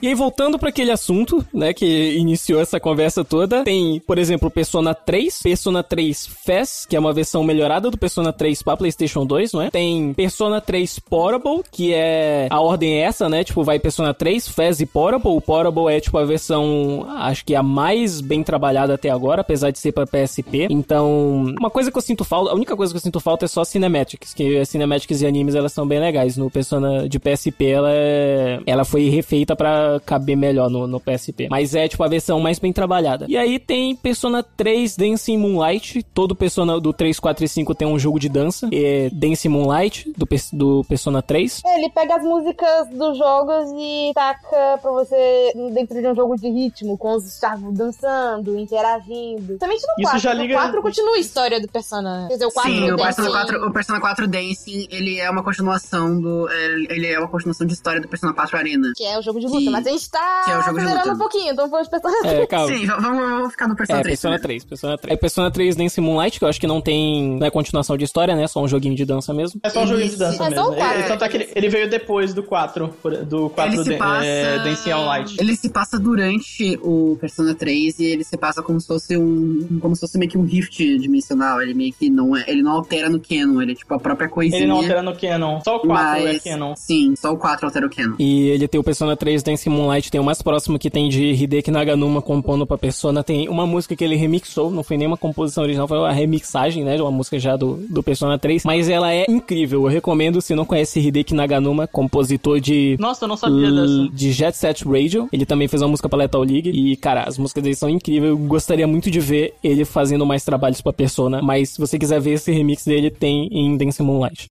E 0.01 0.07
aí, 0.07 0.13
voltando 0.13 0.59
pra 0.59 0.69
aquele 0.69 0.91
assunto, 0.91 1.43
né, 1.53 1.73
que 1.73 2.15
iniciou 2.17 2.61
essa 2.61 2.79
conversa 2.79 3.23
toda, 3.23 3.63
tem, 3.63 3.99
por 4.05 4.17
exemplo, 4.17 4.49
Persona 4.49 4.93
3, 4.93 5.41
Persona 5.41 5.81
3 5.81 6.27
FES, 6.27 6.85
que 6.87 6.95
é 6.95 6.99
uma 6.99 7.13
versão 7.13 7.43
melhorada 7.43 7.89
do 7.89 7.97
Persona 7.97 8.31
3 8.31 8.61
pra 8.61 8.77
PlayStation 8.77 9.25
2, 9.25 9.53
não 9.53 9.61
é? 9.63 9.71
Tem 9.71 10.13
Persona 10.13 10.61
3 10.61 10.99
Portable, 10.99 11.63
que 11.71 11.93
é 11.93 12.47
a 12.49 12.61
ordem 12.61 12.99
é 12.99 13.01
essa, 13.01 13.27
né? 13.27 13.43
Tipo, 13.43 13.63
vai 13.63 13.79
Persona 13.79 14.13
3, 14.13 14.47
FES 14.47 14.81
e 14.81 14.85
Portable. 14.85 15.31
O 15.31 15.41
Portable 15.41 15.91
é 15.91 15.99
tipo 15.99 16.17
a 16.17 16.25
versão, 16.25 17.07
acho 17.17 17.43
que 17.43 17.55
a 17.55 17.63
mais 17.63 18.21
bem 18.21 18.43
trabalhada 18.43 18.93
até 18.93 19.09
agora, 19.09 19.41
apesar 19.41 19.71
de 19.71 19.79
ser 19.79 19.91
pra 19.91 20.05
PSP. 20.05 20.67
Então, 20.69 21.55
uma 21.59 21.69
coisa 21.71 21.91
que 21.91 21.97
eu 21.97 22.01
sinto 22.01 22.23
falta, 22.23 22.51
a 22.51 22.55
única 22.55 22.75
coisa 22.75 22.93
que 22.93 22.97
eu 22.97 23.01
sinto 23.01 23.19
falta 23.19 23.45
é 23.45 23.47
só 23.47 23.63
cinematics, 23.63 24.33
que 24.33 24.57
as 24.57 24.69
cinematics 24.69 25.21
e 25.21 25.25
animes 25.25 25.55
elas 25.55 25.73
são 25.73 25.87
bem 25.87 25.99
legais. 25.99 26.37
No 26.37 26.51
Persona 26.51 27.09
de 27.09 27.19
PSP 27.19 27.65
ela 27.65 27.89
é, 27.91 28.59
ela 28.65 28.85
foi 28.85 29.09
refeita 29.09 29.55
pra 29.87 29.99
caber 29.99 30.35
melhor 30.35 30.69
no, 30.69 30.85
no 30.87 30.99
PSP. 30.99 31.47
Mas 31.49 31.73
é 31.75 31.87
tipo 31.87 32.03
a 32.03 32.07
versão 32.07 32.39
mais 32.39 32.59
bem 32.59 32.73
trabalhada. 32.73 33.25
E 33.29 33.37
aí 33.37 33.59
tem 33.59 33.95
Persona 33.95 34.43
3 34.43 34.95
Dancing 34.95 35.37
Moonlight. 35.37 36.03
Todo 36.13 36.35
Persona 36.35 36.79
do 36.79 36.91
3, 36.93 37.19
4 37.19 37.45
e 37.45 37.47
5 37.47 37.75
tem 37.75 37.87
um 37.87 37.97
jogo 37.99 38.19
de 38.19 38.29
dança. 38.29 38.69
É 38.71 39.09
Dancing 39.11 39.49
Moonlight 39.49 40.11
do, 40.17 40.27
do 40.53 40.83
Persona 40.85 41.21
3. 41.21 41.61
É, 41.65 41.77
Ele 41.79 41.89
pega 41.89 42.15
as 42.15 42.23
músicas 42.23 42.87
dos 42.89 43.17
jogos 43.17 43.71
e 43.77 44.11
taca 44.13 44.77
pra 44.81 44.91
você 44.91 45.51
dentro 45.73 46.01
de 46.01 46.07
um 46.07 46.15
jogo 46.15 46.35
de 46.37 46.49
ritmo, 46.49 46.97
com 46.97 47.15
os 47.15 47.25
stars 47.25 47.61
dançando, 47.73 48.57
interagindo. 48.57 49.57
Somente 49.59 49.81
no 49.87 49.93
Isso 50.03 50.11
4. 50.11 50.19
já 50.19 50.33
no 50.33 50.41
liga- 50.41 50.55
4 50.55 50.81
continua 50.81 51.15
a 51.15 51.19
história 51.19 51.59
do 51.61 51.67
Persona. 51.67 52.25
Quer 52.27 52.33
dizer, 52.35 52.45
o 52.45 52.51
4 52.51 52.71
Sim, 52.71 52.91
o 52.91 52.95
Persona, 52.95 53.27
assim, 53.27 53.31
4, 53.37 53.67
o 53.67 53.73
Persona 53.73 53.99
4 53.99 54.27
Dancing, 54.27 54.87
ele 54.91 55.19
é 55.19 55.29
uma 55.29 55.43
continuação 55.43 56.19
do. 56.19 56.49
é, 56.49 56.67
Ele 56.93 57.07
é 57.07 57.19
uma 57.19 57.27
continuação 57.27 57.65
de 57.67 57.73
história 57.73 57.99
do 58.01 58.07
Persona 58.07 58.33
4 58.33 58.57
Arena. 58.57 58.91
Que 58.95 59.03
é 59.03 59.17
o 59.17 59.21
jogo 59.21 59.39
de 59.39 59.45
luta. 59.47 59.57
Mas 59.77 59.87
a 59.87 59.89
gente 59.91 60.09
tá 60.09 60.41
que 60.45 60.51
é 60.51 60.57
o 60.57 60.61
jogo 60.63 60.79
de 60.79 60.85
acelerando 60.85 61.13
um 61.13 61.17
pouquinho, 61.17 61.53
então 61.53 61.69
vamos 61.69 61.87
Persona 61.87 62.15
É, 62.25 62.45
calma. 62.47 62.67
Sim, 62.67 62.85
vamos, 62.87 63.03
vamos 63.19 63.51
ficar 63.51 63.67
no 63.67 63.75
Persona 63.75 63.99
É, 63.99 64.03
3. 64.03 64.13
Persona 64.19 64.39
primeiro. 64.39 64.47
3, 64.47 64.65
Persona 64.65 64.97
3. 64.97 65.13
É 65.13 65.17
Persona 65.17 65.51
3 65.51 65.75
Dance 65.75 66.01
Moonlight, 66.01 66.39
que 66.39 66.45
eu 66.45 66.49
acho 66.49 66.59
que 66.59 66.67
não 66.67 66.81
tem, 66.81 67.37
não 67.39 67.45
é 67.47 67.51
continuação 67.51 67.95
de 67.97 68.03
história, 68.05 68.35
né? 68.35 68.47
Só 68.47 68.61
um 68.61 68.67
joguinho 68.67 68.95
de 68.95 69.05
dança 69.05 69.33
mesmo. 69.33 69.59
É 69.63 69.69
só 69.69 69.83
um 69.83 69.87
joguinho 69.87 70.09
de 70.09 70.17
dança 70.17 70.43
É 70.45 70.55
só 70.55 70.69
mesmo. 70.71 70.83
Ele, 70.93 71.03
tanto 71.03 71.23
é 71.23 71.29
que 71.29 71.37
ele, 71.37 71.49
ele 71.55 71.69
veio 71.69 71.89
depois 71.89 72.33
do 72.33 72.43
4, 72.43 72.89
por- 73.01 73.17
do 73.25 73.49
4 73.51 73.73
Ele 73.75 73.83
se 73.83 73.89
de, 73.91 73.97
passa. 73.97 74.25
é, 74.25 74.59
Dancing 74.63 74.91
All 74.91 75.05
Night. 75.05 75.35
Ele 75.39 75.55
se 75.55 75.69
passa 75.69 75.99
durante 75.99 76.79
o 76.81 77.17
Persona 77.19 77.53
3 77.53 77.99
e 77.99 78.05
ele 78.05 78.23
se 78.23 78.37
passa 78.37 78.61
como 78.63 78.79
se 78.81 78.87
fosse 78.87 79.17
um. 79.17 79.79
como 79.81 79.95
se 79.95 80.01
fosse 80.01 80.17
meio 80.17 80.31
que 80.31 80.37
um 80.37 80.43
rift 80.45 80.77
dimensional. 80.97 81.61
Ele 81.61 81.73
meio 81.73 81.93
que 81.93 82.09
não 82.09 82.35
é. 82.35 82.43
Ele 82.47 82.61
não 82.61 82.71
altera 82.71 83.09
no 83.09 83.19
canon, 83.19 83.61
ele 83.61 83.73
é 83.73 83.75
tipo 83.75 83.93
a 83.93 83.99
própria 83.99 84.27
coisinha. 84.29 84.59
Ele 84.61 84.67
não 84.67 84.77
altera 84.77 85.01
no 85.01 85.15
canon. 85.15 85.61
Só 85.61 85.77
o 85.77 85.79
4 85.81 86.19
é 86.19 86.33
mas, 86.33 86.43
canon. 86.43 86.75
Sim, 86.75 87.13
só 87.15 87.31
o 87.31 87.37
4 87.37 87.65
altera 87.65 87.85
o 87.85 87.89
canon. 87.89 88.15
E 88.19 88.49
ele 88.49 88.67
tem 88.67 88.79
o 88.79 88.83
Persona 88.83 89.15
3 89.15 89.43
Dance 89.43 89.66
Moonlight, 89.69 90.11
tem 90.11 90.19
o 90.19 90.23
mais 90.23 90.41
próximo 90.41 90.77
que 90.79 90.89
tem 90.89 91.09
de 91.09 91.31
Hideki 91.31 91.71
Naganuma 91.71 92.21
compondo 92.21 92.65
pra 92.65 92.77
Persona. 92.77 93.23
Tem 93.23 93.47
uma 93.49 93.65
música 93.65 93.95
que 93.95 94.03
ele 94.03 94.15
remixou, 94.15 94.69
não 94.71 94.83
foi 94.83 94.97
nenhuma 94.97 95.17
composição 95.17 95.63
original, 95.63 95.87
foi 95.87 95.97
uma 95.97 96.11
remixagem, 96.11 96.83
né? 96.83 96.95
De 96.95 97.01
uma 97.01 97.11
música 97.11 97.39
já 97.39 97.55
do, 97.55 97.75
do 97.89 98.01
Persona 98.03 98.37
3. 98.37 98.63
Mas 98.65 98.89
ela 98.89 99.13
é 99.13 99.25
incrível. 99.29 99.83
Eu 99.83 99.87
recomendo, 99.87 100.41
se 100.41 100.55
não 100.55 100.65
conhece 100.65 100.99
Hideki 100.99 101.33
Naganuma, 101.33 101.87
compositor 101.87 102.59
de 102.59 102.95
Nossa, 102.99 103.25
eu 103.25 103.29
não 103.29 103.37
sabia 103.37 103.71
dessa. 103.71 104.09
de 104.13 104.31
Jet 104.31 104.57
Set 104.57 104.83
Radio. 104.87 105.27
Ele 105.31 105.45
também 105.45 105.67
fez 105.67 105.81
uma 105.81 105.89
música 105.89 106.09
pra 106.09 106.19
Lethal 106.19 106.43
League. 106.43 106.69
E, 106.69 106.95
cara, 106.95 107.23
as 107.23 107.37
músicas 107.37 107.63
dele 107.63 107.75
são 107.75 107.89
incríveis. 107.89 108.29
Eu 108.29 108.37
gostaria 108.37 108.87
muito 108.87 109.09
de 109.09 109.19
ver 109.19 109.53
ele 109.63 109.85
fazendo 109.85 110.25
mais 110.25 110.43
trabalhos 110.43 110.81
pra 110.81 110.93
Persona. 110.93 111.41
Mas 111.41 111.69
se 111.71 111.79
você 111.79 111.97
quiser 111.97 112.19
ver 112.19 112.33
esse 112.33 112.51
remix 112.51 112.85
dele, 112.85 113.09
tem 113.09 113.47
em 113.51 113.77
Dance 113.77 114.01
Moonlight. 114.01 114.47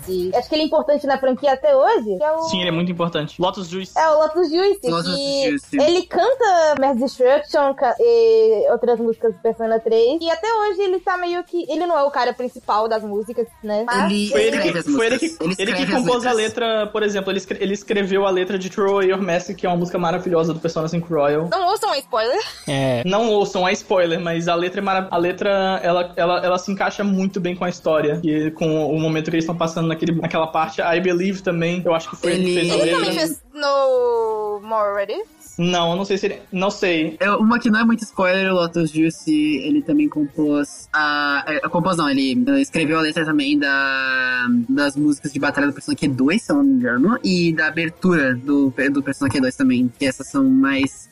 Persona 0.00 0.29
3, 0.29 0.29
acho 0.34 0.48
que 0.48 0.54
ele 0.54 0.62
é 0.62 0.66
importante 0.66 1.06
na 1.06 1.18
franquia 1.18 1.52
até 1.52 1.74
hoje, 1.74 2.16
que 2.16 2.22
é 2.22 2.32
o... 2.32 2.40
Sim, 2.44 2.60
ele 2.60 2.68
é 2.68 2.72
muito 2.72 2.90
importante. 2.90 3.40
Lotus 3.40 3.68
Juice. 3.68 3.92
É 3.98 4.08
o 4.10 4.18
Lotus 4.18 4.50
Juice, 4.50 4.90
Lotus 4.90 5.14
que 5.14 5.50
Juice. 5.50 5.76
ele 5.80 6.02
canta 6.02 6.74
Mass 6.80 6.96
Destruction 6.98 7.74
e 7.98 8.70
outras 8.70 8.98
músicas 8.98 9.34
do 9.34 9.40
Persona 9.40 9.78
3. 9.80 10.20
E 10.20 10.30
até 10.30 10.46
hoje 10.52 10.80
ele 10.82 11.00
tá 11.00 11.16
meio 11.16 11.42
que. 11.44 11.64
Ele 11.70 11.86
não 11.86 11.98
é 11.98 12.02
o 12.02 12.10
cara 12.10 12.32
principal 12.32 12.88
das 12.88 13.02
músicas, 13.02 13.46
né? 13.62 13.84
Mas 13.86 14.10
Ele- 14.10 14.28
Foi 14.30 14.42
ele 14.42 14.58
que, 14.58 14.82
foi 14.82 15.06
ele 15.06 15.18
que, 15.18 15.26
Ele 15.40 15.54
ele 15.58 15.74
que 15.74 15.92
compôs 15.92 16.26
a 16.26 16.32
letra, 16.32 16.86
por 16.88 17.02
exemplo, 17.02 17.30
ele, 17.30 17.38
escre- 17.38 17.58
ele 17.60 17.74
escreveu 17.74 18.26
a 18.26 18.30
letra 18.30 18.58
de 18.58 18.70
Away 18.80 19.10
Your 19.10 19.20
Mask, 19.22 19.54
que 19.54 19.66
é 19.66 19.68
uma 19.68 19.76
música 19.76 19.98
maravilhosa 19.98 20.52
do 20.54 20.60
Persona 20.60 20.88
5 20.88 21.12
Royal. 21.12 21.48
não 21.50 21.66
ouçam 21.68 21.90
um 21.90 21.94
spoiler. 21.94 22.40
É. 22.68 23.02
Não 23.04 23.28
ouçam, 23.30 23.66
é 23.66 23.72
spoiler, 23.72 24.20
mas 24.20 24.48
a 24.48 24.54
letra 24.54 24.80
é 24.80 24.82
mara... 24.84 25.08
a 25.10 25.16
letra 25.16 25.80
ela, 25.82 26.12
ela, 26.16 26.44
ela 26.44 26.58
se 26.58 26.70
encaixa 26.70 27.02
muito 27.04 27.40
bem 27.40 27.54
com 27.56 27.64
a 27.64 27.68
história. 27.68 28.20
E 28.22 28.50
com 28.52 28.86
o 28.90 28.98
momento 28.98 29.24
que 29.30 29.36
eles 29.36 29.44
estão 29.44 29.56
passando 29.56 29.88
naquele, 29.88 30.19
naquela 30.20 30.46
parte. 30.46 30.80
I 30.80 31.00
Believe 31.00 31.42
também, 31.42 31.82
eu 31.84 31.94
acho 31.94 32.10
que 32.10 32.16
foi 32.16 32.32
ele, 32.32 32.44
que 32.44 32.50
Ele- 32.50 32.60
fez 32.60 32.72
a 32.72 32.74
Ele 32.76 32.84
letra. 32.84 33.00
também 33.00 33.18
fez 33.18 33.42
no 33.54 34.60
More 34.62 34.94
Ready. 34.94 35.22
Não, 35.58 35.90
eu 35.90 35.96
não 35.96 36.04
sei 36.06 36.16
se 36.16 36.26
ele. 36.26 36.40
Não 36.50 36.70
sei. 36.70 37.16
É, 37.20 37.30
Uma 37.32 37.58
que 37.58 37.68
não 37.68 37.80
é 37.80 37.84
muito 37.84 38.02
spoiler, 38.02 38.50
o 38.50 38.54
Lotus 38.54 38.90
Juice, 38.90 39.30
ele 39.58 39.82
também 39.82 40.08
compôs 40.08 40.88
a... 40.90 41.44
é, 41.46 41.60
compôs 41.68 41.98
não, 41.98 42.08
ele 42.08 42.34
escreveu 42.62 42.98
a 42.98 43.02
letra 43.02 43.26
também 43.26 43.58
da 43.58 44.46
das 44.70 44.96
músicas 44.96 45.32
de 45.32 45.38
batalha 45.38 45.66
do 45.66 45.74
Persona 45.74 45.94
Q2, 45.96 46.38
se 46.38 46.50
eu 46.52 46.56
não 46.56 46.64
me 46.64 46.72
engano, 46.72 47.18
e 47.22 47.52
da 47.52 47.66
abertura 47.66 48.34
do, 48.34 48.72
do 48.90 49.02
Persona 49.02 49.30
Q2 49.30 49.54
também, 49.54 49.92
que 49.98 50.06
essas 50.06 50.28
são 50.28 50.44
mais 50.48 51.10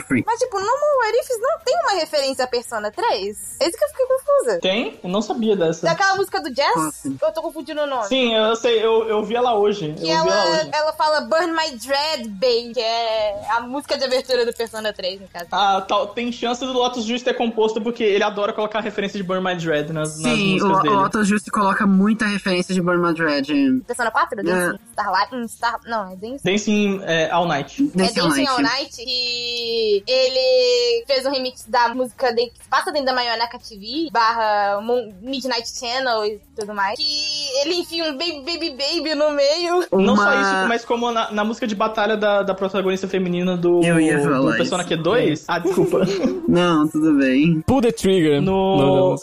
free. 0.00 0.24
Mas, 0.26 0.38
tipo, 0.38 0.58
no 0.58 0.66
Ifs 1.20 1.40
não 1.40 1.58
tem 1.64 1.74
uma 1.82 2.00
referência 2.00 2.44
a 2.44 2.48
Persona 2.48 2.90
3? 2.90 3.56
É 3.60 3.68
isso 3.68 3.78
que 3.78 3.84
eu 3.84 3.88
fiquei 3.88 4.06
confusa. 4.06 4.58
Tem? 4.60 5.00
Eu 5.02 5.10
não 5.10 5.22
sabia 5.22 5.56
dessa. 5.56 5.86
Daquela 5.86 6.16
música 6.16 6.40
do 6.40 6.50
Jazz? 6.50 6.76
Nossa. 6.76 7.08
Ou 7.08 7.28
eu 7.28 7.32
tô 7.32 7.42
confundindo 7.42 7.80
o 7.82 7.86
nome? 7.86 8.06
Sim, 8.06 8.34
eu 8.34 8.56
sei, 8.56 8.84
eu, 8.84 9.08
eu 9.08 9.22
vi 9.24 9.34
ela 9.34 9.54
hoje. 9.54 9.94
Que 9.94 10.02
eu 10.02 10.06
vi 10.06 10.10
ela 10.10 10.30
ela, 10.30 10.60
hoje. 10.60 10.70
ela 10.72 10.92
fala 10.92 11.20
Burn 11.22 11.52
My 11.52 11.76
Dread 11.76 12.28
Bay, 12.28 12.72
que 12.72 12.80
é 12.80 13.50
a 13.50 13.60
música 13.60 13.98
de 13.98 14.04
abertura 14.04 14.46
do 14.46 14.52
Persona 14.52 14.92
3, 14.92 15.20
no 15.20 15.28
caso. 15.28 15.46
Ah, 15.52 15.84
tal, 15.86 16.08
tem 16.08 16.30
chance 16.32 16.64
do 16.64 16.72
Lotus 16.72 17.04
Juice 17.04 17.24
ter 17.24 17.34
composto 17.34 17.80
porque 17.80 18.02
ele 18.02 18.24
adora 18.24 18.52
colocar 18.52 18.80
referência 18.80 19.16
de 19.16 19.22
Burn 19.22 19.42
My 19.42 19.56
Dread 19.56 19.92
nas, 19.92 20.20
nas 20.20 20.32
Sim, 20.32 20.60
o, 20.60 20.66
músicas 20.66 20.82
dele. 20.82 20.94
o 20.94 20.98
Auto 20.98 21.24
Just 21.24 21.50
coloca 21.50 21.86
muita 21.86 22.26
referência 22.26 22.74
de 22.74 22.80
Burn 22.80 23.00
My 23.06 23.14
Dread. 23.14 23.82
Persona 23.86 24.10
4? 24.10 24.42
Dancing 24.42 24.78
Starlight? 24.92 25.34
Hum, 25.34 25.48
Star... 25.48 25.80
Não, 25.86 26.12
é 26.12 26.16
Dancing. 26.16 26.44
Dancing 26.44 27.00
é, 27.04 27.30
All 27.30 27.46
Night. 27.46 27.90
É 27.94 27.98
Dancing 27.98 28.20
All 28.20 28.28
Dancing 28.28 28.44
Night. 28.44 28.56
All 28.56 28.62
Night, 28.62 28.96
que 28.96 29.69
ele 30.06 31.04
fez 31.06 31.24
um 31.26 31.30
remix 31.30 31.64
da 31.66 31.94
música 31.94 32.32
de- 32.32 32.46
que 32.50 32.62
se 32.62 32.68
passa 32.68 32.90
dentro 32.92 33.06
da 33.06 33.12
Maioneca 33.14 33.58
TV, 33.58 34.08
barra 34.12 34.80
Mon- 34.80 35.12
Midnight 35.20 35.68
Channel 35.68 36.24
e 36.26 36.40
tudo 36.58 36.74
mais. 36.74 36.98
Que 36.98 37.48
ele 37.62 37.74
enfia 37.76 38.04
um 38.04 38.12
Baby 38.16 38.40
Baby 38.44 38.70
Baby 38.70 39.14
no 39.14 39.30
meio. 39.30 39.84
Não 39.92 40.14
Uma- 40.14 40.16
só 40.24 40.40
isso, 40.40 40.68
mas 40.68 40.84
como 40.84 41.10
na, 41.10 41.30
na 41.30 41.44
música 41.44 41.66
de 41.66 41.74
batalha 41.74 42.16
da, 42.16 42.42
da 42.42 42.54
protagonista 42.54 43.06
feminina 43.08 43.56
do, 43.56 43.82
Eu 43.84 43.98
ia 44.00 44.20
falar 44.20 44.38
do 44.40 44.48
isso. 44.48 44.56
Persona 44.56 44.84
Q2. 44.84 45.44
Ah, 45.48 45.58
desculpa. 45.58 46.00
Não, 46.48 46.88
tudo 46.88 47.14
bem. 47.18 47.62
Pull 47.66 47.80
the 47.82 47.92
Trigger. 47.92 48.40
No- 48.42 48.76
nome 48.76 49.18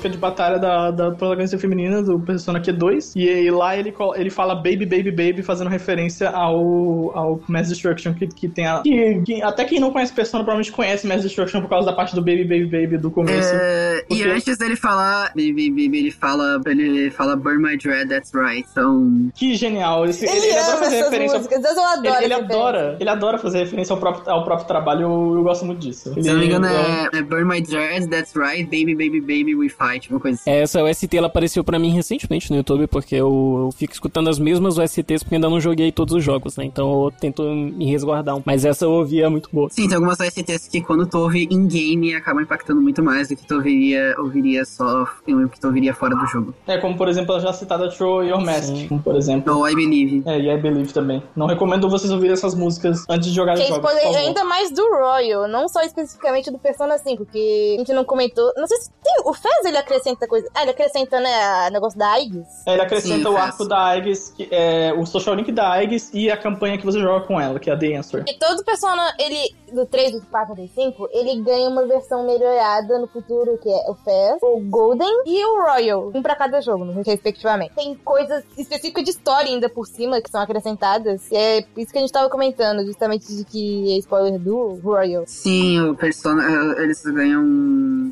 música 0.00 0.08
de 0.08 0.16
batalha 0.16 0.58
da, 0.58 0.90
da 0.90 1.10
protagonista 1.10 1.58
feminina 1.58 2.02
do 2.02 2.18
Persona 2.18 2.60
Q2. 2.60 3.12
E, 3.14 3.28
aí 3.28 3.50
lá 3.50 3.76
ele, 3.76 3.94
ele 4.16 4.30
fala 4.30 4.54
Baby, 4.54 4.86
Baby, 4.86 5.10
Baby, 5.10 5.42
fazendo 5.42 5.68
referência 5.68 6.30
ao, 6.30 7.16
ao 7.16 7.40
Mass 7.46 7.68
Destruction, 7.68 8.14
que, 8.14 8.26
que 8.26 8.48
tem 8.48 8.66
a. 8.66 8.80
Que, 8.80 9.20
que 9.22 9.42
até 9.42 9.64
quem 9.64 9.78
não 9.78 9.90
conhece 9.90 10.12
Persona 10.12 10.42
provavelmente 10.42 10.72
conhece 10.72 11.06
Mass 11.06 11.22
Destruction 11.22 11.60
por 11.60 11.68
causa 11.68 11.86
da 11.86 11.92
parte 11.92 12.14
do 12.14 12.22
Baby, 12.22 12.44
Baby, 12.44 12.66
Baby 12.66 12.98
do 12.98 13.10
começo. 13.10 13.54
É, 13.54 13.79
e 14.20 14.30
antes 14.30 14.58
dele 14.58 14.76
falar 14.76 15.28
Baby 15.28 15.70
Baby, 15.70 15.98
ele 15.98 16.10
fala, 16.10 16.60
ele 16.66 17.10
fala 17.10 17.36
Burn 17.36 17.62
My 17.62 17.76
Dread, 17.76 18.08
that's 18.08 18.32
right. 18.34 18.66
Então, 18.70 19.30
Que 19.34 19.54
genial. 19.54 20.04
Esse- 20.06 20.24
ele, 20.26 20.36
Ele, 20.36 20.46
ele 20.46 20.58
adora 20.58 20.78
fazer 20.78 20.96
essas 20.96 21.10
referência. 21.10 21.38
músicas, 21.38 21.64
eu 21.76 21.84
adoro 21.84 22.16
Ele, 22.16 22.24
ele 22.24 22.34
adora, 22.34 22.96
ele 23.00 23.08
adora 23.10 23.38
fazer 23.38 23.58
referência 23.58 23.92
ao 23.92 23.98
próprio, 24.00 24.30
ao 24.30 24.44
próprio 24.44 24.66
trabalho, 24.66 25.02
eu, 25.02 25.34
eu 25.36 25.42
gosto 25.42 25.64
muito 25.64 25.80
disso. 25.80 26.12
se 26.14 26.20
eu 26.28 26.34
não 26.34 26.40
me 26.40 26.46
engano, 26.46 26.66
Ele- 26.66 26.76
é, 27.16 27.18
é 27.18 27.22
Burn 27.22 27.44
My 27.44 27.60
Dread, 27.60 28.08
that's 28.08 28.34
right. 28.34 28.64
Baby 28.64 28.94
Baby 28.94 29.20
Baby, 29.20 29.54
we 29.54 29.68
fight. 29.68 30.10
Uma 30.10 30.20
coisa 30.20 30.38
assim. 30.40 30.50
Essa 30.50 30.82
OST 30.82 31.16
ela 31.16 31.26
apareceu 31.26 31.62
pra 31.64 31.78
mim 31.78 31.90
recentemente 31.90 32.50
no 32.50 32.56
YouTube, 32.56 32.86
porque 32.86 33.14
eu, 33.14 33.64
eu 33.66 33.70
fico 33.76 33.92
escutando 33.92 34.28
as 34.28 34.38
mesmas 34.38 34.78
OSTs 34.78 35.22
porque 35.22 35.34
ainda 35.36 35.48
não 35.48 35.60
joguei 35.60 35.90
todos 35.92 36.14
os 36.14 36.22
jogos, 36.24 36.56
né? 36.56 36.64
Então 36.64 37.04
eu 37.04 37.10
tento 37.10 37.42
me 37.42 37.86
resguardar. 37.90 38.36
um- 38.36 38.42
Mas 38.44 38.64
essa 38.64 38.84
eu 38.84 38.90
ouvia 38.92 39.28
muito 39.30 39.48
boa. 39.52 39.68
Sim, 39.70 39.86
tem 39.86 39.94
algumas 39.96 40.18
OSTs 40.20 40.68
que 40.68 40.80
quando 40.80 41.06
tu 41.06 41.18
ouve 41.18 41.46
in-game 41.50 42.14
acabam 42.14 42.42
impactando 42.42 42.80
muito 42.80 43.02
mais 43.02 43.28
do 43.28 43.36
que 43.36 43.46
tu 43.46 43.54
ouviria, 43.56 44.09
ouviria 44.18 44.64
só, 44.64 45.06
que 45.24 45.60
tu 45.60 45.66
ouviria 45.66 45.94
fora 45.94 46.14
do 46.14 46.26
jogo. 46.26 46.54
É, 46.66 46.78
como 46.78 46.96
por 46.96 47.08
exemplo 47.08 47.34
a 47.34 47.38
já 47.38 47.52
citada 47.52 47.90
Throw 47.90 48.24
Your 48.24 48.40
Mask, 48.40 48.64
Sim. 48.64 48.88
como 48.88 49.02
por 49.02 49.16
exemplo. 49.16 49.56
Ou 49.56 49.68
I 49.68 49.74
Believe. 49.74 50.22
É, 50.26 50.38
e 50.38 50.50
I 50.50 50.58
Believe 50.58 50.92
também. 50.92 51.22
Não 51.34 51.46
recomendo 51.46 51.88
vocês 51.88 52.12
ouvirem 52.12 52.32
essas 52.32 52.54
músicas 52.54 53.04
antes 53.08 53.28
de 53.28 53.34
jogar 53.34 53.54
Que 53.54 53.62
é 53.62 53.66
jogos. 53.66 53.90
por 53.90 54.16
ainda 54.16 54.44
mais 54.44 54.70
do 54.70 54.82
Royal, 54.90 55.48
não 55.48 55.68
só 55.68 55.82
especificamente 55.82 56.50
do 56.50 56.58
Persona 56.58 56.98
5, 56.98 57.26
que 57.26 57.74
a 57.74 57.78
gente 57.78 57.92
não 57.92 58.04
comentou. 58.04 58.52
Não 58.56 58.66
sei 58.66 58.78
se 58.78 58.90
tem. 59.02 59.22
O 59.24 59.34
Fez 59.34 59.64
ele 59.64 59.76
acrescenta 59.76 60.26
coisa. 60.26 60.48
Ah, 60.54 60.62
ele 60.62 60.70
acrescenta, 60.70 61.20
né? 61.20 61.66
A 61.66 61.70
negócio 61.70 61.98
da 61.98 62.12
Aegis. 62.12 62.46
Ele 62.66 62.82
acrescenta 62.82 63.28
Sim, 63.28 63.34
o 63.34 63.36
arco 63.36 63.64
da 63.66 63.86
Aegis, 63.86 64.30
que 64.36 64.48
é 64.50 64.92
o 64.96 65.04
social 65.06 65.34
link 65.34 65.50
da 65.52 65.70
Aegis 65.72 66.10
e 66.12 66.30
a 66.30 66.36
campanha 66.36 66.78
que 66.78 66.84
você 66.84 67.00
joga 67.00 67.26
com 67.26 67.40
ela, 67.40 67.58
que 67.58 67.70
é 67.70 67.72
a 67.72 67.76
The 67.76 67.96
Answer. 67.96 68.24
E 68.26 68.38
todo 68.38 68.64
Persona, 68.64 69.14
ele, 69.18 69.54
do 69.72 69.86
3, 69.86 70.12
do 70.12 70.22
4 70.26 70.54
do 70.54 70.68
5, 70.68 71.08
ele 71.12 71.40
ganha 71.42 71.68
uma 71.68 71.86
versão 71.86 72.24
melhorada 72.26 72.98
no 72.98 73.06
futuro, 73.06 73.58
que 73.62 73.68
é 73.68 73.90
o 73.90 73.94
Fez, 73.94 74.38
o 74.42 74.60
Golden 74.60 75.22
e 75.26 75.44
o 75.44 75.62
Royal. 75.64 76.10
Um 76.14 76.22
pra 76.22 76.34
cada 76.36 76.60
jogo, 76.60 76.84
respectivamente. 77.04 77.74
Tem 77.74 77.94
coisas 77.96 78.44
específicas 78.56 79.04
de 79.04 79.10
história 79.10 79.50
ainda 79.50 79.68
por 79.68 79.86
cima 79.86 80.20
que 80.20 80.30
são 80.30 80.40
acrescentadas. 80.40 81.30
E 81.30 81.36
é 81.36 81.58
isso 81.76 81.92
que 81.92 81.98
a 81.98 82.00
gente 82.00 82.12
tava 82.12 82.28
comentando, 82.28 82.84
justamente 82.84 83.34
de 83.34 83.44
que 83.44 83.94
é 83.94 83.98
spoiler 83.98 84.38
do 84.38 84.74
Royal. 84.82 85.24
Sim, 85.26 85.80
o 85.80 85.94
Persona, 85.94 86.42
eh, 86.78 86.82
eles 86.82 87.02
ganham 87.04 87.44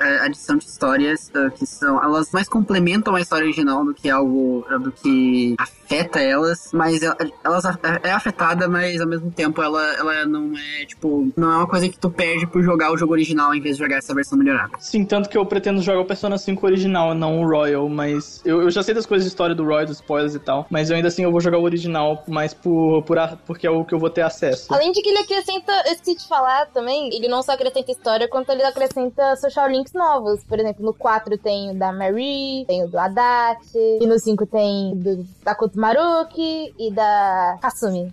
eh, 0.01 0.19
adição 0.27 0.57
de 0.57 0.65
histórias 0.65 1.31
eh, 1.35 1.51
que 1.51 1.67
são. 1.67 2.03
Elas 2.03 2.31
mais 2.33 2.49
complementam 2.49 3.15
a 3.15 3.21
história 3.21 3.45
original 3.45 3.85
do 3.85 3.95
que 3.95 4.09
algo. 4.11 4.65
eh, 4.71 4.79
do 4.79 4.93
que 4.93 5.55
afeta 5.59 6.21
elas. 6.21 6.71
Mas 6.73 7.03
el- 7.03 7.15
elas 7.45 7.65
é 8.03 8.11
afetada, 8.11 8.69
mas 8.69 9.01
ao 9.01 9.07
mesmo 9.09 9.31
tempo 9.31 9.63
ela, 9.63 9.83
ela 9.95 10.26
não 10.26 10.53
é, 10.57 10.85
tipo. 10.87 11.29
Não 11.37 11.47
é 11.50 11.57
uma 11.57 11.66
coisa 11.66 11.88
que 11.88 11.99
tu 11.99 12.11
perde 12.11 12.46
por 12.46 12.62
jogar 12.62 12.92
o 12.92 12.96
jogo 12.96 13.12
original 13.12 13.54
em 13.54 13.61
vez 13.61 13.76
de 13.76 13.83
jogar 13.83 13.96
essa 13.99 14.14
versão 14.14 14.38
melhorada. 14.38 14.70
Sim, 14.79 15.04
tanto 15.04 15.29
que 15.29 15.37
eu 15.38 15.45
pretendo 15.46 15.80
jogar 15.83 16.00
o 16.00 16.04
Persona 16.04 16.37
5 16.38 16.64
original, 16.66 17.14
não 17.14 17.41
o 17.42 17.49
Royal, 17.49 17.88
mas 17.88 18.42
eu, 18.45 18.62
eu 18.62 18.70
já 18.70 18.83
sei 18.83 18.95
das 18.95 19.07
coisas 19.07 19.25
de 19.25 19.29
história 19.30 19.54
do 19.54 19.64
Royal, 19.64 19.87
dos 19.87 19.96
spoilers 19.96 20.34
e 20.34 20.38
tal, 20.38 20.66
mas 20.70 20.91
eu 20.91 20.96
ainda 20.96 21.08
assim 21.08 21.22
eu 21.25 21.30
vou 21.30 21.41
jogar 21.41 21.58
o 21.58 21.62
original, 21.62 22.22
mais 22.29 22.53
por, 22.54 23.03
por 23.03 23.18
a- 23.18 23.37
porque 23.46 23.66
é 23.66 23.70
o 23.70 23.84
que 23.84 23.95
eu 23.95 23.99
vou 23.99 24.11
ter 24.11 24.22
acesso. 24.22 24.72
Além 24.72 24.92
de 24.92 25.00
que 25.03 25.08
ele 25.08 25.18
acrescenta, 25.18 25.72
eu 25.87 25.92
esqueci 25.92 26.16
de 26.18 26.29
falar 26.29 26.66
também, 26.66 27.08
ele 27.14 27.29
não 27.29 27.42
só 27.42 27.53
acrescenta 27.53 27.91
história, 27.91 28.29
quanto 28.29 28.50
ele 28.50 28.62
acrescenta 28.62 29.37
social 29.37 29.68
links 29.68 29.92
novos. 29.92 30.42
Por 30.45 30.58
exemplo, 30.58 30.84
no 30.84 30.95
4 30.95 31.37
tem 31.38 31.70
o 31.70 31.75
da 31.75 31.92
Marie, 31.92 32.64
tem 32.66 32.84
o 32.84 32.88
do 32.88 32.99
Adachi, 32.99 33.99
e 34.00 34.07
no 34.07 34.18
5 34.18 34.46
tem 34.46 34.95
do 34.96 35.25
Takuto 35.45 35.79
Maruki 35.79 36.75
e 36.79 36.91
da 36.92 37.57
Kasumi. 37.61 38.12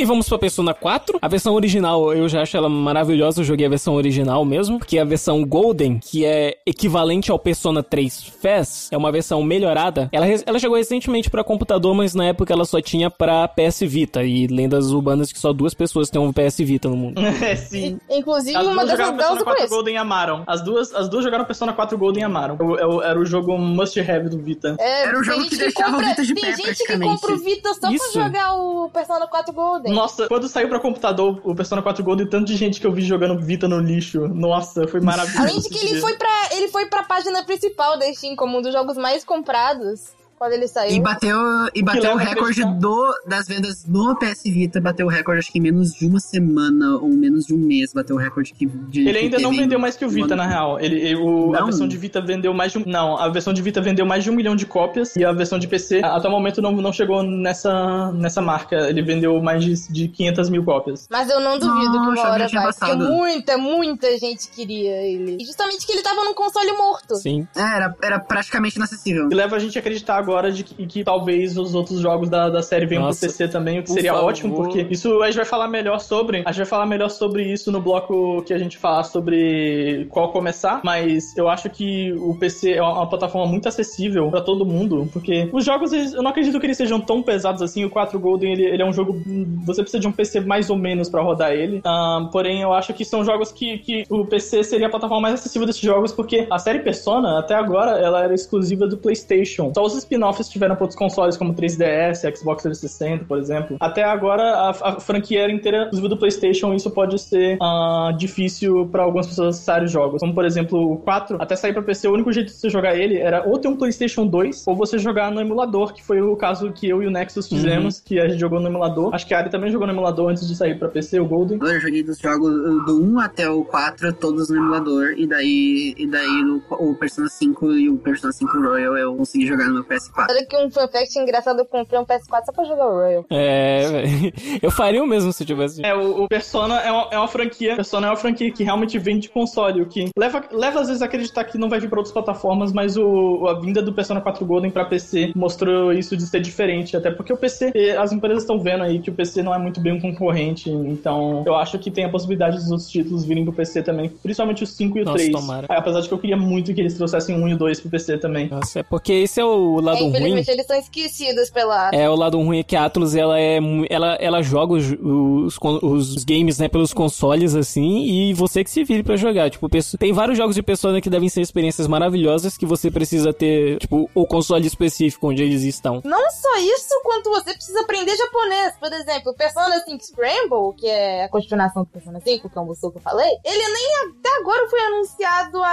E 0.00 0.04
vamos 0.06 0.26
pra 0.28 0.38
Persona 0.38 0.72
4. 0.72 1.18
A 1.20 1.28
versão 1.28 1.54
original, 1.54 2.12
eu 2.14 2.26
já 2.26 2.40
acho 2.40 2.56
ela 2.56 2.68
maravilhosa. 2.70 3.40
Eu 3.40 3.44
joguei 3.44 3.66
a 3.66 3.68
versão 3.68 3.94
original 3.94 4.44
mesmo. 4.46 4.78
Porque 4.78 4.98
a 4.98 5.04
versão 5.04 5.44
Golden, 5.44 5.98
que 5.98 6.24
é 6.24 6.56
equivalente 6.64 7.30
ao 7.30 7.38
Persona 7.38 7.82
3 7.82 8.22
Fest, 8.40 8.88
é 8.92 8.96
uma 8.96 9.12
versão 9.12 9.42
melhorada. 9.42 10.08
Ela, 10.10 10.26
ela 10.46 10.58
chegou 10.58 10.76
recentemente 10.78 11.28
pra 11.28 11.44
computador, 11.44 11.94
mas 11.94 12.14
na 12.14 12.24
época 12.24 12.52
ela 12.52 12.64
só 12.64 12.80
tinha 12.80 13.10
pra 13.10 13.46
PS 13.48 13.80
Vita. 13.82 14.22
E 14.22 14.46
lendas 14.46 14.90
urbanas 14.90 15.30
que 15.32 15.38
só 15.38 15.52
duas 15.52 15.74
pessoas 15.74 16.08
têm 16.08 16.20
um 16.20 16.32
PS 16.32 16.58
Vita 16.60 16.88
no 16.88 16.96
mundo. 16.96 17.20
é, 17.44 17.54
sim. 17.56 17.98
Inclusive, 18.10 18.56
As 18.56 18.66
uma 18.66 18.84
dessas 18.86 18.90
jogaram 18.92 19.16
delas 19.16 19.32
Persona 19.32 19.40
eu 19.40 19.44
4 19.44 19.56
conheço. 19.58 19.74
Golden 19.74 19.94
e 19.94 19.98
amaram. 19.98 20.42
As 20.46 20.62
duas, 20.62 20.94
as 20.94 21.08
duas 21.10 21.24
jogaram 21.24 21.44
Persona 21.44 21.72
4 21.74 21.98
Golden 21.98 22.22
e 22.22 22.24
amaram. 22.24 22.56
Eu- 22.58 22.78
eu- 22.78 23.02
era 23.02 23.20
o 23.20 23.24
jogo 23.26 23.58
must 23.58 24.00
have 24.00 24.30
do 24.30 24.38
Vita. 24.38 24.76
É, 24.80 25.02
Era 25.02 25.12
tem 25.12 25.24
jogo 25.24 25.46
que 25.46 25.56
deixava 25.56 25.96
o 25.98 26.00
Vita 26.00 26.22
de 26.24 26.34
tem 26.34 26.44
pé, 26.44 26.56
gente 26.56 26.84
que 26.86 26.98
compra 26.98 27.34
o 27.34 27.38
Vita 27.38 27.74
só 27.74 27.90
Isso. 27.90 28.12
pra 28.12 28.22
jogar 28.24 28.54
o 28.54 28.88
Persona 28.88 29.26
4 29.26 29.52
Golden. 29.52 29.89
Nossa, 29.94 30.28
quando 30.28 30.48
saiu 30.48 30.68
pra 30.68 30.80
computador 30.80 31.40
o 31.44 31.54
Persona 31.54 31.82
4 31.82 32.02
Golden, 32.02 32.26
tanto 32.26 32.46
de 32.46 32.56
gente 32.56 32.80
que 32.80 32.86
eu 32.86 32.92
vi 32.92 33.02
jogando 33.02 33.40
Vita 33.40 33.68
no 33.68 33.78
lixo. 33.78 34.28
Nossa, 34.28 34.86
foi 34.86 35.00
maravilhoso. 35.00 35.42
Além 35.42 35.58
de 35.58 35.68
que 35.68 35.78
ele 35.78 36.00
foi, 36.00 36.14
pra, 36.14 36.48
ele 36.52 36.68
foi 36.68 36.86
pra 36.86 37.02
página 37.02 37.42
principal 37.44 37.98
da 37.98 38.12
Steam 38.12 38.36
como 38.36 38.58
um 38.58 38.62
dos 38.62 38.72
jogos 38.72 38.96
mais 38.96 39.24
comprados 39.24 40.19
quando 40.40 40.54
ele 40.54 40.66
saiu. 40.66 40.96
E 40.96 41.00
bateu, 41.00 41.36
e 41.74 41.82
bateu 41.82 42.02
leva 42.02 42.14
o 42.14 42.16
recorde 42.16 42.64
do, 42.78 43.14
das 43.26 43.46
vendas 43.46 43.84
no 43.86 44.16
PS 44.16 44.42
Vita. 44.44 44.80
Bateu 44.80 45.04
o 45.06 45.10
recorde, 45.10 45.40
acho 45.40 45.52
que 45.52 45.58
em 45.58 45.60
menos 45.60 45.92
de 45.92 46.06
uma 46.06 46.18
semana 46.18 46.96
ou 46.96 47.10
menos 47.10 47.44
de 47.44 47.52
um 47.52 47.58
mês. 47.58 47.92
Bateu 47.92 48.16
o 48.16 48.18
recorde 48.18 48.54
que, 48.54 48.64
de, 48.64 49.06
Ele 49.06 49.12
que 49.18 49.24
ainda 49.26 49.38
não 49.38 49.50
vendeu 49.50 49.78
mais 49.78 49.96
que 49.96 50.04
o 50.04 50.08
Vita, 50.08 50.34
na 50.34 50.46
real. 50.46 50.80
Ele, 50.80 50.96
ele- 50.98 51.16
o- 51.16 51.54
a 51.54 51.58
Não? 51.58 51.66
versão 51.66 51.86
de 51.86 51.98
Vita 51.98 52.22
vendeu 52.22 52.54
mais 52.54 52.72
de 52.72 52.78
um. 52.78 52.84
Não, 52.86 53.18
a 53.18 53.28
versão 53.28 53.52
de 53.52 53.60
Vita 53.60 53.82
vendeu 53.82 54.06
mais 54.06 54.24
de 54.24 54.30
um 54.30 54.34
milhão 54.34 54.56
de 54.56 54.64
cópias. 54.64 55.14
E 55.14 55.22
a 55.26 55.30
versão 55.30 55.58
de 55.58 55.68
PC, 55.68 56.00
até 56.02 56.26
o 56.26 56.30
momento, 56.30 56.62
não, 56.62 56.72
não 56.72 56.90
chegou 56.92 57.22
nessa, 57.22 58.10
nessa 58.12 58.40
marca. 58.40 58.76
Ele 58.88 59.02
vendeu 59.02 59.42
mais 59.42 59.62
de, 59.62 59.92
de 59.92 60.08
500 60.08 60.48
mil 60.48 60.64
cópias. 60.64 61.06
Mas 61.10 61.28
eu 61.28 61.38
não 61.38 61.58
duvido 61.58 61.92
que 61.92 61.98
Nossa, 61.98 62.10
uma 62.22 62.30
hora 62.30 62.48
vai, 62.48 62.62
porque 62.62 62.78
passado. 62.78 63.04
muita, 63.04 63.58
muita 63.58 64.16
gente 64.18 64.48
queria 64.48 65.02
ele. 65.02 65.36
E 65.38 65.44
justamente 65.44 65.86
que 65.86 65.92
ele 65.92 66.02
tava 66.02 66.24
num 66.24 66.32
console 66.32 66.72
morto. 66.72 67.16
Sim. 67.16 67.46
É, 67.54 67.60
era, 67.60 67.94
era 68.02 68.18
praticamente 68.18 68.76
inacessível. 68.76 69.28
E 69.30 69.34
leva 69.34 69.56
a 69.56 69.58
gente 69.58 69.76
a 69.76 69.80
acreditar 69.80 70.16
agora 70.16 70.29
de 70.52 70.64
que, 70.64 70.86
que 70.86 71.04
talvez 71.04 71.56
os 71.56 71.74
outros 71.74 72.00
jogos 72.00 72.28
da, 72.28 72.48
da 72.48 72.62
série 72.62 72.86
venham 72.86 73.04
Nossa, 73.04 73.20
pro 73.20 73.28
PC 73.28 73.48
também, 73.48 73.78
o 73.78 73.82
que 73.82 73.88
por 73.88 73.94
seria 73.94 74.12
favor. 74.12 74.28
ótimo, 74.28 74.54
porque 74.54 74.86
isso 74.90 75.22
a 75.22 75.26
gente 75.26 75.36
vai 75.36 75.44
falar 75.44 75.68
melhor 75.68 76.00
sobre. 76.00 76.38
A 76.38 76.52
gente 76.52 76.58
vai 76.58 76.66
falar 76.66 76.86
melhor 76.86 77.10
sobre 77.10 77.44
isso 77.44 77.70
no 77.70 77.80
bloco 77.80 78.42
que 78.42 78.54
a 78.54 78.58
gente 78.58 78.78
falar 78.78 79.04
sobre 79.04 80.06
qual 80.10 80.32
começar, 80.32 80.80
mas 80.84 81.36
eu 81.36 81.48
acho 81.48 81.68
que 81.70 82.12
o 82.12 82.36
PC 82.38 82.72
é 82.74 82.82
uma, 82.82 83.10
plataforma 83.10 83.50
muito 83.50 83.68
acessível 83.68 84.30
pra 84.30 84.40
todo 84.40 84.64
mundo, 84.64 85.08
porque 85.12 85.48
os 85.52 85.64
jogos, 85.64 85.92
eu 85.92 86.22
não 86.22 86.30
acredito 86.30 86.58
que 86.60 86.66
eles 86.66 86.76
sejam 86.76 87.00
tão 87.00 87.22
pesados 87.22 87.62
assim. 87.62 87.84
O 87.84 87.90
4 87.90 88.18
Golden, 88.18 88.52
ele, 88.52 88.64
ele 88.64 88.82
é 88.82 88.86
um 88.86 88.92
jogo. 88.92 89.20
Você 89.64 89.82
precisa 89.82 90.00
de 90.00 90.06
um 90.06 90.12
PC 90.12 90.40
mais 90.40 90.70
ou 90.70 90.76
menos 90.76 91.08
pra 91.08 91.22
rodar 91.22 91.52
ele. 91.52 91.80
Ah, 91.84 92.28
porém, 92.30 92.62
eu 92.62 92.72
acho 92.72 92.94
que 92.94 93.04
são 93.04 93.24
jogos 93.24 93.50
que, 93.50 93.78
que 93.78 94.04
o 94.08 94.24
PC 94.24 94.62
seria 94.64 94.86
a 94.86 94.90
plataforma 94.90 95.22
mais 95.22 95.34
acessível 95.34 95.66
desses 95.66 95.82
jogos, 95.82 96.12
porque 96.12 96.46
a 96.50 96.58
série 96.58 96.80
Persona, 96.80 97.38
até 97.38 97.54
agora, 97.54 97.98
ela 97.98 98.22
era 98.22 98.34
exclusiva 98.34 98.86
do 98.86 98.96
PlayStation. 98.96 99.72
Só 99.74 99.84
os 99.84 99.96
spin-offs 100.20 100.48
tiveram 100.48 100.76
para 100.76 100.84
outros 100.84 100.98
consoles, 100.98 101.36
como 101.36 101.54
3DS, 101.54 102.36
Xbox 102.36 102.62
360, 102.62 103.24
por 103.24 103.38
exemplo. 103.38 103.76
Até 103.80 104.04
agora, 104.04 104.42
a, 104.42 104.70
a 104.70 105.00
franquia 105.00 105.42
era 105.42 105.52
inteira 105.52 105.82
exclusiva 105.84 106.08
do 106.08 106.16
PlayStation, 106.16 106.72
e 106.72 106.76
isso 106.76 106.90
pode 106.90 107.18
ser 107.18 107.56
ah, 107.60 108.12
difícil 108.16 108.86
pra 108.86 109.02
algumas 109.02 109.26
pessoas 109.26 109.56
acessarem 109.56 109.86
os 109.86 109.92
jogos. 109.92 110.20
Como, 110.20 110.34
por 110.34 110.44
exemplo, 110.44 110.92
o 110.92 110.98
4, 110.98 111.38
até 111.40 111.56
sair 111.56 111.72
pra 111.72 111.82
PC, 111.82 112.08
o 112.08 112.12
único 112.12 112.32
jeito 112.32 112.48
de 112.48 112.52
você 112.52 112.68
jogar 112.68 112.96
ele 112.96 113.18
era 113.18 113.46
ou 113.46 113.58
ter 113.58 113.68
um 113.68 113.76
PlayStation 113.76 114.26
2, 114.26 114.66
ou 114.66 114.76
você 114.76 114.98
jogar 114.98 115.30
no 115.30 115.40
emulador, 115.40 115.94
que 115.94 116.02
foi 116.02 116.20
o 116.20 116.36
caso 116.36 116.70
que 116.72 116.88
eu 116.88 117.02
e 117.02 117.06
o 117.06 117.10
Nexus 117.10 117.48
fizemos, 117.48 118.00
que 118.00 118.20
a 118.20 118.28
gente 118.28 118.38
jogou 118.38 118.60
no 118.60 118.68
emulador. 118.68 119.14
Acho 119.14 119.26
que 119.26 119.34
a 119.34 119.38
Ari 119.38 119.50
também 119.50 119.70
jogou 119.70 119.86
no 119.86 119.92
emulador 119.92 120.30
antes 120.30 120.46
de 120.46 120.54
sair 120.54 120.78
pra 120.78 120.88
PC, 120.88 121.20
o 121.20 121.26
Golden. 121.26 121.58
Eu 121.60 121.80
joguei 121.80 122.02
dos 122.02 122.18
jogos 122.18 122.52
do 122.84 123.02
1 123.02 123.20
até 123.20 123.48
o 123.48 123.64
4, 123.64 124.12
todos 124.14 124.50
no 124.50 124.56
emulador. 124.56 125.14
E 125.16 125.26
daí, 125.26 125.94
e 125.96 126.06
daí 126.06 126.42
no, 126.42 126.62
o 126.70 126.94
Persona 126.94 127.28
5 127.28 127.72
e 127.72 127.88
o 127.88 127.96
Persona 127.98 128.32
5 128.32 128.60
Royal 128.60 128.96
eu 128.96 129.14
consegui 129.16 129.46
jogar 129.46 129.66
no 129.68 129.74
meu 129.74 129.84
PS4. 130.10 130.26
Olha 130.28 130.46
que 130.46 130.56
um 130.56 130.70
fun 130.70 130.88
fact 130.88 131.18
engraçado, 131.18 131.60
eu 131.60 131.64
comprei 131.64 131.98
um 131.98 132.04
PS4 132.04 132.44
só 132.46 132.52
pra 132.52 132.64
jogar 132.64 132.86
o 132.86 132.92
Royal. 132.92 133.24
É, 133.30 133.88
velho. 133.88 134.32
Eu 134.62 134.70
faria 134.70 135.02
o 135.02 135.06
mesmo 135.06 135.32
se 135.32 135.44
tivesse. 135.44 135.84
É, 135.84 135.94
o, 135.94 136.24
o 136.24 136.28
Persona 136.28 136.80
é 136.80 136.90
uma, 136.90 137.08
é 137.10 137.18
uma 137.18 137.28
franquia. 137.28 137.76
Persona 137.76 138.06
é 138.08 138.10
uma 138.10 138.16
franquia 138.16 138.50
que 138.52 138.64
realmente 138.64 138.98
vende 138.98 139.28
console, 139.28 139.82
o 139.82 139.86
que 139.86 140.10
leva, 140.16 140.42
leva 140.52 140.80
às 140.80 140.88
vezes 140.88 141.02
a 141.02 141.06
acreditar 141.06 141.44
que 141.44 141.58
não 141.58 141.68
vai 141.68 141.80
vir 141.80 141.88
pra 141.88 141.98
outras 141.98 142.12
plataformas, 142.12 142.72
mas 142.72 142.96
o, 142.96 143.46
a 143.46 143.60
vinda 143.60 143.82
do 143.82 143.92
Persona 143.92 144.20
4 144.20 144.44
Golden 144.44 144.70
pra 144.70 144.84
PC 144.84 145.32
mostrou 145.34 145.92
isso 145.92 146.16
de 146.16 146.26
ser 146.26 146.40
diferente. 146.40 146.96
Até 146.96 147.10
porque 147.10 147.32
o 147.32 147.36
PC, 147.36 147.72
as 147.98 148.12
empresas 148.12 148.42
estão 148.42 148.58
vendo 148.58 148.82
aí 148.84 149.00
que 149.00 149.10
o 149.10 149.14
PC 149.14 149.42
não 149.42 149.54
é 149.54 149.58
muito 149.58 149.80
bem 149.80 149.92
um 149.92 150.00
concorrente, 150.00 150.70
então 150.70 151.42
eu 151.46 151.54
acho 151.54 151.78
que 151.78 151.90
tem 151.90 152.04
a 152.04 152.08
possibilidade 152.08 152.56
dos 152.56 152.70
outros 152.70 152.88
títulos 152.88 153.24
virem 153.24 153.44
pro 153.44 153.52
PC 153.52 153.82
também, 153.82 154.08
principalmente 154.08 154.64
o 154.64 154.66
5 154.66 154.98
e 154.98 155.02
o 155.02 155.04
Nossa, 155.04 155.18
3. 155.18 155.32
tomara. 155.32 155.66
Apesar 155.70 156.00
de 156.00 156.08
que 156.08 156.14
eu 156.14 156.18
queria 156.18 156.36
muito 156.36 156.74
que 156.74 156.80
eles 156.80 156.94
trouxessem 156.94 157.36
o 157.36 157.44
1 157.44 157.48
e 157.48 157.54
o 157.54 157.58
2 157.58 157.80
pro 157.80 157.90
PC 157.90 158.18
também. 158.18 158.48
Nossa, 158.48 158.80
é 158.80 158.82
porque 158.82 159.12
esse 159.12 159.40
é 159.40 159.44
o 159.44 159.80
lado 159.80 159.99
É, 160.00 160.02
ruim. 160.04 160.10
infelizmente, 160.18 160.50
eles 160.50 160.66
são 160.66 160.76
esquecidos 160.76 161.50
pela. 161.50 161.90
É, 161.92 162.08
o 162.08 162.14
lado 162.16 162.38
ruim 162.40 162.58
é 162.58 162.62
que 162.62 162.76
a 162.76 162.84
Atlus, 162.84 163.14
ela 163.14 163.38
é 163.38 163.58
ela, 163.88 164.14
ela 164.20 164.42
joga 164.42 164.74
os, 164.74 164.84
os, 165.00 165.58
os 165.82 166.24
games, 166.24 166.58
né, 166.58 166.68
pelos 166.68 166.92
consoles, 166.92 167.54
assim, 167.54 168.02
e 168.04 168.34
você 168.34 168.62
que 168.64 168.70
se 168.70 168.84
vire 168.84 169.02
pra 169.02 169.16
jogar. 169.16 169.50
Tipo, 169.50 169.68
tem 169.98 170.12
vários 170.12 170.36
jogos 170.38 170.54
de 170.54 170.62
Persona 170.62 171.00
que 171.00 171.10
devem 171.10 171.28
ser 171.28 171.40
experiências 171.40 171.86
maravilhosas 171.86 172.56
que 172.56 172.66
você 172.66 172.90
precisa 172.90 173.32
ter, 173.32 173.78
tipo, 173.78 174.08
o 174.14 174.26
console 174.26 174.66
específico 174.66 175.28
onde 175.28 175.42
eles 175.42 175.62
estão. 175.62 176.00
Não 176.04 176.30
só 176.30 176.58
isso, 176.58 176.88
quanto 177.02 177.30
você 177.30 177.52
precisa 177.54 177.80
aprender 177.80 178.16
japonês. 178.16 178.74
Por 178.78 178.92
exemplo, 178.92 179.34
Persona 179.34 179.78
5 179.80 180.04
Scramble, 180.04 180.74
que 180.78 180.86
é 180.86 181.24
a 181.24 181.28
continuação 181.28 181.82
do 181.82 181.88
Persona 181.88 182.20
5, 182.20 182.48
que 182.48 182.58
é 182.58 182.60
um 182.60 182.70
que 182.70 182.86
eu 182.86 183.00
falei, 183.02 183.28
ele 183.44 183.68
nem 183.72 183.86
até 184.08 184.40
agora 184.40 184.68
foi 184.68 184.80
anunciado 184.80 185.62
a, 185.62 185.68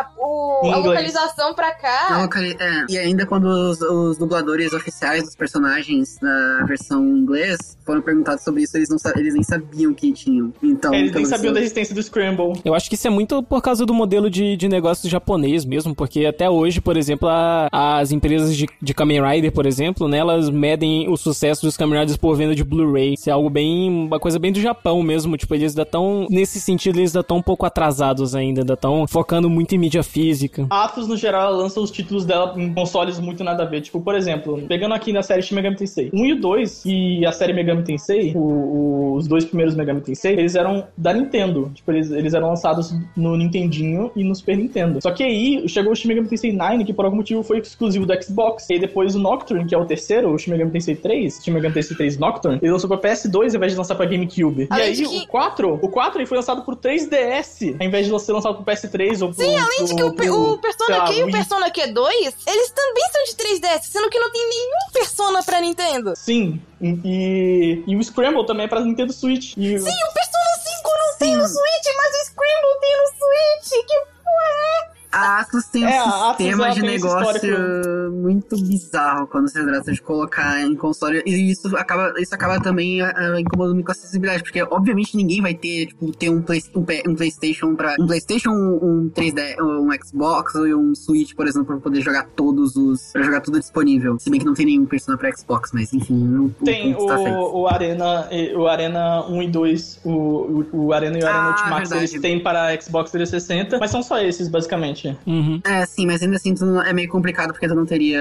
a, 0.00 0.10
o- 0.18 0.60
a 0.72 0.76
localização 0.76 1.54
pra 1.54 1.72
cá. 1.72 2.18
locali- 2.22 2.56
é, 2.60 2.89
e 2.90 2.98
ainda 2.98 3.24
quando 3.26 3.44
os, 3.46 3.80
os 3.80 4.18
dubladores 4.18 4.72
oficiais 4.72 5.24
dos 5.24 5.34
personagens 5.36 6.18
na 6.20 6.64
versão 6.66 7.04
inglês 7.16 7.78
foram 7.84 8.02
perguntados 8.02 8.44
sobre 8.44 8.62
isso, 8.62 8.76
eles, 8.76 8.88
não, 8.88 8.96
eles 9.16 9.34
nem 9.34 9.42
sabiam 9.42 9.92
que 9.94 10.12
tinham. 10.12 10.52
Então, 10.62 10.92
eles 10.94 11.12
nem 11.12 11.24
sabiam 11.24 11.52
da 11.52 11.60
existência 11.60 11.94
do 11.94 12.02
Scramble. 12.02 12.52
Eu 12.64 12.74
acho 12.74 12.88
que 12.88 12.94
isso 12.94 13.06
é 13.06 13.10
muito 13.10 13.42
por 13.42 13.60
causa 13.62 13.84
do 13.84 13.92
modelo 13.94 14.30
de, 14.30 14.56
de 14.56 14.68
negócio 14.68 15.08
japonês 15.08 15.64
mesmo, 15.64 15.94
porque 15.94 16.24
até 16.26 16.48
hoje, 16.48 16.80
por 16.80 16.96
exemplo, 16.96 17.28
a- 17.28 17.68
as 17.72 18.12
empresas 18.12 18.56
de, 18.56 18.66
de 18.80 18.94
Kamen 18.94 19.20
Rider, 19.22 19.52
por 19.52 19.66
exemplo, 19.66 20.08
né, 20.08 20.18
elas 20.18 20.48
medem 20.50 21.08
o 21.08 21.16
sucesso 21.16 21.62
dos 21.62 21.76
Kamen 21.76 22.00
Riders 22.00 22.16
por 22.16 22.36
venda 22.36 22.54
de 22.54 22.62
Blu-ray. 22.64 23.14
Isso 23.14 23.28
é 23.28 23.32
algo 23.32 23.50
bem, 23.50 23.88
uma 24.06 24.18
coisa 24.20 24.38
bem 24.38 24.52
do 24.52 24.60
Japão 24.60 25.02
mesmo, 25.02 25.36
tipo, 25.36 25.54
eles 25.54 25.72
ainda 25.72 25.84
tão, 25.86 26.26
nesse 26.30 26.60
sentido, 26.60 26.98
eles 26.98 27.14
ainda 27.14 27.24
tão 27.24 27.38
um 27.38 27.42
pouco 27.42 27.66
atrasados 27.66 28.34
ainda, 28.34 28.60
ainda 28.60 28.76
tão 28.76 29.06
focando 29.08 29.48
muito 29.50 29.74
em 29.74 29.78
mídia 29.78 30.02
física. 30.02 30.66
A 30.70 30.84
Atlus, 30.84 31.08
no 31.08 31.16
geral, 31.16 31.48
ela 31.48 31.56
lança 31.56 31.80
os 31.80 31.90
títulos 31.90 32.24
dela 32.24 32.54
em 32.56 32.72
consoles 32.80 33.18
muito 33.20 33.44
nada 33.44 33.62
a 33.62 33.66
ver. 33.66 33.80
Tipo, 33.82 34.00
por 34.00 34.14
exemplo, 34.14 34.62
pegando 34.66 34.94
aqui 34.94 35.12
na 35.12 35.22
série 35.22 35.42
Shin 35.42 35.54
Megami 35.54 35.76
Tensei 35.76 36.10
1 36.12 36.26
e 36.26 36.32
o 36.32 36.40
2 36.40 36.82
e 36.86 37.26
a 37.26 37.32
série 37.32 37.52
Megami 37.52 37.82
Tensei, 37.82 38.32
o- 38.34 39.14
os 39.16 39.26
dois 39.28 39.44
primeiros 39.44 39.74
Megami 39.74 40.00
Tensei, 40.00 40.32
eles 40.32 40.54
eram 40.54 40.86
da 40.96 41.12
Nintendo. 41.12 41.70
Tipo, 41.74 41.92
eles, 41.92 42.10
eles 42.10 42.32
eram 42.34 42.48
lançados 42.48 42.94
no 43.16 43.36
Nintendinho 43.36 44.10
e 44.16 44.24
no 44.24 44.34
Super 44.34 44.56
Nintendo. 44.56 45.00
Só 45.02 45.10
que 45.10 45.22
aí 45.22 45.68
chegou 45.68 45.92
o 45.92 45.96
Shin 45.96 46.08
Megami 46.08 46.28
Tensei 46.28 46.52
9, 46.52 46.84
que 46.84 46.92
por 46.94 47.04
algum 47.04 47.16
motivo 47.18 47.42
foi 47.42 47.58
exclusivo 47.58 48.06
do 48.06 48.22
Xbox. 48.22 48.68
E 48.70 48.74
aí 48.74 48.78
depois 48.78 49.14
o 49.14 49.18
Nocturne, 49.18 49.66
que 49.66 49.74
é 49.74 49.78
o 49.78 49.84
terceiro, 49.84 50.32
o 50.32 50.38
Shin 50.38 50.50
Megami 50.52 50.70
Tensei 50.70 50.96
3, 50.96 51.40
Shin 51.44 51.50
Megami 51.50 51.74
Tensei 51.74 51.96
3 51.96 52.16
Nocturne, 52.18 52.58
ele 52.62 52.72
lançou 52.72 52.88
pra 52.88 52.96
PS2 52.98 53.50
ao 53.50 53.56
invés 53.56 53.72
de 53.72 53.78
lançar 53.78 53.94
pra 53.94 54.06
GameCube. 54.06 54.68
E 54.70 54.74
aí 54.74 54.96
que- 54.96 55.04
o 55.06 55.26
4, 55.26 55.78
o 55.82 55.88
4 55.88 56.18
ele 56.20 56.26
foi 56.26 56.38
lançado 56.38 56.62
pro 56.62 56.74
3DS, 56.76 57.76
ao 57.78 57.86
invés 57.86 58.06
de 58.06 58.20
ser 58.20 58.32
lançado 58.32 58.54
pro 58.56 58.64
PS3 58.64 59.20
ou 59.22 59.28
pro 59.32 59.44
Sim, 59.44 59.56
além 59.56 59.84
de 59.84 59.94
que 59.94 60.02
o, 60.02 60.12
pro- 60.14 60.52
o 60.52 60.58
Persona 60.58 61.00
Q 61.06 61.12
e 61.18 61.22
o. 61.24 61.30
Persona 61.30 61.70
Q2, 61.70 62.34
eles 62.46 62.69
também 62.72 63.04
são 63.12 63.24
de 63.24 63.32
3DS, 63.34 63.82
sendo 63.84 64.10
que 64.10 64.18
não 64.18 64.30
tem 64.30 64.48
nenhum 64.48 64.92
Persona 64.92 65.42
pra 65.42 65.60
Nintendo. 65.60 66.14
Sim, 66.16 66.60
e, 66.80 67.82
e 67.86 67.96
o 67.96 68.02
Scramble 68.02 68.46
também 68.46 68.66
é 68.66 68.68
pra 68.68 68.80
Nintendo 68.80 69.12
Switch. 69.12 69.54
E, 69.56 69.78
Sim, 69.78 70.04
o 70.08 70.12
Persona 70.12 70.76
5 70.78 70.90
não 70.98 71.18
tem 71.18 71.36
no 71.36 71.46
Switch, 71.48 71.96
mas 71.96 72.14
o 72.14 72.24
Scramble 72.26 72.80
tem 72.80 72.96
no 72.96 73.06
Switch. 73.18 73.86
Que 73.86 74.00
porra 74.22 74.86
é? 74.86 74.89
A 75.12 75.40
Atlus 75.40 75.64
tem 75.66 75.84
um 75.84 75.88
É, 75.88 76.02
sistema 76.38 76.70
de 76.70 76.82
negócio 76.82 78.12
muito 78.12 78.56
bizarro 78.62 79.26
quando 79.26 79.48
se 79.48 79.62
trata 79.64 79.92
de 79.92 80.00
colocar 80.00 80.60
em 80.62 80.74
console. 80.76 81.22
E 81.26 81.50
isso 81.50 81.76
acaba, 81.76 82.12
isso 82.18 82.34
acaba 82.34 82.60
também 82.60 83.00
ah, 83.02 83.40
incomodando 83.40 83.82
com 83.82 83.90
a 83.90 83.92
acessibilidade, 83.92 84.42
porque 84.42 84.62
obviamente 84.62 85.16
ninguém 85.16 85.42
vai 85.42 85.54
ter, 85.54 85.86
tipo, 85.86 86.12
ter 86.12 86.30
um, 86.30 86.40
play, 86.40 86.62
um, 86.76 86.80
um 87.10 87.14
PlayStation 87.16 87.74
para 87.74 87.96
um 87.98 88.06
PlayStation, 88.06 88.50
um 88.50 89.10
3D, 89.14 89.56
um 89.60 89.88
Xbox 90.04 90.54
ou 90.54 90.66
um 90.76 90.94
Switch, 90.94 91.34
por 91.34 91.46
exemplo, 91.48 91.66
pra 91.66 91.76
poder 91.78 92.00
jogar 92.02 92.26
todos 92.36 92.76
os. 92.76 93.10
pra 93.12 93.22
jogar 93.22 93.40
tudo 93.40 93.58
disponível. 93.58 94.16
Se 94.20 94.30
bem 94.30 94.38
que 94.38 94.46
não 94.46 94.54
tem 94.54 94.66
nenhum 94.66 94.86
Persona 94.86 95.16
pra 95.18 95.30
Xbox, 95.36 95.70
mas 95.72 95.92
enfim, 95.92 96.36
o, 96.36 96.64
Tem 96.64 96.94
o, 96.94 97.60
o 97.60 97.66
Arena, 97.68 98.28
e- 98.30 98.54
o 98.54 98.66
Arena 98.66 99.24
1 99.26 99.42
e 99.42 99.48
2, 99.50 100.00
o, 100.04 100.10
o, 100.10 100.66
o 100.72 100.92
Arena 100.92 101.18
e 101.18 101.22
o 101.22 101.26
Arena 101.26 101.44
Ah, 101.44 101.50
Ultimax, 101.50 101.88
verdade. 101.90 102.10
eles 102.12 102.20
têm 102.22 102.40
para 102.42 102.80
Xbox 102.80 103.10
360, 103.10 103.78
mas 103.78 103.90
são 103.90 104.02
só 104.02 104.18
esses, 104.20 104.48
basicamente. 104.48 104.99
Uhum. 105.26 105.60
É, 105.64 105.84
sim, 105.86 106.06
mas 106.06 106.22
ainda 106.22 106.36
assim 106.36 106.54
não- 106.60 106.82
é 106.82 106.92
meio 106.92 107.08
complicado 107.08 107.52
porque 107.52 107.66
tu 107.68 107.74
não 107.74 107.86
teria. 107.86 108.18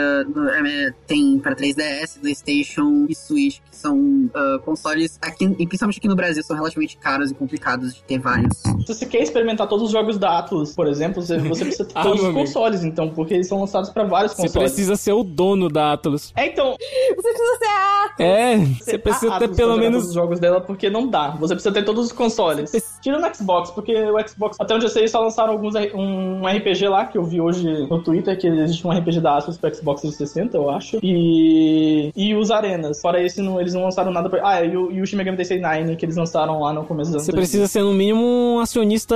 é, 0.66 0.94
tem 1.08 1.38
para 1.40 1.56
3DS, 1.56 2.20
PlayStation 2.20 3.06
e 3.10 3.16
Switch, 3.16 3.60
que 3.70 3.76
são 3.76 4.30
ah, 4.34 4.60
consoles 4.64 5.18
aqui, 5.22 5.46
e 5.58 5.66
principalmente 5.68 5.98
aqui 6.00 6.08
no 6.08 6.16
Brasil, 6.16 6.44
são 6.44 6.56
relativamente 6.56 6.98
caros 6.98 7.32
e 7.32 7.34
complicados 7.34 7.94
de 7.96 8.04
ter 8.04 8.20
vários. 8.20 8.58
Se 8.58 8.88
você 8.88 9.06
quer 9.06 9.22
experimentar 9.22 9.68
todos 9.68 9.86
os 9.88 9.92
jogos 9.92 10.18
da 10.18 10.40
Atlus, 10.40 10.74
por 10.74 10.88
exemplo, 10.88 11.22
você, 11.22 11.38
você 11.40 11.66
precisa 11.66 11.86
ter 11.86 11.94
Ah, 12.00 12.04
todos 12.04 12.20
os 12.20 12.26
amigo. 12.26 12.40
consoles, 12.40 12.84
então, 12.84 13.10
porque 13.10 13.34
eles 13.34 13.48
são 13.48 13.60
lançados 13.60 13.90
para 13.90 14.04
vários 14.04 14.34
Você 14.34 14.44
consoles. 14.44 14.72
precisa 14.72 14.96
ser 14.96 15.14
o 15.14 15.24
dono 15.24 15.70
da 15.70 15.94
Atlus. 15.94 16.32
É, 16.36 16.46
então, 16.48 16.76
Você 17.16 17.30
precisa 17.34 17.58
ser 17.58 17.66
a 17.66 18.24
É, 18.24 18.58
você 18.58 18.98
precisa 18.98 19.34
a 19.36 19.40
ter 19.40 19.50
pelo 19.56 19.74
pra 19.74 19.82
menos. 19.82 19.98
todos 19.98 20.08
os 20.10 20.14
jogos 20.14 20.40
dela, 20.40 20.62
porque 20.62 20.90
não 20.90 21.08
dá. 21.08 21.32
Você 21.32 21.54
precisa 21.56 21.74
ter 21.74 21.84
todos 21.84 22.06
os 22.08 22.12
consoles. 22.12 22.72
Tira 23.02 23.18
no 23.20 23.36
Xbox, 23.36 23.72
porque 23.72 23.94
o 23.96 24.28
Xbox, 24.28 24.58
até 24.60 24.76
onde 24.76 24.86
eu 24.86 24.90
sei, 24.90 25.04
eles 25.04 25.12
só 25.12 25.22
lançaram 25.22 25.54
alguns 25.54 25.74
um 25.94 26.46
RPG 26.48 26.69
lá, 26.90 27.06
que 27.06 27.18
eu 27.18 27.24
vi 27.24 27.40
hoje 27.42 27.88
no 27.90 28.02
Twitter, 28.02 28.38
que 28.40 28.48
existe 28.48 28.86
um 28.86 28.92
RPG 28.92 29.20
da 29.22 29.36
Asus 29.38 29.58
pro 29.58 29.74
Xbox 29.74 30.02
360, 30.02 30.58
eu 30.58 30.70
acho. 30.70 31.00
E, 31.04 32.12
e 32.16 32.36
os 32.36 32.52
Arenas. 32.52 33.02
Fora 33.02 33.22
esse, 33.22 33.42
não, 33.42 33.60
eles 33.60 33.74
não 33.74 33.84
lançaram 33.84 34.12
nada 34.12 34.30
pra... 34.30 34.42
Ah, 34.48 34.64
e 34.64 34.76
o, 34.76 34.92
e 34.92 35.02
o 35.02 35.06
Shin 35.06 35.16
Megami 35.18 35.38
Tensei 35.38 35.60
9, 35.60 35.96
que 35.96 36.06
eles 36.06 36.16
lançaram 36.16 36.60
lá 36.62 36.74
no 36.74 36.84
começo 36.86 37.12
dos 37.12 37.16
anos 37.16 37.26
Você 37.26 37.32
2000. 37.32 37.42
precisa 37.42 37.68
ser 37.68 37.84
no 37.84 37.94
mínimo 37.94 38.20
um 38.24 38.60
acionista 38.60 39.16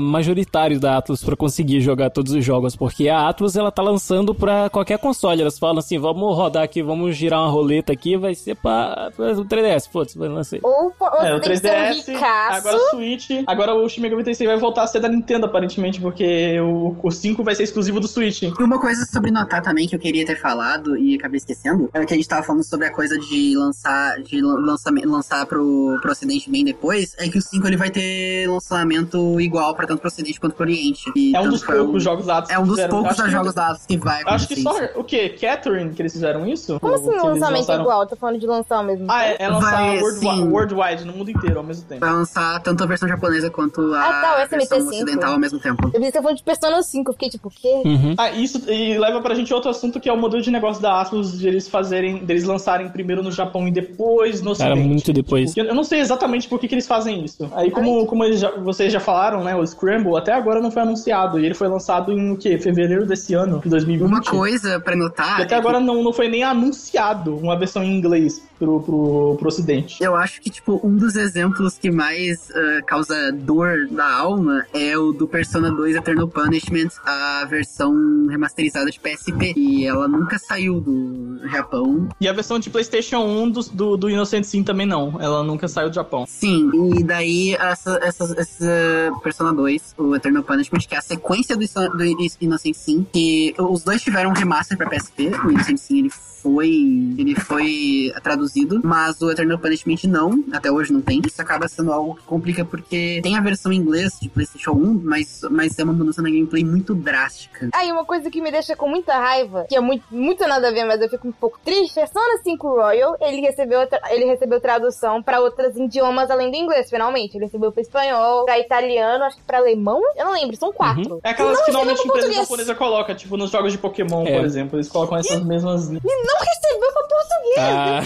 majoritário 0.00 0.78
da 0.80 0.96
Atlus 0.98 1.22
pra 1.24 1.36
conseguir 1.36 1.80
jogar 1.80 2.10
todos 2.10 2.32
os 2.32 2.44
jogos, 2.44 2.76
porque 2.76 3.08
a 3.08 3.28
Atlus 3.28 3.56
ela 3.56 3.70
tá 3.70 3.82
lançando 3.82 4.34
pra 4.34 4.68
qualquer 4.70 4.98
console. 4.98 5.40
Elas 5.42 5.58
falam 5.58 5.78
assim, 5.78 5.98
vamos 5.98 6.36
rodar 6.36 6.62
aqui, 6.62 6.82
vamos 6.82 7.16
girar 7.16 7.40
uma 7.40 7.50
roleta 7.50 7.92
aqui, 7.92 8.16
vai 8.16 8.34
ser 8.34 8.54
pra, 8.56 9.10
pra 9.16 9.32
o 9.32 9.44
3DS, 9.44 9.88
foda-se, 9.90 10.18
vai 10.18 10.28
lançar. 10.28 10.58
Ou, 10.62 10.92
ou 10.98 11.08
É, 11.22 11.34
o 11.34 11.38
você 11.38 11.40
tem 11.40 11.52
que 11.52 11.58
ser 11.58 11.68
um 11.68 11.72
3DS, 11.72 12.14
ricaço. 12.14 12.56
agora 12.58 12.76
o 12.76 12.80
Switch, 12.90 13.30
agora 13.46 13.74
o 13.74 13.88
Shin 13.88 14.00
Megami 14.00 14.24
Tensei 14.24 14.46
vai 14.46 14.56
voltar 14.56 14.82
a 14.82 14.86
ser 14.86 15.00
da 15.00 15.08
Nintendo, 15.08 15.46
aparentemente, 15.46 16.00
porque 16.00 16.58
o, 16.60 16.85
o 17.02 17.10
5 17.10 17.42
vai 17.42 17.54
ser 17.54 17.62
exclusivo 17.64 17.98
do 18.00 18.06
Switch. 18.08 18.42
E 18.42 18.62
uma 18.62 18.78
coisa 18.80 19.04
sobre 19.06 19.30
notar 19.30 19.62
também 19.62 19.86
que 19.88 19.94
eu 19.94 19.98
queria 19.98 20.24
ter 20.26 20.36
falado 20.40 20.96
e 20.96 21.14
acabei 21.16 21.38
esquecendo, 21.38 21.88
é 21.94 22.04
que 22.04 22.12
a 22.12 22.16
gente 22.16 22.28
tava 22.28 22.42
falando 22.42 22.62
sobre 22.64 22.86
a 22.86 22.92
coisa 22.92 23.18
de 23.18 23.56
lançar, 23.56 24.20
de 24.22 24.40
lan- 24.40 24.60
lançamento, 24.60 25.08
lançar 25.08 25.46
pro, 25.46 25.98
pro 26.02 26.12
ocidente 26.12 26.50
bem 26.50 26.64
depois, 26.64 27.14
é 27.18 27.28
que 27.28 27.38
o 27.38 27.42
5 27.42 27.66
ele 27.66 27.76
vai 27.76 27.90
ter 27.90 28.46
lançamento 28.48 29.40
igual 29.40 29.74
pra 29.74 29.86
tanto 29.86 30.00
pro 30.00 30.08
ocidente 30.08 30.38
quanto 30.40 30.54
pro 30.54 30.64
oriente. 30.64 31.10
E 31.16 31.34
É 31.34 31.40
um 31.40 31.48
dos 31.48 31.64
poucos 31.64 31.94
o- 31.96 32.00
jogos 32.00 32.26
da 32.26 32.38
Atlus 32.38 32.50
É 32.54 32.58
um 32.58 32.62
que 32.62 32.68
dos 32.68 32.76
fizeram. 32.76 32.90
poucos 33.02 33.20
que- 33.22 33.30
jogos 33.30 33.54
da 33.54 33.66
Atlus 33.68 33.86
que 33.86 33.96
vai 33.96 34.22
Acho 34.26 34.48
que 34.48 34.60
só 34.62 34.82
isso. 34.82 34.98
o 34.98 35.04
quê? 35.04 35.28
Catherine 35.30 35.90
que 35.94 36.02
eles 36.02 36.12
fizeram 36.12 36.46
isso? 36.46 36.78
Como 36.80 36.94
assim 36.94 37.10
que 37.10 37.16
lançamento 37.16 37.58
lançaram- 37.60 37.82
igual? 37.82 38.06
Tô 38.06 38.16
falando 38.16 38.38
de 38.38 38.46
lançar 38.46 38.76
ao 38.76 38.84
mesmo 38.84 39.06
Ah, 39.10 39.24
é, 39.24 39.36
é 39.38 39.48
lançar 39.48 39.70
Vai, 39.70 40.00
worldwide, 40.00 40.36
sim. 40.36 40.48
worldwide 40.48 41.04
no 41.04 41.12
mundo 41.12 41.30
inteiro 41.30 41.58
ao 41.58 41.64
mesmo 41.64 41.84
tempo. 41.88 42.00
Vai 42.00 42.12
lançar 42.12 42.60
tanto 42.62 42.82
a 42.82 42.86
versão 42.86 43.08
japonesa 43.08 43.50
quanto 43.50 43.94
a 43.94 44.00
Ah, 44.00 44.20
tá, 44.20 44.36
versão 44.46 44.58
SMT5. 44.78 44.88
ocidental 44.88 45.32
ao 45.32 45.38
mesmo 45.38 45.58
tempo. 45.58 45.86
Eu 45.86 45.92
pensei 45.92 46.06
que 46.06 46.12
você 46.18 46.22
falando 46.22 46.36
de 46.36 46.42
Persona 46.44 46.75
5, 46.82 47.08
eu 47.10 47.12
fiquei 47.14 47.28
tipo, 47.28 47.48
o 47.48 47.50
quê? 47.50 47.82
Uhum. 47.84 48.14
Ah, 48.18 48.30
isso 48.30 48.62
e 48.70 48.96
leva 48.98 49.20
pra 49.20 49.34
gente 49.34 49.52
outro 49.52 49.70
assunto 49.70 49.98
que 50.00 50.08
é 50.08 50.12
o 50.12 50.16
modelo 50.18 50.42
de 50.42 50.50
negócio 50.50 50.80
da 50.82 51.00
Atlus 51.00 51.38
de 51.38 51.46
eles 51.48 51.68
fazerem, 51.68 52.18
deles 52.24 52.44
lançarem 52.44 52.88
primeiro 52.88 53.22
no 53.22 53.30
Japão 53.32 53.66
e 53.68 53.70
depois 53.70 54.40
no 54.42 54.56
Cara, 54.56 54.70
Ocidente. 54.72 54.88
muito 54.88 55.12
depois. 55.12 55.54
Porque 55.54 55.68
Eu 55.68 55.74
não 55.74 55.84
sei 55.84 56.00
exatamente 56.00 56.48
por 56.48 56.58
que, 56.58 56.68
que 56.68 56.74
eles 56.74 56.86
fazem 56.86 57.24
isso. 57.24 57.48
Aí, 57.54 57.70
como, 57.70 58.06
como 58.06 58.24
eles 58.24 58.40
já- 58.40 58.50
vocês 58.52 58.92
já 58.92 59.00
falaram, 59.00 59.42
né, 59.44 59.54
o 59.56 59.66
Scramble 59.66 60.16
até 60.16 60.32
agora 60.32 60.60
não 60.60 60.70
foi 60.70 60.82
anunciado. 60.82 61.38
E 61.40 61.44
ele 61.44 61.54
foi 61.54 61.68
lançado 61.68 62.12
em 62.12 62.32
o 62.32 62.36
quê? 62.36 62.58
Fevereiro 62.58 63.06
desse 63.06 63.34
ano, 63.34 63.60
de 63.60 63.68
2020. 63.68 64.08
Uma 64.08 64.22
coisa 64.22 64.80
pra 64.80 64.94
notar 64.96 65.40
E 65.40 65.42
até 65.42 65.54
é 65.54 65.58
agora 65.58 65.78
que 65.78 65.84
não, 65.84 66.02
não 66.02 66.12
foi 66.12 66.28
nem 66.28 66.42
anunciado 66.42 67.36
uma 67.36 67.56
versão 67.58 67.82
em 67.82 67.96
inglês 67.96 68.42
pro, 68.58 68.80
pro, 68.80 69.36
pro 69.38 69.48
Ocidente. 69.48 70.02
eu 70.02 70.14
acho 70.14 70.40
que, 70.40 70.50
tipo, 70.50 70.80
um 70.82 70.96
dos 70.96 71.16
exemplos 71.16 71.78
que 71.78 71.90
mais 71.90 72.50
ah, 72.50 72.82
causa 72.86 73.32
dor 73.32 73.88
da 73.90 74.10
alma 74.10 74.66
é 74.72 74.96
o 74.96 75.12
do 75.12 75.26
Persona 75.26 75.70
2 75.70 75.96
Eternal 75.96 76.28
Punishment, 76.28 76.88
a 77.04 77.44
versão 77.48 78.26
remasterizada 78.28 78.90
de 78.90 78.98
PSP. 78.98 79.54
E 79.56 79.86
ela 79.86 80.08
nunca 80.08 80.38
saiu 80.38 80.80
do 80.80 81.40
Japão. 81.48 82.08
E 82.20 82.28
a 82.28 82.32
versão 82.32 82.58
de 82.58 82.70
PlayStation 82.70 83.18
1 83.18 83.50
do, 83.50 83.60
do, 83.62 83.96
do 83.96 84.10
Innocent 84.10 84.44
Sim 84.44 84.62
também 84.62 84.86
não. 84.86 85.20
Ela 85.20 85.42
nunca 85.42 85.68
saiu 85.68 85.88
do 85.88 85.94
Japão. 85.94 86.24
Sim, 86.26 86.70
e 86.96 87.02
daí 87.02 87.54
essa, 87.54 87.98
essa, 88.02 88.34
essa 88.38 89.12
Persona 89.22 89.52
2, 89.52 89.94
o 89.98 90.14
Eternal 90.14 90.42
Punishment, 90.42 90.80
que 90.80 90.94
é 90.94 90.98
a 90.98 91.02
sequência 91.02 91.56
do, 91.56 91.66
do 91.66 92.04
Innocent 92.40 92.74
Sim, 92.74 93.06
que 93.12 93.54
os 93.58 93.82
dois 93.82 94.02
tiveram 94.02 94.30
um 94.30 94.34
remaster 94.34 94.76
pra 94.76 94.88
PSP, 94.88 95.30
o 95.44 95.50
Innocent 95.50 95.78
Sim 95.78 95.98
ele 95.98 96.10
foi, 96.10 97.14
ele 97.18 97.34
foi 97.34 98.12
traduzido, 98.22 98.45
mas 98.84 99.20
o 99.20 99.30
Eternal 99.30 99.58
Punishment 99.58 100.04
não, 100.08 100.42
até 100.52 100.70
hoje 100.70 100.92
não 100.92 101.00
tem. 101.00 101.20
Isso 101.26 101.40
acaba 101.40 101.68
sendo 101.68 101.92
algo 101.92 102.14
que 102.16 102.22
complica 102.22 102.64
porque 102.64 103.20
tem 103.22 103.36
a 103.36 103.40
versão 103.40 103.72
em 103.72 103.76
inglês 103.76 104.18
de 104.20 104.28
PlayStation 104.28 104.72
1, 104.72 105.00
mas, 105.04 105.40
mas 105.50 105.78
é 105.78 105.84
uma 105.84 105.92
mudança 105.92 106.22
na 106.22 106.28
gameplay 106.28 106.64
muito 106.64 106.94
drástica. 106.94 107.68
Aí 107.74 107.90
uma 107.92 108.04
coisa 108.04 108.30
que 108.30 108.40
me 108.40 108.50
deixa 108.50 108.76
com 108.76 108.88
muita 108.88 109.16
raiva, 109.18 109.64
que 109.68 109.76
é 109.76 109.80
muito, 109.80 110.04
muito 110.10 110.46
nada 110.46 110.68
a 110.68 110.70
ver, 110.70 110.84
mas 110.84 111.00
eu 111.00 111.08
fico 111.08 111.28
um 111.28 111.32
pouco 111.32 111.58
triste, 111.64 111.94
Persona 111.94 112.40
5 112.42 112.68
Royal, 112.68 113.16
ele 113.20 113.40
recebeu, 113.40 113.80
ele 114.10 114.24
recebeu 114.26 114.60
tradução 114.60 115.22
pra 115.22 115.40
outros 115.40 115.76
idiomas 115.76 116.30
além 116.30 116.50
do 116.50 116.56
inglês, 116.56 116.88
finalmente. 116.90 117.36
Ele 117.36 117.44
recebeu 117.46 117.72
pra 117.72 117.82
espanhol, 117.82 118.44
pra 118.44 118.58
italiano, 118.58 119.24
acho 119.24 119.36
que 119.36 119.42
pra 119.42 119.58
alemão, 119.58 120.00
eu 120.16 120.24
não 120.26 120.32
lembro, 120.32 120.56
são 120.56 120.72
quatro. 120.72 121.20
É 121.24 121.30
aquelas 121.30 121.58
Não 121.58 121.64
que 121.64 121.70
recebeu 121.70 121.84
normalmente 121.84 122.00
a 122.00 122.04
empresa 122.04 122.26
português. 122.26 122.48
japonesa 122.48 122.74
coloca, 122.74 123.14
tipo 123.14 123.36
nos 123.36 123.50
jogos 123.50 123.72
de 123.72 123.78
Pokémon, 123.78 124.26
É. 124.26 124.36
por 124.36 124.44
exemplo. 124.44 124.76
Eles 124.76 124.88
colocam 124.88 125.16
essas 125.18 125.42
mesmas. 125.44 125.88
E 125.88 125.92
não 125.92 126.38
recebeu 126.40 126.92
pra 126.92 127.02
português. 127.02 127.56
Ah, 127.58 128.02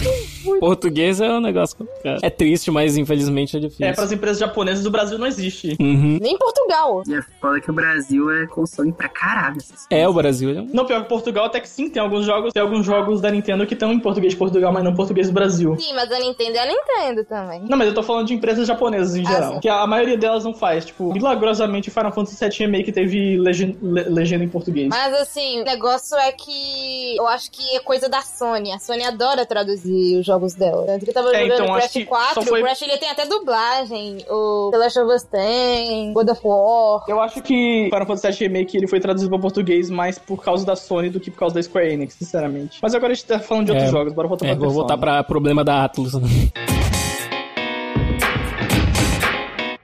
português 0.61 1.21
é 1.21 1.29
um 1.31 1.41
negócio 1.41 1.77
complicado. 1.77 2.21
É 2.23 2.31
triste, 2.31 2.71
mas 2.71 2.97
infelizmente 2.97 3.57
é 3.57 3.61
difícil. 3.61 3.87
É, 3.87 3.93
para 3.93 4.05
as 4.05 4.13
empresas 4.13 4.39
japonesas 4.39 4.83
do 4.85 4.91
Brasil 4.91 5.19
não 5.19 5.27
existe. 5.27 5.77
Uhum. 5.81 6.19
Nem 6.21 6.35
em 6.35 6.39
Portugal. 6.39 7.03
E 7.07 7.15
é 7.15 7.23
foda 7.41 7.61
que 7.61 7.71
o 7.71 7.75
Brasil 7.75 8.31
é 8.31 8.47
console 8.47 8.93
pra 8.93 9.09
caralho. 9.09 9.59
É, 9.91 10.09
o 10.09 10.13
Brasil 10.13 10.51
é 10.57 10.61
um 10.61 10.69
Não, 10.73 10.85
pior 10.85 11.03
que 11.03 11.09
Portugal 11.09 11.47
até 11.47 11.61
que 11.61 11.69
sim, 11.69 11.89
tem 11.89 12.03
alguns 12.03 12.25
jogos, 12.25 12.53
tem 12.53 12.63
alguns 12.63 12.85
jogos 12.87 13.21
da 13.21 13.31
Nintendo 13.31 13.67
que 13.67 13.75
estão 13.75 13.93
em 13.93 13.99
português 14.01 14.33
de 14.33 14.39
Portugal, 14.39 14.73
mas 14.73 14.85
não 14.85 14.93
em 14.93 14.97
português 14.97 15.27
do 15.29 15.33
Brasil. 15.33 15.77
Sim, 15.79 15.93
mas 15.95 16.11
a 16.11 16.19
Nintendo 16.19 16.57
é 16.57 16.61
a 16.61 16.67
Nintendo 16.67 17.25
também. 17.25 17.63
Não, 17.69 17.77
mas 17.77 17.89
eu 17.89 17.95
tô 17.95 18.03
falando 18.03 18.27
de 18.27 18.35
empresas 18.35 18.67
japonesas 18.67 19.15
em 19.17 19.27
Ah, 19.27 19.31
geral. 19.31 19.53
sim. 19.55 19.61
Que 19.61 19.69
a 19.69 19.87
maioria 19.87 20.17
delas 20.17 20.45
não 20.45 20.55
faz. 20.55 20.85
Tipo, 20.87 21.13
milagrosamente 21.13 21.89
o 21.89 21.93
Final 21.93 22.13
Fantasy 22.13 22.37
VII 22.45 22.59
Remake 22.67 22.93
teve 22.93 23.37
legen- 23.39 23.77
le- 23.83 24.05
legenda 24.05 24.45
em 24.45 24.49
português. 24.49 24.89
Mas 24.89 25.15
assim, 25.15 25.61
o 25.61 25.65
negócio 25.65 26.17
é 26.17 26.33
que 26.33 27.17
eu 27.17 27.27
acho 27.29 27.51
que 27.51 27.77
é 27.77 27.81
coisa 27.81 28.09
da 28.09 28.21
Sony. 28.23 28.73
A 28.73 28.79
Sony 28.79 29.03
adora 29.05 29.45
traduzir 29.47 30.20
os 30.21 30.27
jogos 30.27 30.55
dela. 30.55 30.85
Tanto 30.87 31.05
que 31.05 31.11
eu 31.11 31.15
tava 31.15 31.35
É, 31.35 31.43
jogando 31.43 31.53
então, 31.55 31.67
acho 31.75 31.79
Crash 31.81 31.93
que 31.93 32.05
4, 32.05 32.35
só 32.35 32.43
foi- 32.43 32.61
o 32.61 32.65
Crash 32.65 32.83
ele 32.83 32.99
tem 32.99 33.11
até 33.11 33.27
dublagem. 33.27 34.19
O 34.29 34.69
The 34.71 34.79
Last 34.79 34.99
of 35.01 35.13
Us 35.15 35.23
tem, 35.25 36.13
God 36.13 36.29
of 36.31 36.41
War. 36.45 37.05
Eu 37.09 37.21
acho 37.21 37.43
que 37.43 37.89
Final 37.93 38.07
Fantasy 38.07 38.39
VII 38.39 38.49
Remake 38.49 38.77
ele 38.77 38.87
foi 38.87 39.01
traduzido 39.01 39.31
para 39.31 39.41
português 39.41 39.91
mais 39.91 40.19
por 40.19 40.43
causa 40.43 40.65
da 40.65 40.77
Sony 40.77 41.11
do 41.11 41.19
que 41.21 41.31
por 41.31 41.39
causa 41.39 41.55
da 41.55 41.63
Square 41.63 41.93
Enix, 41.93 42.15
sinceramente. 42.15 42.79
Mas 42.83 42.95
agora 42.95 43.13
a 43.13 43.15
gente 43.15 43.27
tá 43.27 43.39
falando 43.39 43.67
de 43.67 43.73
outros 43.73 43.89
É. 43.89 43.93
jogos, 43.93 44.13
bora 44.13 44.29
voltar 44.29 44.47
É, 44.47 44.55
pra 44.55 44.59
vou 44.65 44.71
voltar 44.71 44.97
pra 44.99 45.25
problema 45.25 45.65
da 45.65 45.85
Atlus. 45.85 46.13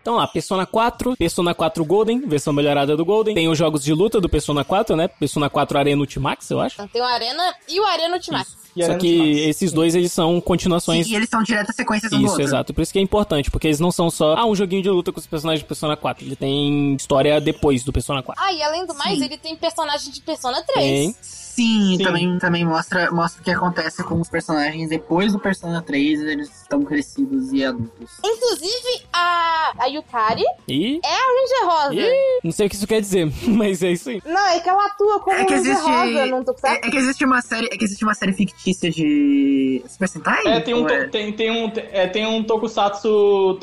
Então 0.00 0.14
lá, 0.14 0.26
Persona 0.28 0.64
4, 0.64 1.16
Persona 1.16 1.52
4 1.52 1.84
Golden, 1.84 2.20
versão 2.28 2.52
melhorada 2.52 2.96
do 2.96 3.04
Golden. 3.04 3.34
Tem 3.34 3.48
os 3.48 3.58
jogos 3.58 3.82
de 3.82 3.92
luta 3.92 4.20
do 4.20 4.28
Persona 4.28 4.62
4, 4.64 4.94
né? 4.94 5.08
Persona 5.08 5.50
4 5.50 5.76
Arena 5.76 6.00
Ultimax, 6.00 6.48
eu 6.50 6.60
acho. 6.60 6.86
Tem 6.88 7.02
o 7.02 7.04
Arena 7.04 7.52
e 7.68 7.80
o 7.80 7.84
Arena 7.84 8.14
Ultimax. 8.14 8.52
E 8.52 8.65
Só 8.84 8.94
que 8.98 9.40
esses 9.48 9.72
dois, 9.72 9.94
eles 9.94 10.12
são 10.12 10.40
continuações 10.40 11.06
E 11.06 11.14
eles 11.14 11.28
são 11.28 11.42
diretas 11.42 11.74
sequências 11.74 12.12
um 12.12 12.16
do 12.16 12.22
Isso, 12.22 12.30
outro. 12.32 12.44
exato. 12.44 12.74
Por 12.74 12.82
isso 12.82 12.92
que 12.92 12.98
é 12.98 13.02
importante, 13.02 13.50
porque 13.50 13.68
eles 13.68 13.80
não 13.80 13.90
são 13.90 14.10
só, 14.10 14.34
ah, 14.36 14.46
um 14.46 14.54
joguinho 14.54 14.82
de 14.82 14.90
luta 14.90 15.12
com 15.12 15.20
os 15.20 15.26
personagens 15.26 15.60
de 15.60 15.66
Persona 15.66 15.96
4. 15.96 16.24
Ele 16.24 16.36
tem 16.36 16.94
história 16.94 17.40
depois 17.40 17.84
do 17.84 17.92
Persona 17.92 18.22
4. 18.22 18.42
Ah, 18.44 18.52
e 18.52 18.62
além 18.62 18.86
do 18.86 18.94
mais, 18.94 19.18
Sim. 19.18 19.24
ele 19.24 19.38
tem 19.38 19.56
personagem 19.56 20.10
de 20.12 20.20
Persona 20.20 20.62
3. 20.62 20.74
Tem. 20.74 21.16
Sim, 21.56 21.96
Sim. 21.96 22.04
Também, 22.04 22.38
também 22.38 22.64
mostra, 22.66 23.10
mostra 23.10 23.40
o 23.40 23.44
que 23.44 23.50
acontece 23.50 24.04
com 24.04 24.20
os 24.20 24.28
personagens 24.28 24.90
depois 24.90 25.32
do 25.32 25.38
Persona 25.38 25.80
3, 25.80 26.20
eles 26.20 26.50
estão 26.60 26.82
crescidos 26.82 27.50
e 27.50 27.64
adultos. 27.64 28.10
Inclusive, 28.22 29.06
a, 29.10 29.72
a 29.78 29.86
Yukari 29.86 30.44
E. 30.68 31.00
é 31.02 31.08
a 31.08 31.16
Ranger 31.16 31.64
Rosa. 31.64 31.94
Ih, 31.94 32.40
Não 32.44 32.52
sei 32.52 32.66
o 32.66 32.68
que 32.68 32.76
isso 32.76 32.86
quer 32.86 33.00
dizer, 33.00 33.32
mas 33.48 33.82
é 33.82 33.90
isso 33.92 34.10
aí. 34.10 34.20
Não, 34.26 34.46
é 34.48 34.60
que 34.60 34.68
ela 34.68 34.84
atua 34.84 35.18
como 35.20 35.34
É 35.34 35.46
que 35.46 35.54
Ranger 35.54 35.72
existe. 35.72 35.90
Rosa, 35.90 36.26
não 36.26 36.44
tô 36.44 36.54
É, 36.62 36.72
é 36.74 36.78
que 36.90 36.96
existe 36.98 37.24
uma 37.24 37.40
série. 37.40 37.66
É 37.72 37.76
que 37.78 37.84
existe 37.84 38.04
uma 38.04 38.14
série 38.14 38.34
fictícia 38.34 38.65
de. 38.72 39.82
Super 39.86 40.08
Sentai? 40.08 40.42
É, 40.46 40.60
tem 40.60 40.74
um, 40.74 40.88
é? 40.88 41.06
tem, 41.08 41.32
tem 41.32 41.50
um, 41.50 41.70
é, 41.92 42.06
tem 42.06 42.26
um 42.26 42.42
tokusatsu 42.42 43.58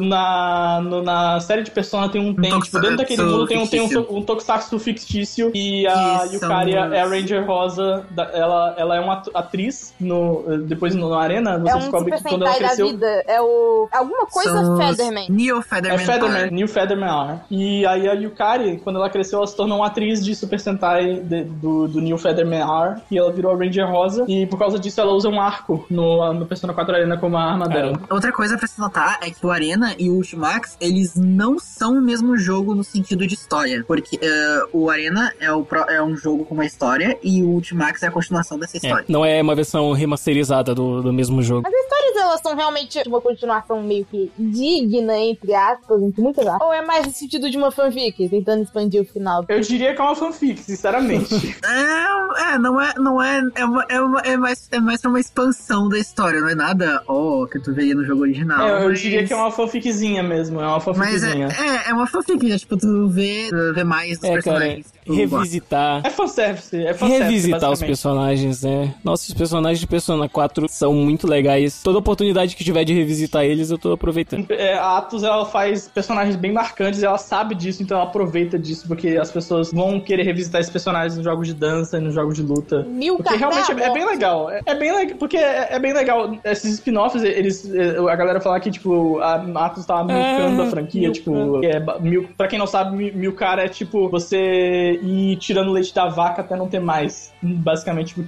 na, 0.00 0.80
no- 0.82 1.02
na 1.02 1.40
série 1.40 1.62
de 1.62 1.70
Persona 1.70 2.08
tem 2.08 2.20
um, 2.20 2.34
tem, 2.34 2.50
tokusatsu 2.50 2.64
tipo, 2.70 2.80
dentro 2.80 2.96
daquele 2.96 3.22
mundo 3.22 3.46
tem 3.46 3.58
um, 3.58 3.66
tem 3.66 3.80
um, 3.80 3.88
fictício. 3.88 4.16
um 4.16 4.22
tokusatsu 4.22 4.78
fictício 4.78 5.50
e 5.54 5.86
a 5.86 6.24
Que 6.28 6.34
Yukari 6.34 6.72
são 6.72 6.94
é 6.94 7.00
a 7.00 7.06
Ranger 7.06 7.46
Rosa, 7.46 8.04
da- 8.10 8.30
ela, 8.32 8.74
ela 8.78 8.96
é 8.96 9.00
uma 9.00 9.22
atriz, 9.34 9.94
no, 10.00 10.44
depois 10.66 10.94
no, 10.94 11.08
na 11.10 11.18
arena, 11.20 11.58
você 11.58 11.70
É 11.72 11.74
um 11.76 11.78
descobre 11.80 12.12
que 12.12 12.22
quando 12.22 12.42
ela 12.44 12.52
Sentai 12.52 12.60
da 12.60 12.68
cresceu... 12.68 12.86
vida. 12.88 13.24
É 13.26 13.40
o... 13.40 13.88
Alguma 13.92 14.26
coisa 14.26 14.52
São 14.52 14.76
Featherman. 14.76 15.26
Neo 15.30 15.58
É 15.58 15.62
Featherman. 15.62 15.98
Featherman, 15.98 16.40
Arc. 16.42 16.52
New 16.52 16.68
Featherman. 16.68 17.40
E 17.50 17.86
aí 17.86 18.08
a 18.08 18.12
Yukari, 18.12 18.78
quando 18.82 18.96
ela 18.96 19.10
cresceu, 19.10 19.38
ela 19.38 19.46
se 19.46 19.56
tornou 19.56 19.78
uma 19.78 19.86
atriz 19.86 20.24
de 20.24 20.34
Super 20.34 20.58
Sentai 20.60 21.20
de- 21.20 21.44
do, 21.44 21.88
do 21.88 22.00
New 22.00 22.18
Featherman 22.18 22.62
Hour. 22.62 22.96
E 23.10 23.18
ela 23.18 23.32
virou 23.32 23.52
a 23.52 23.56
Ranger 23.56 23.88
Rosa. 23.90 24.24
E 24.28 24.46
por 24.48 24.58
causa 24.58 24.78
disso 24.78 25.00
ela 25.00 25.12
usa 25.12 25.28
um 25.28 25.40
arco 25.40 25.86
no, 25.90 26.32
no 26.34 26.46
Persona 26.46 26.72
4 26.74 26.94
Arena 26.94 27.16
como 27.18 27.36
a 27.36 27.42
arma 27.44 27.68
dela. 27.68 28.00
Outra 28.10 28.32
coisa 28.32 28.56
pra 28.58 28.66
se 28.66 28.78
notar 28.80 29.18
é 29.22 29.30
que 29.30 29.44
o 29.46 29.50
Arena 29.50 29.94
e 29.98 30.08
o 30.10 30.14
Ultimax, 30.14 30.76
eles 30.80 31.14
não 31.16 31.58
são 31.58 31.94
o 31.98 32.00
mesmo 32.02 32.36
jogo 32.36 32.74
no 32.74 32.82
sentido 32.84 33.26
de 33.26 33.34
história. 33.34 33.84
Porque 33.86 34.18
eh, 34.20 34.62
o 34.72 34.90
Arena 34.90 35.32
é, 35.40 35.52
o 35.52 35.62
pro- 35.64 35.88
é 35.90 36.02
um 36.02 36.16
jogo 36.16 36.44
com 36.44 36.54
uma 36.54 36.66
história 36.66 37.18
e 37.22 37.42
o 37.42 37.48
Ultimax 37.50 38.02
é 38.02 38.06
a 38.08 38.10
continuação 38.10 38.58
dessa 38.58 38.76
É, 38.76 38.78
história. 38.78 39.04
não 39.08 39.24
é 39.24 39.40
uma 39.42 39.54
versão 39.54 39.92
remasterizada 39.92 40.74
do, 40.74 41.02
do 41.02 41.12
mesmo 41.12 41.42
jogo. 41.42 41.66
As 41.66 41.72
histórias, 41.74 42.16
elas 42.16 42.40
são 42.40 42.54
realmente 42.56 43.00
uma 43.06 43.20
continuação 43.20 43.82
meio 43.82 44.04
que 44.04 44.30
digna, 44.38 45.16
entre 45.18 45.54
aspas, 45.54 46.02
entre 46.02 46.20
muitas 46.22 46.46
aspas. 46.46 46.66
Ou 46.66 46.72
é 46.72 46.82
mais 46.82 47.06
no 47.06 47.12
sentido 47.12 47.50
de 47.50 47.56
uma 47.56 47.70
fanfic, 47.70 48.28
tentando 48.28 48.62
expandir 48.62 49.02
o 49.02 49.04
final. 49.04 49.44
Eu 49.48 49.60
diria 49.60 49.94
que 49.94 50.00
é 50.00 50.04
uma 50.04 50.14
fanfic, 50.16 50.60
sinceramente. 50.62 51.28
É, 51.68 52.54
é, 52.54 52.58
não 52.58 52.80
é, 52.80 52.94
não 52.96 53.22
é, 53.22 53.42
é, 53.54 53.64
uma- 53.64 53.84
é, 53.88 54.00
uma- 54.00 54.20
é 54.20 54.37
mais, 54.38 54.68
é 54.72 54.80
mais 54.80 55.00
pra 55.00 55.10
uma 55.10 55.20
expansão 55.20 55.88
da 55.88 55.98
história, 55.98 56.40
não 56.40 56.48
é 56.48 56.54
nada, 56.54 57.02
ó, 57.06 57.46
que 57.46 57.58
tu 57.58 57.72
veria 57.72 57.94
no 57.94 58.04
jogo 58.04 58.22
original. 58.22 58.66
É, 58.66 58.84
eu 58.84 58.88
mas- 58.90 59.00
diria 59.00 59.24
que 59.26 59.32
é 59.32 59.36
uma 59.36 59.50
fanficzinha 59.50 60.22
mesmo, 60.22 60.60
é 60.60 60.66
uma 60.66 60.74
Mas 60.96 61.22
é, 61.22 61.30
fanficzinha. 61.30 61.48
é, 61.86 61.90
é 61.90 61.94
uma 61.94 62.06
fanfic, 62.06 62.46
né? 62.48 62.58
Tipo, 62.58 62.76
tu 62.76 63.08
vê, 63.08 63.48
vê 63.74 63.84
mais 63.84 64.18
dos 64.18 64.24
É, 64.24 64.28
cara, 64.28 64.42
personagens. 64.42 64.86
gosta. 65.06 65.14
revisitar. 65.36 66.00
É 66.04 66.10
fanservice, 66.10 66.76
é 66.76 66.94
fanservice, 66.94 67.28
Revisitar 67.28 67.70
os 67.72 67.80
personagens, 67.80 68.62
né? 68.62 68.94
Nossa, 69.04 69.24
os 69.28 69.34
personagens 69.34 69.80
de 69.80 69.86
Persona 69.86 70.28
4 70.28 70.66
são 70.68 70.92
muito 70.94 71.26
legais. 71.26 71.80
Toda 71.82 71.98
oportunidade 71.98 72.54
que 72.56 72.64
tiver 72.64 72.84
de 72.84 72.92
revisitar 72.92 73.44
eles, 73.44 73.70
eu 73.70 73.78
tô 73.78 73.92
aproveitando. 73.92 74.46
É, 74.50 74.74
a 74.74 74.98
Atos 74.98 75.22
ela 75.22 75.44
faz 75.46 75.88
personagens 75.88 76.36
bem 76.36 76.52
marcantes 76.52 77.00
e 77.02 77.04
ela 77.06 77.18
sabe 77.18 77.54
disso, 77.54 77.82
então 77.82 77.96
ela 77.98 78.06
aproveita 78.08 78.58
disso, 78.58 78.86
porque 78.86 79.16
as 79.16 79.30
pessoas 79.30 79.70
vão 79.72 80.00
querer 80.00 80.22
revisitar 80.24 80.60
esses 80.60 80.72
personagens 80.72 81.16
nos 81.16 81.24
jogos 81.24 81.46
de 81.46 81.54
dança 81.54 81.98
e 81.98 82.00
nos 82.00 82.14
jogos 82.14 82.34
de 82.34 82.42
luta. 82.42 82.82
Mil 82.88 83.16
Porque 83.16 83.34
realmente 83.36 83.72
é, 83.72 83.84
é 83.84 83.92
bem 83.92 84.06
legal. 84.06 84.17
É, 84.50 84.60
é 84.66 84.74
bem 84.74 84.94
legal. 84.94 85.16
Porque 85.18 85.36
é, 85.36 85.68
é 85.74 85.78
bem 85.78 85.92
legal. 85.92 86.36
Esses 86.44 86.74
spin-offs, 86.74 87.22
eles. 87.22 87.68
é, 87.72 87.96
A 87.98 88.16
galera 88.16 88.40
falar 88.40 88.60
que, 88.60 88.70
tipo, 88.70 89.18
a 89.20 89.34
Atos 89.66 89.84
tava 89.86 90.04
milcando 90.04 90.62
É, 90.62 90.66
a 90.66 90.70
franquia. 90.70 91.10
Tipo, 91.12 91.64
é, 91.64 91.80
mil, 92.00 92.28
pra 92.36 92.48
quem 92.48 92.58
não 92.58 92.66
sabe, 92.66 92.96
mil- 92.96 93.14
milcar 93.14 93.58
é 93.58 93.68
tipo 93.68 94.08
você 94.08 94.98
ir 95.02 95.36
tirando 95.36 95.72
leite 95.72 95.94
da 95.94 96.08
vaca 96.08 96.42
até 96.42 96.56
não 96.56 96.68
ter 96.68 96.80
mais. 96.80 97.32
Basicamente, 97.42 98.14
tipo, 98.14 98.24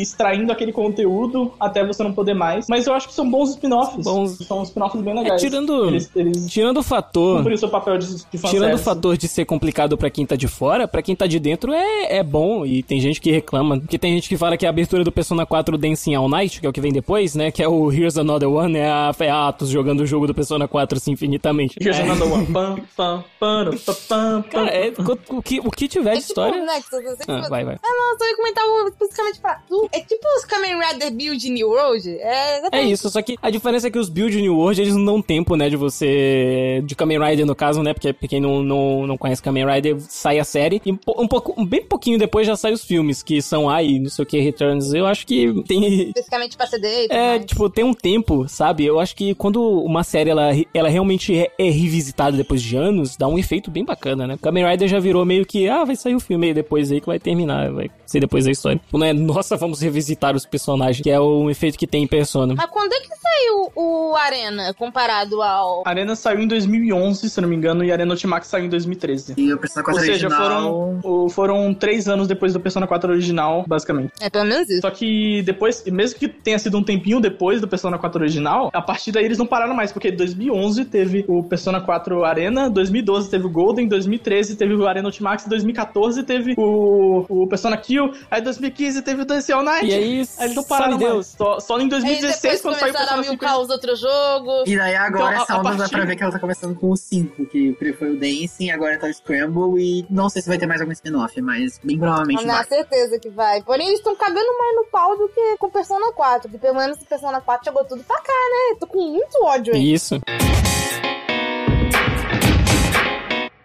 extraindo 0.00 0.52
aquele 0.52 0.72
conteúdo 0.72 1.52
até 1.58 1.84
você 1.84 2.02
não 2.02 2.12
poder 2.12 2.34
mais. 2.34 2.66
Mas 2.68 2.86
eu 2.86 2.94
acho 2.94 3.08
que 3.08 3.14
são 3.14 3.28
bons 3.28 3.50
spin-offs. 3.50 4.04
Bons. 4.04 4.38
São 4.46 4.62
spin-offs 4.62 5.00
bem 5.00 5.14
legais. 5.18 5.40
tirando, 5.40 5.88
Eles, 5.88 6.10
eles 6.14 6.46
tirando 6.50 6.78
o 6.78 6.82
fator. 6.82 7.38
cumprem 7.38 7.54
o 7.54 7.58
seu 7.58 7.68
papel 7.68 7.98
de, 7.98 8.06
de. 8.16 8.38
Tirando 8.48 8.74
o 8.74 8.78
fator 8.78 9.16
de 9.16 9.28
ser 9.28 9.44
complicado 9.44 9.96
pra 9.96 10.10
quem 10.10 10.24
tá 10.26 10.36
de 10.36 10.48
fora, 10.48 10.86
pra 10.88 11.02
quem 11.02 11.14
tá 11.16 11.26
de 11.26 11.38
dentro 11.38 11.72
é, 11.72 12.18
é 12.18 12.22
bom. 12.22 12.64
E 12.64 12.82
tem 12.82 13.00
gente 13.00 13.20
que 13.20 13.30
reclama. 13.30 13.78
Porque 13.78 13.98
tem 13.98 14.12
gente 14.14 14.28
que 14.28 14.36
fala 14.36 14.56
que 14.56 14.66
a 14.66 14.70
abertura 14.70 15.04
do 15.08 15.12
Persona 15.12 15.46
4 15.46 15.76
Dancing 15.78 16.14
All 16.14 16.28
Night, 16.28 16.60
que 16.60 16.66
é 16.66 16.70
o 16.70 16.72
que 16.72 16.80
vem 16.80 16.92
depois, 16.92 17.34
né? 17.34 17.50
Que 17.50 17.62
é 17.62 17.68
o 17.68 17.90
Here's 17.90 18.16
Another 18.18 18.48
One, 18.50 18.76
é 18.76 18.86
a, 18.88 19.12
é 19.18 19.30
a 19.30 19.48
Atos 19.48 19.68
jogando 19.70 20.00
o 20.00 20.06
jogo 20.06 20.26
do 20.26 20.34
Persona 20.34 20.68
4 20.68 20.98
assim 20.98 21.12
infinitamente. 21.12 21.76
Here's 21.80 21.98
É. 21.98 22.02
another 22.02 22.30
one. 22.32 22.46
Pam, 22.46 22.76
pam, 22.96 23.24
pam, 23.40 23.70
pam, 23.84 23.94
pam, 24.08 24.42
Cara, 24.50 24.70
é, 24.70 24.92
o, 25.30 25.42
que, 25.42 25.60
o 25.60 25.70
que 25.70 25.88
tiver 25.88 26.10
É 26.10 26.14
de 26.14 26.20
tipo, 26.20 26.30
história. 26.32 26.64
Nexus, 26.64 26.90
sei 26.90 27.16
que 27.16 27.30
Ah, 27.32 27.42
você- 27.42 27.48
vai, 27.50 27.64
vai. 27.64 27.74
Ah, 27.76 27.88
não, 27.88 28.12
eu 28.12 28.18
só 28.18 28.24
ia 28.28 28.36
comentar 28.36 28.64
um 28.64 28.88
especificamente 28.88 29.40
pra 29.40 29.54
tu. 29.68 29.88
É 29.92 30.00
tipo 30.00 30.26
os 30.36 30.44
Kamen 30.44 30.78
Rider 30.78 31.12
Build 31.12 31.50
New 31.50 31.68
World. 31.70 32.08
É, 32.20 32.78
É 32.78 32.82
isso, 32.82 33.08
só 33.10 33.22
que 33.22 33.36
a 33.40 33.50
diferença 33.50 33.88
é 33.88 33.90
que 33.90 33.98
os 33.98 34.08
build 34.08 34.40
New 34.40 34.56
World, 34.56 34.80
eles 34.82 34.94
não 34.94 35.04
dão 35.04 35.22
tempo, 35.22 35.56
né, 35.56 35.68
de 35.70 35.76
você... 35.76 36.82
De 36.84 36.94
Kamen 36.94 37.18
Rider, 37.18 37.46
no 37.46 37.54
caso, 37.54 37.82
né, 37.82 37.92
porque 37.94 38.12
pra 38.12 38.28
quem 38.28 38.40
não, 38.40 38.62
não, 38.62 39.06
não 39.06 39.16
conhece 39.18 39.42
Kamen 39.42 39.66
Rider, 39.66 39.96
sai 40.00 40.38
a 40.38 40.44
série, 40.44 40.80
e 40.84 40.92
um, 40.92 40.96
po- 40.96 41.20
um 41.20 41.26
pouco, 41.28 41.54
um 41.56 41.64
bem 41.64 41.82
pouquinho 41.84 42.18
depois 42.18 42.46
já 42.46 42.56
sai 42.56 42.72
os 42.72 42.84
filmes, 42.84 43.22
que 43.22 43.40
são, 43.42 43.68
ai, 43.68 43.98
não 43.98 44.10
sei 44.10 44.22
o 44.22 44.26
que, 44.26 44.38
Returns, 44.40 44.92
eu 44.98 45.06
acho 45.06 45.26
que 45.26 45.62
tem... 45.64 45.84
Especificamente 46.08 46.56
pra 46.56 46.66
CD 46.66 47.04
e 47.04 47.08
tudo 47.08 47.16
É, 47.16 47.28
mais. 47.30 47.44
tipo, 47.46 47.70
tem 47.70 47.84
um 47.84 47.94
tempo, 47.94 48.48
sabe? 48.48 48.84
Eu 48.84 48.98
acho 49.00 49.14
que 49.16 49.34
quando 49.34 49.62
uma 49.82 50.02
série, 50.04 50.30
ela, 50.30 50.50
ela 50.74 50.88
realmente 50.88 51.36
é, 51.36 51.50
é 51.58 51.70
revisitada 51.70 52.36
depois 52.36 52.62
de 52.62 52.76
anos, 52.76 53.16
dá 53.16 53.26
um 53.28 53.38
efeito 53.38 53.70
bem 53.70 53.84
bacana, 53.84 54.26
né? 54.26 54.38
Kamen 54.40 54.66
Rider 54.66 54.88
já 54.88 54.98
virou 54.98 55.24
meio 55.24 55.44
que, 55.46 55.68
ah, 55.68 55.84
vai 55.84 55.96
sair 55.96 56.14
o 56.14 56.20
filme 56.20 56.48
aí 56.48 56.54
depois 56.54 56.90
aí 56.92 57.00
que 57.00 57.06
vai 57.06 57.18
terminar, 57.18 57.70
vai 57.72 57.90
ser 58.06 58.20
depois 58.20 58.44
da 58.44 58.50
história. 58.50 58.80
Não 58.92 59.04
é, 59.04 59.12
nossa, 59.14 59.56
vamos 59.56 59.80
revisitar 59.80 60.34
os 60.36 60.44
personagens, 60.46 61.00
que 61.02 61.10
é 61.10 61.20
um 61.20 61.48
efeito 61.50 61.78
que 61.78 61.86
tem 61.86 62.02
em 62.04 62.06
Persona. 62.06 62.54
Mas 62.56 62.70
quando 62.70 62.92
é 62.92 63.00
que 63.00 63.08
saiu 63.08 63.70
o 63.76 64.14
Arena 64.16 64.72
comparado 64.74 65.42
ao. 65.42 65.82
Arena 65.86 66.14
saiu 66.16 66.40
em 66.40 66.46
2011, 66.48 67.28
se 67.30 67.40
não 67.40 67.48
me 67.48 67.56
engano, 67.56 67.84
e 67.84 67.92
Arena 67.92 68.12
Ultimax 68.12 68.46
saiu 68.48 68.64
em 68.64 68.68
2013. 68.68 69.34
E 69.36 69.52
o 69.52 69.58
Persona 69.58 69.84
4 69.84 70.00
Ou 70.00 70.06
seja, 70.06 70.26
original... 70.28 70.42
foram, 70.42 71.00
o- 71.24 71.28
foram 71.28 71.74
três 71.74 72.08
anos 72.08 72.26
depois 72.28 72.52
do 72.52 72.60
Persona 72.60 72.86
4 72.86 73.12
original, 73.12 73.64
basicamente. 73.66 74.12
É 74.20 74.28
pelo 74.30 74.44
menos 74.44 74.68
isso. 74.68 74.80
Só 74.88 74.94
que 74.94 75.42
depois, 75.42 75.84
mesmo 75.84 76.18
que 76.18 76.26
tenha 76.28 76.58
sido 76.58 76.78
um 76.78 76.82
tempinho 76.82 77.20
depois 77.20 77.60
do 77.60 77.68
Persona 77.68 77.98
4 77.98 78.20
original, 78.22 78.70
a 78.72 78.80
partir 78.80 79.12
daí 79.12 79.24
eles 79.26 79.36
não 79.36 79.46
pararam 79.46 79.74
mais, 79.74 79.92
porque 79.92 80.08
em 80.08 80.16
2011 80.16 80.84
teve 80.86 81.24
o 81.28 81.42
Persona 81.42 81.78
4 81.80 82.24
Arena, 82.24 82.70
2012 82.70 83.28
teve 83.30 83.44
o 83.46 83.50
Golden, 83.50 83.86
2013 83.86 84.56
teve 84.56 84.74
o 84.74 84.86
Arena 84.88 85.06
Ultimax, 85.08 85.44
2014 85.46 86.22
teve 86.22 86.54
o, 86.56 87.26
o 87.28 87.46
Persona 87.46 87.76
Kill, 87.76 88.12
aí 88.30 88.40
2015 88.40 89.02
teve 89.02 89.22
o 89.22 89.24
Dance 89.26 89.52
All 89.52 89.62
Night. 89.62 89.86
E 89.86 89.92
aí, 89.92 89.98
Aí 89.98 90.44
eles 90.46 90.54
não 90.54 90.64
pararam 90.64 90.98
mais. 90.98 91.12
Deus. 91.12 91.26
Só, 91.36 91.60
só 91.60 91.78
em 91.78 91.82
Aí 91.82 91.88
2016, 91.88 92.40
depois 92.42 92.60
quando 92.62 92.74
saiu 92.78 92.90
o 92.90 92.94
começaram 92.94 93.04
a 93.04 93.22
Persona 93.22 93.22
5. 93.24 93.30
milcar 93.44 93.60
os 93.60 93.68
outros 93.70 94.00
jogos. 94.00 94.62
E 94.66 94.76
daí 94.76 94.96
agora 94.96 95.32
Então, 95.34 95.42
essa 95.42 95.52
a 95.52 95.58
onda 95.60 95.70
dá 95.70 95.76
partir- 95.76 95.94
pra 95.96 96.04
ver 96.06 96.16
que 96.16 96.22
ela 96.22 96.32
tá 96.32 96.38
começando 96.38 96.74
com 96.76 96.90
o 96.90 96.96
5, 96.96 97.44
que 97.46 97.76
foi 97.98 98.10
o 98.12 98.16
Dancing, 98.18 98.70
agora 98.70 98.98
tá 98.98 99.06
o 99.06 99.12
Scramble, 99.12 99.78
e 99.82 100.06
não 100.08 100.28
sei 100.30 100.40
se 100.42 100.48
vai 100.48 100.56
ter 100.58 100.66
mais 100.66 100.80
algum 100.80 100.92
spin-off, 100.92 101.40
mas 101.42 101.78
bem 101.84 101.98
provavelmente 101.98 102.44
Na 102.46 102.54
vai. 102.56 102.64
certeza 102.64 103.18
que 103.18 103.28
vai. 103.28 103.62
Porém, 103.62 103.86
eles 103.88 103.98
estão 103.98 104.16
cagando 104.16 104.38
mais 104.58 104.76
no 104.78 104.84
pau 104.86 105.16
do 105.16 105.28
que 105.28 105.56
com 105.58 105.68
Persona 105.68 106.12
4. 106.12 106.50
Que 106.50 106.58
pelo 106.58 106.76
menos 106.76 106.98
Persona 107.04 107.40
4 107.40 107.64
chegou 107.64 107.84
tudo 107.84 108.04
pra 108.04 108.20
cá, 108.20 108.32
né? 108.32 108.76
Tô 108.78 108.86
com 108.86 108.98
muito 108.98 109.44
ódio 109.44 109.74
aí. 109.74 109.92
Isso. 109.92 110.20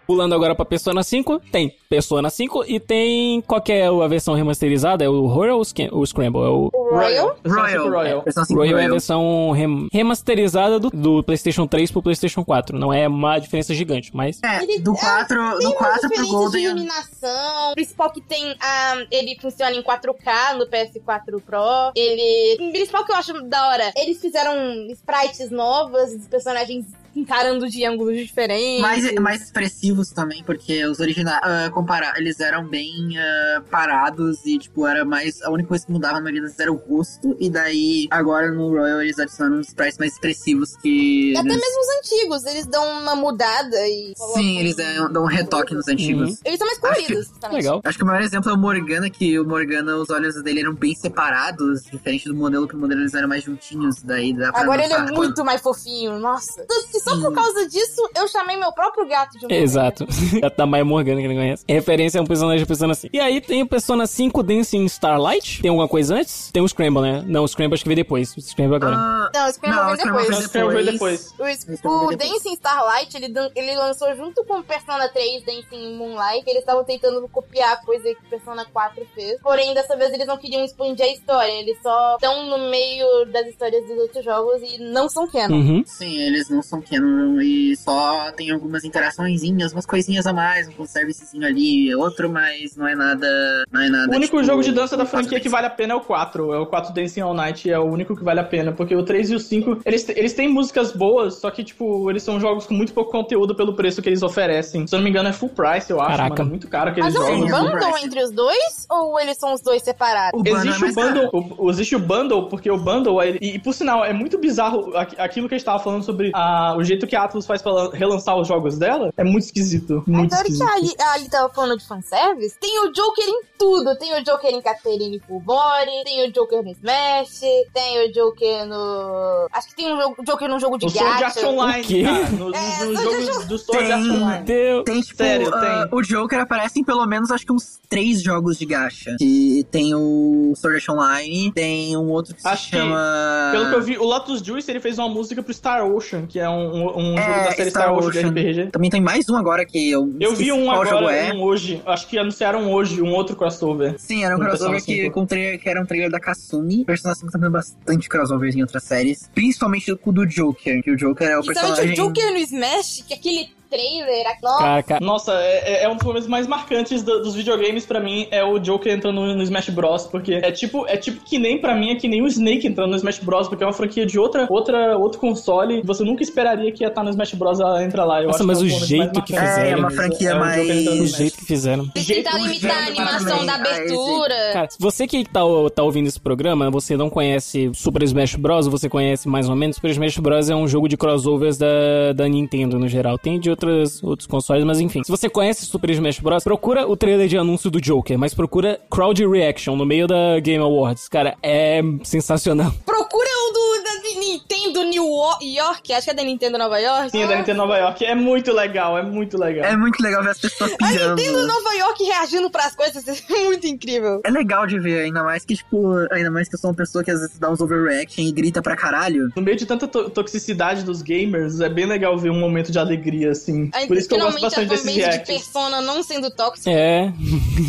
Pulando 0.06 0.34
agora 0.34 0.54
pra 0.54 0.64
Persona 0.64 1.02
5, 1.02 1.40
tem 1.50 1.74
Persona 1.88 2.28
5 2.28 2.64
e 2.66 2.78
tem 2.78 3.40
qual 3.42 3.60
que 3.60 3.72
é 3.72 3.86
a 3.86 4.06
versão 4.06 4.34
remasterizada? 4.34 5.02
É 5.04 5.08
o 5.08 5.26
Royal 5.26 5.56
ou 5.56 6.00
o 6.02 6.06
Scramble? 6.06 6.42
É 6.42 6.48
o 6.48 6.70
Royal. 6.90 7.34
Persona 7.42 7.68
5 7.68 7.78
Royal. 7.78 7.90
Royal. 7.90 8.18
É, 8.18 8.22
Persona 8.22 8.46
5 8.46 8.58
Royal 8.60 8.78
é 8.78 8.84
a 8.84 8.90
versão 8.90 9.50
rem- 9.52 9.88
remasterizada 9.92 10.78
do, 10.78 10.90
do 10.90 11.22
PlayStation 11.22 11.66
3 11.66 11.90
pro 11.90 12.02
PlayStation 12.02 12.44
4. 12.44 12.78
Não 12.78 12.92
é 12.92 13.08
uma 13.08 13.38
diferença 13.38 13.72
gigante, 13.74 14.10
mas 14.14 14.40
É, 14.44 14.62
Ele- 14.62 14.78
do 14.80 14.92
é, 14.92 14.96
4, 15.00 15.36
Tem 15.58 15.58
do 15.60 15.66
umas 15.68 15.78
4 15.78 16.00
pro 16.00 16.08
diferenças 16.10 16.26
de 16.26 16.32
Golden. 16.32 16.64
iluminação. 16.64 17.70
O 17.70 17.74
principal 17.74 18.10
que 18.12 18.20
tem, 18.20 18.54
ah, 18.60 19.04
ele 19.10 19.38
funciona 19.40 19.74
em 19.74 19.82
4K 19.82 20.54
no 20.58 20.66
PS4 20.66 21.40
Pro. 21.40 21.92
Ele. 21.96 22.68
O 22.68 22.72
principal 22.72 23.04
que 23.04 23.12
eu 23.12 23.16
acho 23.16 23.32
da 23.44 23.68
hora, 23.68 23.92
eles 23.96 24.20
fizeram 24.20 24.54
sprites 24.90 25.50
novas, 25.50 26.12
os 26.12 26.28
personagens 26.28 26.84
encarando 27.14 27.68
de 27.68 27.84
ângulos 27.84 28.16
diferentes. 28.16 28.80
Mais, 28.80 29.14
mais 29.14 29.42
expressivos 29.42 30.10
também, 30.10 30.42
porque 30.44 30.84
os 30.86 31.00
originais, 31.00 31.70
comparar, 31.70 32.18
eles 32.18 32.40
eram 32.40 32.66
bem 32.66 33.16
ah, 33.18 33.62
parados 33.70 34.44
e, 34.44 34.58
tipo, 34.58 34.86
era 34.86 35.04
mais. 35.04 35.40
A 35.42 35.50
única 35.50 35.68
coisa 35.68 35.86
que 35.86 35.92
mudava 35.92 36.14
na 36.14 36.20
maioria 36.20 36.42
deles 36.42 36.58
era 36.58 36.72
o 36.72 36.76
rosto, 36.76 37.36
e 37.38 37.48
daí 37.50 38.06
agora 38.10 38.50
no 38.50 38.68
Royal 38.68 39.00
eles 39.02 39.18
adicionaram 39.18 39.58
uns 39.60 39.68
sprites 39.68 39.98
mais 39.98 40.12
expressivos 40.12 40.76
que. 40.76 41.36
Até 41.36 41.48
eles- 41.48 41.60
mesmo 41.60 41.80
os 41.80 41.88
antigos, 41.98 42.44
eles 42.44 42.66
dão 42.66 43.00
uma 43.00 43.14
mudada 43.14 43.76
e. 43.88 44.14
Sim, 44.34 44.58
eles 44.58 44.76
dão, 44.76 45.12
dão 45.12 45.22
um 45.24 45.28
retoque 45.28 45.74
nos 45.74 45.88
antigos. 45.88 46.38
Eles 46.44 46.58
são 46.58 46.66
mais 46.66 46.78
coloridos, 46.78 47.28
justamente. 47.28 47.62
Legal. 47.62 47.80
Acho 47.84 47.98
que 47.98 48.04
o 48.04 48.06
maior 48.06 48.22
exemplo 48.22 48.50
é 48.50 48.54
o 48.54 48.58
Morgana, 48.58 49.08
que 49.10 49.38
o 49.38 49.44
Morgana, 49.44 49.96
os 49.96 50.10
olhos 50.10 50.42
dele 50.42 50.60
eram 50.60 50.74
bem 50.74 50.94
separados, 50.94 51.82
diferente 51.84 52.28
do 52.28 52.34
modelo, 52.34 52.66
que 52.66 52.74
o 52.74 52.78
modelo 52.78 53.00
eles 53.02 53.14
eram 53.14 53.28
mais 53.28 53.42
juntinhos, 53.44 54.02
daí 54.02 54.32
dá 54.32 54.52
pra 54.52 54.62
Agora 54.62 54.84
ele 54.84 54.92
é 54.92 55.02
muito 55.12 55.44
mais 55.44 55.60
fofinho, 55.60 56.18
nossa. 56.18 56.64
Tanto 56.66 56.88
que 56.88 57.00
só 57.04 57.20
por 57.20 57.32
causa 57.32 57.68
disso, 57.68 58.08
eu 58.16 58.26
chamei 58.28 58.56
meu 58.56 58.72
próprio 58.72 59.06
gato 59.06 59.38
de 59.38 59.46
um 59.46 59.50
Exato. 59.50 60.06
Gato 60.40 60.56
da 60.56 60.66
Maia 60.66 60.84
Morgana, 60.84 61.20
que 61.20 61.26
ele 61.26 61.34
conhece. 61.34 61.64
Referência 61.68 62.18
a 62.18 62.22
um 62.22 62.26
personagem 62.26 62.60
de 62.60 62.66
Persona 62.66 62.94
5. 62.94 63.14
E 63.14 63.20
aí 63.20 63.40
tem 63.40 63.62
o 63.62 63.66
Persona 63.66 64.06
5 64.06 64.42
Dancing 64.42 64.84
Starlight. 64.86 65.62
Tem 65.62 65.68
alguma 65.68 65.88
coisa 65.88 66.16
antes? 66.16 66.50
Tem 66.52 66.62
o 66.62 66.68
Scramble, 66.68 67.02
né? 67.02 67.22
Não, 67.26 67.44
o 67.44 67.48
Scramble 67.48 67.74
acho 67.74 67.82
que 67.82 67.88
veio 67.88 67.96
depois. 67.96 68.36
O 68.36 68.40
Scramble 68.40 68.76
agora. 68.76 68.96
Ah, 68.96 69.30
Não, 69.34 69.48
o 69.48 69.52
Scramble 69.52 69.78
Não, 69.80 69.92
o 69.92 69.96
Scramble 69.96 70.22
depois. 70.24 70.28
vem 70.28 70.40
Nós 70.40 70.50
queremos 70.50 70.74
ver 70.74 70.92
depois. 70.92 71.34
O, 71.38 71.42
o 71.42 72.08
depois. 72.08 72.16
Dancing 72.16 72.52
Starlight, 72.54 73.16
ele, 73.16 73.32
ele 73.54 73.76
lançou 73.76 74.14
junto 74.16 74.44
com 74.44 74.58
o 74.58 74.64
Persona 74.64 75.08
3 75.08 75.44
Dancing 75.44 75.96
Moonlight. 75.96 76.48
Eles 76.48 76.60
estavam 76.60 76.84
tentando 76.84 77.26
copiar 77.28 77.72
a 77.74 77.76
coisa 77.76 78.04
que 78.04 78.26
o 78.26 78.30
Persona 78.30 78.64
4 78.72 79.06
fez. 79.14 79.40
Porém, 79.40 79.74
dessa 79.74 79.96
vez 79.96 80.12
eles 80.12 80.26
não 80.26 80.38
queriam 80.38 80.64
expandir 80.64 81.04
a 81.04 81.12
história. 81.12 81.52
Eles 81.52 81.76
só 81.82 82.14
estão 82.14 82.46
no 82.46 82.70
meio 82.70 83.26
das 83.26 83.46
histórias 83.46 83.86
dos 83.86 83.98
outros 83.98 84.24
jogos 84.24 84.62
e 84.62 84.78
não 84.78 85.08
são 85.08 85.28
canon. 85.28 85.54
Uhum. 85.54 85.82
Sim, 85.86 86.16
eles 86.18 86.48
não 86.48 86.62
são 86.62 86.80
canon 86.80 86.93
e 87.40 87.76
só 87.76 88.30
tem 88.32 88.50
algumas 88.50 88.84
interaçõezinhas, 88.84 89.72
umas 89.72 89.86
coisinhas 89.86 90.26
a 90.26 90.32
mais, 90.32 90.68
um 90.78 90.86
servicezinho 90.86 91.46
ali, 91.46 91.94
outro, 91.94 92.30
mas 92.30 92.76
não 92.76 92.86
é 92.86 92.94
nada. 92.94 93.64
Não 93.70 93.80
é 93.80 93.88
nada. 93.88 94.12
O 94.12 94.16
único 94.16 94.36
tipo, 94.36 94.44
jogo 94.44 94.62
de 94.62 94.72
dança 94.72 94.96
da 94.96 95.04
franquia 95.06 95.40
que 95.40 95.48
vale 95.48 95.66
a 95.66 95.70
pena 95.70 95.92
é 95.92 95.96
o 95.96 96.00
4. 96.00 96.52
É 96.52 96.58
o 96.58 96.66
4 96.66 96.92
Dancing 96.92 97.20
All 97.20 97.34
Night, 97.34 97.70
é 97.70 97.78
o 97.78 97.84
único 97.84 98.16
que 98.16 98.24
vale 98.24 98.40
a 98.40 98.44
pena. 98.44 98.72
Porque 98.72 98.94
o 98.94 99.02
3 99.02 99.30
e 99.30 99.34
o 99.34 99.40
5, 99.40 99.80
eles, 99.84 100.08
eles 100.10 100.32
têm 100.32 100.48
músicas 100.48 100.92
boas, 100.92 101.34
só 101.34 101.50
que, 101.50 101.64
tipo, 101.64 102.10
eles 102.10 102.22
são 102.22 102.38
jogos 102.40 102.66
com 102.66 102.74
muito 102.74 102.92
pouco 102.92 103.10
conteúdo 103.10 103.54
pelo 103.54 103.74
preço 103.74 104.00
que 104.02 104.08
eles 104.08 104.22
oferecem. 104.22 104.86
Se 104.86 104.94
eu 104.94 104.98
não 104.98 105.04
me 105.04 105.10
engano, 105.10 105.28
é 105.28 105.32
full 105.32 105.48
price, 105.50 105.90
eu 105.90 106.00
acho. 106.00 106.10
Caraca. 106.16 106.30
Mano, 106.36 106.42
é 106.42 106.50
muito 106.50 106.68
caro 106.68 106.90
aqueles 106.90 107.12
Mas 107.12 107.14
não 107.14 107.28
é 107.28 107.32
um 107.36 107.48
jogos. 107.48 107.64
Sim, 107.64 107.70
bundle 107.72 107.98
entre 108.04 108.22
os 108.22 108.30
dois? 108.30 108.86
Ou 108.90 109.18
eles 109.20 109.36
são 109.38 109.52
os 109.54 109.60
dois 109.60 109.82
separados? 109.82 110.38
O 110.38 110.42
bundle 110.42 110.58
é 110.58 110.60
Existe 110.66 110.78
o 110.78 110.80
mais 110.82 110.94
caro. 110.94 111.30
bundle, 111.30 111.54
o- 111.58 111.70
existe 111.70 111.96
o 111.96 111.98
bundle, 111.98 112.48
porque 112.48 112.70
o 112.70 112.78
bundle, 112.78 113.22
ele- 113.22 113.38
e, 113.40 113.54
e 113.56 113.58
por 113.58 113.72
sinal, 113.74 114.04
é 114.04 114.12
muito 114.12 114.38
bizarro 114.38 114.96
aqu- 114.96 115.14
aquilo 115.18 115.48
que 115.48 115.54
a 115.54 115.58
gente 115.58 115.64
tava 115.64 115.78
falando 115.82 116.02
sobre 116.02 116.30
a- 116.34 116.74
o 116.76 116.83
jeito 116.84 117.06
que 117.06 117.16
a 117.16 117.24
Atlus 117.24 117.46
faz 117.46 117.60
pra 117.62 117.72
lan- 117.72 117.90
relançar 117.92 118.36
os 118.38 118.46
jogos 118.48 118.78
dela, 118.78 119.12
é 119.16 119.24
muito 119.24 119.44
esquisito, 119.44 120.02
muito 120.06 120.32
Agora 120.32 120.46
que 120.46 120.52
esquisito. 120.52 120.68
a 120.70 120.74
Ali, 120.74 120.94
a 121.00 121.12
Ali 121.14 121.28
tava 121.30 121.52
falando 121.52 121.78
de 121.78 121.86
fanservice, 121.86 122.56
tem 122.60 122.78
o 122.80 122.92
Joker 122.92 123.24
em 123.26 123.42
tudo. 123.58 123.96
Tem 123.98 124.14
o 124.20 124.24
Joker 124.24 124.50
em 124.50 124.60
Catherine 124.60 125.18
Full 125.26 125.40
Body, 125.40 126.04
tem 126.04 126.28
o 126.28 126.32
Joker 126.32 126.62
no 126.62 126.70
Smash, 126.70 127.40
tem 127.72 128.08
o 128.08 128.12
Joker 128.12 128.66
no... 128.66 129.46
Acho 129.52 129.68
que 129.68 129.76
tem 129.76 129.92
um 129.94 130.00
jogo- 130.00 130.24
Joker 130.24 130.48
num 130.48 130.58
jogo 130.60 130.78
de 130.78 130.86
O 130.86 130.90
Sword 130.90 131.08
Art 131.24 131.34
gacha. 131.34 131.48
Online, 131.48 131.82
O 131.84 131.86
quê? 131.86 132.02
cara, 132.02 132.28
no, 132.30 132.48
no, 132.50 132.54
É, 132.54 132.84
nos 132.84 133.00
Sword 133.00 133.24
jogos 133.26 133.46
do 133.46 133.58
Sword 133.58 133.84
Tem. 133.84 133.92
Art 133.92 134.04
Online. 134.04 134.44
Tem, 134.84 135.00
tipo, 135.00 135.16
Sério, 135.16 135.54
ah, 135.54 135.86
tem. 135.88 135.98
o 135.98 136.02
Joker 136.02 136.40
aparece 136.40 136.80
em 136.80 136.84
pelo 136.84 137.06
menos, 137.06 137.30
acho 137.30 137.46
que 137.46 137.52
uns 137.52 137.78
três 137.88 138.22
jogos 138.22 138.58
de 138.58 138.66
gacha. 138.66 139.16
Que 139.18 139.64
tem 139.70 139.94
o 139.94 140.52
Sword 140.56 140.76
Art 140.78 140.88
Online, 140.88 141.52
tem 141.52 141.96
um 141.96 142.10
outro 142.10 142.34
que 142.34 142.46
Acho 142.46 142.64
se 142.64 142.70
que, 142.70 142.76
chama... 142.76 143.48
Pelo 143.52 143.68
que 143.70 143.74
eu 143.76 143.82
vi, 143.82 143.98
o 143.98 144.04
Lotus 144.04 144.40
Juice 144.40 144.70
ele 144.70 144.80
fez 144.80 144.98
uma 144.98 145.08
música 145.08 145.42
pro 145.42 145.52
Star 145.54 145.84
Ocean, 145.86 146.26
que 146.26 146.38
é 146.38 146.48
um, 146.48 146.63
um, 146.66 146.98
um 146.98 147.18
É, 147.18 147.22
jogo 147.22 147.44
da 147.44 147.52
série 147.52 147.70
Star, 147.70 147.82
Star 147.84 147.94
Ocean, 147.94 148.32
de 148.32 148.40
RPG. 148.40 148.70
Também 148.70 148.90
tem 148.90 149.00
mais 149.00 149.28
um 149.28 149.36
agora 149.36 149.64
que 149.64 149.90
eu 149.90 150.14
Eu 150.20 150.34
vi 150.34 150.52
um 150.52 150.70
agora, 150.70 151.14
é. 151.14 151.32
um 151.32 151.42
hoje. 151.42 151.82
Acho 151.86 152.06
que 152.08 152.18
anunciaram 152.18 152.72
hoje 152.72 153.00
um 153.02 153.12
outro 153.12 153.36
crossover. 153.36 153.94
Sim, 153.98 154.24
era 154.24 154.36
um 154.36 154.40
crossover 154.40 154.82
que, 154.82 155.02
5. 155.02 155.10
com 155.12 155.26
trailer, 155.26 155.60
que 155.60 155.68
era 155.68 155.80
um 155.80 155.86
trailer 155.86 156.10
da 156.10 156.20
Kasumi. 156.20 156.84
Persona 156.84 157.14
5 157.14 157.30
também 157.32 157.50
tem 157.50 157.52
bastante 157.52 158.08
crossovers 158.08 158.56
em 158.56 158.62
outras 158.62 158.82
séries. 158.84 159.30
Principalmente 159.34 159.94
com 159.96 160.10
o 160.10 160.12
do 160.12 160.26
Joker, 160.26 160.82
que 160.82 160.90
o 160.90 160.96
Joker 160.96 161.28
é 161.28 161.38
o 161.38 161.42
Principalmente 161.42 161.76
personagem... 161.76 162.04
o 162.04 162.06
Joker 162.08 162.32
no 162.32 162.38
Smash, 162.38 163.04
que 163.06 163.14
aquele 163.14 163.48
trailer... 163.74 164.24
Nossa, 164.42 164.58
Caraca. 164.58 164.98
Nossa, 165.00 165.32
é, 165.34 165.72
é- 165.74 165.84
é 165.84 165.88
um 165.88 165.96
dos 165.96 166.04
momentos 166.04 166.28
mais 166.28 166.46
marcantes 166.46 167.02
do- 167.02 167.22
dos 167.22 167.34
videogames 167.34 167.84
pra 167.86 168.00
mim, 168.00 168.26
é 168.30 168.44
o 168.44 168.58
Joker 168.58 168.92
entrando 168.92 169.20
no, 169.20 169.34
no 169.34 169.42
Smash 169.42 169.70
Bros. 169.70 170.06
Porque 170.06 170.34
é 170.34 170.50
tipo, 170.52 170.86
é 170.86 170.96
tipo 170.96 171.20
que 171.24 171.38
nem 171.38 171.58
pra 171.58 171.74
mim, 171.74 171.90
é 171.90 171.94
que 171.96 172.08
nem 172.08 172.22
o 172.22 172.26
Snake 172.26 172.66
entrando 172.66 172.90
no 172.90 172.96
Smash 172.96 173.18
Bros. 173.20 173.48
Porque 173.48 173.64
é 173.64 173.66
uma 173.66 173.72
franquia 173.72 174.04
de 174.06 174.18
outra, 174.18 174.46
outra, 174.50 174.96
outro 174.96 175.18
console. 175.20 175.82
Você 175.84 176.04
nunca 176.04 176.22
esperaria 176.22 176.70
que 176.72 176.84
ia 176.84 176.88
estar 176.88 177.02
no 177.02 177.10
Smash 177.10 177.34
Bros. 177.34 177.60
ela 177.60 177.82
entra 177.82 178.04
lá. 178.04 178.20
Eu 178.20 178.26
Nossa, 178.28 178.38
acho 178.38 178.46
mas 178.46 178.58
que 178.58 178.64
é 178.64 178.72
o 178.72 178.76
um 178.76 178.80
jeito 178.80 179.22
que 179.22 179.32
mais 179.32 179.44
É, 179.44 179.52
é 179.52 179.54
fizeram, 179.64 179.78
uma 179.80 179.90
franquia 179.90 180.30
É 180.30 180.34
mais... 180.34 180.86
O 181.00 181.06
jeito 181.06 181.38
que 181.38 181.44
fizeram. 181.44 181.88
eles 181.94 182.06
jeito- 182.06 182.24
tentaram 182.24 182.44
o 182.44 182.46
imitar 182.46 182.76
a 182.76 182.86
animação 182.86 183.46
da 183.46 183.54
abertura. 183.54 184.34
Cara, 184.52 184.68
se 184.70 184.78
você 184.78 185.06
que 185.06 185.24
tá, 185.24 185.40
tá 185.74 185.82
ouvindo 185.82 186.06
esse 186.06 186.20
programa, 186.20 186.70
você 186.70 186.96
não 186.96 187.10
conhece 187.10 187.70
Super 187.74 188.02
Smash 188.02 188.36
Bros, 188.36 188.66
você 188.66 188.88
conhece 188.88 189.28
mais 189.28 189.48
ou 189.48 189.56
menos, 189.56 189.76
Super 189.76 189.90
Smash 189.90 190.18
Bros 190.18 190.48
é 190.50 190.54
um 190.56 190.66
jogo 190.68 190.88
de 190.88 190.96
crossovers 190.96 191.58
da, 191.58 192.12
da 192.14 192.28
Nintendo 192.28 192.78
no 192.78 192.88
geral. 192.88 193.18
Tem 193.18 193.38
de 193.38 193.50
outras, 193.50 193.63
outros 194.02 194.26
consoles, 194.26 194.64
mas 194.64 194.80
enfim. 194.80 195.02
Se 195.04 195.10
você 195.10 195.28
conhece 195.28 195.66
Super 195.66 195.90
Smash 195.90 196.20
Bros, 196.20 196.44
procura 196.44 196.88
o 196.88 196.96
trailer 196.96 197.28
de 197.28 197.36
anúncio 197.36 197.70
do 197.70 197.80
Joker, 197.80 198.18
mas 198.18 198.34
procura 198.34 198.80
Crowd 198.90 199.26
Reaction 199.26 199.76
no 199.76 199.86
meio 199.86 200.06
da 200.06 200.40
Game 200.40 200.62
Awards. 200.62 201.08
Cara, 201.08 201.36
é 201.42 201.80
sensacional. 202.02 202.72
Procura 202.84 203.28
o 203.28 203.52
do 203.52 203.73
da 204.02 204.20
Nintendo 204.20 204.82
New 204.84 205.06
York, 205.42 205.92
acho 205.92 206.04
que 206.04 206.10
é 206.10 206.14
da 206.14 206.22
Nintendo 206.24 206.58
Nova 206.58 206.78
York. 206.78 207.10
Sim, 207.10 207.22
é 207.22 207.26
da 207.26 207.36
Nintendo 207.36 207.58
Nova 207.58 207.76
York. 207.78 208.04
É 208.04 208.14
muito 208.14 208.52
legal, 208.52 208.98
é 208.98 209.02
muito 209.02 209.38
legal. 209.38 209.64
É 209.64 209.76
muito 209.76 210.00
legal 210.02 210.22
ver 210.22 210.30
as 210.30 210.38
pessoas 210.40 210.72
A 210.72 210.76
pirando. 210.88 211.16
Nintendo 211.16 211.46
Nova 211.46 211.74
York 211.74 212.04
reagindo 212.04 212.50
pras 212.50 212.74
coisas, 212.74 213.06
é 213.08 213.14
muito 213.44 213.66
incrível. 213.66 214.20
É 214.24 214.30
legal 214.30 214.66
de 214.66 214.78
ver, 214.78 215.04
ainda 215.04 215.22
mais 215.22 215.44
que, 215.44 215.56
tipo, 215.56 215.92
ainda 216.10 216.30
mais 216.30 216.48
que 216.48 216.54
eu 216.54 216.58
sou 216.58 216.70
uma 216.70 216.76
pessoa 216.76 217.02
que 217.04 217.10
às 217.10 217.20
vezes 217.20 217.38
dá 217.38 217.50
uns 217.50 217.60
overreaction 217.60 218.22
e 218.24 218.32
grita 218.32 218.60
pra 218.62 218.76
caralho. 218.76 219.30
No 219.36 219.42
meio 219.42 219.56
de 219.56 219.66
tanta 219.66 219.86
to- 219.86 220.10
toxicidade 220.10 220.82
dos 220.84 221.02
gamers, 221.02 221.60
é 221.60 221.68
bem 221.68 221.86
legal 221.86 222.16
ver 222.18 222.30
um 222.30 222.38
momento 222.40 222.70
de 222.72 222.78
alegria, 222.78 223.30
assim. 223.30 223.70
Aí, 223.72 223.86
Por 223.86 223.96
isso 223.96 224.08
que 224.08 224.14
eu 224.14 224.18
gosto 224.20 224.40
bastante 224.40 224.66
a 224.66 224.68
desses 224.68 224.86
fanbase 224.86 224.94
de 225.00 225.00
reacts. 225.16 225.34
Persona 225.34 225.80
não 225.80 226.02
sendo 226.02 226.30
tóxica. 226.30 226.70
É. 226.70 227.12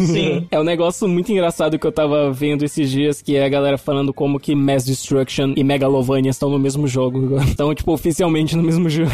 Sim. 0.06 0.48
É 0.56 0.60
um 0.60 0.64
negócio 0.64 1.08
muito 1.08 1.32
engraçado 1.32 1.78
que 1.78 1.86
eu 1.86 1.92
tava 1.92 2.32
vendo 2.32 2.64
esses 2.64 2.90
dias, 2.90 3.22
que 3.22 3.36
é 3.36 3.46
a 3.46 3.50
galera 3.50 3.78
falando 3.78 4.14
como 4.14 4.40
que 4.40 4.56
Mass 4.56 4.86
Destruction 4.86 5.54
e 5.56 5.64
Megalovania 5.64 6.15
estão 6.24 6.50
no 6.50 6.60
mesmo 6.60 6.88
jogo. 6.88 7.38
Estão, 7.46 7.74
tipo, 7.74 7.92
oficialmente 7.94 8.56
no 8.56 8.64
mesmo 8.64 8.90
jogo. 8.90 9.12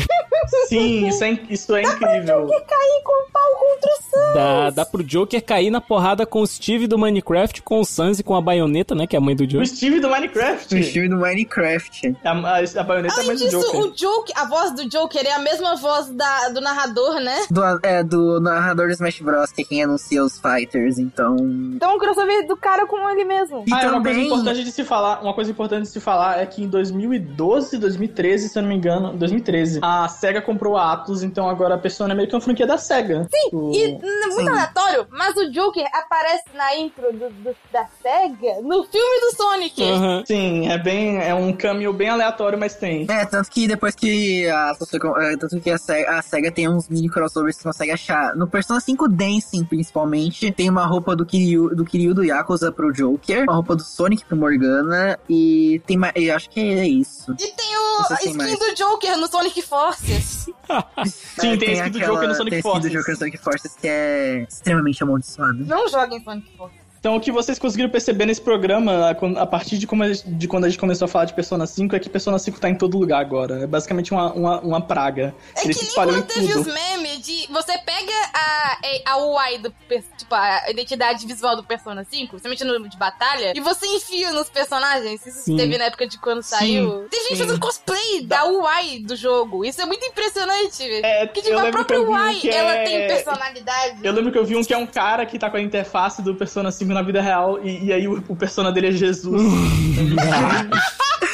Sim, 0.68 1.08
isso 1.08 1.24
é, 1.24 1.40
isso 1.50 1.76
é 1.76 1.82
incrível. 1.82 2.48
Cair 2.48 3.04
com 3.04 3.12
o 3.12 3.32
pau 3.32 3.52
contra 3.60 3.92
o 3.92 4.02
Sans. 4.10 4.34
Dá, 4.34 4.70
dá 4.70 4.86
pro 4.86 5.04
Joker 5.04 5.42
cair 5.44 5.70
na 5.70 5.80
porrada 5.82 6.26
com 6.26 6.42
o 6.42 6.48
Steve 6.48 6.88
do 6.88 6.98
Minecraft, 6.98 7.62
com 7.62 7.80
o 7.80 7.86
Sans 7.86 8.20
e 8.20 8.24
com 8.24 8.36
a 8.36 8.42
baioneta, 8.42 8.96
né? 8.96 9.06
Que 9.06 9.16
é 9.16 9.20
a 9.20 9.22
mãe 9.22 9.36
do 9.36 9.44
O 9.44 9.48
Joker. 9.48 9.68
Steve 9.68 10.00
do 10.00 10.10
Minecraft. 10.10 10.74
No 10.74 10.80
estilo 10.82 11.10
do 11.10 11.18
Minecraft. 11.18 12.16
A, 12.24 12.32
a, 12.32 12.58
a 12.60 12.84
baioneta 12.84 13.14
é 13.16 13.18
Além 13.18 13.28
mais 13.28 13.40
do 13.40 13.46
disso, 13.46 13.60
Joker. 13.62 13.80
o 13.82 13.92
Joker, 13.96 14.36
a 14.38 14.46
voz 14.46 14.72
do 14.76 14.90
Joker 14.90 15.26
é 15.26 15.32
a 15.34 15.40
mesma 15.40 15.76
voz 15.76 16.10
da, 16.10 16.50
do 16.50 16.62
narrador, 16.62 17.16
né? 17.20 17.46
Do, 17.50 17.62
é, 17.84 18.04
do 18.04 18.40
narrador 18.40 18.88
do 18.88 18.94
Smash 18.94 19.20
Bros, 19.22 19.52
que 19.52 19.62
é 19.62 19.66
quem 19.66 19.84
anuncia 19.84 20.24
os 20.24 20.40
fighters, 20.40 20.98
então. 20.98 21.36
Então 21.76 21.96
o 21.96 22.00
crossover 22.00 22.48
do 22.48 22.56
cara 22.58 22.86
com 22.88 23.10
ele 23.10 23.26
mesmo. 23.26 23.64
E 23.68 23.74
Ah, 23.74 23.84
é 23.84 23.88
uma 23.90 24.02
coisa 24.02 24.10
também. 24.10 24.26
importante 24.28 24.64
de 24.64 24.72
se 24.72 24.84
falar, 24.84 25.22
uma 25.22 25.34
coisa 25.34 25.52
importante 25.52 25.84
de 25.84 25.90
se 25.90 26.00
falar 26.00 26.40
é 26.40 26.46
que 26.46 26.64
em 26.64 26.68
2012, 26.92 27.78
2013, 27.78 28.50
se 28.50 28.58
eu 28.58 28.62
não 28.64 28.70
me 28.70 28.76
engano, 28.76 29.14
2013, 29.18 29.80
a 29.82 30.08
SEGA 30.08 30.42
comprou 30.42 30.76
a 30.78 30.94
Atlus, 30.94 31.24
então 31.24 31.50
agora 31.50 31.76
a 31.76 31.78
Persona 31.78 32.14
é 32.14 32.16
meio 32.16 32.28
que 32.28 32.36
uma 32.36 32.42
franquia 32.42 32.68
da 32.68 32.78
SEGA. 32.78 33.28
Sim, 33.32 33.72
E 33.74 33.84
n- 33.88 34.00
muito 34.28 34.42
Sim. 34.42 34.50
aleatório, 34.50 35.08
mas 35.12 35.36
o 35.36 35.52
Joker 35.52 35.86
aparece 35.94 36.44
na 36.54 36.76
intro 36.78 37.12
do, 37.12 37.30
do- 37.30 37.56
da 37.72 37.86
SEGA 38.02 38.62
no 38.62 38.84
filme 38.84 39.20
do 39.22 39.36
Sonic. 39.36 39.84
Aham. 39.84 40.24
Sim, 40.26 40.70
é 40.70 40.78
bem, 40.78 41.18
é 41.20 41.34
um 41.34 41.54
caminho 41.54 41.94
bem 41.94 42.10
aleatório, 42.10 42.58
mas 42.60 42.76
tem. 42.76 43.06
É, 43.10 43.26
tanto 43.26 43.50
que 43.50 43.68
depois 43.68 43.96
que 43.96 44.48
a 44.50 44.74
é, 45.22 45.38
tanto 45.38 45.60
que 45.60 45.70
a 45.70 45.78
SEGA, 45.78 46.12
a 46.18 46.22
SEGA 46.22 46.52
tem 46.52 46.70
uns 46.70 46.88
mini 46.90 47.10
crossovers 47.10 47.58
que 47.58 47.64
você 47.64 47.70
consegue 47.70 47.92
achar. 47.92 48.36
No 48.36 48.48
Persona 48.48 48.80
5 48.80 49.08
Dancing, 49.08 49.64
principalmente, 49.66 50.52
tem 50.52 50.70
uma 50.70 50.86
roupa 50.86 51.16
do 51.16 51.26
Kiryu 51.26 51.76
do, 51.76 51.86
Kiryu 51.86 52.14
do 52.14 52.24
Yakuza 52.24 52.72
pro 52.72 52.92
Joker, 52.94 53.44
uma 53.44 53.54
roupa 53.56 53.76
do 53.76 53.84
Sonic 53.84 54.26
pro 54.26 54.36
Morgana, 54.38 55.18
e 55.30 55.82
tem 55.86 55.98
mais. 55.98 56.14
Eu 56.16 56.36
acho 56.36 56.50
que 56.50 56.62
é 56.82 56.88
isso. 56.88 57.32
E 57.34 57.48
tem 57.48 57.78
o, 57.78 58.00
a 58.00 58.04
se 58.04 58.18
tem 58.18 58.28
skin 58.28 58.38
mais. 58.38 58.60
do 58.60 58.76
Joker 58.76 59.18
no 59.18 59.28
Sonic 59.28 59.62
Forces. 59.62 60.46
Sim, 61.40 61.58
tem 61.58 61.82
a 61.82 61.88
skin 61.88 61.92
do 61.92 62.00
Joker 62.00 62.28
no 62.28 62.36
Sonic 62.36 62.50
tem 62.50 62.58
a 62.58 62.60
skin 62.60 62.62
do 62.62 62.72
Forces. 62.72 62.92
Joker 62.92 63.14
no 63.14 63.18
Sonic 63.20 63.38
Forces 63.38 63.76
que 63.76 63.88
é 63.88 64.46
extremamente 64.50 65.04
amaldiçoado. 65.04 65.66
Não 65.66 65.88
joga 65.88 66.16
em 66.16 66.24
Sonic 66.24 66.58
Forces. 66.58 66.81
Então, 67.02 67.16
o 67.16 67.20
que 67.20 67.32
vocês 67.32 67.58
conseguiram 67.58 67.90
perceber 67.90 68.28
nesse 68.28 68.40
programa, 68.40 69.10
a- 69.10 69.46
partir 69.48 69.80
de, 69.80 69.88
como 69.88 70.04
de 70.08 70.48
quando 70.48 70.66
a 70.66 70.70
gente 70.70 70.78
começou 70.78 71.06
a 71.06 71.10
falar 71.10 71.26
de 71.26 71.34
Persona 71.34 71.66
5, 71.66 71.96
é 71.96 72.00
que 72.00 72.08
Persona 72.08 72.38
5 72.38 72.60
tá 72.60 72.70
em 72.70 72.76
todo 72.76 72.96
lugar 72.96 73.20
agora. 73.20 73.64
É 73.64 73.66
basicamente 73.66 74.12
uma, 74.12 74.32
uma, 74.32 74.60
uma 74.62 74.82
praga. 74.82 75.34
É 75.56 75.64
Ele 75.64 75.74
que 75.74 75.80
se 75.80 75.86
nem 75.86 75.94
quando 75.96 76.22
teve 76.28 76.54
os 76.54 76.68
memes 76.68 77.22
de. 77.26 77.48
Você 77.52 77.76
pega 77.80 78.12
a, 78.36 78.78
a 79.14 79.18
UI 79.18 79.58
do. 79.58 79.74
Tipo, 80.16 80.36
a 80.36 80.70
identidade 80.70 81.26
visual 81.26 81.56
do 81.56 81.64
Persona 81.64 82.04
5, 82.04 82.40
principalmente 82.40 82.64
no 82.64 82.88
de 82.88 82.98
batalha, 82.98 83.54
e 83.56 83.60
você 83.60 83.88
enfia 83.88 84.32
nos 84.32 84.48
personagens. 84.50 85.26
Isso 85.26 85.42
Sim. 85.42 85.58
teve 85.58 85.80
na 85.80 85.86
época 85.86 86.06
de 86.06 86.20
quando 86.20 86.44
saiu. 86.44 87.08
Tem 87.10 87.20
gente 87.24 87.38
sim. 87.38 87.44
fazendo 87.46 87.60
cosplay 87.60 88.22
da 88.26 88.46
UI 88.46 89.00
do 89.00 89.16
jogo. 89.16 89.66
Isso 89.66 89.82
é 89.82 89.88
muito 89.88 90.06
impressionante, 90.06 90.78
velho. 90.88 91.04
É, 91.04 91.26
Porque, 91.26 91.42
tipo, 91.42 91.58
a 91.58 91.72
própria 91.72 92.00
um 92.00 92.12
UI, 92.12 92.48
ela 92.48 92.76
é- 92.76 92.84
tem 92.84 93.08
personalidade. 93.08 94.02
Eu 94.04 94.14
lembro 94.14 94.32
que 94.32 94.38
eu 94.38 94.46
vi 94.46 94.56
um 94.56 94.64
que 94.64 94.72
é 94.74 94.78
um 94.78 94.86
cara 94.86 95.26
que 95.26 95.40
tá 95.40 95.50
com 95.50 95.58
a 95.58 95.62
interface 95.62 96.22
do 96.22 96.36
Persona 96.36 96.72
5 96.72 96.91
possível 96.91 96.91
na 96.94 97.02
vida 97.02 97.22
real 97.22 97.60
e, 97.64 97.86
e 97.86 97.94
aí 97.94 98.08
o, 98.08 98.24
o 98.28 98.36
persona 98.36 98.72
dele 98.72 98.88
é 98.88 98.92
Jesus. 98.92 99.42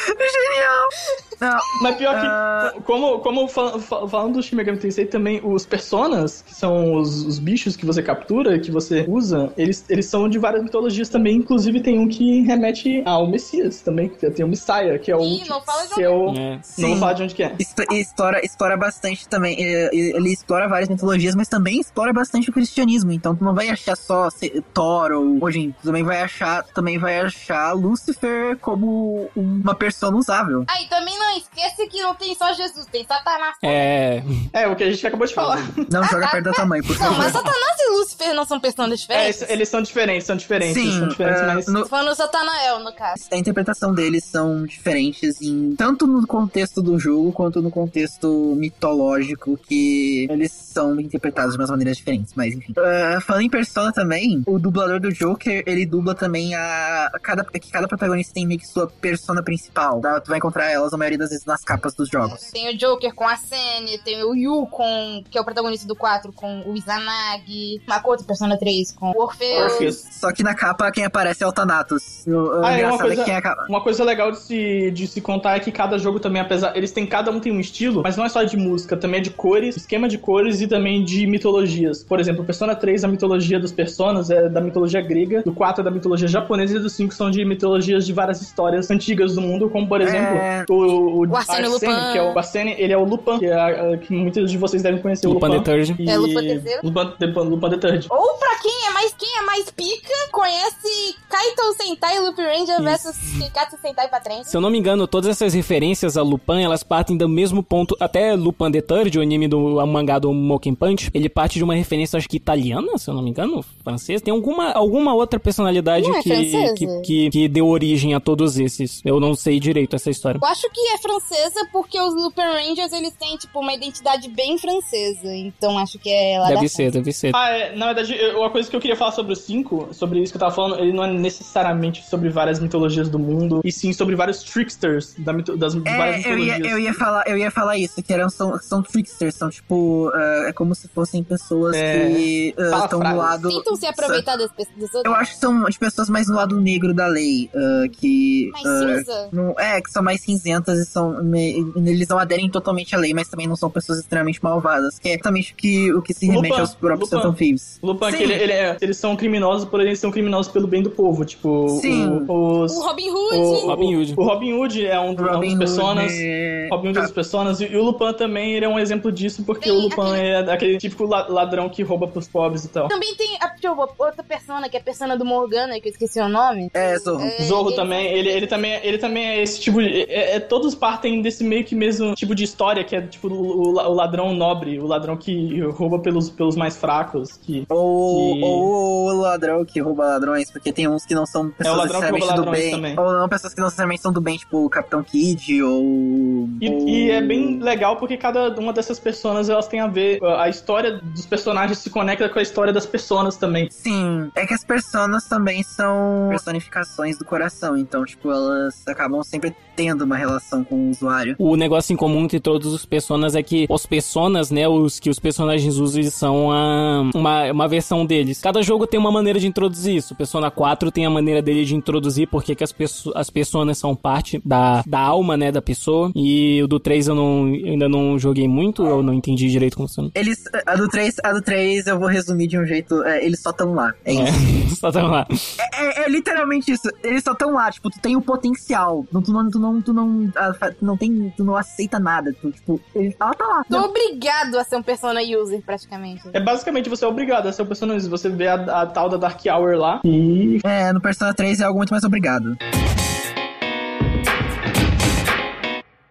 Não, 1.39 1.59
Mas 1.83 1.95
pior 1.97 2.19
que, 2.19 2.25
Ah. 2.25 2.73
como, 2.83 3.19
como 3.19 3.47
fal- 3.47 3.79
fal- 3.79 4.07
falando 4.07 4.33
do 4.33 4.41
Shin 4.43 4.55
Megami 4.55 4.79
Tensei 4.79 5.05
também, 5.05 5.39
os 5.43 5.65
personas, 5.67 6.41
que 6.41 6.53
são 6.55 6.95
os, 6.95 7.23
os 7.25 7.37
bichos 7.37 7.75
que 7.75 7.85
você 7.85 8.01
captura, 8.01 8.57
que 8.57 8.71
você 8.71 9.05
usa, 9.07 9.53
eles, 9.55 9.85
eles 9.87 10.07
são 10.07 10.27
de 10.27 10.39
várias 10.39 10.63
mitologias 10.63 11.09
também, 11.09 11.35
inclusive 11.37 11.79
tem 11.81 11.99
um 11.99 12.07
que 12.07 12.41
remete 12.41 13.03
ao 13.05 13.27
Messias 13.29 13.81
também, 13.81 14.09
que 14.09 14.27
tem 14.31 14.43
o 14.43 14.47
Messiah, 14.47 14.97
que 14.97 15.11
é 15.11 15.15
o 15.15 15.21
Ih, 15.21 15.47
não 15.47 15.61
fala 15.61 15.83
de 15.87 15.93
que 15.93 16.01
é 16.03 16.09
o... 16.09 16.33
É. 16.33 16.59
Não 16.79 16.97
falar 16.97 17.13
de 17.13 17.23
onde 17.23 17.35
que 17.35 17.43
é. 17.43 17.53
Exp- 17.59 17.85
e 17.91 17.99
explora, 18.01 18.43
explora 18.43 18.75
bastante 18.75 19.27
também. 19.29 19.55
Ele 19.61 20.33
explora 20.33 20.67
várias 20.67 20.89
mitologias, 20.89 21.35
mas 21.35 21.47
também 21.47 21.79
explora 21.79 22.11
bastante 22.11 22.49
o 22.49 22.53
cristianismo. 22.53 23.11
Então 23.11 23.35
tu 23.35 23.43
não 23.43 23.53
vai 23.53 23.69
achar 23.69 23.95
só 23.95 24.29
Thor 24.73 25.11
ou 25.11 25.37
Odin. 25.43 25.71
Tu 25.81 25.85
também 25.85 26.03
vai 26.03 26.21
achar, 26.21 26.63
também 26.63 26.97
vai 26.97 27.19
achar 27.19 27.73
Lúcifer 27.73 28.57
como 28.57 29.29
uma 29.35 29.75
persona 30.07 30.17
usável. 30.17 30.65
Ah, 30.69 30.81
e 30.81 30.87
também 30.87 31.17
não 31.17 31.37
esquece 31.37 31.87
que 31.87 32.01
não 32.01 32.15
tem 32.15 32.33
só 32.35 32.53
Jesus, 32.53 32.85
tem 32.87 33.05
Satanás. 33.05 33.55
É. 33.63 34.21
É, 34.53 34.67
o 34.67 34.75
que 34.75 34.83
a 34.83 34.91
gente 34.91 35.05
acabou 35.05 35.27
de 35.27 35.33
falar. 35.33 35.59
Não 35.91 36.03
joga 36.03 36.27
perto 36.29 36.45
da 36.45 36.53
tua 36.53 36.65
mãe, 36.65 36.81
por 36.81 36.89
Não, 36.91 36.95
favor. 36.97 37.17
mas 37.17 37.31
Satanás 37.31 37.79
e 37.79 37.89
Lúcifer 37.97 38.33
não 38.33 38.45
são 38.45 38.59
personas 38.59 38.99
É, 38.99 39.01
diferentes? 39.01 39.41
eles, 39.41 39.51
eles 39.53 39.69
são 39.69 39.81
diferentes, 39.81 40.25
são 40.27 40.35
diferentes, 40.35 40.81
Sim, 40.81 40.99
são 40.99 41.07
diferentes, 41.07 41.41
eh, 41.41 41.45
mas... 41.53 41.67
no- 41.67 41.87
falando 41.87 42.15
Satanael, 42.15 42.79
no 42.79 42.93
caso. 42.93 43.23
a 43.31 43.37
interpretação 43.37 43.93
deles 43.93 44.23
são 44.25 44.63
diferentes 44.65 45.41
em 45.41 45.75
tanto 45.75 46.07
no 46.07 46.25
contexto 46.25 46.81
do 46.81 46.97
jogo 46.99 47.31
quanto 47.31 47.61
no 47.61 47.69
contexto 47.71 48.55
mitológico 48.57 49.57
que 49.57 50.27
eles 50.29 50.51
são 50.51 50.99
interpretados 50.99 51.53
de 51.53 51.59
umas 51.59 51.69
maneiras 51.69 51.97
diferentes, 51.97 52.33
mas 52.35 52.53
enfim. 52.53 52.73
Ah, 52.77 53.19
falando 53.21 53.43
em 53.43 53.49
Persona 53.49 53.91
também, 53.91 54.43
o 54.45 54.59
dublador 54.59 54.99
do 54.99 55.11
Joker, 55.11 55.63
ele 55.65 55.85
dubla 55.85 56.13
também 56.15 56.53
a 56.55 57.09
a 57.13 57.19
cada 57.19 57.43
que 57.43 57.71
cada 57.71 57.87
protagonista 57.87 58.33
tem 58.33 58.45
meio 58.45 58.59
que 58.59 58.67
sua 58.67 58.87
persona 58.87 59.41
principal. 59.41 59.96
Tá? 60.01 60.19
Tu 60.21 60.27
vai 60.29 60.37
encontrar 60.37 60.69
elas 60.71 60.93
a 60.93 60.97
maioria 60.97 61.17
das 61.17 61.29
vezes 61.29 61.45
nas 61.45 61.63
capas 61.63 61.93
dos 61.93 62.09
jogos. 62.09 62.51
Tem 62.51 62.73
o 62.73 62.77
Joker 62.77 63.13
com 63.13 63.27
a 63.27 63.35
Sene, 63.35 63.97
tem 64.03 64.23
o 64.23 64.33
Yukon, 64.35 65.23
que 65.29 65.37
é 65.37 65.41
o 65.41 65.45
protagonista 65.45 65.87
do 65.87 65.95
4, 65.95 66.31
com 66.33 66.61
o 66.65 66.75
Izanagi, 66.75 67.81
Makoto, 67.87 68.23
Persona 68.23 68.57
3, 68.57 68.91
com 68.91 69.11
o 69.11 69.21
Orfeus. 69.21 69.71
Orpheus. 69.73 70.03
Só 70.11 70.31
que 70.31 70.43
na 70.43 70.53
capa 70.55 70.91
quem 70.91 71.05
aparece 71.05 71.43
é 71.43 71.47
o 71.47 71.51
Thanatos. 71.51 72.25
O, 72.27 72.31
o 72.31 72.65
Ah, 72.65 72.73
é 72.73 72.85
uma 72.85 72.95
é 72.95 72.97
coisa- 72.97 73.23
quem 73.23 73.35
acaba... 73.35 73.65
Uma 73.69 73.81
coisa 73.81 74.03
legal 74.03 74.31
de 74.31 74.39
se, 74.39 74.91
de 74.91 75.07
se 75.07 75.21
contar 75.21 75.55
é 75.57 75.59
que 75.59 75.71
cada 75.71 75.97
jogo 75.97 76.19
também, 76.19 76.41
apesar. 76.41 76.75
Eles 76.75 76.91
têm, 76.91 77.05
cada 77.05 77.31
um 77.31 77.39
tem 77.39 77.51
um 77.51 77.59
estilo, 77.59 78.01
mas 78.03 78.15
não 78.17 78.25
é 78.25 78.29
só 78.29 78.43
de 78.43 78.57
música, 78.57 78.95
também 78.97 79.19
é 79.19 79.23
de 79.23 79.29
cores, 79.29 79.75
esquema 79.77 80.07
de 80.07 80.17
cores 80.17 80.61
e 80.61 80.67
também 80.67 81.03
de 81.03 81.25
mitologias. 81.27 82.03
Por 82.03 82.19
exemplo, 82.19 82.43
Persona 82.43 82.75
3, 82.75 83.03
a 83.03 83.07
mitologia 83.07 83.59
dos 83.59 83.71
personas 83.71 84.29
é 84.29 84.47
da 84.49 84.61
mitologia 84.61 85.01
grega, 85.01 85.41
do 85.43 85.53
4 85.53 85.81
é 85.81 85.83
da 85.83 85.91
mitologia 85.91 86.27
japonesa 86.27 86.75
e 86.77 86.79
do 86.79 86.89
5 86.89 87.13
são 87.13 87.29
de 87.31 87.43
mitologias 87.45 88.05
de 88.05 88.13
várias 88.13 88.41
histórias 88.41 88.89
antigas 88.91 89.35
do 89.35 89.41
mundo, 89.41 89.69
como 89.69 89.86
por 89.87 90.01
exemplo 90.01 90.37
É. 90.37 90.65
o, 90.69 90.73
o, 90.73 91.27
O 91.27 91.35
Arsênio 91.35 91.71
Lupin. 91.71 91.87
que 91.87 92.17
é 92.17 92.23
o 92.23 92.37
Arsênio, 92.37 92.75
ele 92.77 92.93
é 92.93 92.97
o 92.97 93.03
Lupin, 93.03 93.39
que, 93.39 93.45
é 93.45 93.97
que 93.97 94.13
muitos 94.13 94.51
de 94.51 94.57
vocês 94.57 94.81
devem 94.83 95.01
conhecer 95.01 95.27
Lupin 95.27 95.45
o 95.45 95.49
the 95.49 95.55
Lupin. 95.57 95.71
Third. 95.71 95.95
E- 95.99 96.09
É, 96.09 96.17
Lupin 96.17 96.33
terceiro. 96.35 96.81
Lupin, 96.83 97.25
Lupin, 97.25 97.49
Lupin 97.49 97.69
the 97.69 97.77
Third. 97.77 98.07
Ou 98.09 98.33
pra 98.37 98.55
quem 98.61 98.87
é 98.87 98.91
mais 98.93 99.13
quem 99.17 99.29
é 99.37 99.41
mais 99.41 99.69
pica, 99.71 100.13
conhece 100.31 101.15
Kaito 101.29 101.73
Sentai 101.81 102.19
Loop 102.19 102.37
Ranger 102.41 102.81
versus 102.81 103.15
Kikatsu 103.39 103.77
Sentai 103.81 104.07
Patren. 104.09 104.43
Se 104.43 104.55
eu 104.55 104.61
não 104.61 104.69
me 104.69 104.77
engano, 104.77 105.07
todas 105.07 105.29
essas 105.29 105.53
referências 105.53 106.17
a 106.17 106.21
Lupin, 106.21 106.61
elas 106.63 106.83
partem 106.83 107.17
do 107.17 107.27
mesmo 107.29 107.61
ponto. 107.63 107.95
Até 107.99 108.33
Lupin 108.35 108.71
the 108.71 108.81
Third, 108.81 109.17
o 109.17 109.21
anime 109.21 109.47
do 109.47 109.77
o 109.77 109.87
mangá 109.87 110.19
do 110.19 110.33
Moken 110.33 110.73
Punch, 110.75 111.09
ele 111.13 111.29
parte 111.29 111.57
de 111.57 111.63
uma 111.63 111.75
referência, 111.75 112.17
acho 112.17 112.27
que 112.29 112.37
italiana, 112.37 112.97
se 112.97 113.09
eu 113.09 113.13
não 113.13 113.21
me 113.21 113.29
engano, 113.29 113.63
francesa. 113.83 114.23
Tem 114.23 114.33
alguma, 114.33 114.71
alguma 114.71 115.13
outra 115.13 115.39
personalidade 115.39 116.09
é 116.09 116.21
que, 116.21 116.73
que, 116.75 117.01
que, 117.01 117.29
que 117.29 117.47
deu 117.47 117.67
origem 117.67 118.13
a 118.13 118.19
todos 118.19 118.57
esses. 118.57 119.01
Eu 119.05 119.19
não 119.19 119.33
sei 119.35 119.59
direito 119.59 119.76
essa 119.91 120.09
história. 120.09 120.39
Eu 120.41 120.47
acho 120.47 120.69
que 120.71 120.79
é 120.93 120.97
francesa 120.97 121.67
porque 121.71 121.99
os 121.99 122.13
Lupin 122.15 122.41
Rangers 122.41 122.91
eles 122.93 123.13
têm 123.13 123.37
tipo 123.37 123.59
uma 123.59 123.73
identidade 123.73 124.29
bem 124.29 124.57
francesa, 124.57 125.33
então 125.35 125.77
acho 125.77 125.99
que 125.99 126.09
é 126.09 126.39
lá 126.39 126.49
da 126.49 126.55
Deve 126.55 126.69
ser, 126.69 126.91
deve 126.91 127.11
ser. 127.13 127.31
Ah, 127.35 127.49
é, 127.49 127.75
na 127.75 127.87
verdade, 127.87 128.15
eu- 128.15 128.39
uma 128.39 128.49
coisa 128.49 128.69
que 128.69 128.75
eu 128.75 128.79
queria 128.81 128.95
falar 128.95 129.11
sobre 129.11 129.33
o 129.33 129.35
5, 129.35 129.89
sobre 129.93 130.19
isso 130.21 130.31
que 130.33 130.37
eu 130.37 130.39
tava 130.41 130.53
falando, 130.55 130.79
ele 130.79 130.93
não 130.93 131.03
é 131.03 131.11
necessariamente 131.13 132.03
sobre 132.09 132.29
várias 132.29 132.59
mitologias 132.59 133.09
do 133.09 133.19
mundo, 133.19 133.61
e 133.63 133.71
sim 133.71 133.93
sobre 133.93 134.15
vários 134.15 134.43
tricksters 134.43 135.13
da 135.17 135.33
mito- 135.33 135.55
das 135.57 135.73
de 135.73 135.79
várias 135.81 136.25
É, 136.25 136.31
eu 136.33 136.37
ia, 136.39 136.53
mitologias. 136.57 136.71
eu 136.71 136.79
ia 136.79 136.93
falar, 136.93 137.23
eu 137.27 137.37
ia 137.37 137.51
falar 137.51 137.77
isso, 137.77 138.01
que 138.01 138.13
eram, 138.13 138.29
são, 138.29 138.57
são 138.59 138.81
tricksters, 138.81 139.35
são 139.35 139.49
tipo, 139.49 140.09
ah, 140.13 140.45
é 140.47 140.53
como 140.53 140.73
se 140.75 140.87
fossem 140.87 141.23
pessoas 141.23 141.75
É, 141.75 142.07
que 142.07 142.55
ah, 142.57 142.79
estão 142.83 142.99
no 142.99 143.05
frases. 143.05 143.17
lado. 143.17 143.49
Tentam 143.49 143.75
se 143.75 143.85
aproveitar 143.85 144.35
das 144.37 144.51
pessoas 144.51 145.05
Eu 145.05 145.13
acho 145.13 145.33
que 145.33 145.39
são 145.39 145.63
de 145.65 145.77
pessoas 145.79 146.09
mais 146.09 146.27
no 146.27 146.35
lado 146.35 146.59
negro 146.59 146.93
da 146.93 147.07
lei, 147.07 147.49
ah, 147.55 147.87
que. 147.91 148.49
Mais 148.51 148.65
ah, 148.65 148.79
cinza? 148.97 149.29
não- 149.31 149.55
é, 149.59 149.66
que 149.81 149.91
são 149.91 150.01
mais 150.03 150.21
cinzentas 150.21 150.77
e 150.79 150.85
são. 150.85 151.23
me- 151.23 151.65
eles 151.75 152.07
não 152.07 152.17
aderem 152.19 152.49
totalmente 152.49 152.95
à 152.95 152.97
lei, 152.97 153.13
mas 153.13 153.27
também 153.27 153.47
não 153.47 153.55
são 153.55 153.69
pessoas 153.69 153.99
extremamente 153.99 154.43
malvadas. 154.43 154.97
Que 154.99 155.09
é 155.09 155.13
exatamente 155.13 155.53
o 155.53 155.55
que, 155.55 155.93
o 155.93 156.01
que 156.01 156.13
se 156.13 156.25
Lupin, 156.27 156.41
remete 156.41 156.59
aos 156.59 156.75
próprios 156.75 157.09
Lupin. 157.11 157.23
Phantom 157.23 157.35
Thieves. 157.37 157.79
Lupin, 157.83 158.11
Sim. 158.11 158.17
que 158.17 158.23
ele, 158.23 158.33
ele 158.33 158.51
é- 158.53 158.77
eles 158.81 158.97
são 158.97 159.15
criminosos, 159.15 159.67
porém 159.69 159.87
eles 159.87 159.99
são 159.99 160.11
criminosos 160.11 160.51
pelo 160.51 160.67
bem 160.67 160.81
do 160.81 160.89
povo. 160.89 161.23
Tipo, 161.25 161.69
Sim. 161.81 162.25
o, 162.27 162.63
os, 162.63 162.71
O 162.75 162.81
Robin 162.81 163.09
Hood. 163.09 163.35
o, 163.37 163.67
Robin 163.67 163.95
Hood. 163.95 164.13
O 164.17 164.23
Robin 164.23 164.53
Hood 164.53 164.85
é 164.85 164.99
um, 164.99 165.13
do- 165.13 165.27
é 165.27 165.31
um 165.31 165.33
Robin 165.35 165.49
dos 165.49 165.57
personas. 165.59 166.11
é- 166.15 166.67
Robin 166.71 166.87
Hood 166.89 166.97
é 166.97 167.01
um 167.01 167.03
dos 167.05 167.13
personas. 167.13 167.61
E, 167.61 167.65
e 167.65 167.75
o 167.77 167.83
Lupin 167.83 168.13
também 168.13 168.53
ele 168.53 168.65
é 168.65 168.69
um 168.69 168.79
exemplo 168.79 169.11
disso, 169.11 169.43
porque 169.43 169.69
Tem 169.69 169.71
o 169.77 169.81
Lupin 169.81 170.01
aquele- 170.01 170.27
é 170.27 170.39
aquele 170.53 170.77
típico 170.77 171.05
la- 171.05 171.27
ladrão 171.27 171.69
que 171.69 171.81
rouba 171.83 172.07
pros 172.07 172.27
pobres 172.27 172.65
e 172.65 172.69
tal. 172.69 172.87
Também 172.87 173.15
tem 173.15 173.37
a, 173.41 173.47
deixa 173.47 173.67
eu 173.67 173.75
ver, 173.75 173.87
outra 173.97 174.23
persona, 174.23 174.69
que 174.69 174.77
é 174.77 174.79
a 174.79 174.83
persona 174.83 175.17
do 175.17 175.25
Morgana, 175.25 175.79
que 175.79 175.87
eu 175.87 175.91
esqueci 175.91 176.19
o 176.19 176.29
nome. 176.29 176.69
É, 176.73 176.97
Zorro. 176.99 177.23
É, 177.23 177.41
Zorro 177.43 177.69
ele- 177.69 177.75
também, 177.75 178.05
ele, 178.07 178.29
ele 178.29 178.47
também, 178.47 178.79
ele 178.83 178.97
também 178.97 179.25
é 179.27 179.41
esse 179.41 179.56
tipo 179.61 179.81
de. 179.81 180.03
É, 180.03 180.35
é- 180.35 180.39
todos 180.39 180.75
partem 180.75 181.21
desse 181.21 181.43
meio 181.43 181.63
que 181.63 181.75
mesmo 181.75 182.13
tipo 182.15 182.33
de 182.35 182.43
história, 182.43 182.83
que 182.83 182.95
é 182.95 183.01
tipo 183.01 183.27
o, 183.27 183.69
o 183.77 183.93
ladrão 183.93 184.33
nobre, 184.33 184.79
o 184.79 184.85
ladrão 184.87 185.15
que 185.17 185.59
rouba 185.61 185.99
pelos, 185.99 186.29
pelos 186.29 186.55
mais 186.55 186.77
fracos. 186.77 187.37
Que, 187.37 187.65
Ou, 187.69 188.35
que- 188.35 188.43
ou 188.43 189.09
o 189.09 189.13
ladrão 189.21 189.65
que 189.65 189.79
rouba 189.79 190.05
ladrões, 190.05 190.51
porque 190.51 190.71
tem 190.71 190.87
uns 190.87 191.05
que 191.05 191.13
não 191.15 191.25
são 191.25 191.49
pessoas 191.49 191.83
necessariamente 191.87 192.25
rouba 192.27 192.41
do 192.45 192.51
bem. 192.51 192.71
também. 192.71 192.99
Ou 192.99 193.13
não 193.13 193.29
pessoas 193.29 193.53
que 193.53 193.59
não 193.59 193.67
necessariamente 193.67 194.01
são 194.01 194.11
do 194.13 194.21
bem, 194.21 194.37
tipo 194.37 194.65
o 194.65 194.69
Capitão 194.69 195.03
Kid 195.03 195.61
ou. 195.63 196.47
E, 196.61 196.69
ou- 196.69 196.87
e 196.87 197.11
é 197.11 197.21
bem 197.21 197.59
legal 197.59 197.97
porque 197.97 198.17
cada 198.17 198.49
uma 198.59 198.73
dessas 198.73 198.99
personas 198.99 199.49
elas 199.49 199.67
têm 199.67 199.79
a 199.79 199.87
ver. 199.87 200.19
A 200.23 200.49
história 200.49 200.99
dos 201.03 201.25
personagens 201.25 201.77
se 201.79 201.89
conecta 201.89 202.27
com 202.29 202.39
a 202.39 202.41
história 202.41 202.71
das 202.73 202.85
personas 202.85 203.35
também. 203.37 203.69
Sim, 203.69 204.29
é 204.35 204.45
que 204.45 204.53
as 204.53 204.63
personas 204.63 205.25
também 205.25 205.63
são 205.63 206.27
personificações 206.29 207.17
do 207.17 207.25
coração, 207.25 207.77
então, 207.77 208.05
tipo, 208.05 208.31
elas 208.31 208.87
acabam 208.87 209.23
sempre 209.23 209.46
tendo 209.75 210.03
uma 210.03 210.17
relação 210.17 210.63
com 210.63 210.87
o 210.87 210.89
usuário. 210.89 211.35
O 211.37 211.55
negócio 211.55 211.93
em 211.93 211.95
comum 211.95 212.23
entre 212.23 212.39
todos 212.39 212.73
os 212.73 212.83
personas 212.83 213.35
é 213.35 213.43
que 213.43 213.67
os 213.69 213.85
personas, 213.85 214.49
né, 214.49 214.67
os 214.67 214.99
que 214.99 215.09
os 215.09 215.19
personagens 215.19 215.77
usam 215.77 216.03
são 216.09 216.51
a, 216.51 217.09
uma, 217.13 217.51
uma 217.51 217.67
versão 217.67 218.05
deles. 218.05 218.41
Cada 218.41 218.61
jogo 218.63 218.87
tem 218.87 218.99
uma 218.99 219.11
maneira 219.11 219.39
de 219.39 219.45
introduzir 219.45 219.95
isso. 219.95 220.15
Persona 220.15 220.49
4 220.49 220.91
tem 220.91 221.05
a 221.05 221.09
maneira 221.09 221.41
dele 221.41 221.63
de 221.63 221.75
introduzir 221.75 222.27
porque 222.27 222.55
que 222.55 222.63
as, 222.63 222.71
pesso 222.71 223.11
as 223.15 223.29
personas 223.29 223.77
são 223.77 223.95
parte 223.95 224.41
da, 224.43 224.83
da 224.85 224.99
alma, 224.99 225.37
né, 225.37 225.51
da 225.51 225.61
pessoa. 225.61 226.11
E 226.15 226.61
o 226.63 226.67
do 226.67 226.79
3 226.79 227.09
eu, 227.09 227.15
não, 227.15 227.55
eu 227.55 227.73
ainda 227.73 227.87
não 227.87 228.17
joguei 228.17 228.47
muito, 228.47 228.83
eu 228.83 229.03
não 229.03 229.13
entendi 229.13 229.49
direito 229.49 229.77
como 229.77 229.87
funciona. 229.87 230.09
Eles, 230.15 230.43
a 230.65 230.75
do 230.75 230.87
3, 230.87 231.15
a 231.23 231.33
do 231.33 231.41
3 231.41 231.87
eu 231.87 231.99
vou 231.99 232.07
resumir 232.07 232.47
de 232.47 232.57
um 232.57 232.65
jeito, 232.65 233.03
é, 233.03 233.23
eles 233.23 233.41
só 233.41 233.51
estão 233.51 233.73
lá. 233.73 233.93
É 234.03 234.13
isso. 234.13 234.23
É, 234.23 234.75
só 234.75 234.91
tá 234.91 235.03
lá. 235.03 235.27
É, 235.73 236.03
é 236.03 236.09
literalmente 236.09 236.71
isso. 236.71 236.89
Eles 237.03 237.23
só 237.23 237.31
estão 237.31 237.53
lá, 237.53 237.71
tipo, 237.71 237.89
tu 237.89 237.99
tem 237.99 238.15
o 238.15 238.21
potencial. 238.21 239.05
Tu, 239.11 239.21
tu 239.21 239.31
não, 239.43 239.51
tu 239.51 239.59
não, 239.59 239.81
tu 239.81 239.93
não, 239.93 240.31
ah, 240.35 240.53
tu 240.71 240.85
não 240.85 240.97
tem, 240.97 241.33
tu 241.35 241.43
não 241.43 241.55
aceita 241.55 241.99
nada. 241.99 242.33
Tu, 242.33 242.51
tipo, 242.51 242.79
ele, 242.95 243.15
ela 243.19 243.33
tá 243.33 243.45
lá. 243.45 243.63
Tô 243.69 243.77
obrigado 243.85 244.55
a 244.57 244.63
ser 244.63 244.77
um 244.77 244.83
persona 244.83 245.21
user, 245.21 245.61
praticamente. 245.61 246.23
É 246.33 246.39
basicamente 246.39 246.89
você 246.89 247.05
é 247.05 247.07
obrigado 247.07 247.47
a 247.47 247.53
ser 247.53 247.61
o 247.61 247.65
personagem. 247.65 248.09
Você 248.09 248.29
vê 248.29 248.47
a, 248.47 248.81
a 248.81 248.85
tal 248.85 249.09
da 249.09 249.17
Dark 249.17 249.41
Hour 249.45 249.77
lá 249.77 250.01
e. 250.03 250.59
É, 250.63 250.91
no 250.93 251.01
Persona 251.01 251.33
3 251.33 251.59
é 251.59 251.63
algo 251.63 251.77
muito 251.77 251.91
mais 251.91 252.03
obrigado. 252.03 252.57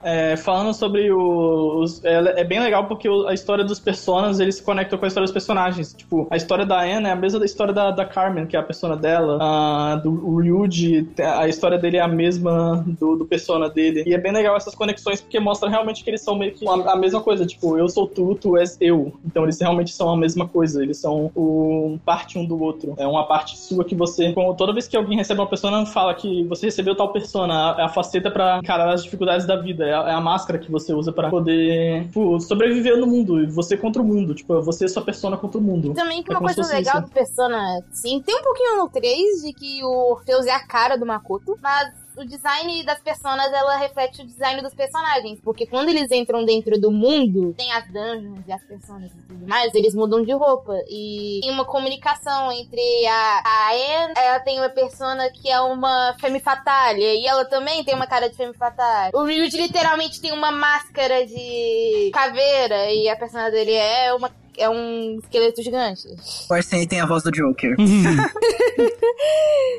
É, 0.03 0.37
falando 0.37 0.73
sobre 0.75 1.11
os. 1.13 2.05
É, 2.05 2.41
é 2.41 2.45
bem 2.45 2.61
legal 2.61 2.87
porque 2.87 3.09
a 3.27 3.33
história 3.33 3.65
dos 3.65 3.81
personas 3.81 4.41
eles 4.41 4.57
se 4.57 4.63
conectam 4.63 4.99
com 4.99 5.05
a 5.05 5.09
história 5.09 5.25
dos 5.25 5.33
personagens. 5.33 5.95
Tipo, 5.95 6.27
a 6.31 6.37
história 6.37 6.65
da 6.65 6.81
Anna 6.81 7.09
é 7.09 7.13
a 7.13 7.17
mesma 7.17 7.39
da 7.39 7.45
história 7.45 7.73
da, 7.73 7.91
da 7.91 8.05
Carmen, 8.05 8.47
que 8.47 8.57
é 8.57 8.61
a 8.61 8.63
persona 8.63 8.97
dela. 8.97 9.39
A, 9.41 9.97
do 9.97 10.39
Ryuji, 10.39 11.09
a 11.19 11.49
história 11.49 11.79
dele 11.79 11.97
é 11.97 12.01
a 12.01 12.09
mesma 12.09 12.85
do, 12.87 13.17
do 13.17 13.27
persona 13.27 13.69
dele. 13.69 14.05
E 14.07 14.15
é 14.15 14.19
bem 14.19 14.33
legal 14.33 14.57
essas 14.57 14.75
conexões 14.75 15.21
porque 15.21 15.41
mostra 15.41 15.69
realmente 15.69 16.05
que 16.05 16.11
eles 16.11 16.23
são 16.23 16.37
meio 16.37 16.53
que 16.53 16.69
a, 16.69 16.93
a 16.93 16.97
mesma 16.97 17.21
coisa. 17.21 17.47
Tipo, 17.47 17.77
eu 17.77 17.89
sou 17.89 18.07
tu, 18.07 18.35
tu 18.35 18.57
és 18.57 18.77
eu. 18.81 19.13
Então 19.25 19.45
eles 19.45 19.61
realmente 19.61 19.93
são 19.93 20.11
a 20.11 20.17
mesma 20.17 20.47
coisa. 20.47 20.83
Eles 20.83 20.99
são 20.99 21.33
o, 21.35 21.99
parte 22.05 22.39
um 22.39 22.45
do 22.45 22.63
outro. 22.63 22.95
É 22.99 23.07
uma 23.07 23.25
parte 23.27 23.59
sua 23.59 23.85
que 23.85 23.95
você. 23.95 24.33
Toda 24.57 24.73
vez 24.73 24.87
que 24.87 24.97
alguém 24.97 25.17
recebe 25.17 25.41
uma 25.41 25.49
persona, 25.49 25.85
fala 25.87 26.15
que 26.15 26.45
você 26.45 26.67
recebeu 26.67 26.95
tal 26.95 27.13
persona. 27.13 27.75
É 27.79 27.83
a 27.83 27.89
faceta 27.89 28.31
pra 28.31 28.59
encarar 28.59 28.93
as 28.93 29.03
dificuldades 29.03 29.47
da 29.47 29.57
vida. 29.57 29.85
É 29.85 29.96
a, 29.96 29.96
é 30.07 30.13
a 30.13 30.21
máscara 30.21 30.59
que 30.59 30.71
você 30.71 30.93
usa 30.93 31.13
pra 31.13 31.31
poder 31.31 32.05
tipo, 32.07 32.41
sobreviver 32.41 32.97
no 32.99 33.07
mundo. 33.07 33.43
E 33.43 33.47
você 33.47 33.77
contra 33.77 34.01
o 34.01 34.05
mundo. 34.05 34.35
Tipo, 34.35 34.61
você 34.63 34.87
e 34.87 34.89
sua 34.89 35.03
persona 35.03 35.37
contra 35.37 35.59
o 35.59 35.63
mundo. 35.63 35.95
Também 35.95 36.23
que 36.23 36.33
É 36.33 36.39
uma 36.39 36.53
coisa 36.53 36.75
legal 36.75 36.99
isso. 36.99 37.09
do 37.09 37.13
Persona 37.13 37.83
5, 37.91 38.25
tem 38.25 38.37
um 38.37 38.43
pouquinho 38.43 38.77
no 38.79 38.89
3 38.89 39.43
de 39.43 39.53
que 39.53 39.83
o 39.85 40.13
Orpheus 40.13 40.47
é 40.47 40.53
a 40.53 40.67
cara 40.67 40.97
do 40.97 41.07
Makoto, 41.07 41.59
mas 41.63 42.06
o 42.17 42.25
design 42.25 42.83
das 42.85 43.01
personas, 43.01 43.53
ela 43.53 43.77
reflete 43.77 44.23
o 44.23 44.27
design 44.27 44.63
dos 44.63 44.75
personagens, 44.75 45.39
porque 45.41 45.67
quando 45.67 45.91
eles 45.91 46.11
entram 46.11 46.45
dentro 46.45 46.81
do 46.81 46.91
mundo, 46.91 47.55
tem 47.57 47.71
as 47.73 47.87
dungeons 47.87 48.41
e 48.47 48.53
as 48.53 48.63
personas 48.65 49.11
e 49.13 49.23
tudo 49.29 49.47
mais, 49.47 49.75
eles 49.75 49.95
mudam 49.95 50.23
de 50.23 50.33
roupa, 50.33 50.75
e 50.89 51.41
tem 51.43 51.51
uma 51.51 51.65
comunicação 51.65 52.51
entre 52.53 53.07
a, 53.07 53.43
a 53.45 53.71
Anne, 53.73 54.15
ela 54.17 54.41
tem 54.41 54.59
uma 54.59 54.71
persona 54.71 55.31
que 55.31 55.51
é 55.51 55.61
uma 55.61 56.15
femme 56.21 56.41
fatale, 56.41 57.03
e 57.03 57.27
ela 57.27 57.45
também 57.45 57.85
tem 57.85 57.95
uma 57.95 58.07
cara 58.07 58.29
de 58.29 58.37
femme 58.37 58.55
fatale. 58.55 59.13
O 59.15 59.23
Ryuji 59.23 59.57
literalmente 59.57 60.21
tem 60.21 60.33
uma 60.33 60.51
máscara 60.51 61.27
de 61.27 62.11
caveira, 62.13 62.91
e 62.91 63.09
a 63.09 63.17
persona 63.17 63.51
dele 63.51 63.73
é 63.73 64.15
uma 64.15 64.31
é 64.59 64.69
um 64.69 65.19
esqueleto 65.23 65.63
gigante. 65.63 66.09
O 66.51 66.55
Arsene 66.55 66.87
tem 66.87 67.01
a 67.01 67.07
voz 67.07 67.23
do 67.23 67.31
Joker. 67.31 67.75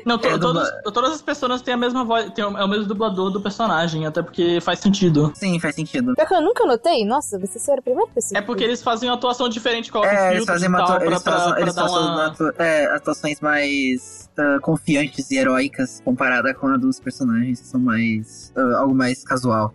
Não, 0.04 0.16
to- 0.18 0.26
É, 0.28 0.38
todas, 0.38 0.66
dubla- 0.70 0.92
todas 0.92 1.12
as 1.12 1.22
pessoas 1.22 1.60
têm 1.62 1.74
a 1.74 1.76
mesma 1.76 2.04
voz, 2.04 2.30
tem 2.32 2.44
o, 2.44 2.56
é 2.56 2.64
o 2.64 2.68
mesmo 2.68 2.86
dublador 2.86 3.30
do 3.30 3.40
personagem, 3.40 4.06
até 4.06 4.22
porque 4.22 4.58
faz 4.60 4.78
sentido. 4.80 5.30
Sim, 5.34 5.58
faz 5.60 5.74
sentido. 5.74 6.14
Pior 6.14 6.26
que 6.26 6.34
eu 6.34 6.40
nunca 6.40 6.64
notei. 6.64 7.04
Nossa, 7.04 7.38
você 7.38 7.58
foi 7.58 7.74
a 7.74 7.82
primeira 7.82 8.10
pessoa. 8.12 8.38
É 8.38 8.42
porque 8.42 8.64
eles 8.64 8.82
fazem 8.82 9.08
uma 9.08 9.16
atuação 9.16 9.48
diferente, 9.48 9.92
colocam 9.92 10.12
É, 10.16 10.34
eles 10.34 10.46
fazem 10.46 10.68
uma 10.68 10.82
atua- 10.82 11.04
eles 11.04 11.22
pra- 11.22 11.32
façam, 11.32 11.52
pra 11.52 11.60
eles 11.60 11.74
dar 11.74 11.82
façam 11.82 12.02
uma... 12.02 12.26
atu- 12.26 12.54
é, 12.58 12.86
atuações 12.96 13.40
mais 13.40 14.30
ah, 14.38 14.58
confiantes 14.62 15.30
e 15.30 15.36
heróicas 15.36 16.00
comparada 16.04 16.54
com 16.54 16.68
a 16.68 16.76
dos 16.76 16.98
personagens 17.00 17.60
que 17.60 17.66
são 17.66 17.80
mais 17.80 18.52
ah, 18.56 18.78
algo 18.78 18.94
mais 18.94 19.22
casual. 19.24 19.74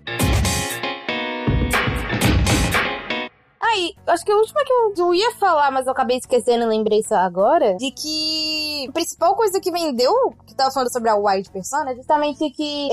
Acho 4.07 4.25
que 4.25 4.31
a 4.31 4.35
última 4.35 4.61
que 4.63 5.01
eu, 5.01 5.13
ia 5.13 5.31
falar, 5.35 5.71
mas 5.71 5.85
eu 5.85 5.91
acabei 5.91 6.17
esquecendo 6.17 6.63
e 6.63 6.67
lembrei 6.67 7.03
só 7.03 7.15
agora, 7.15 7.75
de 7.77 7.91
que 7.91 8.87
a 8.89 8.91
principal 8.91 9.35
coisa 9.35 9.59
que 9.59 9.71
vendeu, 9.71 10.13
que 10.45 10.55
tava 10.55 10.71
falando 10.71 10.91
sobre 10.91 11.09
a 11.09 11.15
Wild 11.15 11.49
Persona, 11.49 11.91
é 11.91 11.95
justamente 11.95 12.49
que 12.51 12.89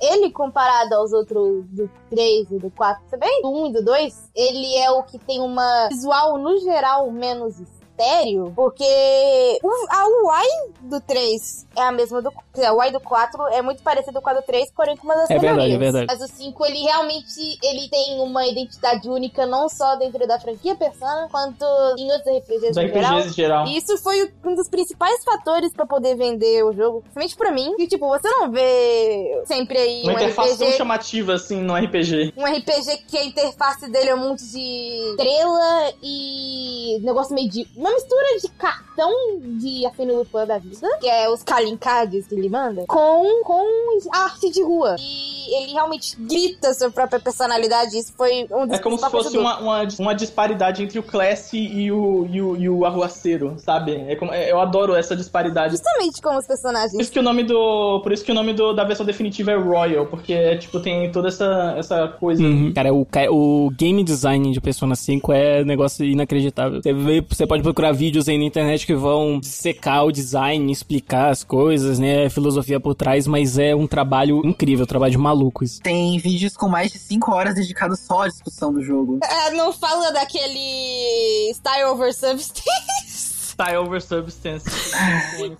ele, 0.00 0.30
comparado 0.30 0.94
aos 0.94 1.12
outros 1.12 1.64
do 1.66 1.90
3 2.10 2.50
e 2.50 2.58
do 2.58 2.70
4 2.70 3.02
também, 3.10 3.42
do 3.42 3.50
1 3.50 3.66
e 3.66 3.72
do 3.72 3.84
2, 3.84 4.30
ele 4.34 4.76
é 4.76 4.90
o 4.90 5.02
que 5.02 5.18
tem 5.18 5.40
uma 5.40 5.88
visual, 5.88 6.38
no 6.38 6.58
geral, 6.58 7.10
menos 7.10 7.60
estéreo, 8.00 8.52
porque 8.56 9.58
o- 9.62 9.86
a 9.90 10.06
UI 10.06 10.72
do 10.82 11.00
3 11.00 11.66
é 11.76 11.82
a 11.82 11.92
mesma 11.92 12.22
do... 12.22 12.30
quer 12.30 12.38
dizer, 12.54 12.66
A 12.66 12.74
UI 12.74 12.90
do 12.90 13.00
4 13.00 13.48
é 13.48 13.62
muito 13.62 13.82
parecida 13.82 14.20
com 14.20 14.30
a 14.30 14.34
do 14.34 14.42
3, 14.42 14.70
porém 14.72 14.96
com 14.96 15.04
uma 15.06 15.14
das 15.14 15.30
É 15.30 15.38
verdade, 15.38 15.56
melhorias. 15.68 15.76
é 15.76 15.78
verdade. 15.92 16.06
Mas 16.20 16.30
o 16.30 16.34
5, 16.34 16.66
ele 16.66 16.78
realmente 16.82 17.58
ele 17.62 17.88
tem 17.88 18.20
uma 18.20 18.46
identidade 18.46 19.08
única, 19.08 19.46
não 19.46 19.68
só 19.68 19.96
dentro 19.96 20.26
da 20.26 20.38
franquia 20.40 20.74
Persona, 20.74 21.28
quanto 21.30 21.64
em 21.98 22.10
outros 22.12 22.36
RPGs 22.38 22.68
no 22.80 22.88
geral. 22.88 23.18
Em 23.20 23.28
geral. 23.32 23.66
E 23.66 23.76
isso 23.76 23.96
foi 23.98 24.32
um 24.44 24.54
dos 24.54 24.68
principais 24.68 25.22
fatores 25.24 25.72
pra 25.72 25.84
poder 25.86 26.16
vender 26.16 26.64
o 26.64 26.72
jogo, 26.72 27.00
principalmente 27.02 27.36
pra 27.36 27.50
mim, 27.52 27.74
que 27.76 27.86
tipo, 27.86 28.08
você 28.08 28.28
não 28.28 28.50
vê 28.50 29.42
sempre 29.46 29.78
aí 29.78 30.02
Uma 30.02 30.12
um 30.12 30.14
interface 30.16 30.58
tão 30.58 30.66
RPG 30.68 30.76
chamativa 30.76 31.34
assim 31.34 31.60
no 31.60 31.74
RPG. 31.74 32.34
um 32.36 32.44
RPG 32.44 32.98
que 33.08 33.18
a 33.18 33.24
interface 33.24 33.90
dele 33.90 34.10
é 34.10 34.14
um 34.14 34.28
monte 34.28 34.44
de 34.44 35.10
estrela 35.10 35.92
e 36.02 36.98
negócio 37.02 37.34
meio 37.34 37.48
de. 37.48 37.66
Uma 37.90 37.94
mistura 37.94 38.38
de 38.40 38.48
cartão 38.50 39.10
de 39.58 39.84
Afino 39.86 40.16
Lupin 40.16 40.46
da 40.46 40.58
vida, 40.58 40.88
que 41.00 41.08
é 41.08 41.28
os 41.28 41.42
calling 41.42 41.76
cards 41.76 42.26
que 42.26 42.34
ele 42.34 42.48
manda, 42.48 42.84
com, 42.86 43.42
com 43.42 43.98
arte 44.12 44.50
de 44.50 44.62
rua. 44.62 44.94
E 44.98 45.56
ele 45.56 45.72
realmente 45.72 46.16
grita 46.16 46.72
sua 46.74 46.90
própria 46.90 47.18
personalidade. 47.18 47.98
Isso 47.98 48.12
foi 48.16 48.46
um 48.52 48.66
dos 48.66 48.78
É 48.78 48.82
como 48.82 48.96
se 48.98 49.10
fosse 49.10 49.36
uma, 49.36 49.58
uma, 49.58 49.88
uma 49.98 50.14
disparidade 50.14 50.82
entre 50.82 50.98
o 50.98 51.02
Classy 51.02 51.58
e 51.58 51.90
o, 51.90 52.26
e 52.30 52.40
o, 52.40 52.56
e 52.56 52.68
o 52.68 52.84
arruaceiro, 52.84 53.56
sabe? 53.58 53.96
É 53.96 54.14
como, 54.14 54.32
é- 54.32 54.50
eu 54.52 54.60
adoro 54.60 54.94
essa 54.94 55.16
disparidade. 55.16 55.72
Justamente 55.72 56.20
como 56.22 56.38
os 56.38 56.44
Por 56.44 56.48
personagens. 56.48 56.94
isso 57.00 57.10
que 57.10 57.18
o 57.18 57.22
nome 57.22 57.42
do. 57.42 58.00
Por 58.02 58.12
isso 58.12 58.24
que 58.24 58.30
o 58.30 58.34
nome 58.34 58.52
do, 58.52 58.72
da 58.72 58.84
versão 58.84 59.04
definitiva 59.04 59.50
é 59.50 59.56
Royal, 59.56 60.06
porque 60.06 60.32
é, 60.32 60.56
tipo, 60.56 60.78
tem 60.80 61.10
toda 61.10 61.28
essa, 61.28 61.74
essa 61.76 62.08
coisa. 62.08 62.42
Uhum. 62.42 62.72
Cara, 62.74 62.92
o, 62.92 63.06
o 63.30 63.70
game 63.70 64.04
design 64.04 64.52
de 64.52 64.60
Persona 64.60 64.94
5 64.94 65.32
é 65.32 65.62
um 65.62 65.64
negócio 65.64 66.04
inacreditável. 66.04 66.82
Você, 66.82 66.92
vê, 66.92 67.20
você 67.28 67.46
pode 67.46 67.62
procurar 67.62 67.79
vídeos 67.92 68.28
aí 68.28 68.36
na 68.36 68.44
internet 68.44 68.86
que 68.86 68.94
vão 68.94 69.40
secar 69.42 70.04
o 70.04 70.12
design, 70.12 70.70
explicar 70.70 71.30
as 71.30 71.42
coisas, 71.42 71.98
né? 71.98 72.26
A 72.26 72.30
filosofia 72.30 72.78
por 72.78 72.94
trás, 72.94 73.26
mas 73.26 73.56
é 73.56 73.74
um 73.74 73.86
trabalho 73.86 74.42
incrível, 74.44 74.84
um 74.84 74.86
trabalho 74.86 75.12
de 75.12 75.18
maluco 75.18 75.64
isso. 75.64 75.80
Tem 75.80 76.18
vídeos 76.18 76.56
com 76.56 76.68
mais 76.68 76.92
de 76.92 76.98
5 76.98 77.32
horas 77.32 77.54
dedicados 77.54 78.00
só 78.00 78.22
à 78.22 78.28
discussão 78.28 78.72
do 78.72 78.82
jogo. 78.82 79.18
É, 79.22 79.50
não 79.52 79.72
fala 79.72 80.12
daquele 80.12 81.50
Style 81.54 81.84
over 81.86 82.12
Substance, 82.12 82.62
Style 83.60 83.76
over 83.76 84.00
Substance. 84.00 84.64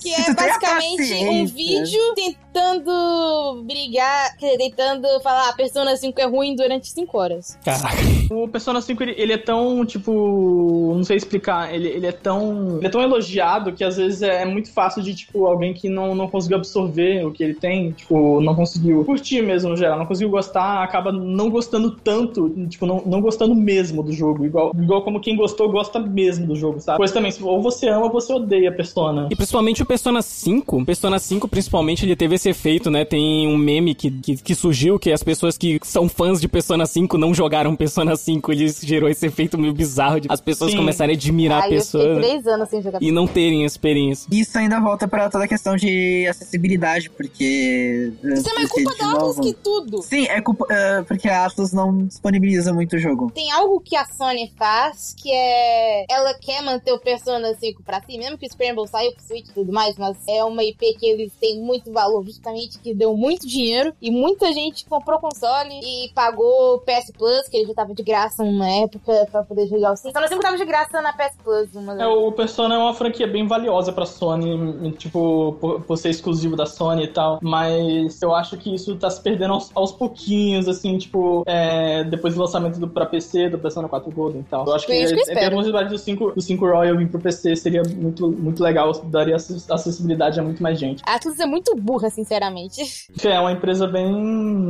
que 0.01 0.15
é 0.15 0.33
basicamente 0.33 1.15
um 1.29 1.45
vídeo 1.45 2.01
tentando 2.15 3.63
brigar, 3.67 4.37
tentando 4.39 5.07
falar 5.21 5.51
a 5.51 5.53
Persona 5.53 5.95
5 5.95 6.19
é 6.19 6.25
ruim 6.25 6.57
durante 6.57 6.91
5 6.91 7.19
horas. 7.19 7.59
Caraca. 7.63 7.99
O 8.31 8.49
Persona 8.49 8.81
5, 8.81 9.03
ele, 9.03 9.15
ele 9.19 9.33
é 9.35 9.39
tão, 9.39 9.85
tipo, 9.85 10.95
não 10.97 11.05
sei 11.05 11.19
explicar, 11.19 11.75
ele, 11.75 11.89
ele 11.89 12.07
é 12.07 12.13
tão 12.13 12.79
ele 12.79 12.87
é 12.87 12.91
tão 12.91 13.03
elogiado 13.03 13.73
que 13.73 13.85
às 13.85 13.99
vezes 13.99 14.23
é 14.23 14.47
muito 14.47 14.73
fácil 14.73 15.03
de, 15.03 15.15
tipo, 15.15 15.45
alguém 15.45 15.75
que 15.75 15.89
não, 15.89 16.15
não 16.15 16.29
conseguiu 16.29 16.57
absorver 16.57 17.27
o 17.27 17.33
que 17.33 17.45
ele 17.45 17.55
tem, 17.55 17.93
tipo, 17.93 18.41
não 18.41 18.55
conseguiu 18.55 19.05
curtir 19.05 19.43
mesmo 19.43 19.71
no 19.71 19.77
geral, 19.77 19.99
não 19.99 20.07
conseguiu 20.07 20.31
gostar, 20.31 20.83
acaba 20.83 21.13
não 21.13 21.51
gostando 21.51 21.91
tanto, 21.91 22.49
tipo, 22.69 22.87
não, 22.87 23.03
não 23.05 23.21
gostando 23.21 23.55
mesmo 23.55 24.03
do 24.03 24.13
jogo, 24.13 24.47
igual, 24.47 24.73
igual 24.75 25.03
como 25.03 25.21
quem 25.21 25.37
gostou, 25.37 25.71
gosta 25.71 25.99
mesmo 25.99 26.47
do 26.47 26.57
jogo, 26.57 26.81
sabe? 26.81 26.97
Pois 26.97 27.13
também, 27.13 27.33
ou 27.43 27.61
você 27.61 27.90
ama 27.91 28.09
você 28.09 28.33
odeia 28.33 28.71
a 28.71 28.73
Persona. 28.73 29.29
E 29.31 29.37
principalmente 29.37 29.83
o 29.83 29.87
Persona 29.87 30.23
5. 30.23 30.79
O 30.79 30.85
Persona 30.85 31.19
5, 31.19 31.49
principalmente, 31.49 32.05
ele 32.05 32.17
teve 32.17 32.35
esse 32.37 32.49
efeito, 32.49 32.91
né? 32.91 33.05
Tem 33.05 33.47
um 33.49 33.57
meme 33.57 33.95
que, 33.95 34.11
que, 34.11 34.37
que 34.37 34.55
surgiu 34.55 34.99
que 34.99 35.13
as 35.13 35.23
pessoas 35.23 35.57
que 35.59 35.79
são 35.85 36.09
fãs 36.09 36.41
de 36.41 36.49
Persona 36.49 36.87
5 36.87 37.19
não 37.19 37.35
jogaram 37.35 37.75
Persona 37.77 38.17
5. 38.17 38.53
Ele 38.53 38.69
gerou 38.83 39.09
esse 39.09 39.27
efeito 39.27 39.59
meio 39.59 39.73
bizarro 39.73 40.21
de 40.21 40.29
as 40.31 40.41
pessoas 40.41 40.71
Sim. 40.73 40.77
começarem 40.79 41.15
a 41.15 41.17
admirar 41.17 41.63
a 41.63 41.65
Aí 41.65 41.73
eu 41.75 41.79
pessoa 41.79 42.15
né? 42.15 42.21
3 42.21 42.47
anos 42.47 42.69
sem 42.69 42.83
jogar. 42.83 43.03
e 43.03 43.11
não 43.13 43.27
terem 43.27 43.65
experiência. 43.65 44.29
Isso 44.31 44.57
ainda 44.59 44.81
volta 44.81 45.07
pra 45.09 45.29
toda 45.29 45.45
a 45.45 45.49
questão 45.49 45.77
de 45.77 46.27
acessibilidade, 46.29 47.11
porque. 47.11 48.13
Isso 48.25 48.49
é 48.49 48.55
mais 48.55 48.69
culpa 48.69 48.95
da 48.97 49.13
Atlas 49.13 49.39
que 49.41 49.53
tudo. 49.55 50.03
Sim, 50.03 50.27
é 50.27 50.41
culpa. 50.41 50.67
eh, 50.71 51.03
porque 51.07 51.29
a 51.29 51.45
Atlas 51.47 51.73
não 51.73 51.99
disponibiliza 52.07 52.73
muito 52.73 52.97
o 52.97 52.99
jogo. 52.99 53.31
Tem 53.33 53.51
algo 53.53 53.81
que 53.81 53.97
a 53.97 54.05
Sony 54.07 54.53
faz 54.57 55.15
que 55.17 55.31
é. 55.33 56.05
Ela 56.11 56.35
quer 56.35 56.63
manter 56.63 56.93
o 56.93 56.99
Persona 56.99 57.55
5 57.55 57.80
pra 57.83 58.01
si, 58.03 58.19
mesmo 58.19 58.39
que 58.39 58.47
o 58.47 58.51
Scramble 58.51 58.87
saiu 58.89 59.13
pro 59.13 59.23
Switch 59.23 59.49
e 59.49 59.53
tudo 59.53 59.73
mais, 59.73 59.97
mas 59.97 60.17
é 60.29 60.45
uma 60.45 60.63
IP 60.63 60.95
que 60.95 61.07
eles 61.07 61.33
têm 61.41 61.61
muito 61.61 61.93
valor, 61.93 62.25
justamente 62.25 62.79
que 62.79 62.95
deu 62.95 63.17
muito 63.17 63.47
dinheiro 63.47 63.93
e 64.01 64.11
muita 64.11 64.53
gente 64.53 64.85
comprou 64.87 65.19
console 65.19 65.81
e 65.83 66.11
pagou 66.15 66.79
PS 66.81 67.13
Plus, 67.17 67.49
que 67.49 67.57
ele 67.57 67.67
já 67.67 67.75
tava 67.75 67.95
de 67.95 68.03
graça 68.03 68.43
uma 68.43 68.69
época 68.69 69.27
pra 69.31 69.43
poder 69.43 69.67
jogar 69.67 69.93
o 69.93 69.97
5. 69.97 70.13
Persona 70.13 70.29
5 70.29 70.41
tava 70.41 70.57
de 70.57 70.65
graça 70.65 71.03
na 71.03 71.13
PS 71.13 71.37
Plus. 71.43 71.75
Uma 71.75 72.01
É, 72.01 72.07
o 72.07 72.33
Persona 72.33 72.75
é 72.75 72.79
uma 72.79 72.95
franquia 72.95 73.27
bem 73.27 73.47
valiosa 73.47 73.93
pra 73.93 74.07
Sony, 74.07 74.93
tipo, 74.93 75.57
por, 75.61 75.81
por 75.83 75.97
ser 75.97 76.11
exclusivo 76.11 76.57
da 76.57 76.67
Sony 76.67 77.05
e 77.05 77.09
tal. 77.09 77.39
Mas 77.43 78.21
eu 78.23 78.35
acho 78.35 78.57
que 78.57 78.75
isso 78.75 78.97
tá 78.97 79.11
se 79.11 79.21
perdendo 79.21 79.55
aos, 79.55 79.71
aos 79.75 79.93
pouquinhos, 79.93 80.69
assim, 80.69 80.99
tipo, 80.99 81.43
é, 81.47 82.05
depois 82.05 82.35
do 82.35 82.41
lançamento 82.41 82.79
do, 82.79 82.89
pra 82.89 83.07
PC, 83.07 83.49
do 83.49 83.59
Persona 83.59 83.89
4 83.89 84.11
Golden 84.11 84.41
e 84.41 84.45
tal. 84.45 84.67
Eu 84.67 84.75
acho 84.75 84.87
que, 84.87 84.93
Foi 84.93 85.03
isso 85.03 85.15
que 85.15 85.21
eu 85.21 85.23
é, 85.23 85.27
ter 85.27 85.31
a 85.31 85.35
espero. 85.35 85.57
possibilidade 85.57 85.91
do 85.91 85.99
5, 85.99 86.33
do 86.33 86.41
5 86.41 86.67
Royal 86.67 86.97
vir 86.97 87.09
pro 87.09 87.21
PC 87.21 87.57
seria 87.57 87.70
muito, 87.97 88.29
muito 88.31 88.63
legal, 88.63 88.93
daria 89.05 89.37
acess- 89.37 89.71
acessibilidade 89.71 90.39
a 90.39 90.43
muito 90.43 90.63
mais 90.63 90.79
gente. 90.79 91.03
A 91.07 91.15
Atlus 91.15 91.39
é 91.39 91.47
muito 91.47 91.75
burra, 91.77 92.11
sinceramente. 92.11 92.81
É 93.25 93.39
uma 93.41 93.53
empresa 93.53 93.87
bem. 93.87 94.11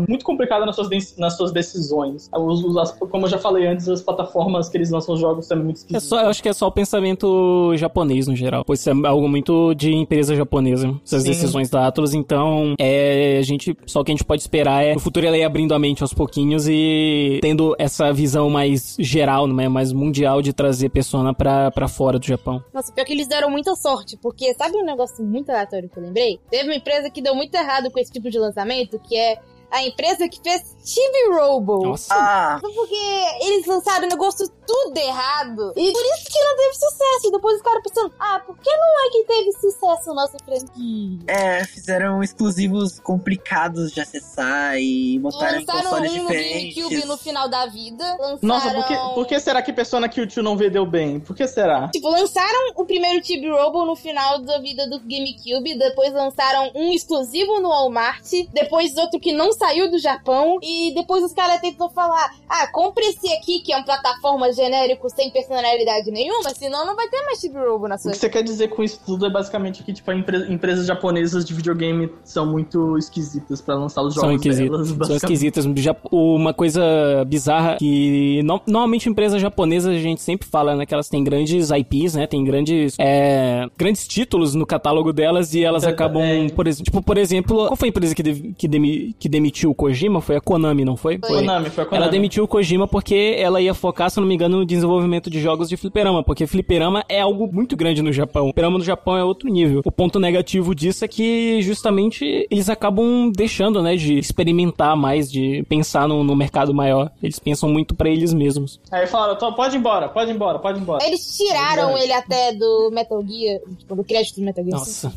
muito 0.09 0.25
complicada 0.25 0.65
nas 0.67 0.75
suas, 0.77 0.89
de- 0.89 1.19
nas 1.19 1.37
suas 1.37 1.53
decisões. 1.53 2.29
Os- 2.35 2.65
os- 2.65 2.77
as- 2.77 2.93
como 2.93 3.27
eu 3.27 3.31
já 3.31 3.39
falei 3.39 3.67
antes, 3.67 3.89
as 3.89 4.03
plataformas 4.03 4.69
que 4.69 4.77
eles 4.77 4.91
lançam 4.91 5.15
os 5.15 5.21
jogos 5.21 5.47
são 5.47 5.57
muito 5.57 5.77
É 5.77 5.81
esquisitas. 5.81 6.05
só, 6.05 6.21
eu 6.23 6.29
acho 6.29 6.43
que 6.43 6.49
é 6.49 6.53
só 6.53 6.67
o 6.67 6.73
pensamento 6.73 7.73
japonês 7.77 8.27
no 8.27 8.35
geral. 8.37 8.65
Pois 8.65 8.87
é 8.87 8.93
algo 9.05 9.29
muito 9.29 9.75
de 9.75 9.93
empresa 9.93 10.35
japonesa. 10.35 10.95
Essas 11.05 11.23
Sim. 11.23 11.29
decisões 11.29 11.71
da 11.71 11.87
Atlas. 11.87 12.15
Então, 12.15 12.75
é, 12.79 13.39
a 13.39 13.43
gente, 13.43 13.77
só 13.87 14.01
o 14.01 14.05
que 14.05 14.11
a 14.11 14.15
gente 14.15 14.25
pode 14.25 14.43
esperar 14.43 14.85
é 14.85 14.95
no 14.95 15.01
futuro 15.01 15.27
ela 15.27 15.37
ir 15.37 15.45
abrindo 15.45 15.75
a 15.75 15.79
mente 15.79 16.03
aos 16.03 16.13
pouquinhos 16.15 16.67
e 16.69 17.39
tendo 17.43 17.75
essa 17.79 18.13
visão 18.13 18.49
mais 18.51 18.97
geral, 18.99 19.47
né, 19.47 19.69
mais 19.69 19.93
mundial 19.93 20.43
de 20.43 20.53
trazer 20.53 20.89
Persona 20.91 21.33
pra, 21.33 21.71
pra 21.71 21.87
fora 21.89 22.19
do 22.19 22.27
Japão. 22.27 22.63
Nossa, 22.81 22.95
pior 22.95 23.05
que 23.05 23.13
eles 23.13 23.29
deram 23.29 23.51
muita 23.51 23.77
sorte, 23.77 24.17
porque 24.17 24.55
sabe 24.55 24.75
um 24.79 24.85
negócio 24.87 25.23
muito 25.23 25.51
aleatório 25.51 25.87
que 25.87 25.99
eu 25.99 26.03
lembrei? 26.03 26.41
Teve 26.51 26.65
uma 26.65 26.75
empresa 26.75 27.11
que 27.11 27.21
deu 27.21 27.35
muito 27.35 27.55
errado 27.55 27.91
com 27.91 27.99
esse 27.99 28.11
tipo 28.11 28.31
de 28.31 28.39
lançamento, 28.39 28.99
que 28.99 29.15
é 29.19 29.39
a 29.71 29.85
empresa 29.85 30.27
que 30.31 30.41
fez 30.43 30.75
Chibi 30.85 31.33
Robo. 31.33 31.85
Nossa. 31.89 32.15
Ah, 32.15 32.59
Porque 32.61 32.95
eles 33.43 33.67
lançaram 33.67 34.07
o 34.07 34.11
negócio 34.11 34.49
tudo 34.67 34.97
errado. 34.97 35.73
E 35.77 35.93
por 35.93 36.03
isso 36.03 36.25
que 36.31 36.45
não 36.45 36.57
teve 36.57 36.75
sucesso. 36.75 37.27
E 37.27 37.31
depois 37.33 37.57
os 37.57 37.63
caras 37.63 37.83
pensando, 37.83 38.15
ah, 38.19 38.41
por 38.47 38.57
que 38.59 38.71
não 38.71 39.07
é 39.07 39.11
que 39.11 39.25
teve 39.25 39.53
sucesso 39.53 40.15
nossa 40.15 40.37
franquia? 40.45 41.19
É, 41.27 41.65
fizeram 41.65 42.23
exclusivos 42.23 42.99
complicados 43.01 43.93
de 43.93 44.01
acessar 44.01 44.77
e 44.79 45.19
botaram 45.19 45.61
em 45.61 45.67
Lançaram 45.67 45.91
consoles 45.91 46.13
um 46.13 46.15
no 46.15 46.29
diferentes. 46.29 46.75
GameCube 46.77 47.07
no 47.07 47.17
final 47.17 47.49
da 47.49 47.67
vida. 47.67 48.05
Lançaram... 48.19 48.39
Nossa, 48.43 48.71
por 48.73 48.87
que, 48.87 48.95
por 49.15 49.27
que 49.27 49.41
será 49.41 49.63
que 49.63 49.73
Persona 49.73 50.09
Q2 50.09 50.37
não 50.37 50.57
vendeu 50.57 50.87
bem? 50.87 51.21
Por 51.21 51.35
que 51.35 51.47
será? 51.47 51.89
Tipo, 51.89 52.09
lançaram 52.09 52.73
o 52.77 52.85
primeiro 52.85 53.25
Chibi 53.25 53.51
Robo 53.51 53.85
no 53.85 53.97
final 53.97 54.39
da 54.41 54.59
vida 54.59 54.89
do 54.89 55.01
GameCube, 55.01 55.79
depois 55.79 56.13
lançaram 56.13 56.71
um 56.75 56.93
exclusivo 56.93 57.61
no 57.61 57.69
Walmart, 57.69 58.25
depois 58.53 58.97
outro 58.97 59.19
que 59.19 59.33
não 59.33 59.53
saiu 59.53 59.91
do 59.91 59.99
Japão, 59.99 60.59
e 60.63 60.70
depois 60.95 61.25
os 61.25 61.33
caras 61.33 61.61
tentam 61.61 61.89
falar: 61.91 62.31
ah, 62.49 62.67
compre 62.73 63.05
esse 63.05 63.33
aqui, 63.35 63.61
que 63.61 63.73
é 63.73 63.77
um 63.79 63.83
plataforma 63.83 64.53
genérico 64.53 65.09
sem 65.11 65.31
personalidade 65.31 66.11
nenhuma, 66.11 66.51
senão 66.51 66.87
não 66.87 66.97
vai 66.97 67.09
ter 67.09 67.23
mais 67.25 67.41
Chibi 67.41 67.59
Robo 67.59 67.89
na 67.89 67.95
O 67.97 67.99
sua 67.99 68.13
que 68.13 68.19
você 68.19 68.29
quer 68.29 68.43
dizer 68.43 68.69
com 68.69 68.83
isso 68.83 69.01
tudo 69.05 69.27
é 69.27 69.31
basicamente 69.31 69.83
que, 69.83 69.93
tipo, 69.93 70.11
empre- 70.13 70.53
empresas 70.53 70.87
japonesas 70.87 71.45
de 71.45 71.55
videogame 71.55 72.11
são 72.25 72.47
muito 72.47 72.97
esquisitas 72.99 73.61
pra 73.61 73.75
lançar 73.75 74.03
os 74.03 74.15
jogos 74.15 74.29
São 74.29 74.37
esquisitas. 74.37 74.89
delas, 74.93 75.07
São 75.09 75.17
esquisitas. 75.17 75.65
Já- 75.77 75.97
Uma 76.11 76.53
coisa 76.55 76.83
bizarra 77.27 77.77
que 77.77 78.43
no- 78.43 78.61
normalmente 78.67 79.09
empresas 79.09 79.41
japonesas 79.41 79.95
a 79.95 79.99
gente 79.99 80.21
sempre 80.21 80.47
fala, 80.49 80.75
né? 80.77 80.87
Que 80.87 80.95
elas 80.95 81.09
têm 81.09 81.23
grandes 81.23 81.71
IPs, 81.71 82.15
né? 82.15 82.27
Tem 82.27 82.43
grandes, 82.45 82.95
é, 82.99 83.67
grandes 83.77 84.07
títulos 84.07 84.55
no 84.55 84.67
catálogo 84.67 85.13
delas 85.13 85.55
e 85.55 85.65
elas 85.65 85.85
É, 85.85 85.89
acabam, 85.89 86.23
é. 86.23 86.49
por 86.51 86.67
exemplo, 86.67 86.85
tipo, 86.85 87.03
por 87.03 87.17
exemplo, 87.19 87.57
qual 87.67 87.77
foi 87.77 87.89
a 87.89 87.91
empresa 87.91 88.15
que, 88.15 88.23
de- 88.23 88.55
que, 88.57 88.69
demi- 88.69 89.15
que 89.19 89.29
demitiu 89.29 89.71
o 89.71 89.75
Kojima? 89.75 90.21
Foi 90.21 90.37
a 90.37 90.41
Konami, 90.41 90.60
não 90.61 90.97
foi? 90.97 91.19
Konami, 91.19 91.71
foi 91.71 91.85
a 91.85 91.87
Konami. 91.87 92.03
Ela 92.05 92.11
demitiu 92.13 92.45
o 92.45 92.49
Kojima 92.49 92.87
porque 92.87 93.35
ela 93.39 93.61
ia 93.61 93.75
focar, 93.75 94.11
se 94.11 94.21
não 94.21 94.27
me 94.27 94.35
engano, 94.35 94.59
no 94.59 94.67
desenvolvimento 94.67 95.29
de 95.31 95.41
jogos 95.41 95.69
de 95.69 95.77
fliperama, 95.77 96.23
porque 96.23 96.47
fliperama 96.47 97.05
é 97.09 97.21
algo 97.21 97.49
muito 97.53 97.77
grande 97.77 98.03
no 98.03 98.13
Japão. 98.13 98.45
Fliperama 98.47 98.79
no 98.79 98.85
Japão 98.85 99.17
é 99.17 99.25
outro 99.25 99.49
nível. 99.49 99.83
O 99.85 99.93
ponto 99.93 100.19
negativo 100.21 100.75
disso 100.75 101.05
é 101.05 101.09
que 101.09 101.61
justamente 101.63 102.47
eles 102.51 102.69
acabam 102.69 103.31
deixando, 103.35 103.83
né, 103.83 103.97
de 103.97 104.19
experimentar 104.19 104.97
mais, 104.97 105.31
de 105.31 105.65
pensar 105.69 106.07
no, 106.09 106.23
no 106.25 106.37
mercado 106.37 106.75
maior. 106.75 107.11
Eles 107.23 107.39
pensam 107.39 107.69
muito 107.69 107.95
pra 107.95 108.09
eles 108.09 108.33
mesmos. 108.33 108.81
Aí 108.91 109.07
falaram, 109.07 109.37
"Tô- 109.37 109.53
pode 109.55 109.77
ir 109.77 109.79
embora, 109.79 110.09
pode 110.09 110.31
ir 110.31 110.35
embora, 110.35 110.59
pode 110.59 110.79
ir 110.79 110.83
embora. 110.83 111.05
Eles 111.07 111.37
tiraram 111.37 111.97
É. 111.97 112.03
ele 112.05 112.13
até 112.13 112.53
do 112.53 112.91
Metal 112.93 113.23
Gear, 113.27 113.61
tipo, 113.79 113.95
do 113.97 114.05
crédito 114.05 114.37
do 114.37 114.43
Metal 114.43 114.65
Gear. 114.65 114.79
Nossa. 114.79 115.13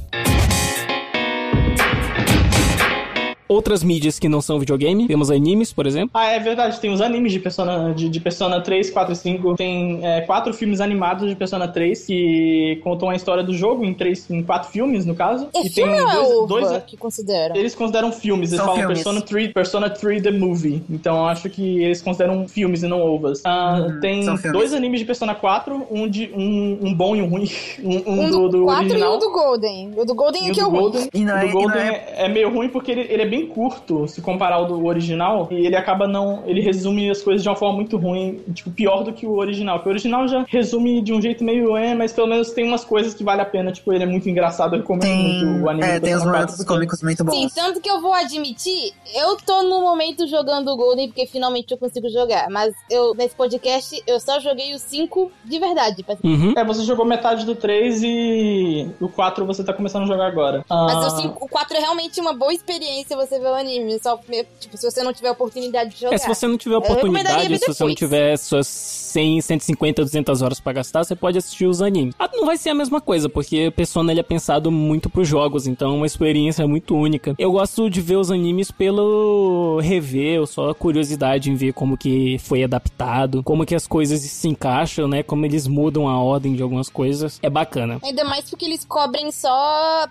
Outras 3.47 3.83
mídias 3.83 4.17
que 4.19 4.29
não 4.29 4.41
são 4.41 4.59
videogame, 4.59 5.07
temos 5.07 5.29
animes, 5.29 5.71
por 5.73 5.85
exemplo. 5.85 6.11
Ah, 6.13 6.27
é 6.27 6.39
verdade, 6.39 6.79
tem 6.79 6.91
os 6.91 7.01
animes 7.01 7.31
de 7.31 7.39
Persona, 7.39 7.93
de, 7.93 8.09
de 8.09 8.19
Persona 8.19 8.61
3, 8.61 8.89
4 8.89 9.13
e 9.13 9.15
5. 9.15 9.55
Tem 9.55 9.99
é, 10.05 10.21
quatro 10.21 10.53
filmes 10.53 10.79
animados 10.81 11.29
de 11.29 11.35
Persona 11.35 11.67
3 11.67 12.05
que 12.05 12.79
contam 12.83 13.09
a 13.09 13.15
história 13.15 13.43
do 13.43 13.53
jogo 13.53 13.83
em, 13.85 13.93
três, 13.93 14.29
em 14.29 14.41
quatro 14.43 14.69
filmes, 14.71 15.05
no 15.05 15.13
caso. 15.15 15.49
E 15.53 15.69
filme 15.69 15.93
tem 15.93 16.01
ou 16.01 16.09
é 16.09 16.47
dois, 16.47 16.69
dois, 16.69 16.83
que 16.83 16.95
consideram? 16.97 17.55
Eles 17.55 17.75
consideram 17.75 18.11
filmes, 18.11 18.49
eles 18.51 18.57
São 18.63 18.65
falam 18.67 18.79
filmes. 18.81 18.97
Persona 18.99 19.21
3, 19.21 19.53
Persona 19.53 19.89
3 19.89 20.23
The 20.23 20.31
Movie. 20.31 20.83
Então 20.89 21.17
eu 21.17 21.25
acho 21.25 21.49
que 21.49 21.83
eles 21.83 22.01
consideram 22.01 22.47
filmes 22.47 22.83
e 22.83 22.87
não 22.87 23.01
ovas. 23.01 23.41
Ah, 23.45 23.73
Uhum, 23.83 23.99
tem 23.99 24.25
dois 24.51 24.73
animes 24.73 24.99
de 24.99 25.05
Persona 25.05 25.35
4, 25.35 25.87
um, 25.91 26.07
de, 26.07 26.31
um, 26.35 26.79
um 26.81 26.93
bom 26.93 27.15
e 27.15 27.21
um 27.21 27.27
ruim. 27.27 27.49
Um, 27.83 27.97
um 28.07 28.21
Um 28.25 28.29
do, 28.29 28.49
do, 28.49 28.57
do 28.59 28.65
4 28.65 28.83
e 28.83 28.87
original. 28.91 29.15
um 29.15 29.19
do 29.19 29.31
Golden. 29.31 29.91
O 29.97 30.05
do 30.05 30.15
Golden 30.15 30.43
E 30.43 30.47
é 30.47 30.51
o 30.51 30.53
que 30.53 30.59
é 30.61 30.65
o 30.65 30.69
ruim. 30.69 30.79
Golden, 30.81 31.09
E 31.13 31.25
não 31.25 31.33
o 31.33 31.37
é- 31.37 31.41
do 31.41 31.45
e 31.47 31.53
não 31.53 31.61
Golden 31.61 31.81
é- 31.81 32.13
é... 32.17 32.25
é 32.25 32.29
meio 32.29 32.53
ruim 32.53 32.69
porque 32.69 32.91
ele, 32.91 33.01
ele 33.09 33.21
é 33.23 33.25
bem 33.33 33.47
curto 33.47 34.07
se 34.07 34.21
comparar 34.21 34.55
ao 34.55 34.65
do 34.65 34.85
original. 34.85 35.47
E 35.51 35.65
ele 35.65 35.75
acaba 35.75 36.07
não. 36.07 36.43
Ele 36.45 36.61
resume 36.61 37.09
as 37.09 37.21
coisas 37.21 37.41
de 37.41 37.49
uma 37.49 37.55
forma 37.55 37.75
muito 37.75 37.97
ruim, 37.97 38.39
tipo, 38.53 38.69
pior 38.71 39.03
do 39.03 39.11
que 39.13 39.25
o 39.25 39.33
original. 39.37 39.77
Porque 39.77 39.89
o 39.89 39.91
original 39.93 40.27
já 40.27 40.45
resume 40.47 41.01
de 41.01 41.13
um 41.13 41.21
jeito 41.21 41.43
meio 41.43 41.75
é, 41.75 41.95
mas 41.95 42.13
pelo 42.13 42.27
menos 42.27 42.51
tem 42.51 42.65
umas 42.67 42.83
coisas 42.85 43.13
que 43.13 43.23
vale 43.23 43.41
a 43.41 43.45
pena. 43.45 43.71
Tipo, 43.71 43.91
ele 43.93 44.03
é 44.03 44.07
muito 44.07 44.29
engraçado, 44.29 44.75
eu 44.75 44.79
recomendo 44.79 45.03
Tem, 45.03 45.17
muito 45.45 45.63
o 45.65 45.69
anime 45.69 45.87
é, 45.87 45.99
tem 45.99 46.13
4, 46.13 46.29
momentos 46.29 46.63
cômicos 46.63 47.01
muito 47.01 47.23
bons. 47.23 47.35
Sim, 47.35 47.47
tanto 47.55 47.81
que 47.81 47.89
eu 47.89 47.99
vou 48.01 48.13
admitir, 48.13 48.93
eu 49.15 49.37
tô 49.37 49.63
no 49.63 49.81
momento 49.81 50.27
jogando 50.27 50.69
o 50.71 50.77
Golden 50.77 51.07
porque 51.07 51.25
finalmente 51.25 51.71
eu 51.71 51.77
consigo 51.77 52.09
jogar. 52.09 52.49
Mas 52.49 52.73
eu, 52.89 53.13
nesse 53.15 53.35
podcast, 53.35 54.01
eu 54.05 54.19
só 54.19 54.39
joguei 54.39 54.73
o 54.75 54.79
5 54.79 55.31
de 55.43 55.59
verdade. 55.59 56.03
pra- 56.03 56.13
Uhum. 56.23 56.53
É, 56.55 56.63
você 56.63 56.83
jogou 56.83 57.05
metade 57.05 57.45
do 57.45 57.55
3 57.55 58.01
e 58.03 58.87
o 59.01 59.09
4 59.09 59.45
você 59.45 59.63
tá 59.63 59.73
começando 59.73 60.03
a 60.03 60.07
jogar 60.07 60.27
agora. 60.27 60.63
Mas 60.69 60.95
Ah, 60.95 61.07
o, 61.07 61.21
5, 61.21 61.45
o 61.45 61.47
4 61.49 61.77
é 61.77 61.79
realmente 61.79 62.19
uma 62.21 62.33
boa 62.33 62.53
experiência 62.53 63.15
você 63.25 63.39
ver 63.39 63.47
o 63.47 63.55
anime. 63.55 63.99
Só, 63.99 64.19
tipo, 64.59 64.77
se 64.77 64.89
você 64.89 65.03
não 65.03 65.13
tiver 65.13 65.31
oportunidade 65.31 65.91
de 65.91 66.01
jogar. 66.01 66.15
É, 66.15 66.17
se 66.17 66.27
você 66.27 66.47
não 66.47 66.57
tiver 66.57 66.77
oportunidade, 66.77 67.57
se 67.59 67.67
você 67.67 67.83
não 67.83 67.95
tiver 67.95 68.37
suas 68.37 68.67
100, 68.67 69.41
150, 69.41 70.03
200 70.03 70.41
horas 70.41 70.59
pra 70.59 70.73
gastar, 70.73 71.03
você 71.03 71.15
pode 71.15 71.37
assistir 71.37 71.65
os 71.65 71.81
animes. 71.81 72.15
Ah, 72.17 72.29
não 72.33 72.45
vai 72.45 72.57
ser 72.57 72.69
a 72.69 72.75
mesma 72.75 72.99
coisa, 72.99 73.29
porque 73.29 73.71
Persona 73.71 74.11
ele 74.11 74.19
é 74.19 74.23
pensado 74.23 74.71
muito 74.71 75.09
pros 75.09 75.27
jogos, 75.27 75.67
então 75.67 75.91
é 75.91 75.95
uma 75.95 76.05
experiência 76.05 76.67
muito 76.67 76.95
única. 76.95 77.35
Eu 77.37 77.51
gosto 77.51 77.89
de 77.89 78.01
ver 78.01 78.17
os 78.17 78.31
animes 78.31 78.71
pelo 78.71 79.79
rever, 79.81 80.39
ou 80.39 80.47
só 80.47 80.73
curiosidade 80.73 81.51
em 81.51 81.55
ver 81.55 81.73
como 81.73 81.97
que 81.97 82.37
foi 82.39 82.63
adaptado, 82.63 83.43
como 83.43 83.65
que 83.65 83.75
as 83.75 83.87
coisas 83.87 84.19
se 84.19 84.47
encaixam, 84.47 85.07
né, 85.07 85.23
como 85.23 85.45
eles 85.45 85.67
mudam 85.67 86.07
a 86.07 86.17
ordem 86.19 86.55
de 86.55 86.63
algumas 86.63 86.89
coisas. 86.89 87.39
É 87.41 87.49
bacana. 87.49 87.99
Ainda 88.03 88.23
mais 88.23 88.49
porque 88.49 88.65
eles 88.65 88.83
cobrem 88.83 89.31
só 89.31 90.07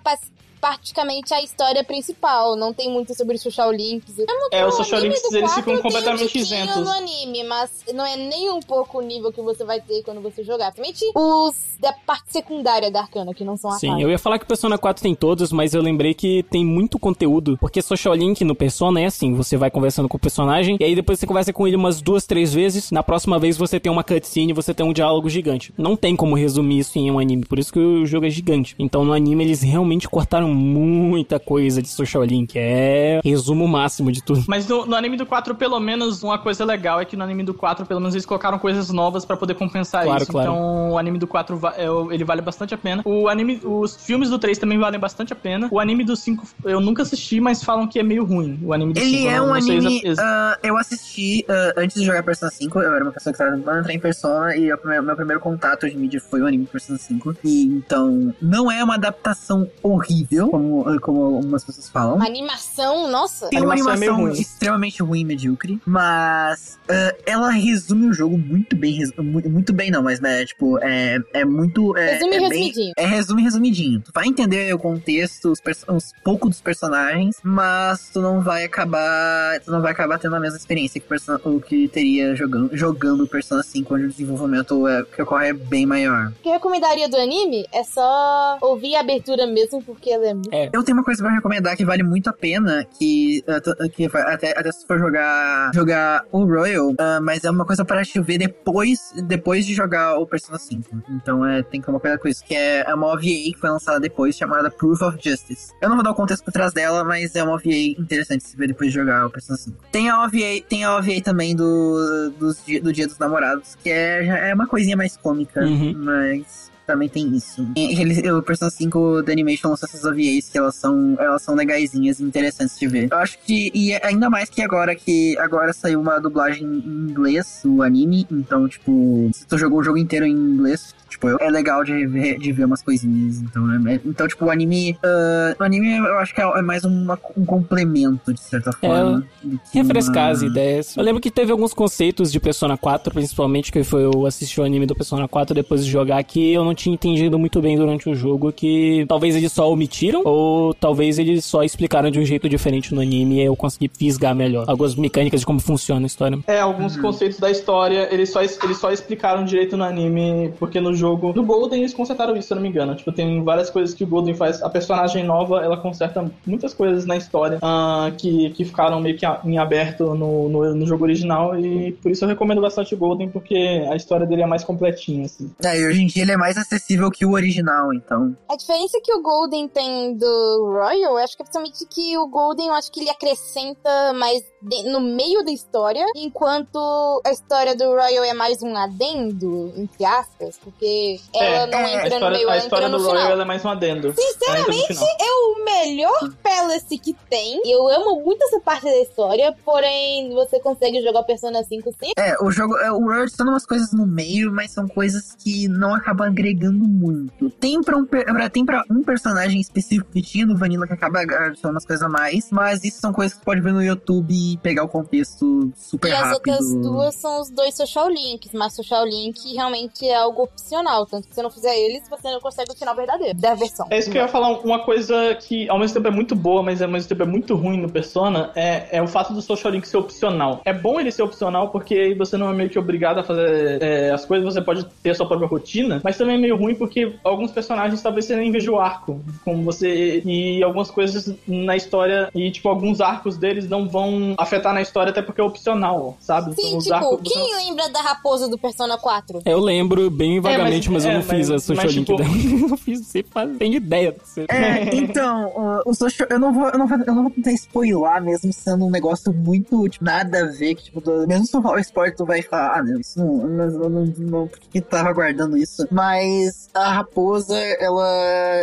praticamente 0.63 1.35
a 1.35 1.43
história 1.43 1.83
principal. 1.83 2.55
Não 2.55 2.73
tem 2.73 2.89
muito 2.89 3.13
sobre 3.17 3.35
os 3.35 3.43
Social 3.43 3.73
Links. 3.73 4.17
É, 4.53 4.65
os 4.65 4.77
No 4.77 4.85
Social 4.85 5.01
Links 5.01 5.25
eles 5.33 5.41
4 5.41 5.57
ficam 5.57 5.75
um 5.75 5.83
completamente 5.83 6.29
tiquinho 6.29 6.45
isentos. 6.45 6.77
no 6.77 6.91
anime, 6.91 7.43
mas 7.43 7.85
não 7.93 8.07
é 8.07 8.17
nem 8.17 8.49
um 8.49 8.61
pouco 8.61 8.99
o 8.99 9.01
nível 9.01 9.33
que 9.33 9.43
você 9.43 9.65
vai 9.65 9.81
ter 9.81 10.05
quando 10.05 10.21
você 10.21 10.45
jogar. 10.45 10.71
Principalmente 10.73 11.11
os 11.17 11.73
da 11.81 11.93
parte 11.93 12.27
secundária 12.29 12.93
da 12.93 13.01
Arcana, 13.01 13.35
que 13.35 13.43
não 13.43 13.57
são 13.57 13.73
a 13.73 13.75
Sim, 13.75 14.01
eu 14.01 14.09
ia 14.09 14.19
falar 14.19 14.39
que 14.39 14.45
o 14.45 14.49
Persona 14.49 14.79
4 14.79 15.03
tem 15.03 15.17
todos, 15.17 15.51
mas 15.51 15.75
eu 15.75 15.83
lembrei 15.83 16.15
que 16.15 16.45
tem 16.45 16.65
muito 16.65 16.97
conteúdo. 16.97 17.59
Porque 17.61 17.83
Social 17.83 18.15
Link 18.15 18.45
no 18.45 18.55
Persona 18.55 19.01
é 19.01 19.07
assim: 19.07 19.35
você 19.35 19.57
vai 19.57 19.69
conversando 19.69 20.09
com 20.09 20.17
o 20.17 20.21
personagem, 20.21 20.77
e 20.79 20.85
aí 20.85 20.95
depois 20.95 21.19
você 21.19 21.27
conversa 21.27 21.53
com 21.53 21.67
ele 21.67 21.75
umas 21.75 22.01
duas, 22.01 22.25
três 22.25 22.55
vezes. 22.55 22.93
Na 22.93 23.03
próxima 23.03 23.37
vez 23.37 23.57
você 23.57 23.81
tem 23.81 23.91
uma 23.91 24.05
cutscene, 24.05 24.53
você 24.53 24.73
tem 24.73 24.87
um 24.87 24.93
diálogo 24.93 25.29
gigante. 25.29 25.75
Não 25.77 25.97
tem 25.97 26.15
como 26.15 26.37
resumir 26.37 26.79
isso 26.79 26.97
em 26.97 27.11
um 27.11 27.19
anime, 27.19 27.45
por 27.45 27.59
isso 27.59 27.73
que 27.73 27.81
o 27.81 28.07
jogo 28.07 28.27
é 28.27 28.31
gigante. 28.31 28.77
Então 28.79 29.05
no 29.05 29.13
anime 29.13 29.43
eles 29.43 29.61
realmente 29.61 30.09
cortaram 30.09 30.52
muita 30.53 31.39
coisa 31.39 31.81
de 31.83 31.89
Social 31.89 32.23
Link. 32.25 32.55
É 32.57 33.21
resumo 33.25 33.67
máximo 33.69 34.11
de 34.13 34.23
tudo. 34.23 34.45
Mas 34.47 34.67
no, 34.69 34.87
no 34.87 34.95
anime 34.97 35.17
do 35.17 35.27
4, 35.27 35.55
pelo 35.55 35.79
menos, 35.81 36.23
uma 36.23 36.39
coisa 36.39 36.65
legal 36.65 37.01
é 37.01 37.05
que 37.05 37.17
no 37.17 37.25
anime 37.25 37.43
do 37.43 37.55
4, 37.55 37.87
pelo 37.87 38.01
menos, 38.01 38.15
eles 38.15 38.27
colocaram 38.27 38.59
coisas 38.59 38.91
novas 38.91 39.25
pra 39.25 39.37
poder 39.37 39.55
compensar 39.55 40.05
Claro, 40.05 40.23
isso. 40.23 40.33
claro. 40.33 40.51
Então, 40.51 40.91
o 40.93 40.99
anime 40.99 41.19
do 41.19 41.27
4, 41.27 41.57
va- 41.57 41.75
é, 41.77 41.87
ele 42.15 42.25
vale 42.25 42.41
bastante 42.43 42.75
a 42.75 42.79
pena. 42.79 43.03
O 43.05 43.29
anime, 43.29 43.61
os 43.65 43.97
filmes 43.97 44.31
do 44.31 44.39
3 44.39 44.59
também 44.59 44.79
valem 44.79 44.99
bastante 45.01 45.33
a 45.33 45.37
pena. 45.37 45.69
O 45.71 45.79
anime 45.81 46.05
do 46.05 46.17
5, 46.17 46.47
eu 46.65 46.81
nunca 46.81 47.03
assisti, 47.03 47.41
mas 47.41 47.63
falam 47.63 47.87
que 47.87 47.99
é 47.99 48.03
meio 48.03 48.25
ruim. 48.25 48.59
O 48.63 48.73
anime 48.73 48.93
do 48.93 49.01
5. 49.01 49.09
Ele 49.15 49.27
é 49.27 49.39
eu 49.39 49.45
um 49.45 49.55
anime. 49.55 50.03
ah, 50.19 50.59
eu 50.63 50.77
assisti 50.77 51.45
ah, 51.49 51.73
antes 51.77 51.99
de 52.01 52.05
jogar 52.07 52.23
Persona 52.23 52.51
5. 52.51 52.79
Eu 52.81 52.95
era 52.95 53.05
uma 53.05 53.13
pessoa 53.13 53.33
que 53.33 53.41
estava 53.43 53.57
tentando 53.57 53.79
entrar 53.81 53.93
em 53.95 53.99
Persona. 54.01 54.57
E 54.57 54.73
o 54.73 54.79
primeiro- 54.79 55.05
meu 55.05 55.17
primeiro 55.17 55.41
contato 55.41 55.89
de 55.89 55.97
mídia 55.97 56.21
foi 56.21 56.41
o 56.43 56.47
anime 56.47 56.67
Persona 56.67 56.99
5. 56.99 57.37
E 57.45 57.65
então, 57.65 58.35
não 58.41 58.71
é 58.71 58.83
uma 58.83 58.95
adaptação 58.95 59.69
horrível, 59.83 60.42
como, 60.51 60.89
ah, 60.89 60.99
como 61.01 61.23
algumas 61.37 61.65
pessoas 61.65 61.89
falam. 61.89 62.17
Uma 62.17 62.27
animação, 62.27 63.09
nossa. 63.09 63.49
Tem 63.49 63.61
uma 63.61 63.73
animação 63.73 63.93
é 63.93 63.97
animação 64.07 64.27
ruim. 64.29 64.41
extremamente 64.41 65.03
ruim 65.03 65.21
e 65.21 65.25
medíocre, 65.25 65.81
mas 65.87 66.79
ah, 66.89 67.15
ela 67.27 67.51
resume 67.51 68.09
o 68.09 68.13
jogo 68.13 68.37
muito 68.39 68.77
bem, 68.77 68.99
muito 69.19 69.73
bem 69.73 69.91
não, 69.91 70.03
mas 70.03 70.21
né, 70.21 70.45
tipo, 70.45 70.79
é, 70.79 71.19
é 71.33 71.45
muito... 71.45 71.97
É, 71.97 72.13
Resume 72.13 72.35
é 72.35 72.39
bem- 72.39 72.49
resumidinho. 72.49 72.93
é 72.97 73.07
resume 73.07 73.43
resumidinho. 73.43 74.01
Tu 74.01 74.11
vai 74.15 74.27
entender 74.27 74.75
o 74.75 74.79
contexto, 74.79 75.51
os 75.53 75.61
uns 75.89 76.13
pouco 76.25 76.49
dos 76.49 76.61
personagens, 76.61 77.37
mas 77.43 78.11
tu 78.13 78.21
não 78.21 78.41
vai 78.41 78.65
acabar, 78.65 79.61
tu 79.61 79.71
não 79.71 79.81
vai 79.81 79.93
acabar 79.93 80.19
tendo 80.19 80.37
a 80.37 80.41
mesma 80.41 80.57
experiência 80.57 81.01
que 81.01 81.07
o, 81.45 81.61
que 81.61 81.89
teria 81.89 82.35
jogando, 82.35 82.77
jogando 82.77 83.25
o 83.25 83.29
Persona 83.29 83.63
5, 83.63 83.95
onde 83.95 84.05
o 84.05 84.09
desenvolvimento 84.09 84.87
é, 84.87 85.05
que 85.05 85.23
ocorre 85.23 85.49
é 85.49 85.53
bem 85.53 85.87
maior. 85.87 86.29
O 86.29 86.43
que 86.43 86.49
eu 86.49 86.53
recomendaria 86.53 87.09
do 87.09 87.17
anime 87.17 87.67
é 87.73 87.83
só 87.85 88.59
ouvir 88.61 88.95
a 88.97 89.01
abertura 89.01 89.47
mesmo, 89.47 89.83
porque 89.83 90.11
ela 90.11 90.27
é 90.27 90.32
muito. 90.35 90.51
Eu 90.73 90.83
tenho 90.83 90.97
uma 90.99 91.05
coisa 91.05 91.23
pra 91.23 91.33
recomendar 91.33 91.77
que 91.77 91.85
vale 91.85 92.03
muito 92.03 92.29
a 92.29 92.33
pena, 92.33 92.85
que, 92.99 93.43
t- 93.43 93.89
que 93.91 94.07
até, 94.17 94.59
até 94.59 94.73
se 94.73 94.87
for 94.87 94.99
jogar, 94.99 95.71
jogar 95.75 96.25
o 96.33 96.45
Royal, 96.45 96.91
uh, 96.91 96.97
mas 97.23 97.45
é 97.45 97.51
uma 97.51 97.65
coisa 97.65 97.85
para 97.85 98.03
te 98.05 98.21
ver 98.21 98.39
depois, 98.39 99.13
depois 99.27 99.67
de 99.67 99.75
jogar 99.75 100.17
o 100.19 100.27
Persona 100.27 100.59
5. 100.59 101.03
Então 101.11 101.45
é, 101.47 101.63
tem 101.63 101.81
que 101.81 101.87
tomar 101.87 102.01
cuidado 102.01 102.21
com 102.21 102.29
isso, 102.29 102.45
que 102.45 102.55
é, 102.55 102.81
é 102.89 102.95
uma 102.95 103.07
OVA 103.09 103.21
que 103.23 103.57
foi 103.61 103.71
lançada 103.71 103.99
depois, 104.01 104.37
chamada 104.37 104.71
Proof 104.71 105.03
of 105.03 105.19
Justice. 105.21 105.73
Eu 105.81 105.89
não 105.89 105.97
vou 105.97 106.05
dar 106.05 106.11
o 106.11 106.15
contexto 106.15 106.45
por 106.45 106.53
trás 106.53 106.73
dela, 106.73 107.05
mas 107.05 107.35
é 107.35 107.43
uma 107.43 107.55
OVA 107.55 107.69
interessante 107.99 108.45
se 108.45 108.57
ver 108.57 108.69
depois 108.69 108.91
de 108.93 108.99
jogar 108.99 109.27
o 109.27 109.31
Persona 109.31 109.59
5. 109.59 109.77
Tem 109.91 110.09
a 110.09 110.23
OVA, 110.25 110.61
tem 110.69 110.85
a 110.85 110.97
OVA 110.97 111.21
também 111.23 111.55
do, 111.57 112.33
di- 112.67 112.81
do 112.81 112.93
Dia 112.93 113.07
dos 113.07 113.19
Namorados, 113.19 113.77
que 113.83 113.91
é, 113.91 114.25
já 114.25 114.39
é 114.39 114.55
uma 114.55 114.67
coisinha 114.67 114.97
mais 114.97 115.17
cômica, 115.17 115.61
Uhum. 115.63 115.95
mas... 115.97 116.71
também 116.93 117.09
tem 117.09 117.35
isso. 117.35 117.67
E 117.77 118.01
Ele, 118.01 118.31
o 118.33 118.43
Persona 118.43 118.71
5 118.71 119.23
da 119.23 119.33
Animation 119.33 119.69
lançou 119.71 119.89
essas 119.89 120.05
OVAs 120.05 120.49
que 120.51 120.59
elas 120.59 120.75
são, 120.75 121.17
elas 121.19 121.43
são 121.43 121.55
legaisinhas 121.55 122.21
e 122.21 122.25
interessantes 122.25 122.79
de 122.79 122.87
ver. 122.87 123.09
Eu 123.11 123.19
acho 123.19 123.39
que, 123.39 123.71
e 123.75 123.95
ainda 124.03 124.29
mais 124.29 124.49
que 124.51 124.61
agora 124.63 124.95
que 124.95 125.37
agora 125.39 125.73
saiu 125.73 126.01
uma 126.01 126.19
dublagem 126.19 126.65
em 126.67 127.11
inglês 127.11 127.61
do 127.65 127.83
anime, 127.83 128.27
então, 128.31 128.69
tipo, 128.69 129.31
se 129.33 129.47
tu 129.47 129.57
jogou 129.59 129.81
o 129.81 129.83
jogo 129.83 129.99
inteiro 129.99 130.27
em 130.27 130.33
inglês, 130.33 130.95
tipo, 131.09 131.29
é 131.29 131.51
legal 131.51 131.83
de 131.85 132.07
ver, 132.07 132.39
de 132.39 132.53
ver 132.53 132.65
umas 132.65 132.83
coisinhas. 132.83 133.39
Então, 133.41 133.71
é- 133.89 133.95
é- 133.95 134.01
então 134.05 134.27
tipo, 134.29 134.47
o 134.47 134.51
anime, 134.51 134.97
ah, 135.03 135.55
o 135.59 135.63
anime 135.65 135.97
eu 135.97 136.19
acho 136.19 136.35
que 136.35 136.41
é, 136.41 136.45
é 136.45 136.63
mais 136.63 136.85
uma- 136.85 137.19
um 137.37 137.45
complemento, 137.45 138.33
de 138.33 138.41
certa 138.41 138.73
forma. 138.73 139.25
que 139.71 139.79
refrescar 139.79 140.25
uma- 140.27 140.31
as 140.33 140.43
ideias. 140.43 140.97
Eu 140.97 141.03
lembro 141.03 141.21
que 141.21 141.31
teve 141.31 141.51
alguns 141.53 141.75
conceitos 141.75 142.31
de 142.31 142.39
Persona 142.41 142.77
4, 142.77 143.13
principalmente, 143.13 143.71
que 143.73 143.83
foi 143.83 144.05
eu 144.05 144.27
assisti 144.27 144.61
o 144.61 144.65
anime 144.65 144.87
do 144.87 144.95
Persona 144.95 145.27
4 145.29 145.55
depois 145.55 145.85
de 145.85 145.91
jogar, 145.91 146.23
que 146.25 146.53
eu 146.53 146.65
não 146.65 146.75
tinha 146.83 146.95
entendido 146.95 147.39
muito 147.39 147.61
bem 147.61 147.77
durante 147.77 148.09
o 148.09 148.15
jogo, 148.15 148.53
que 148.53 149.05
talvez 149.09 149.37
eles 149.37 149.53
só 149.53 149.71
omitiram, 149.71 150.23
ou 150.25 150.75
talvez 150.75 151.19
eles 151.19 151.45
só 151.45 151.63
explicaram 151.63 152.11
de 152.11 152.19
um 152.19 152.25
jeito 152.25 152.49
diferente 152.49 152.95
no 152.95 153.01
anime 153.01 153.37
e 153.37 153.45
eu 153.45 153.55
consegui 153.57 153.91
fisgar 153.97 154.35
melhor. 154.35 154.65
Algumas 154.69 154.95
mecânicas 154.97 155.41
de 155.41 155.47
como 155.47 155.61
funciona 155.61 156.05
a 156.05 156.07
história. 156.07 156.39
É, 156.47 156.59
alguns 156.61 156.97
conceitos 156.97 157.39
da 157.39 157.51
história, 157.51 158.09
eles 158.13 158.31
só, 158.31 158.41
eles 158.43 158.79
só 158.79 158.91
explicaram 158.91 159.45
direito 159.45 159.77
no 159.77 159.85
anime, 159.85 160.53
porque 160.59 160.81
no 160.81 160.95
jogo. 160.95 161.33
No 161.35 161.45
Golden 161.45 161.81
eles 161.81 161.95
consertaram 161.95 162.37
isso, 162.37 162.49
se 162.49 162.53
eu 162.53 162.57
não 162.57 162.63
me 162.63 162.69
engano. 162.69 162.95
Tipo, 162.95 163.13
tem 163.13 163.43
várias 163.43 163.71
coisas 163.71 163.95
que 163.95 164.05
o 164.05 164.07
Golden 164.07 164.35
faz. 164.35 164.63
A 164.63 164.69
personagem 164.71 165.25
nova, 165.25 165.63
ela 165.65 165.77
conserta 165.77 166.31
muitas 166.47 166.75
coisas 166.75 167.07
na 167.07 167.17
história 167.17 167.59
ah, 167.63 168.11
que, 168.19 168.51
que 168.51 168.65
ficaram 168.65 169.01
meio 169.01 169.17
que 169.17 169.25
a- 169.27 169.41
em 169.45 169.59
aberto 169.59 170.15
no, 170.15 170.49
no, 170.49 170.75
no 170.75 170.87
jogo 170.87 171.05
original. 171.05 171.59
E 171.59 171.93
por 172.03 172.11
isso 172.11 172.25
eu 172.25 172.29
recomendo 172.29 172.61
bastante 172.61 172.95
o 172.95 172.99
Golden, 172.99 173.29
porque 173.29 173.57
a 173.91 173.97
história 173.97 174.27
dele 174.27 174.43
é 174.43 174.47
mais 174.47 174.65
completinha, 174.65 175.25
assim. 175.27 175.51
É, 175.65 175.79
e 175.81 175.87
hoje 175.87 176.03
em 176.03 176.07
dia 176.07 176.23
ele 176.23 176.33
é 176.33 176.37
mais 176.37 176.57
acessível 176.63 177.11
que 177.11 177.25
o 177.25 177.33
original, 177.33 177.93
então. 177.93 178.37
A 178.49 178.57
diferença 178.57 179.01
que 179.03 179.13
o 179.13 179.23
Golden 179.23 179.69
tem 179.69 180.17
do 180.17 180.73
Royal, 180.73 181.17
acho 181.19 181.37
que 181.37 181.43
é 181.43 181.45
principalmente 181.45 181.87
que 181.87 182.19
o 182.19 182.27
Golden, 182.29 182.69
eu 182.69 182.75
acho 182.75 182.91
que 182.91 183.01
ele 183.01 183.11
acrescenta 183.11 184.13
mais 184.15 184.52
de- 184.63 184.85
no 184.91 185.01
meio 185.01 185.45
da 185.45 185.51
história, 185.51 186.05
enquanto 186.17 186.79
a 187.25 187.31
história 187.33 187.75
do 187.77 187.85
Royal 187.85 188.25
é 188.25 188.33
mais 188.35 188.63
um 188.63 188.77
adendo, 188.77 189.73
entre 189.77 190.05
aspas, 190.05 190.59
porque 190.63 191.21
ela 191.35 191.67
não 191.67 191.79
a 191.79 191.91
entra 191.91 192.01
no 192.09 192.15
história, 192.15 192.37
meio, 192.37 192.49
a 192.49 192.53
ela 192.55 192.63
história 192.63 192.87
entra 192.87 192.99
do 192.99 193.03
no 193.03 193.09
Royal 193.09 193.21
final. 193.23 193.33
ela 193.33 193.43
é 193.43 193.47
mais 193.47 193.65
um 193.65 193.69
adendo. 193.69 194.09
No 194.09 194.15
Sinceramente, 194.15 194.87
final. 194.95 195.09
é 195.21 195.33
o 195.33 195.65
melhor 195.65 196.33
Palace 196.43 196.99
que 196.99 197.15
tem. 197.29 197.61
Eu 197.65 197.89
amo 197.89 198.23
muito 198.23 198.43
essa 198.45 198.61
parte 198.61 198.85
da 198.85 198.99
história, 198.99 199.55
porém 199.65 200.33
você 200.35 200.61
consegue 200.61 201.03
jogar 201.03 201.21
o 201.21 201.25
Persona 201.25 201.63
5 201.63 201.91
sim. 202.03 202.13
É, 202.17 202.37
o 202.43 202.51
jogo. 202.51 202.77
É, 202.79 202.91
o 202.93 202.99
World 203.01 203.31
são 203.33 203.47
umas 203.49 203.67
coisas 203.67 203.93
no 203.93 204.07
meio, 204.07 204.53
mas 204.53 204.73
são 204.73 204.87
coisas 204.89 205.35
que 205.39 205.69
não 205.69 205.95
acabam 205.95 206.29
agregando 206.29 206.85
muito. 206.87 207.51
Tem 207.51 207.81
pra 207.83 207.97
um, 207.97 208.05
pra- 208.05 208.51
tem 208.51 208.65
pra 208.65 208.85
um 208.91 209.03
personagem 209.03 209.61
específico 209.61 210.11
que 210.13 210.23
tinha 210.23 210.47
no 210.47 210.57
Vanilla 210.57 210.87
que 210.87 210.93
acaba 210.93 211.21
adicionando 211.21 211.75
umas 211.75 211.87
coisas 211.87 212.03
a 212.05 212.09
mais, 212.09 212.51
mas 212.51 212.85
isso 212.85 213.01
são 213.01 213.13
coisas 213.13 213.33
que 213.35 213.41
você 213.41 213.45
pode 213.45 213.61
ver 213.61 213.73
no 213.73 213.83
YouTube 213.83 214.52
e 214.53 214.57
pegar 214.57 214.85
o 214.85 214.89
contexto 214.89 215.71
super 215.75 216.09
E 216.09 216.13
as 216.13 216.21
rápido. 216.21 216.35
outras 216.35 216.75
duas 216.75 217.15
são 217.15 217.41
os 217.41 217.51
dois 217.51 217.75
social 217.75 218.09
links, 218.09 218.53
mas 218.53 218.75
social 218.75 219.05
link 219.05 219.53
realmente 219.55 220.07
é 220.07 220.15
algo 220.17 220.43
opcional. 220.43 221.07
Tanto 221.07 221.29
que 221.29 221.31
se 221.31 221.37
você 221.37 221.43
não 221.43 221.51
fizer 221.51 221.77
eles, 221.77 222.09
você 222.09 222.31
não 222.31 222.41
consegue 222.41 222.73
o 222.73 222.75
final 222.75 222.95
verdadeiro 222.95 223.39
da 223.39 223.55
versão. 223.55 223.87
É 223.91 223.99
isso 223.99 224.11
que 224.11 224.19
eu 224.19 224.23
ia 224.23 224.29
falar, 224.29 224.51
uma 224.61 224.81
coisa 224.85 225.35
que 225.35 225.69
ao 225.69 225.79
mesmo 225.79 225.95
tempo 225.95 226.09
é 226.09 226.11
muito 226.11 226.35
boa, 226.35 226.63
mas 226.63 226.83
ao 226.83 226.89
mesmo 226.89 227.09
tempo 227.09 227.23
é 227.23 227.27
muito 227.27 227.55
ruim 227.55 227.81
no 227.81 227.91
Persona, 227.91 228.51
é, 228.55 228.99
é 228.99 229.03
o 229.03 229.07
fato 229.07 229.33
do 229.33 229.43
Social 229.43 229.73
Link 229.73 229.87
ser 229.87 229.97
opcional. 229.97 230.61
É 230.65 230.73
bom 230.73 231.01
ele 231.01 231.11
ser 231.11 231.23
opcional 231.23 231.71
porque 231.71 231.95
aí 231.95 232.15
você 232.15 232.37
não 232.37 232.51
é 232.51 232.55
meio 232.55 232.71
que 232.71 232.79
obrigado 232.79 233.19
a 233.19 233.25
fazer 233.25 233.83
é, 233.83 234.11
as 234.11 234.25
coisas, 234.25 234.53
você 234.53 234.61
pode 234.61 234.85
ter 235.03 235.11
a 235.11 235.15
sua 235.15 235.27
própria 235.27 235.49
rotina, 235.49 236.01
mas 236.03 236.17
também 236.17 236.37
é 236.37 236.39
meio 236.39 236.57
ruim 236.57 236.75
porque 236.75 237.15
alguns 237.25 237.53
personagens 237.53 238.03
talvez 238.03 238.25
você 238.25 238.37
nem 238.37 238.51
veja 238.51 238.71
o 238.71 238.79
arco, 238.79 239.21
como 239.45 239.63
você... 239.63 240.23
E 240.25 240.63
algumas 240.63 240.91
coisas 240.91 241.35
na 241.47 241.77
história, 241.77 242.29
e 242.35 242.51
tipo, 242.51 242.69
alguns 242.69 243.01
arcos 243.01 243.37
deles 243.37 243.69
não 243.69 243.89
vão 243.89 244.35
afetar 244.43 244.73
na 244.75 244.83
história 244.83 245.11
até 245.11 245.23
porque 245.23 245.41
é 245.41 245.45
opcional, 245.45 246.17
sabe? 246.21 246.55
Sim, 246.55 246.67
Então, 246.69 246.79
os 246.79 246.85
tipo, 246.85 246.95
arcos- 246.97 247.11
você 247.33 247.39
não- 247.39 247.47
quem 247.47 247.57
lembra 247.67 247.89
da 247.91 248.01
raposa 248.01 248.49
do 248.49 248.59
Persona 248.59 248.99
4? 248.99 249.41
Eu 249.45 249.61
lembro 249.61 250.11
bem 250.11 250.41
vagamente, 250.41 250.91
mas, 250.91 251.05
mas- 251.05 251.13
eu 251.13 251.13
não 251.13 251.21
é, 251.21 251.23
fiz 251.39 251.49
mas- 251.49 251.51
a 251.51 251.59
social 251.67 251.87
mas, 251.87 251.95
link 251.95 252.07
tipo- 252.07 252.17
dela. 252.19 252.33
Não 252.73 252.77
fiz, 252.77 253.07
sem 253.07 253.23
fazer, 253.23 253.55
tem 253.57 253.75
ideia. 253.75 254.15
É, 254.49 254.95
então, 254.97 255.53
o, 255.85 255.91
o 255.91 255.95
social, 255.95 256.29
eu, 256.31 256.39
não 256.39 256.53
vou, 256.53 256.69
eu, 256.69 256.79
não 256.79 256.87
vou, 256.87 256.99
eu 256.99 257.15
não 257.15 257.23
vou 257.23 257.31
tentar 257.31 257.53
spoiler, 257.53 258.23
mesmo 258.23 258.53
sendo 258.53 258.87
um 258.87 258.91
negócio 258.91 259.33
muito, 259.33 259.89
tipo, 259.89 260.05
nada 260.05 260.43
a 260.43 260.47
ver, 260.47 260.75
que, 260.75 260.85
tipo, 260.85 261.01
do- 261.01 261.27
mesmo 261.27 261.47
se 261.47 261.57
eu 261.57 261.63
falar 261.63 261.77
o 261.77 261.81
spoiler, 261.81 262.17
tu 262.17 262.25
vai 262.25 262.43
falar, 262.43 262.79
ah, 262.79 262.83
não, 262.83 263.01
isso 263.01 263.19
não, 263.19 263.37
não, 263.47 263.67
não, 263.71 263.89
não, 263.91 264.05
não 264.19 264.49
por 264.49 264.59
que 264.61 264.81
tava 264.81 265.13
guardando 265.13 265.57
isso? 265.57 265.87
Mas 265.91 266.69
a 266.75 266.93
raposa, 266.93 267.57
ela, 267.57 268.07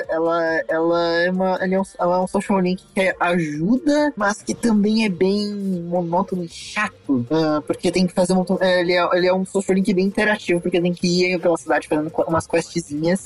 ela, 0.10 0.44
ela 0.68 1.04
é 1.22 1.32
uma, 1.32 1.56
ela 1.58 1.74
é 1.76 1.80
um, 1.80 1.84
ela 2.00 2.16
é 2.18 2.20
um 2.20 2.28
social 2.28 2.60
link 2.60 2.84
que 2.94 3.16
ajuda, 3.20 4.14
mas 4.16 4.42
que 4.42 4.54
também 4.54 5.06
é 5.06 5.10
bem 5.10 5.69
monótono 5.70 6.44
e 6.44 6.50
chato, 6.50 7.26
ah, 7.32 7.62
porque 7.66 7.92
tem 7.92 8.08
que 8.08 8.14
fazer 8.14 8.34
um, 8.34 8.46
é, 8.60 8.82
ele, 8.82 8.94
é, 8.94 9.10
ele 9.14 9.28
é 9.28 9.34
um 9.34 9.46
social 9.46 9.76
link 9.76 9.94
bem 9.94 10.06
interativo, 10.06 10.62
porque 10.62 10.82
tem 10.82 10.94
que 10.94 11.08
ir 11.08 11.40
pela 11.40 11.58
cidade 11.58 11.88
fazendo 11.88 12.12
umas 12.28 12.48
questzinhas. 12.48 13.22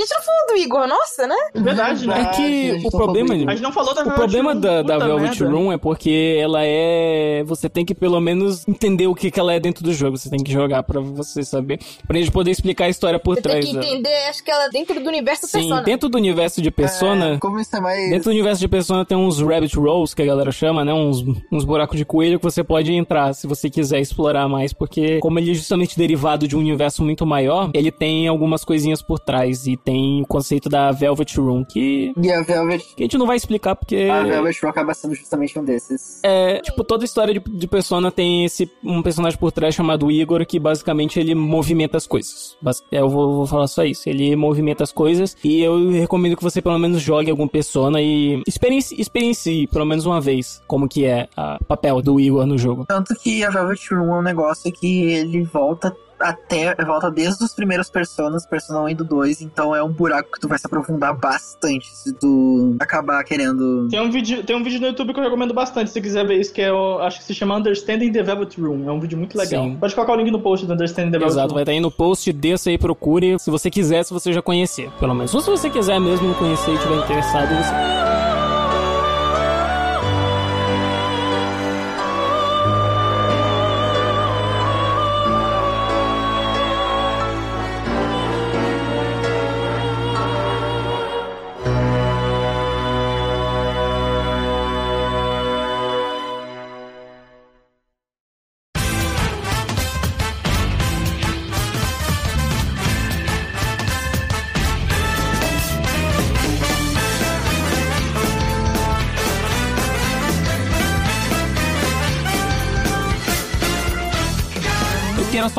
A 0.00 0.02
gente 0.02 0.14
não 0.14 0.22
falou 0.22 0.46
do 0.48 0.56
Igor, 0.56 0.86
nossa, 0.86 1.26
né? 1.26 1.36
Verdade, 1.54 2.06
né? 2.06 2.22
É 2.22 2.24
que 2.26 2.86
o 2.86 2.90
só 2.90 2.96
problema... 2.96 3.28
falou 3.28 3.48
A 3.48 3.52
gente 3.52 3.62
não 3.62 3.72
falou 3.72 3.94
da 3.94 4.00
O 4.00 4.04
Velvet 4.04 4.18
problema 4.18 4.52
Room, 4.52 4.60
da, 4.60 4.82
da 4.82 4.98
Velvet 4.98 5.40
merda. 5.40 5.56
Room 5.56 5.72
é 5.72 5.76
porque 5.76 6.38
ela 6.40 6.60
é. 6.64 7.42
Você 7.44 7.68
tem 7.68 7.84
que 7.84 7.94
pelo 7.94 8.18
menos 8.18 8.66
entender 8.66 9.06
o 9.08 9.14
que, 9.14 9.30
que 9.30 9.38
ela 9.38 9.52
é 9.52 9.60
dentro 9.60 9.84
do 9.84 9.92
jogo. 9.92 10.16
Você 10.16 10.30
tem 10.30 10.42
que 10.42 10.50
jogar 10.50 10.82
pra 10.84 11.00
você 11.00 11.44
saber. 11.44 11.78
Pra 12.06 12.18
gente 12.18 12.30
poder 12.30 12.50
explicar 12.50 12.86
a 12.86 12.88
história 12.88 13.18
por 13.18 13.34
Você 13.34 13.42
tem 13.42 13.52
trás 13.52 13.64
que 13.66 13.72
dela. 13.74 13.84
entender, 13.84 14.28
acho 14.30 14.42
que 14.42 14.50
ela 14.50 14.64
é 14.64 14.70
dentro 14.70 14.98
do 15.00 15.08
universo 15.08 15.46
Sim, 15.46 15.58
Persona. 15.58 15.82
dentro 15.82 16.08
do 16.08 16.16
universo 16.16 16.62
de 16.62 16.70
Persona. 16.70 17.34
É, 17.34 17.38
como 17.38 17.60
isso 17.60 17.76
é 17.76 17.80
mais... 17.80 18.08
Dentro 18.08 18.24
do 18.24 18.30
universo 18.30 18.60
de 18.60 18.68
Persona 18.68 19.04
tem 19.04 19.18
uns 19.18 19.38
rabbit 19.42 19.76
rolls, 19.76 20.14
que 20.14 20.22
a 20.22 20.26
galera 20.26 20.50
chama, 20.50 20.82
né? 20.82 20.94
Uns, 20.94 21.22
uns 21.52 21.64
buracos 21.64 21.98
de 21.98 22.06
coelho 22.06 22.38
que 22.38 22.44
você 22.44 22.64
pode 22.64 22.90
entrar 22.90 23.34
se 23.34 23.46
você 23.46 23.68
quiser 23.68 24.00
explorar 24.00 24.48
mais, 24.48 24.72
porque 24.72 25.18
como 25.18 25.38
ele 25.38 25.50
é 25.50 25.54
justamente 25.54 25.98
derivado 25.98 26.48
de 26.48 26.56
um 26.56 26.60
universo 26.60 27.04
muito 27.04 27.26
maior, 27.26 27.70
ele 27.74 27.90
tem 27.90 28.26
algumas 28.26 28.64
coisinhas 28.64 29.02
por 29.02 29.18
trás 29.18 29.66
e 29.66 29.76
tem 29.76 29.89
o 30.22 30.26
conceito 30.26 30.68
da 30.68 30.90
Velvet 30.90 31.38
Room, 31.38 31.64
que, 31.64 32.12
E 32.20 32.32
a 32.32 32.42
Velvet, 32.42 32.94
que 32.96 33.02
a 33.02 33.04
gente 33.04 33.18
não 33.18 33.26
vai 33.26 33.36
explicar 33.36 33.74
porque... 33.74 34.08
a 34.10 34.22
Velvet 34.22 34.60
Room 34.62 34.70
acaba 34.70 34.94
sendo 34.94 35.14
justamente 35.14 35.58
um 35.58 35.64
desses. 35.64 36.20
É, 36.22 36.60
tipo, 36.60 36.84
toda 36.84 37.04
história 37.04 37.32
de, 37.34 37.40
de 37.40 37.66
Persona 37.66 38.10
tem 38.10 38.44
esse 38.44 38.70
um 38.82 39.02
personagem 39.02 39.38
por 39.38 39.52
trás 39.52 39.74
chamado 39.74 40.10
Igor 40.10 40.44
que 40.46 40.58
basicamente 40.58 41.18
ele 41.18 41.34
movimenta 41.34 41.96
as 41.96 42.06
coisas. 42.06 42.56
É, 42.90 42.98
Eu 43.00 43.08
vou, 43.08 43.36
vou 43.36 43.46
falar 43.46 43.66
só 43.66 43.84
isso. 43.84 44.08
Ele 44.08 44.34
movimenta 44.36 44.82
as 44.82 44.92
coisas 44.92 45.36
e 45.42 45.62
eu 45.62 45.90
recomendo 45.90 46.36
que 46.36 46.42
você 46.42 46.60
pelo 46.60 46.78
menos 46.78 47.00
jogue 47.00 47.30
algum 47.30 47.48
Persona 47.48 48.00
e 48.00 48.42
experiencie, 48.46 49.00
experiencie 49.00 49.66
pelo 49.66 49.84
menos 49.84 50.06
uma 50.06 50.20
vez 50.20 50.62
como 50.66 50.88
que 50.88 51.04
é 51.04 51.28
o 51.60 51.64
papel 51.64 52.00
do 52.00 52.20
Igor 52.20 52.46
no 52.46 52.56
jogo. 52.56 52.84
Tanto 52.86 53.14
que 53.14 53.42
a 53.44 53.50
Velvet 53.50 53.80
Room 53.90 54.14
é 54.14 54.18
um 54.18 54.22
negócio 54.22 54.70
que 54.72 55.10
ele 55.12 55.42
volta 55.42 55.94
até. 56.20 56.74
volta 56.84 57.10
desde 57.10 57.44
os 57.44 57.54
primeiros 57.54 57.88
personas, 57.88 58.46
Persona 58.46 58.80
1 58.82 58.88
e 58.90 58.94
do 58.94 59.04
2, 59.04 59.42
então 59.42 59.74
é 59.74 59.82
um 59.82 59.90
buraco 59.90 60.32
que 60.32 60.40
tu 60.40 60.48
vai 60.48 60.58
se 60.58 60.66
aprofundar 60.66 61.16
bastante 61.16 61.94
se 61.94 62.12
tu 62.14 62.76
acabar 62.80 63.22
querendo. 63.24 63.88
Tem 63.88 64.00
um, 64.00 64.10
vídeo, 64.10 64.42
tem 64.44 64.56
um 64.56 64.62
vídeo 64.62 64.80
no 64.80 64.88
YouTube 64.88 65.12
que 65.12 65.20
eu 65.20 65.24
recomendo 65.24 65.54
bastante, 65.54 65.88
se 65.88 65.94
você 65.94 66.00
quiser 66.00 66.26
ver 66.26 66.40
isso, 66.40 66.52
que 66.52 66.62
é 66.62 66.72
o, 66.72 66.98
acho 67.00 67.18
que 67.18 67.24
se 67.24 67.34
chama 67.34 67.56
Understanding 67.56 68.12
the 68.12 68.22
Velvet 68.22 68.60
Room. 68.60 68.88
É 68.88 68.92
um 68.92 69.00
vídeo 69.00 69.18
muito 69.18 69.36
legal. 69.36 69.64
Sim. 69.64 69.76
Pode 69.76 69.94
colocar 69.94 70.12
o 70.12 70.16
link 70.16 70.30
no 70.30 70.40
post 70.40 70.66
do 70.66 70.72
Understanding 70.72 71.10
the 71.10 71.18
Velvet 71.18 71.32
Exato, 71.32 71.48
Room. 71.48 71.54
vai 71.54 71.62
estar 71.62 71.72
aí 71.72 71.80
no 71.80 71.90
post, 71.90 72.32
desça 72.32 72.70
aí, 72.70 72.78
procure. 72.78 73.38
Se 73.38 73.50
você 73.50 73.70
quiser, 73.70 74.04
se 74.04 74.12
você 74.12 74.32
já 74.32 74.42
conhecer, 74.42 74.90
pelo 74.98 75.14
menos. 75.14 75.34
Ou 75.34 75.40
se 75.40 75.50
você 75.50 75.70
quiser 75.70 76.00
mesmo 76.00 76.34
conhecer 76.34 76.70
e 76.70 76.74
estiver 76.74 76.96
interessado, 76.96 77.48
você... 77.48 78.09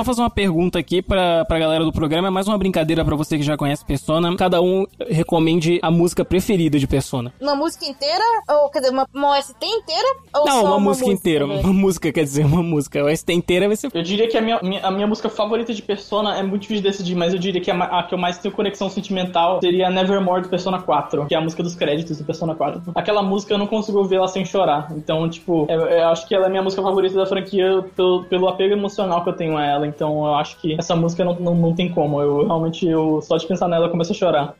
só 0.02 0.06
fazer 0.06 0.22
uma 0.22 0.30
pergunta 0.30 0.80
aqui 0.80 1.02
pra, 1.02 1.46
pra 1.46 1.60
galera 1.60 1.84
do 1.84 1.92
programa. 1.92 2.28
É 2.28 2.32
mais 2.32 2.48
uma 2.48 2.58
brincadeira 2.58 3.06
pra 3.06 3.16
você 3.16 3.38
que 3.38 3.44
já 3.44 3.56
conhece 3.56 3.86
Persona. 3.86 4.36
Cada 4.36 4.62
um 4.62 4.86
recomende 5.10 5.80
a 5.82 5.92
música 5.92 6.26
preferida 6.26 6.80
de 6.80 6.88
Persona. 6.88 7.32
Uma 7.40 7.56
música 7.56 7.86
inteira? 7.86 8.24
Ou, 8.50 8.70
quer 8.70 8.80
dizer, 8.80 8.92
uma, 8.92 9.08
uma 9.14 9.38
OST 9.38 9.64
inteira? 9.66 10.08
Ou 10.36 10.46
Não, 10.46 10.62
só 10.62 10.68
uma, 10.68 10.80
música 10.80 11.10
inteira. 11.12 11.46
né? 11.48 11.62
Uma 11.64 11.74
música, 11.74 12.12
quer 12.12 12.24
dizer, 12.24 12.46
uma 12.46 12.64
música. 12.64 13.04
A 13.06 13.16
ST 13.16 13.32
inteira 13.34 13.68
vai 13.68 13.76
ser. 13.76 13.90
Eu 13.94 14.02
diria 14.04 14.28
que 14.28 14.38
a 14.38 14.42
minha, 14.42 14.60
minha- 14.62 14.86
a 14.86 14.92
minha 14.92 15.08
música 15.08 15.30
favorita 15.30 15.74
de 15.74 15.82
Persona 15.82 16.36
é 16.38 16.44
muito 16.44 16.64
difícil 16.64 16.82
de 16.84 16.90
decidir, 16.90 17.16
mas 17.16 17.34
eu 17.34 17.40
diria 17.40 17.62
que 17.62 17.70
a, 17.70 17.76
a 17.76 18.04
que 18.04 18.14
eu 18.14 18.18
mais 18.18 18.38
tenho 18.38 18.54
conexão 18.54 18.90
sentimental 18.90 19.60
seria 19.62 19.90
Nevermore 19.90 20.42
do 20.44 20.50
Persona 20.50 20.82
4, 20.82 21.26
que 21.28 21.36
é 21.36 21.38
a 21.38 21.42
música 21.42 21.62
dos 21.64 21.76
créditos 21.76 22.18
do 22.18 22.24
Persona 22.24 22.56
4. 22.56 22.92
Aquela 22.96 23.22
música 23.22 23.54
eu 23.54 23.58
não 23.58 23.68
consigo 23.68 24.00
ouvir 24.00 24.16
ela 24.16 24.28
sem 24.28 24.44
chorar. 24.46 24.92
Então, 24.96 25.30
tipo, 25.30 25.66
eu, 25.70 25.82
eu 25.82 26.08
acho 26.10 26.28
que 26.28 26.34
ela 26.36 26.46
é 26.46 26.48
a 26.48 26.50
minha 26.50 26.64
música 26.64 26.82
favorita 26.82 27.16
da 27.16 27.26
franquia 27.26 27.84
pelo, 27.96 28.24
pelo 28.26 28.48
apego 28.48 28.74
emocional 28.74 29.24
que 29.24 29.30
eu 29.30 29.34
tenho 29.34 29.58
a 29.58 29.66
ela. 29.66 29.88
Então, 29.96 30.26
eu 30.26 30.36
acho 30.36 30.58
que 30.60 30.76
essa 30.78 30.96
música 30.96 31.24
não, 31.24 31.36
não, 31.36 31.56
não 31.56 31.76
tem 31.76 31.90
como. 31.90 32.22
Eu 32.22 32.46
realmente, 32.46 32.88
eu, 32.88 33.22
só 33.22 33.38
de 33.38 33.46
pensar 33.46 33.68
nela, 33.68 33.88
eu 33.88 33.92
começo 33.92 34.12
a 34.12 34.16
chorar. 34.16 34.56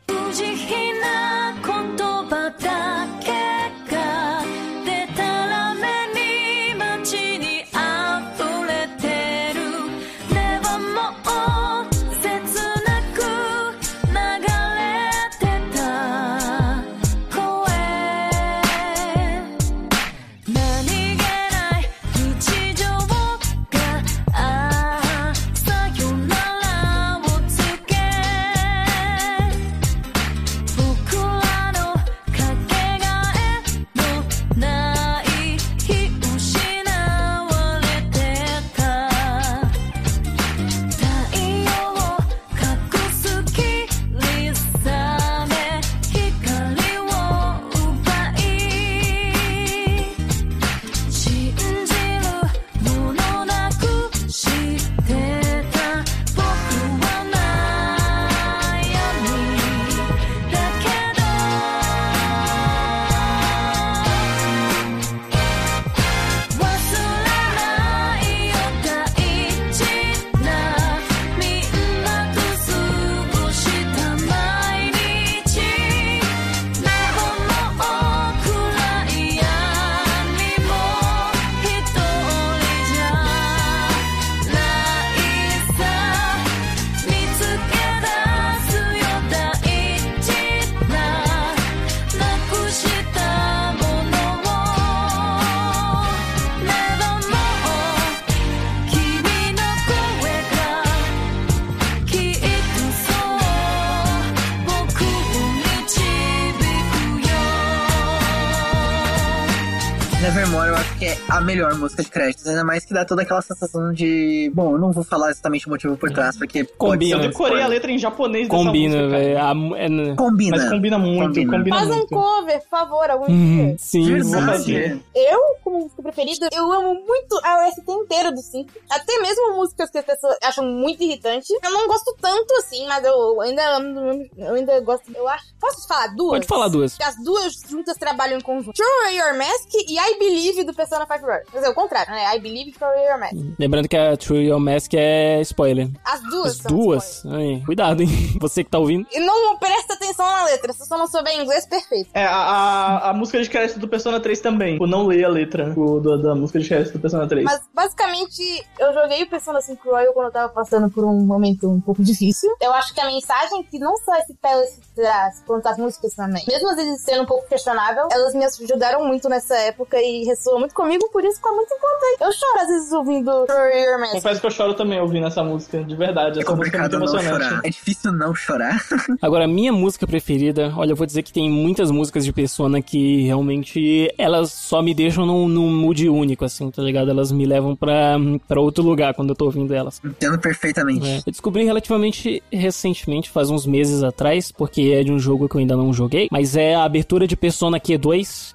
É 111.62 111.71
a 111.72 111.74
melhor 111.74 111.80
música 111.80 112.02
de 112.02 112.10
créditos, 112.10 112.46
ainda 112.46 112.64
mais 112.64 112.84
que 112.84 112.92
dá 112.94 113.04
toda 113.04 113.22
aquela 113.22 113.42
sensação 113.42 113.92
de. 113.92 114.50
Bom, 114.54 114.72
eu 114.72 114.78
não 114.78 114.92
vou 114.92 115.02
falar 115.04 115.30
exatamente 115.30 115.66
o 115.66 115.70
motivo 115.70 115.96
por 115.96 116.10
trás, 116.10 116.36
porque. 116.36 116.64
pode 116.64 116.92
Combina. 116.92 117.16
ser 117.16 117.22
Eu 117.22 117.26
um 117.26 117.30
decorei 117.30 117.62
a 117.62 117.66
letra 117.66 117.90
em 117.92 117.98
japonês 117.98 118.48
dessa 118.48 118.62
Combina, 118.64 118.96
música, 118.96 119.10
cara. 119.10 119.22
velho. 119.24 119.38
A 119.40 119.54
mu- 119.54 119.76
é- 119.76 120.14
Combina. 120.16 120.56
Mas 120.56 120.68
combina 120.70 120.98
muito, 120.98 121.22
Combina. 121.28 121.56
combina, 121.58 121.76
Faz 121.76 121.90
um 121.90 121.94
muito. 121.96 122.08
cover, 122.14 122.60
por 122.60 122.68
favor, 122.68 123.10
algum 123.10 123.26
Hum, 123.32 123.66
dia. 123.66 123.76
Sim, 123.78 124.02
Vou 124.22 124.30
Verdade. 124.32 124.46
fazer. 124.46 125.00
Eu, 125.14 125.40
como 125.64 125.78
música 125.80 126.02
preferida, 126.02 126.48
eu 126.52 126.72
amo 126.72 126.94
muito 126.94 127.40
a 127.42 127.66
OST 127.66 127.90
inteira 127.90 128.30
do 128.32 128.40
5. 128.40 128.70
Até 128.90 129.20
mesmo 129.20 129.56
músicas 129.56 129.90
que 129.90 129.98
as 129.98 130.04
pessoas 130.04 130.36
acham 130.42 130.64
muito 130.64 131.02
irritantes. 131.02 131.48
Eu 131.62 131.70
não 131.70 131.86
gosto 131.86 132.14
tanto 132.20 132.54
assim, 132.56 132.86
mas 132.86 133.04
eu 133.04 133.40
ainda 133.40 133.76
amo, 133.76 134.28
eu 134.36 134.54
ainda 134.54 134.80
gosto. 134.80 135.10
Eu 135.14 135.26
acho. 135.28 135.44
Posso 135.60 135.86
falar 135.88 136.08
duas? 136.08 136.32
Pode 136.38 136.46
falar 136.46 136.68
duas. 136.68 136.96
As 137.00 137.14
duas 137.22 137.54
juntas 137.68 137.96
trabalham 137.96 138.38
em 138.38 138.40
conjunto. 138.40 138.80
Away 138.82 139.16
Your 139.18 139.36
Mask 139.38 139.68
e 139.88 139.98
I 139.98 140.18
Believe 140.18 140.64
do 140.64 140.74
Persona 140.74 141.06
5 141.06 141.24
Royal. 141.24 141.42
Quer 141.62 141.68
dizer, 141.68 141.70
o 141.70 141.74
contrário, 141.74 142.10
né? 142.12 142.34
I 142.36 142.40
Believe 142.40 142.72
Away 142.80 143.04
Your 143.06 143.18
Mask. 143.20 143.32
Lembrando 143.58 143.88
que 143.88 143.96
a 143.96 144.16
True 144.16 144.44
Your 144.46 144.58
Mask 144.58 144.92
é 144.94 145.40
spoiler. 145.42 145.88
As 146.04 146.20
duas 146.22 146.46
As 146.52 146.56
são 146.58 146.70
duas? 146.76 147.22
Aí, 147.26 147.62
cuidado, 147.64 148.02
hein? 148.02 148.08
Você 148.40 148.64
que 148.64 148.70
tá 148.70 148.78
ouvindo. 148.78 149.06
E 149.12 149.20
não 149.20 149.56
presta 149.58 149.94
atenção 149.94 150.26
na 150.26 150.44
letra. 150.46 150.72
Se 150.72 150.80
você 150.80 150.96
não 150.96 151.06
souber 151.06 151.38
inglês, 151.40 151.64
perfeito. 151.66 152.10
É, 152.14 152.24
a, 152.24 152.34
a, 152.36 153.10
a 153.10 153.14
música 153.14 153.40
de 153.40 153.48
crédito 153.48 153.78
do 153.78 153.86
Persona 153.86 154.18
3 154.18 154.40
também. 154.40 154.72
Tipo, 154.72 154.86
não 154.88 155.06
leia 155.06 155.26
a 155.26 155.30
letra 155.30 155.72
o, 155.76 156.00
do- 156.00 156.20
da 156.20 156.34
música 156.34 156.58
de 156.58 156.68
crédito 156.68 156.94
do 156.94 157.00
Persona 157.00 157.28
3. 157.28 157.44
Mas 157.44 157.60
basicamente, 157.72 158.66
eu 158.78 158.92
joguei 158.92 159.22
o 159.22 159.28
Persona 159.30 159.60
5 159.60 159.88
Royal 159.88 160.12
quando 160.12 160.26
eu 160.26 160.32
tava 160.32 160.52
passando 160.52 160.90
por 160.90 161.04
um 161.04 161.20
momento 161.24 161.68
um 161.70 161.80
pouco 161.80 162.02
difícil. 162.02 162.50
Eu 162.60 162.72
acho 162.72 162.92
que 162.92 163.00
a 163.00 163.06
mensagem 163.06 163.60
é 163.60 163.62
que 163.62 163.78
não 163.78 163.96
só 163.98 164.16
esse 164.16 164.34
Palace 164.34 164.80
traz, 164.96 165.42
quanto 165.46 165.66
as 165.68 165.78
músicas 165.78 166.14
também, 166.14 166.42
mesmo 166.48 166.68
às 166.70 166.76
vezes 166.76 167.02
sendo 167.02 167.22
um 167.22 167.26
pouco 167.26 167.46
questionável, 167.48 168.08
elas 168.10 168.34
me 168.34 168.44
ajudaram 168.44 169.04
muito 169.06 169.28
nessa 169.28 169.54
época 169.58 170.00
e 170.00 170.24
ressoam 170.24 170.58
muito 170.58 170.74
comigo, 170.74 171.08
por 171.12 171.24
isso 171.24 171.40
fica 171.52 171.54
muito 171.54 171.74
importante. 171.74 172.20
Eu 172.20 172.32
choro 172.32 172.60
às 172.60 172.68
vezes 172.68 172.92
ouvindo 172.92 173.30
Your 173.30 174.00
Mask. 174.00 174.12
Confesso 174.12 174.40
que 174.40 174.46
eu 174.46 174.50
choro 174.50 174.74
também 174.74 175.00
ouvindo 175.00 175.26
essa 175.26 175.42
música, 175.44 175.82
de 175.84 175.94
verdade. 175.94 176.38
É 176.38 176.42
Essa 176.42 176.54
música 176.54 176.76
é 176.76 176.80
muito 176.80 176.92
complicado 176.92 176.92
não 176.92 176.98
emocionante. 177.22 177.44
chorar. 177.44 177.60
É 177.64 177.70
difícil 177.70 178.12
não 178.12 178.34
chorar. 178.34 178.84
Agora, 179.20 179.46
minha 179.46 179.72
música 179.72 180.06
preferida, 180.06 180.72
olha, 180.76 180.92
eu 180.92 180.96
vou 180.96 181.06
dizer 181.06 181.22
que 181.22 181.32
tem 181.32 181.50
muitas 181.50 181.90
músicas 181.90 182.24
de 182.24 182.32
Persona 182.32 182.80
que 182.80 183.22
realmente 183.22 184.12
elas 184.16 184.52
só 184.52 184.82
me 184.82 184.94
deixam 184.94 185.26
num, 185.26 185.48
num 185.48 185.70
mood 185.70 186.08
único, 186.08 186.44
assim, 186.44 186.70
tá 186.70 186.82
ligado? 186.82 187.10
Elas 187.10 187.30
me 187.30 187.44
levam 187.44 187.76
pra, 187.76 188.16
pra 188.48 188.60
outro 188.60 188.82
lugar 188.82 189.14
quando 189.14 189.30
eu 189.30 189.36
tô 189.36 189.46
ouvindo 189.46 189.74
elas. 189.74 190.00
Entendo 190.04 190.38
perfeitamente. 190.38 191.06
É. 191.06 191.18
Eu 191.18 191.30
descobri 191.30 191.64
relativamente 191.64 192.42
recentemente, 192.50 193.30
faz 193.30 193.50
uns 193.50 193.66
meses 193.66 194.02
atrás, 194.02 194.50
porque 194.50 194.92
é 194.94 195.04
de 195.04 195.12
um 195.12 195.18
jogo 195.18 195.48
que 195.48 195.56
eu 195.56 195.60
ainda 195.60 195.76
não 195.76 195.92
joguei, 195.92 196.28
mas 196.30 196.56
é 196.56 196.74
a 196.74 196.84
abertura 196.84 197.26
de 197.26 197.36
Persona 197.36 197.78
Q2. 197.78 198.54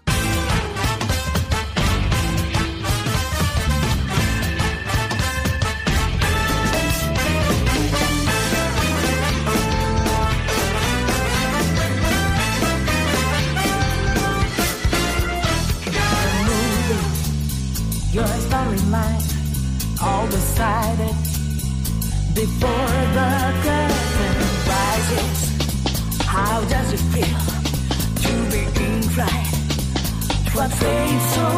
So 30.69 30.75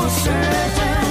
certain? 0.10 1.06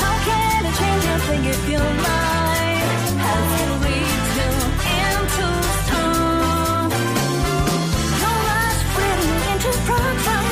How 0.00 0.14
can 0.26 0.66
it 0.66 0.74
change 0.74 1.06
thing 1.26 1.44
if 1.44 1.68
you 1.70 1.78
lie? 1.78 2.82
Has 3.24 3.50
it 3.62 3.70
leads 3.84 4.30
you 4.38 4.50
into 4.98 5.46
stone? 5.84 6.90
Freedom 8.94 9.32
into 9.52 9.70
another. 9.86 10.42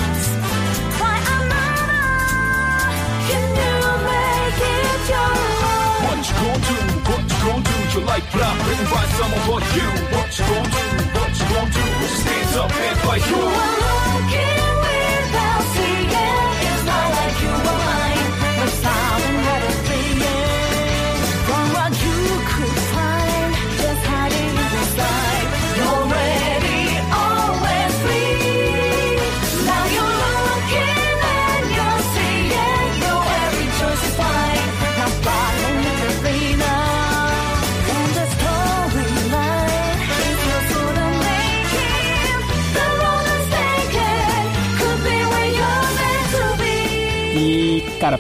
Can 3.28 3.48
you 3.60 3.76
make 4.06 4.62
it 4.70 5.02
your 5.10 5.34
own? 5.66 6.06
What 6.06 6.18
you 6.28 6.34
gon' 6.40 6.60
do? 6.70 6.78
What 7.10 7.22
you 7.30 7.38
gon' 7.44 7.62
do? 7.62 7.74
Your 7.98 8.04
life 8.06 8.26
block 8.32 8.56
written 8.68 8.86
by 8.86 9.04
someone 9.16 9.44
but 9.48 9.64
you. 9.76 10.01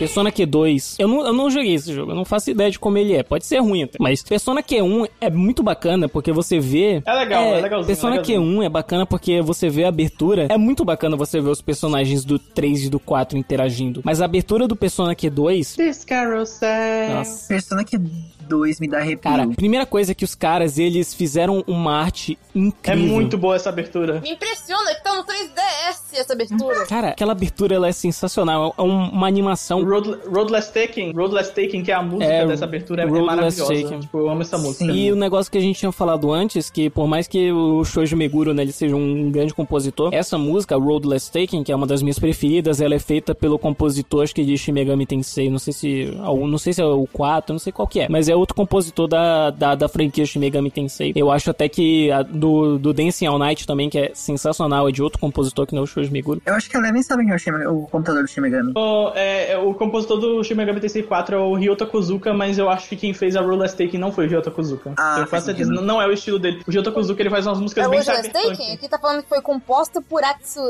Persona 0.02 0.32
Q2, 0.32 0.96
eu 0.98 1.06
não, 1.06 1.24
eu 1.24 1.32
não 1.32 1.48
joguei 1.48 1.74
esse 1.74 1.94
jogo, 1.94 2.10
eu 2.10 2.16
não 2.16 2.24
faço 2.24 2.50
ideia 2.50 2.68
de 2.68 2.76
como 2.76 2.98
ele 2.98 3.14
é. 3.14 3.22
Pode 3.22 3.46
ser 3.46 3.60
ruim 3.60 3.84
até. 3.84 3.98
Mas 4.00 4.20
Persona 4.20 4.60
Q1 4.60 5.08
é 5.20 5.30
muito 5.30 5.62
bacana 5.62 6.08
porque 6.08 6.32
você 6.32 6.58
vê. 6.58 7.00
É 7.06 7.14
legal, 7.14 7.44
é 7.44 7.60
legalzinho, 7.60 7.86
Persona 7.86 8.16
é 8.16 8.18
legalzinho. 8.18 8.60
Q1 8.60 8.64
é 8.64 8.68
bacana 8.68 9.06
porque 9.06 9.40
você 9.40 9.68
vê 9.68 9.84
a 9.84 9.88
abertura. 9.90 10.48
É 10.50 10.58
muito 10.58 10.84
bacana 10.84 11.16
você 11.16 11.40
ver 11.40 11.50
os 11.50 11.62
personagens 11.62 12.24
do 12.24 12.36
3 12.36 12.86
e 12.86 12.90
do 12.90 12.98
4 12.98 13.38
interagindo. 13.38 14.00
Mas 14.04 14.20
a 14.20 14.24
abertura 14.24 14.66
do 14.66 14.74
Persona 14.74 15.14
Q2. 15.14 15.76
This 15.76 16.04
carousel. 16.04 16.68
Nossa. 17.14 17.46
Persona 17.46 17.84
que 17.84 17.96
2 18.42 18.80
me 18.80 18.88
dá 18.88 18.98
arrepio. 18.98 19.18
Cara, 19.30 19.46
primeira 19.48 19.86
coisa 19.86 20.12
é 20.12 20.14
que 20.14 20.24
os 20.24 20.34
caras, 20.34 20.78
eles 20.78 21.14
fizeram 21.14 21.62
uma 21.66 21.92
arte 22.00 22.38
É 22.54 22.58
incrível. 22.58 23.14
muito 23.14 23.38
boa 23.38 23.56
essa 23.56 23.68
abertura. 23.68 24.20
Me 24.20 24.30
impressiona 24.32 24.94
que 24.94 25.02
tá 25.02 25.16
no 25.16 25.24
3DS 25.24 26.12
essa 26.14 26.32
abertura. 26.32 26.86
Cara, 26.86 27.08
aquela 27.08 27.32
abertura 27.32 27.74
ela 27.74 27.88
é 27.88 27.92
sensacional. 27.92 28.74
É 28.76 28.82
um- 28.82 29.08
uma 29.10 29.26
animação. 29.26 29.84
Road, 29.84 30.18
Roadless 30.26 30.72
Taking, 30.72 31.12
Roadless 31.12 31.52
Taking, 31.54 31.82
que 31.82 31.90
é 31.90 31.94
a 31.94 32.02
música 32.02 32.24
É, 32.32 32.46
dessa 32.46 32.64
abertura, 32.64 33.02
é, 33.02 33.06
é 33.06 33.08
maravilhosa. 33.22 33.72
Taking. 33.74 34.00
Tipo, 34.00 34.18
eu 34.18 34.28
amo 34.30 34.42
essa 34.42 34.58
música. 34.58 34.92
E 34.92 35.10
o 35.12 35.16
negócio 35.16 35.50
que 35.50 35.58
a 35.58 35.60
gente 35.60 35.78
tinha 35.78 35.92
falado 35.92 36.32
antes, 36.32 36.70
que 36.70 36.90
por 36.90 37.06
mais 37.06 37.26
que 37.26 37.50
o 37.52 37.84
Shoji 37.84 38.14
Meguro 38.16 38.52
né, 38.54 38.62
ele 38.62 38.72
seja 38.72 38.94
um 38.96 39.30
grande 39.30 39.54
compositor, 39.54 40.12
essa 40.12 40.36
música, 40.38 40.76
Roadless 40.76 41.30
Taking, 41.30 41.62
que 41.64 41.72
é 41.72 41.76
uma 41.76 41.86
das 41.86 42.02
minhas 42.02 42.18
preferidas, 42.18 42.80
ela 42.80 42.94
é 42.94 42.98
feita 42.98 43.34
pelo 43.34 43.58
compositor, 43.58 44.22
acho 44.22 44.34
que 44.34 44.44
de 44.44 44.56
Shin 44.56 44.72
Megami 44.72 45.06
Tensei, 45.06 45.50
não 45.50 45.58
sei 45.58 45.72
se 45.72 46.04
não 46.12 46.58
sei 46.58 46.72
se 46.72 46.80
é 46.80 46.84
o 46.84 47.06
4, 47.12 47.52
não 47.52 47.58
sei 47.58 47.72
qual 47.72 47.86
que 47.88 48.00
é, 48.00 48.08
mas 48.08 48.28
é 48.28 48.31
outro 48.34 48.54
compositor 48.54 49.06
da, 49.08 49.50
da, 49.50 49.74
da 49.74 49.88
franquia 49.88 50.24
Shin 50.26 50.38
Megami 50.38 50.70
Tensei. 50.70 51.12
Eu 51.14 51.30
acho 51.30 51.50
até 51.50 51.68
que 51.68 52.10
a 52.10 52.22
do, 52.22 52.78
do 52.78 52.92
Dancing 52.92 53.26
All 53.26 53.38
Night 53.38 53.66
também, 53.66 53.88
que 53.90 53.98
é 53.98 54.10
sensacional, 54.14 54.88
é 54.88 54.92
de 54.92 55.02
outro 55.02 55.18
compositor 55.18 55.66
que 55.66 55.74
não 55.74 55.82
é 55.82 55.84
o 55.84 55.86
Shoji 55.86 56.10
Meguro. 56.10 56.40
Eu 56.44 56.54
acho 56.54 56.68
que 56.70 56.76
a 56.76 56.80
Eleven 56.80 57.02
sabe 57.02 57.22
quem 57.24 57.32
é 57.32 57.36
o, 57.36 57.38
Shin- 57.38 57.66
o 57.66 57.82
computador 57.90 58.22
do 58.22 58.28
Shin 58.28 58.40
Megami. 58.40 58.72
O, 58.76 59.12
é, 59.14 59.52
é, 59.52 59.58
o 59.58 59.74
compositor 59.74 60.18
do 60.18 60.42
Shin 60.44 60.54
Megami 60.54 60.80
Tensei 60.80 61.02
4 61.02 61.36
é 61.36 61.38
o 61.38 61.54
Ryota 61.54 61.86
Kozuka, 61.86 62.32
mas 62.32 62.58
eu 62.58 62.68
acho 62.70 62.88
que 62.88 62.96
quem 62.96 63.12
fez 63.14 63.36
a 63.36 63.40
Roadless 63.40 63.76
Taking 63.76 63.98
não 63.98 64.12
foi 64.12 64.26
o 64.26 64.28
Ryota 64.28 64.50
Kozuka. 64.50 64.92
Ah, 64.98 65.18
eu 65.20 65.26
faço 65.26 65.46
certeza, 65.46 65.70
não, 65.72 65.82
não 65.82 66.02
é 66.02 66.06
o 66.06 66.12
estilo 66.12 66.38
dele. 66.38 66.62
O 66.66 66.70
Ryota 66.70 66.90
Kozuka 66.92 67.22
ele 67.22 67.30
faz 67.30 67.46
umas 67.46 67.60
músicas 67.60 67.84
É 67.86 67.88
bem 67.88 68.02
cyberpunk. 68.02 68.32
Taking? 68.32 68.72
Aqui 68.72 68.88
tá 68.88 68.98
falando 68.98 69.22
que 69.22 69.28
foi 69.28 69.40
composta 69.42 70.00
por 70.02 70.22
Atsu, 70.24 70.60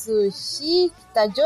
Atsushi 0.00 0.90
Tajo 1.12 1.42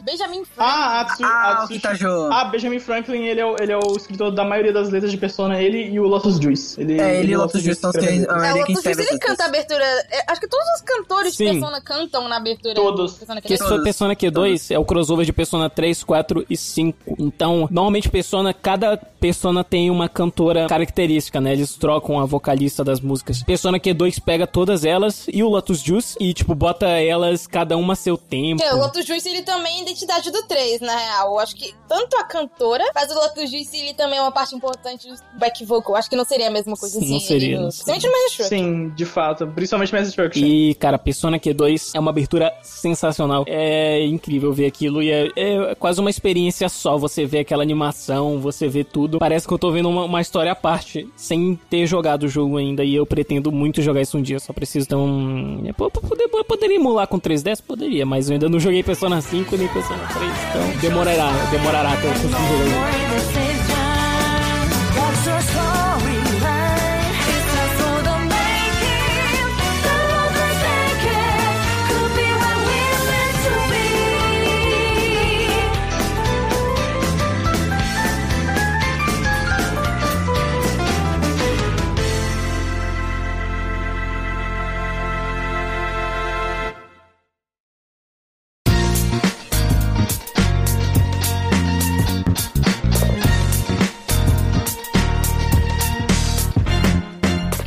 e 0.00 0.02
Benjamin 0.02 0.44
Franklin. 0.44 0.54
Ah, 0.58 1.00
Atsu, 1.00 1.24
Ah, 1.24 1.52
Atsushi- 1.62 1.74
Kitajo. 1.74 2.28
Ah, 2.32 2.44
Benjamin 2.44 2.78
Franklin, 2.78 3.24
ele 3.24 3.40
é, 3.40 3.44
o, 3.46 3.56
ele 3.60 3.72
é 3.72 3.76
o 3.76 3.96
escritor 3.96 4.30
da 4.30 4.44
maioria 4.44 4.72
das 4.72 4.88
letras 4.90 5.10
de 5.10 5.18
Persona, 5.18 5.60
ele 5.60 5.88
e 5.90 5.98
o 6.00 6.04
Lotus 6.06 6.38
Juice. 6.40 6.80
Ele, 6.80 7.00
É, 7.00 7.20
ele 7.20 7.32
e 7.32 7.36
o 7.36 7.40
Lotus 7.40 7.62
Juice 7.62 7.80
são 7.80 7.90
os 7.90 7.96
que 7.96 8.04
a 8.06 8.10
É, 8.10 8.14
o 8.24 8.26
maioria 8.38 8.64
quem 8.64 8.74
Lotus 8.76 8.92
Juice, 8.94 9.10
ele 9.10 9.18
canta 9.18 9.42
a 9.42 9.46
abertura. 9.46 9.84
é, 9.84 10.30
Acho 10.30 10.40
que 10.40 10.48
todos 10.48 10.66
os 10.76 10.80
cantores 10.82 11.34
Sim. 11.34 11.44
de 11.46 11.50
Persona 11.52 11.80
cantam 11.80 12.28
na 12.28 12.36
abertura. 12.36 12.74
Todos. 12.74 13.14
Persona 13.14 13.40
Que 13.40 13.56
Todos. 13.58 13.82
Persona 13.84 14.14
Q2 14.16 14.70
é 14.74 14.78
o 14.78 14.84
crossover 14.84 15.26
de 15.26 15.32
Persona 15.32 15.68
3, 15.68 16.04
4 16.04 16.46
e 16.48 16.56
5. 16.56 17.16
Então, 17.18 17.68
normalmente 17.70 18.08
Persona, 18.08 18.54
cada 18.54 18.96
Persona 18.96 19.64
tem 19.64 19.90
uma 19.90 20.08
cantora 20.08 20.66
característica, 20.68 21.40
né? 21.40 21.52
Eles 21.52 21.74
trocam 21.74 22.20
a 22.20 22.24
vocalista 22.24 22.84
das 22.84 23.00
músicas. 23.00 23.42
Persona 23.42 23.78
Q2 23.80 24.20
pega 24.24 24.46
todas 24.46 24.84
elas 24.84 25.26
e 25.32 25.42
o 25.42 25.48
Lotus 25.48 25.80
Juice 25.80 26.16
e, 26.20 26.32
tipo, 26.32 26.54
bota 26.54 26.86
elas 26.86 27.46
cada 27.46 27.76
uma 27.76 27.94
a 27.94 27.96
seu 27.98 28.16
tempo. 28.16 28.62
É, 28.62 28.72
o 28.74 28.78
Lotus 28.78 29.04
Juice, 29.04 29.28
ele 29.28 29.42
também 29.42 29.76
é 29.76 29.78
a 29.80 29.82
identidade 29.82 30.30
do 30.30 30.42
3, 30.44 30.80
na 30.80 30.96
real. 30.96 31.32
Eu 31.32 31.38
acho 31.38 31.54
que 31.56 31.74
tanto 31.88 32.16
a 32.16 32.24
cantora, 32.24 32.84
mas 32.94 33.10
o 33.10 33.14
Lotus 33.14 33.50
Juice, 33.50 33.76
ele 33.76 33.94
também 33.94 34.18
é 34.18 34.22
uma 34.22 34.32
parte 34.32 34.54
importante 34.54 35.08
do 35.08 35.14
back 35.38 35.64
vocal. 35.64 35.96
Acho 35.96 36.08
que 36.08 36.16
não 36.16 36.24
seria 36.24 36.48
a 36.48 36.50
mesma 36.50 36.76
coisa 36.76 36.98
Sim, 36.98 37.04
assim. 37.04 37.12
não 37.14 37.20
seria, 37.20 37.46
ele 37.48 37.56
não 37.56 37.62
no- 37.66 37.72
seria. 37.72 37.92
Principalmente 37.94 38.22
no 38.28 38.44
Effect. 38.44 38.48
Sim, 38.48 38.88
de 38.94 39.04
fato. 39.04 39.46
Principalmente 39.48 39.92
Mass 39.92 40.06
Destruction. 40.06 40.44
E, 40.44 40.74
cara, 40.74 40.98
Persona 40.98 41.38
Q2 41.38 41.90
é 41.94 42.00
uma 42.00 42.10
abertura 42.10 42.52
sensacional. 42.62 43.44
É 43.46 44.04
incrível 44.06 44.52
ver 44.52 44.66
aquilo 44.66 45.02
e 45.02 45.10
é, 45.10 45.28
é 45.36 45.74
quase 45.74 46.00
uma 46.00 46.10
experiência 46.10 46.68
só. 46.68 46.96
Você 46.96 47.24
vê 47.26 47.40
aquela 47.40 47.62
animação, 47.62 48.38
você 48.40 48.68
vê 48.68 48.84
tudo. 48.84 49.18
Parece 49.18 49.46
que 49.46 49.52
eu 49.52 49.58
tô 49.58 49.70
vendo 49.70 49.88
uma, 49.88 50.04
uma 50.04 50.20
história 50.20 50.52
à 50.52 50.54
parte, 50.54 51.08
sem 51.16 51.58
ter 51.68 51.86
jogado 51.86 52.24
o 52.24 52.28
jogo 52.28 52.56
ainda. 52.56 52.84
E 52.84 52.94
eu 52.94 53.06
pretendo 53.06 53.50
muito 53.52 53.82
jogar 53.82 54.00
isso 54.02 54.16
um 54.18 54.22
dia. 54.22 54.38
Só 54.38 54.52
preciso 54.52 54.86
ter 54.88 54.94
um. 54.94 55.62
é, 55.66 55.72
pô, 55.72 55.90
poderia 55.90 56.76
emular 56.76 57.06
com 57.08 57.18
3DS? 57.18 57.62
Poderia, 57.66 57.87
mas 58.04 58.28
eu 58.28 58.34
ainda 58.34 58.48
não 58.48 58.60
joguei 58.60 58.82
Persona 58.82 59.20
5 59.20 59.56
nem 59.56 59.68
Persona 59.68 60.06
3. 60.06 60.32
Então 60.50 60.80
demorará, 60.80 61.30
demorará 61.50 61.92
até 61.92 62.06
eu 62.06 62.12
conseguir 62.12 62.32
jogar. 62.32 63.47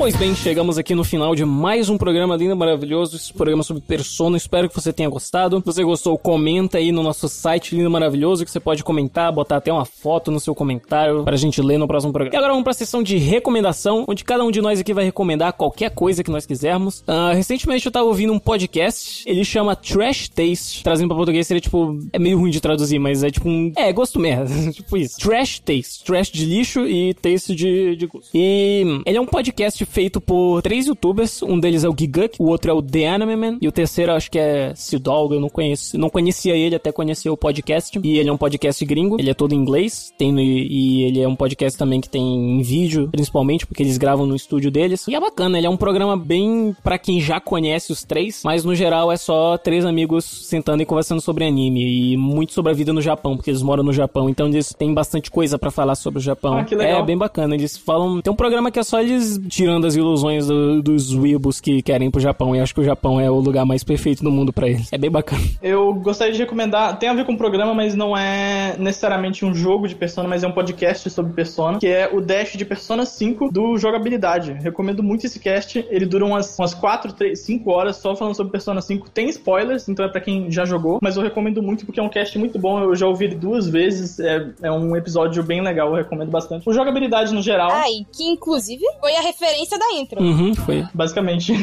Pois 0.02 0.16
bem, 0.16 0.34
chegamos 0.34 0.80
aqui 0.80 0.96
no 0.96 1.04
final 1.04 1.36
de 1.36 1.46
mais 1.46 1.88
um 1.88 1.96
programa 1.96 2.36
lindo, 2.36 2.56
maravilhoso, 2.56 3.16
esse 3.16 3.32
programa 3.32 3.62
sobre 3.62 3.84
Persona. 3.84 4.36
Espero 4.36 4.68
que 4.68 4.74
você 4.74 4.92
tenha 4.92 5.08
gostado. 5.08 5.60
Se 5.60 5.64
você 5.64 5.84
gostou, 5.84 6.18
comenta 6.18 6.80
aí 6.80 6.92
no 6.92 7.04
nosso 7.04 7.30
site 7.30 7.76
lindo, 7.76 7.88
maravilhoso, 7.88 8.44
que 8.44 8.50
você 8.50 8.60
pode 8.60 8.84
comentar, 8.84 9.32
botar 9.32 9.58
até 9.58 9.72
uma 9.72 9.86
foto 9.86 10.32
no 10.32 10.40
seu 10.40 10.56
comentário 10.56 11.24
pra 11.24 11.38
gente 11.38 11.62
ler 11.62 11.78
no 11.78 11.88
próximo 11.88 12.12
programa. 12.12 12.36
E 12.36 12.36
agora 12.36 12.52
vamos 12.52 12.64
pra 12.64 12.74
sessão 12.74 13.04
de 13.04 13.18
recomendação, 13.18 14.04
onde 14.08 14.24
cada 14.24 14.44
um 14.44 14.50
de 14.50 14.60
nós 14.60 14.80
aqui 14.80 14.92
vai 14.92 15.06
recomendar 15.06 15.54
qualquer 15.54 15.92
coisa 15.92 16.24
que 16.24 16.32
nós 16.32 16.48
quisermos. 16.48 17.04
Ah, 17.06 17.34
recentemente 17.36 17.86
eu 17.86 17.92
tava 17.92 18.06
ouvindo 18.06 18.34
um 18.34 18.40
podcast, 18.40 19.24
ele 19.30 19.46
chama 19.46 19.76
Trash 19.76 20.30
Taste. 20.30 20.84
Trazendo 20.84 21.10
pra 21.10 21.18
português 21.18 21.46
seria 21.46 21.62
tipo, 21.62 22.00
é 22.12 22.18
meio 22.18 22.40
ruim 22.40 22.50
de 22.50 22.60
traduzir, 22.60 22.98
mas 22.98 23.24
é 23.24 23.30
tipo 23.30 23.48
um, 23.48 23.72
é, 23.76 23.94
gosto 23.94 24.20
merda, 24.20 24.50
tipo 24.74 24.98
isso. 24.98 25.20
Trash 25.20 25.60
Taste, 25.60 26.04
trash 26.04 26.32
de 26.32 26.44
lixo 26.44 26.88
e 26.88 27.14
taste 27.14 27.54
de, 27.54 27.96
de 27.96 28.08
gosto. 28.08 28.32
E 28.34 29.04
ele 29.06 29.18
é 29.20 29.22
um 29.22 29.28
podcast 29.28 29.91
feito 29.92 30.22
por 30.22 30.62
três 30.62 30.88
youtubers, 30.88 31.44
um 31.44 31.60
deles 31.60 31.84
é 31.84 31.90
o 31.90 31.96
Giguk, 31.98 32.38
o 32.40 32.46
outro 32.46 32.72
é 32.72 32.74
o 32.74 32.82
The 32.82 33.10
Anime 33.10 33.36
Man, 33.36 33.58
e 33.62 33.68
o 33.68 33.72
terceiro 33.72 34.14
eu 34.14 34.16
acho 34.16 34.32
que 34.32 34.40
é 34.40 34.74
Sidolgo, 34.74 35.34
eu 35.34 35.42
não 35.42 35.50
conheço, 35.50 35.98
não 35.98 36.10
conhecia 36.10 36.56
ele 36.56 36.76
até 36.76 36.92
conhecer 36.92 37.30
o 37.30 37.36
podcast, 37.36 38.00
e 38.02 38.18
ele 38.18 38.30
é 38.30 38.34
um 38.34 38.38
podcast 38.38 38.84
gringo, 38.86 39.18
ele 39.20 39.30
é 39.30 39.34
todo 39.34 39.54
em 39.54 39.58
inglês, 39.58 40.14
tem 40.18 40.32
no, 40.32 40.40
e 40.40 41.04
ele 41.04 41.22
é 41.22 41.28
um 41.28 41.36
podcast 41.36 41.78
também 41.78 42.00
que 42.00 42.10
tem 42.10 42.24
em 42.24 42.62
vídeo, 42.62 43.10
principalmente, 43.12 43.68
porque 43.68 43.84
eles 43.84 43.98
gravam 43.98 44.26
no 44.26 44.36
estúdio 44.36 44.72
deles, 44.72 45.08
e 45.08 45.16
é 45.16 45.20
bacana, 45.20 45.58
ele 45.58 45.68
é 45.68 45.70
um 45.70 45.78
programa 45.78 46.16
bem 46.16 46.74
pra 46.82 46.98
quem 46.98 47.20
já 47.20 47.42
conhece 47.42 47.92
os 47.92 48.04
três, 48.04 48.42
mas 48.46 48.64
no 48.64 48.74
geral 48.74 49.12
é 49.12 49.18
só 49.18 49.58
três 49.58 49.86
amigos 49.86 50.24
sentando 50.24 50.82
e 50.82 50.86
conversando 50.86 51.20
sobre 51.20 51.46
anime, 51.46 52.14
e 52.14 52.18
muito 52.18 52.54
sobre 52.54 52.72
a 52.72 52.76
vida 52.76 52.94
no 52.94 53.02
Japão, 53.02 53.36
porque 53.36 53.50
eles 53.50 53.62
moram 53.62 53.84
no 53.84 53.92
Japão, 53.92 54.30
então 54.30 54.48
eles 54.48 54.74
têm 54.74 54.94
bastante 54.94 55.30
coisa 55.30 55.60
pra 55.60 55.70
falar 55.70 55.96
sobre 55.96 56.20
o 56.20 56.22
Japão. 56.22 56.54
Ah, 56.54 56.64
que 56.64 56.76
legal. 56.76 57.02
É 57.02 57.06
bem 57.06 57.18
bacana, 57.18 57.56
eles 57.56 57.76
falam, 57.76 58.22
tem 58.22 58.32
um 58.32 58.36
programa 58.36 58.72
que 58.72 58.80
é 58.80 58.84
só 58.84 59.02
eles 59.02 59.40
tirando 59.50 59.81
as 59.88 59.96
ilusões 59.96 60.48
do- 60.48 60.82
dos 60.82 61.14
weebos 61.16 61.60
que 61.60 61.82
querem 61.82 62.08
ir 62.08 62.12
pro 62.12 62.20
Japão, 62.22 62.56
e 62.56 62.60
acho 62.60 62.74
que 62.74 62.82
o 62.82 62.84
Japão 62.84 63.20
é 63.20 63.30
o 63.30 63.36
lugar 63.40 63.66
mais 63.66 63.84
perfeito 63.84 64.24
do 64.24 64.32
mundo 64.32 64.52
pra 64.54 64.68
eles. 64.68 64.92
É 64.92 64.98
bem 64.98 65.10
bacana. 65.12 65.42
Eu 65.62 65.94
gostaria 65.96 66.34
de 66.34 66.40
recomendar, 66.40 66.98
tem 67.00 67.10
a 67.10 67.14
ver 67.14 67.26
com 67.26 67.34
o 67.34 67.38
programa, 67.38 67.74
mas 67.74 67.96
não 67.96 68.16
é 68.18 68.76
necessariamente 68.78 69.46
um 69.46 69.54
jogo 69.54 69.88
de 69.88 69.96
Persona, 69.96 70.28
mas 70.28 70.44
é 70.44 70.48
um 70.48 70.52
podcast 70.52 71.10
sobre 71.10 71.34
Persona, 71.34 71.80
que 71.80 71.88
é 71.88 72.10
o 72.12 72.22
Dash 72.22 72.54
de 72.54 72.66
Persona 72.66 73.06
5 73.06 73.52
do 73.52 73.78
Jogabilidade. 73.78 74.54
Recomendo 74.54 75.04
muito 75.04 75.26
esse 75.26 75.40
cast, 75.40 75.86
ele 75.90 76.06
dura 76.06 76.26
umas, 76.26 76.58
umas 76.58 76.74
4, 76.74 77.14
3, 77.14 77.40
5 77.40 77.70
horas 77.72 77.98
só 77.98 78.16
falando 78.16 78.36
sobre 78.36 78.52
Persona 78.52 78.82
5. 78.82 79.10
Tem 79.10 79.30
spoilers, 79.30 79.88
então 79.90 80.06
é 80.06 80.08
pra 80.10 80.22
quem 80.22 80.50
já 80.52 80.66
jogou, 80.66 81.00
mas 81.02 81.16
eu 81.18 81.24
recomendo 81.24 81.62
muito 81.62 81.86
porque 81.86 82.00
é 82.00 82.04
um 82.04 82.10
cast 82.10 82.38
muito 82.38 82.58
bom, 82.60 82.80
eu 82.82 82.96
já 82.96 83.08
ouvi 83.08 83.26
ele 83.26 83.36
duas 83.36 83.68
vezes, 83.68 84.20
é, 84.20 84.48
é 84.64 84.72
um 84.72 84.96
episódio 84.96 85.44
bem 85.44 85.62
legal, 85.62 85.90
eu 85.90 85.96
recomendo 85.96 86.30
bastante. 86.30 86.68
O 86.70 86.74
Jogabilidade 86.74 87.34
no 87.34 87.42
geral, 87.42 87.72
Ah, 87.72 87.90
e 87.90 88.06
que 88.12 88.24
inclusive 88.24 88.84
foi 89.00 89.16
a 89.16 89.22
referência 89.22 89.71
da 89.78 89.92
intro. 89.94 90.22
Uhum, 90.22 90.54
foi. 90.56 90.86
basicamente. 90.94 91.52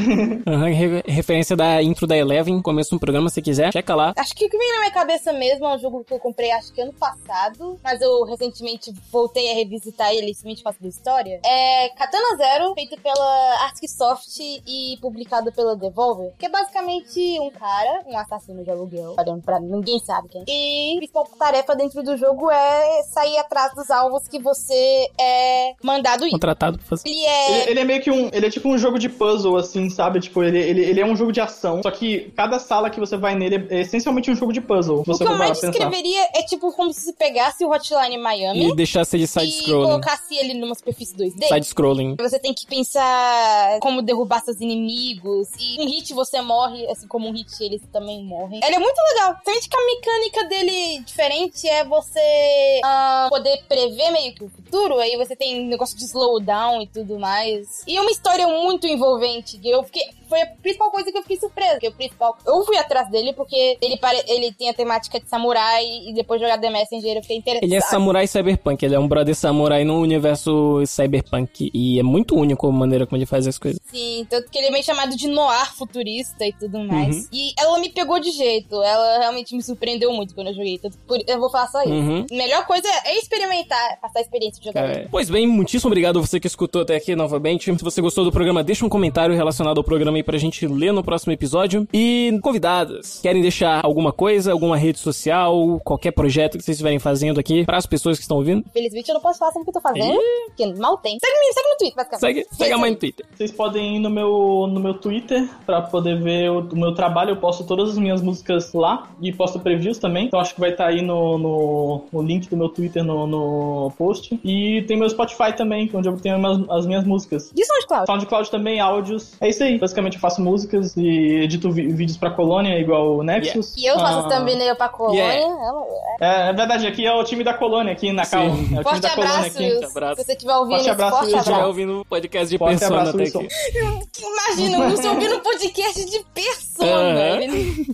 Uhum, 0.49 0.65
re- 0.65 1.03
referência 1.07 1.55
da 1.57 1.83
intro 1.83 2.07
da 2.07 2.17
Eleven, 2.17 2.61
começo 2.63 2.91
do 2.91 2.99
programa, 3.01 3.29
se 3.29 3.43
quiser, 3.43 3.73
checa 3.73 3.95
lá. 3.95 4.13
Acho 4.17 4.35
que 4.35 4.47
o 4.47 4.49
que 4.49 4.57
vem 4.57 4.73
na 4.73 4.79
minha 4.81 4.91
cabeça 4.93 5.33
mesmo 5.33 5.67
é 5.67 5.75
um 5.75 5.79
jogo 5.79 6.05
que 6.05 6.15
eu 6.15 6.19
comprei 6.19 6.51
acho 6.53 6.73
que 6.73 6.81
ano 6.81 6.93
passado, 6.93 7.79
mas 7.83 8.01
eu 8.01 8.25
recentemente 8.25 8.93
voltei 9.13 9.51
a 9.53 9.55
revisitar 9.55 10.11
ele, 10.13 10.29
simplesmente 10.35 10.59
por 10.59 10.65
causa 10.65 10.79
da 10.81 10.89
história. 10.89 11.41
É 11.45 11.89
Katana 11.91 12.37
Zero, 12.37 12.75
feito 12.75 12.99
pela 13.01 13.65
Arcsoft 13.65 14.39
e 14.67 14.97
publicado 15.01 15.53
pela 15.53 15.77
Devolver, 15.77 16.33
que 16.39 16.47
é 16.47 16.49
basicamente 16.49 17.39
um 17.41 17.51
cara, 17.51 18.03
um 18.07 18.17
assassino 18.17 18.63
de 18.65 18.71
aluguel, 18.71 19.15
olhando 19.19 19.43
pra 19.43 19.61
ninguém 19.61 19.99
sabe 20.01 20.29
quem. 20.29 20.45
E 20.49 20.95
a 20.95 20.97
principal 20.99 21.29
tarefa 21.39 21.75
dentro 21.77 22.03
do 22.03 22.17
jogo 22.17 22.51
é 22.51 23.03
sair 23.13 23.37
atrás 23.39 23.75
dos 23.75 23.91
alvos 23.91 24.27
que 24.29 24.39
você 24.39 25.09
é 25.21 25.75
mandado 25.83 26.27
ir. 26.27 26.31
Contratado 26.31 26.79
pra 26.79 26.87
fazer. 26.87 27.09
Ele 27.09 27.25
é 27.25 27.63
ele, 27.63 27.71
ele 27.73 27.81
é 27.81 27.85
meio 27.85 27.98
meio 27.99 28.03
que 28.03 28.11
um. 28.11 28.31
Ele 28.33 28.47
é 28.47 28.51
tipo 28.51 28.69
um 28.69 28.79
jogo 28.79 28.99
de 28.99 29.09
puzzle, 29.09 29.57
assim, 29.57 29.91
sabe? 29.91 30.21
Tipo, 30.21 30.43
ele, 30.43 30.59
ele, 30.59 30.81
ele 30.85 31.01
é 31.01 31.07
um 31.07 31.17
jogo 31.17 31.33
de 31.33 31.41
ação. 31.41 31.83
Só 31.83 31.91
que 31.91 32.33
cada 32.37 32.59
sala 32.59 32.89
que 32.89 33.01
você 33.01 33.17
vai 33.17 33.35
nele 33.35 33.67
é 33.71 33.81
essencialmente 33.81 34.31
um 34.31 34.37
jogo 34.37 34.53
de 34.53 34.61
puzzle. 34.61 35.01
O 35.01 35.05
Você 35.05 35.25
que 35.25 35.31
eu 35.31 35.37
mais 35.37 35.61
descreveria 35.61 36.29
é 36.35 36.43
tipo 36.43 36.73
como 36.73 36.93
se 36.93 37.01
você 37.01 37.13
pegasse 37.13 37.65
o 37.65 37.71
Hotline 37.71 38.19
Miami 38.19 38.71
E 38.71 38.77
deixasse 38.77 39.17
ele 39.17 39.25
e 39.25 39.27
side-scrolling. 39.27 39.85
colocasse 39.87 40.35
ele 40.35 40.55
numa 40.55 40.75
superfície 40.75 41.15
2D. 41.15 41.49
Side-scrolling. 41.49 42.17
Você 42.19 42.39
tem 42.39 42.55
que 42.55 42.67
pensar 42.67 43.79
como 43.81 44.03
derrubar 44.03 44.41
seus 44.43 44.61
inimigos. 44.61 45.49
E 45.59 45.81
um 45.81 45.87
hit 45.87 46.15
você 46.15 46.41
morre, 46.41 46.87
assim 46.89 47.07
como 47.07 47.29
um 47.29 47.33
hit 47.33 47.49
eles 47.61 47.83
também 47.93 48.23
morrem. 48.23 48.61
Ele 48.63 48.77
é 48.77 48.79
muito 48.79 48.99
legal. 49.15 49.37
Somente 49.45 49.69
que 49.69 49.77
a 49.77 49.87
mecânica 49.87 50.45
dele 50.45 51.03
diferente 51.05 51.69
é 51.69 51.85
você 51.85 52.81
ah, 52.85 53.27
poder 53.29 53.63
prever 53.69 54.11
meio 54.13 54.35
que 54.35 54.45
o 54.45 54.49
futuro. 54.49 54.99
Aí 54.99 55.17
você 55.17 55.35
tem 55.35 55.65
negócio 55.67 55.97
de 55.97 56.05
slowdown 56.05 56.83
e 56.83 56.87
tudo 56.87 57.19
mais. 57.19 57.83
E 57.89 57.99
uma 57.99 58.11
história 58.11 58.47
muito 58.47 58.87
envolvente. 58.87 59.59
Eu 59.65 59.83
fiquei. 59.83 60.03
Foi 60.29 60.43
a 60.43 60.47
principal 60.47 60.91
coisa 60.91 61.11
que 61.11 61.17
eu 61.17 61.23
fiquei 61.23 61.39
surpresa. 61.39 61.79
Que 61.81 61.89
o 61.89 61.93
principal. 61.93 62.37
Eu 62.47 62.63
fui 62.67 62.77
atrás 62.77 63.11
dele 63.11 63.33
porque 63.33 63.79
ele, 63.81 63.97
pare... 63.97 64.23
ele 64.29 64.53
tem 64.53 64.69
a 64.69 64.75
temática 64.75 65.19
de 65.19 65.27
samurai 65.27 65.83
e 66.07 66.13
depois 66.13 66.39
jogar 66.39 66.59
The 66.59 66.69
Messenger 66.69 67.17
eu 67.17 67.23
fiquei 67.23 67.39
interessado. 67.39 67.65
Ele 67.65 67.75
é 67.77 67.81
samurai 67.81 68.27
cyberpunk, 68.27 68.85
ele 68.85 68.95
é 68.95 68.99
um 68.99 69.09
brother 69.09 69.35
samurai 69.35 69.85
no 69.85 69.99
universo 69.99 70.83
cyberpunk. 70.87 71.71
E 71.73 71.99
é 71.99 72.03
muito 72.03 72.37
único 72.37 72.67
a 72.69 72.73
maneira 72.73 73.07
como 73.07 73.17
ele 73.17 73.25
faz 73.25 73.47
as 73.47 73.57
coisas. 73.59 73.81
Sim, 73.91 74.27
tanto 74.29 74.51
que 74.51 74.59
ele 74.59 74.67
é 74.67 74.71
meio 74.71 74.85
chamado 74.85 75.17
de 75.17 75.27
noir 75.29 75.75
futurista 75.75 76.47
e 76.47 76.53
tudo 76.53 76.79
mais. 76.81 77.17
Uhum. 77.17 77.29
E 77.33 77.53
ela 77.59 77.79
me 77.79 77.89
pegou 77.89 78.21
de 78.21 78.31
jeito. 78.31 78.83
Ela 78.83 79.21
realmente 79.21 79.57
me 79.57 79.63
surpreendeu 79.63 80.13
muito 80.13 80.35
quando 80.35 80.49
eu 80.49 80.55
joguei. 80.55 80.79
Tanto 80.79 80.99
por- 81.07 81.23
eu 81.27 81.41
vou 81.41 81.49
falar 81.51 81.69
só 81.69 81.81
isso. 81.83 81.91
Uhum. 81.91 82.27
Melhor 82.31 82.67
coisa 82.67 82.87
é 83.07 83.17
experimentar, 83.19 83.99
passar 84.03 84.19
a 84.19 84.23
experiência 84.23 84.61
de 84.61 84.67
jogar. 84.67 84.85
É. 84.91 85.09
Pois 85.11 85.31
bem, 85.31 85.47
muitíssimo 85.47 85.89
obrigado 85.89 86.19
a 86.19 86.21
você 86.21 86.39
que 86.39 86.47
escutou 86.47 86.83
até 86.83 86.95
aqui 86.97 87.17
novamente. 87.17 87.78
Se 87.79 87.85
você 87.85 88.01
gostou 88.01 88.25
do 88.25 88.33
programa, 88.33 88.63
deixa 88.65 88.85
um 88.85 88.89
comentário 88.89 89.35
relacionado 89.35 89.79
ao 89.79 89.85
programa 89.85 90.17
aí 90.19 90.23
pra 90.23 90.37
gente 90.39 90.67
ler 90.67 90.93
no 90.93 91.03
próximo 91.03 91.33
episódio. 91.33 91.87
E 91.93 92.39
convidadas, 92.43 93.21
querem 93.23 93.41
deixar 93.41 93.85
alguma 93.85 94.13
coisa, 94.13 94.53
alguma 94.53 94.77
rede 94.77 94.99
social, 94.99 95.81
qualquer 95.85 96.11
projeto 96.13 96.59
que 96.59 96.65
vocês 96.65 96.77
estiverem 96.77 96.99
fazendo 96.99 97.39
aqui 97.41 97.65
para 97.65 97.77
as 97.77 97.87
pessoas 97.87 98.17
que 98.19 98.23
estão 98.23 98.37
ouvindo? 98.37 98.65
Infelizmente 98.69 99.09
eu 99.09 99.15
não 99.15 99.21
posso 99.21 99.39
falar 99.39 99.53
sobre 99.53 99.63
o 99.63 99.65
que 99.73 99.77
eu 99.77 99.81
tô 99.83 99.89
fazendo, 99.89 100.19
porque 100.49 100.67
mal 100.81 100.97
tem. 100.99 101.19
Segue, 101.25 101.39
me- 101.39 101.53
segue 101.53 101.69
no 101.71 101.77
Twitter, 101.79 101.97
basicamente. 101.97 102.21
Segue, 102.21 102.47
segue 102.57 102.73
a 102.73 102.79
mãe 102.79 102.91
no 102.91 102.97
Twitter. 102.97 103.27
Vocês 103.37 103.53
podem 103.53 103.97
ir 103.97 103.99
no 104.01 104.11
meu, 104.11 104.67
no 104.73 104.81
meu 104.81 104.95
Twitter 104.95 105.49
pra 105.65 105.83
poder 105.83 106.21
ver 106.21 106.51
o, 106.51 106.61
o 106.61 106.77
meu 106.77 106.95
trabalho. 106.95 107.31
Eu 107.31 107.37
posto 107.37 107.65
todas 107.65 107.91
as 107.91 107.99
minhas 107.99 108.21
músicas 108.21 108.73
lá 108.73 109.09
e 109.21 109.33
posto 109.33 109.59
previews 109.61 109.99
também. 109.99 110.27
Então 110.27 110.41
acho 110.41 110.55
que 110.55 110.61
vai 110.61 110.71
estar 110.71 110.87
aí 110.89 111.03
no, 111.03 111.39
no, 111.39 112.05
o 112.13 112.23
link 112.23 112.49
do 112.49 112.57
meu 112.57 112.69
Twitter 112.69 113.05
no, 113.05 113.27
no 113.27 113.93
post. 113.97 114.39
E 114.45 114.83
tem 114.87 114.97
meu 114.99 115.09
Spotify 115.09 115.53
também, 115.57 115.91
onde 115.95 116.09
eu 116.09 116.17
tenho 116.17 116.45
as, 116.47 116.69
as 116.71 116.87
minhas 116.87 117.05
músicas. 117.05 117.53
De 117.59 117.65
SoundCloud. 117.67 118.07
SoundCloud 118.07 118.51
também, 118.51 118.81
áudios. 118.81 119.33
É 119.41 119.49
isso 119.49 119.63
aí. 119.65 119.79
Basicamente 119.79 120.15
eu 120.15 120.21
faço 120.21 120.41
músicas 120.41 120.97
e 120.97 121.41
edito 121.43 121.71
vídeos 121.71 122.17
pra 122.17 122.31
colônia, 122.31 122.79
igual 122.79 123.17
o 123.17 123.23
Nexus. 123.25 123.75
E 123.77 123.85
eu 123.85 123.99
faço 123.99 124.19
Ah, 124.27 124.29
thumbnail 124.29 124.77
pra 124.77 124.89
colônia. 124.89 125.21
Yeah. 125.25 125.67
Ela- 125.67 125.85
É, 126.21 126.51
é 126.51 126.53
verdade, 126.53 126.87
aqui 126.87 127.05
é 127.07 127.13
o 127.13 127.23
time 127.25 127.43
da 127.43 127.55
colônia, 127.55 127.93
aqui 127.93 128.13
na 128.13 128.25
Cal. 128.27 128.43
É 128.45 128.47
o 128.49 128.55
time 128.57 128.83
Forte 128.83 129.01
da 129.01 129.11
colônia 129.11 129.35
abraço, 129.37 129.59
aqui. 129.59 129.85
Abraço. 129.85 130.17
Se 130.21 130.25
você 130.27 130.33
estiver 130.33 130.55
ouvindo 130.57 130.77
Forte 130.77 130.91
abraço, 130.91 131.17
forte 131.19 131.35
abraço. 131.51 131.67
ouvindo 131.67 132.01
o 132.01 132.05
podcast 132.05 132.49
de 132.49 132.59
Forte 132.59 132.79
Persona 132.79 133.01
abraço, 133.01 133.17
até 133.17 133.25
Wilson. 133.25 133.39
aqui. 133.41 134.23
Imagina, 134.23 134.79
o 134.79 134.91
Wilson 134.91 135.09
ouvindo 135.11 135.41
podcast 135.41 136.05
de 136.05 136.25
persona. 136.35 136.93
Aham. 136.93 137.41
Ele- 137.43 137.87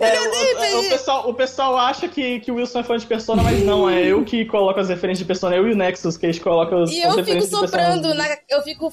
É, 0.00 0.20
o, 0.20 0.76
o- 0.76 0.80
o 0.86 0.88
pessoal, 0.88 1.28
o 1.30 1.34
pessoal 1.34 1.76
acha 1.76 2.08
que, 2.08 2.40
que 2.40 2.50
o 2.50 2.56
Wilson 2.56 2.80
é 2.80 2.82
fã 2.82 2.96
de 2.96 3.06
Persona, 3.06 3.42
mas 3.42 3.62
não, 3.64 3.88
é 3.88 4.02
eu 4.06 4.24
que 4.24 4.44
coloco 4.46 4.78
as 4.80 4.88
referências 4.88 5.18
de 5.18 5.24
Persona, 5.24 5.54
eu 5.56 5.66
e 5.68 5.72
o 5.72 5.76
Nexus 5.76 6.16
que 6.16 6.26
a 6.26 6.32
gente 6.32 6.42
coloca 6.42 6.74
os, 6.76 6.90
E 6.90 6.98
as 6.98 7.04
eu 7.04 7.10
fico 7.10 7.16
referências 7.20 7.50
de 7.50 7.60
Persona. 7.60 7.82
soprando, 7.84 8.14
na, 8.14 8.26
eu 8.50 8.62
fico 8.62 8.92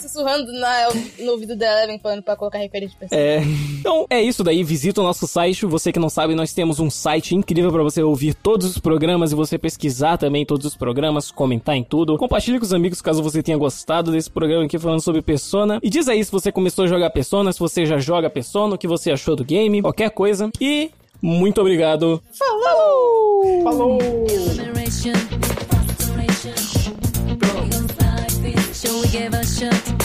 sussurrando 0.00 0.52
na, 0.52 0.88
no 1.18 1.32
ouvido 1.32 1.56
da 1.56 1.66
Eleven 1.66 1.98
falando 1.98 2.22
pra 2.22 2.36
colocar 2.36 2.58
referência 2.58 2.94
de 2.94 2.96
persona. 2.96 3.20
É. 3.20 3.42
Então 3.78 4.06
é 4.08 4.20
isso 4.22 4.42
daí. 4.42 4.62
Visita 4.62 5.00
o 5.00 5.04
nosso 5.04 5.26
site. 5.26 5.66
Você 5.66 5.92
que 5.92 5.98
não 5.98 6.08
sabe, 6.08 6.34
nós 6.34 6.52
temos 6.52 6.80
um 6.80 6.90
site 6.90 7.34
incrível 7.34 7.70
pra 7.72 7.82
você 7.82 8.02
ouvir 8.02 8.34
todos 8.34 8.66
os 8.68 8.78
programas 8.78 9.32
e 9.32 9.34
você 9.34 9.58
pesquisar 9.58 10.16
também 10.16 10.44
todos 10.44 10.66
os 10.66 10.76
programas, 10.76 11.30
comentar 11.30 11.76
em 11.76 11.84
tudo. 11.84 12.16
Compartilhe 12.16 12.58
com 12.58 12.64
os 12.64 12.72
amigos 12.72 13.00
caso 13.00 13.22
você 13.22 13.42
tenha 13.42 13.58
gostado 13.58 14.12
desse 14.12 14.30
programa 14.30 14.64
aqui 14.64 14.78
falando 14.78 15.00
sobre 15.00 15.22
Persona. 15.22 15.78
E 15.82 15.90
diz 15.90 16.08
aí 16.08 16.24
se 16.24 16.30
você 16.30 16.50
começou 16.52 16.84
a 16.84 16.88
jogar 16.88 17.10
Persona, 17.10 17.52
se 17.52 17.58
você 17.58 17.86
já 17.86 17.98
joga 17.98 18.30
Persona, 18.30 18.74
o 18.74 18.78
que 18.78 18.86
você 18.86 19.10
achou 19.10 19.36
do 19.36 19.44
game, 19.44 19.82
qualquer 19.82 20.10
coisa. 20.10 20.50
E 20.60 20.90
muito 21.20 21.60
obrigado. 21.60 22.22
Falou! 22.32 23.62
Falou! 23.62 23.98
Admiration, 24.50 25.12
shut 29.58 29.97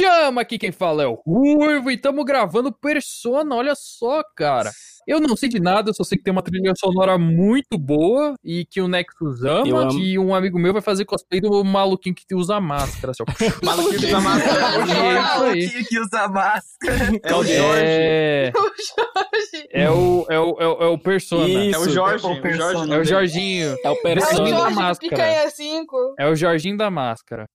Chama 0.00 0.40
aqui 0.40 0.58
quem 0.58 0.72
fala 0.72 1.02
é 1.02 1.06
o 1.06 1.14
Ruivo 1.26 1.90
e 1.90 1.94
estamos 1.94 2.24
gravando 2.24 2.72
Persona, 2.72 3.54
olha 3.54 3.74
só, 3.76 4.22
cara. 4.34 4.70
Eu 5.06 5.20
não 5.20 5.36
sei 5.36 5.48
de 5.48 5.60
nada, 5.60 5.90
eu 5.90 5.94
só 5.94 6.04
sei 6.04 6.16
que 6.16 6.24
tem 6.24 6.32
uma 6.32 6.42
trilha 6.42 6.72
sonora 6.74 7.18
muito 7.18 7.76
boa 7.76 8.34
e 8.44 8.64
que 8.64 8.80
o 8.80 8.88
Nexus 8.88 9.42
ama. 9.42 9.82
amo. 9.82 9.98
E 9.98 10.18
um 10.18 10.34
amigo 10.34 10.58
meu 10.58 10.72
vai 10.72 10.80
fazer 10.80 11.04
cosplay 11.04 11.40
do 11.40 11.64
maluquinho 11.64 12.14
que 12.14 12.34
usa 12.34 12.60
máscara. 12.60 13.12
Assim, 13.12 13.24
ó. 13.62 13.66
Maluquinho 13.66 13.98
que 13.98 14.06
usa 14.06 14.20
máscara. 14.20 14.60
É 14.60 14.80
isso 14.80 14.92
aí. 14.92 15.12
Maluquinho 15.12 15.84
que 15.86 16.00
usa 16.00 16.28
máscara. 16.28 17.20
É 17.22 17.34
o 17.34 17.44
Jorge. 17.44 17.82
É, 17.82 18.52
é 19.72 19.90
o, 19.90 20.26
é, 20.30 20.38
o, 20.38 20.56
é, 20.60 20.66
o, 20.66 20.82
é 20.82 20.86
o 20.86 20.98
Persona. 20.98 21.48
Isso. 21.48 21.76
É 21.76 21.78
o 21.78 21.88
Jorge. 21.90 22.24
É 22.24 22.28
o 22.28 22.32
o 22.32 22.34
Jorge 22.34 22.42
Persona. 22.42 22.94
É 22.94 22.98
o 22.98 23.04
Jorginho. 23.04 23.76
É 23.84 23.88
o 23.88 23.88
É 23.88 23.90
o 23.90 24.02
Persona. 24.02 24.26
Persona. 24.26 24.50
da 24.50 24.56
Jorge 24.56 24.74
do 24.74 24.80
máscara. 24.80 25.10
Picanha 25.10 25.50
5. 25.50 26.14
É 26.18 26.28
o 26.28 26.34
Jorginho 26.34 26.76
da 26.76 26.90
máscara. 26.90 27.46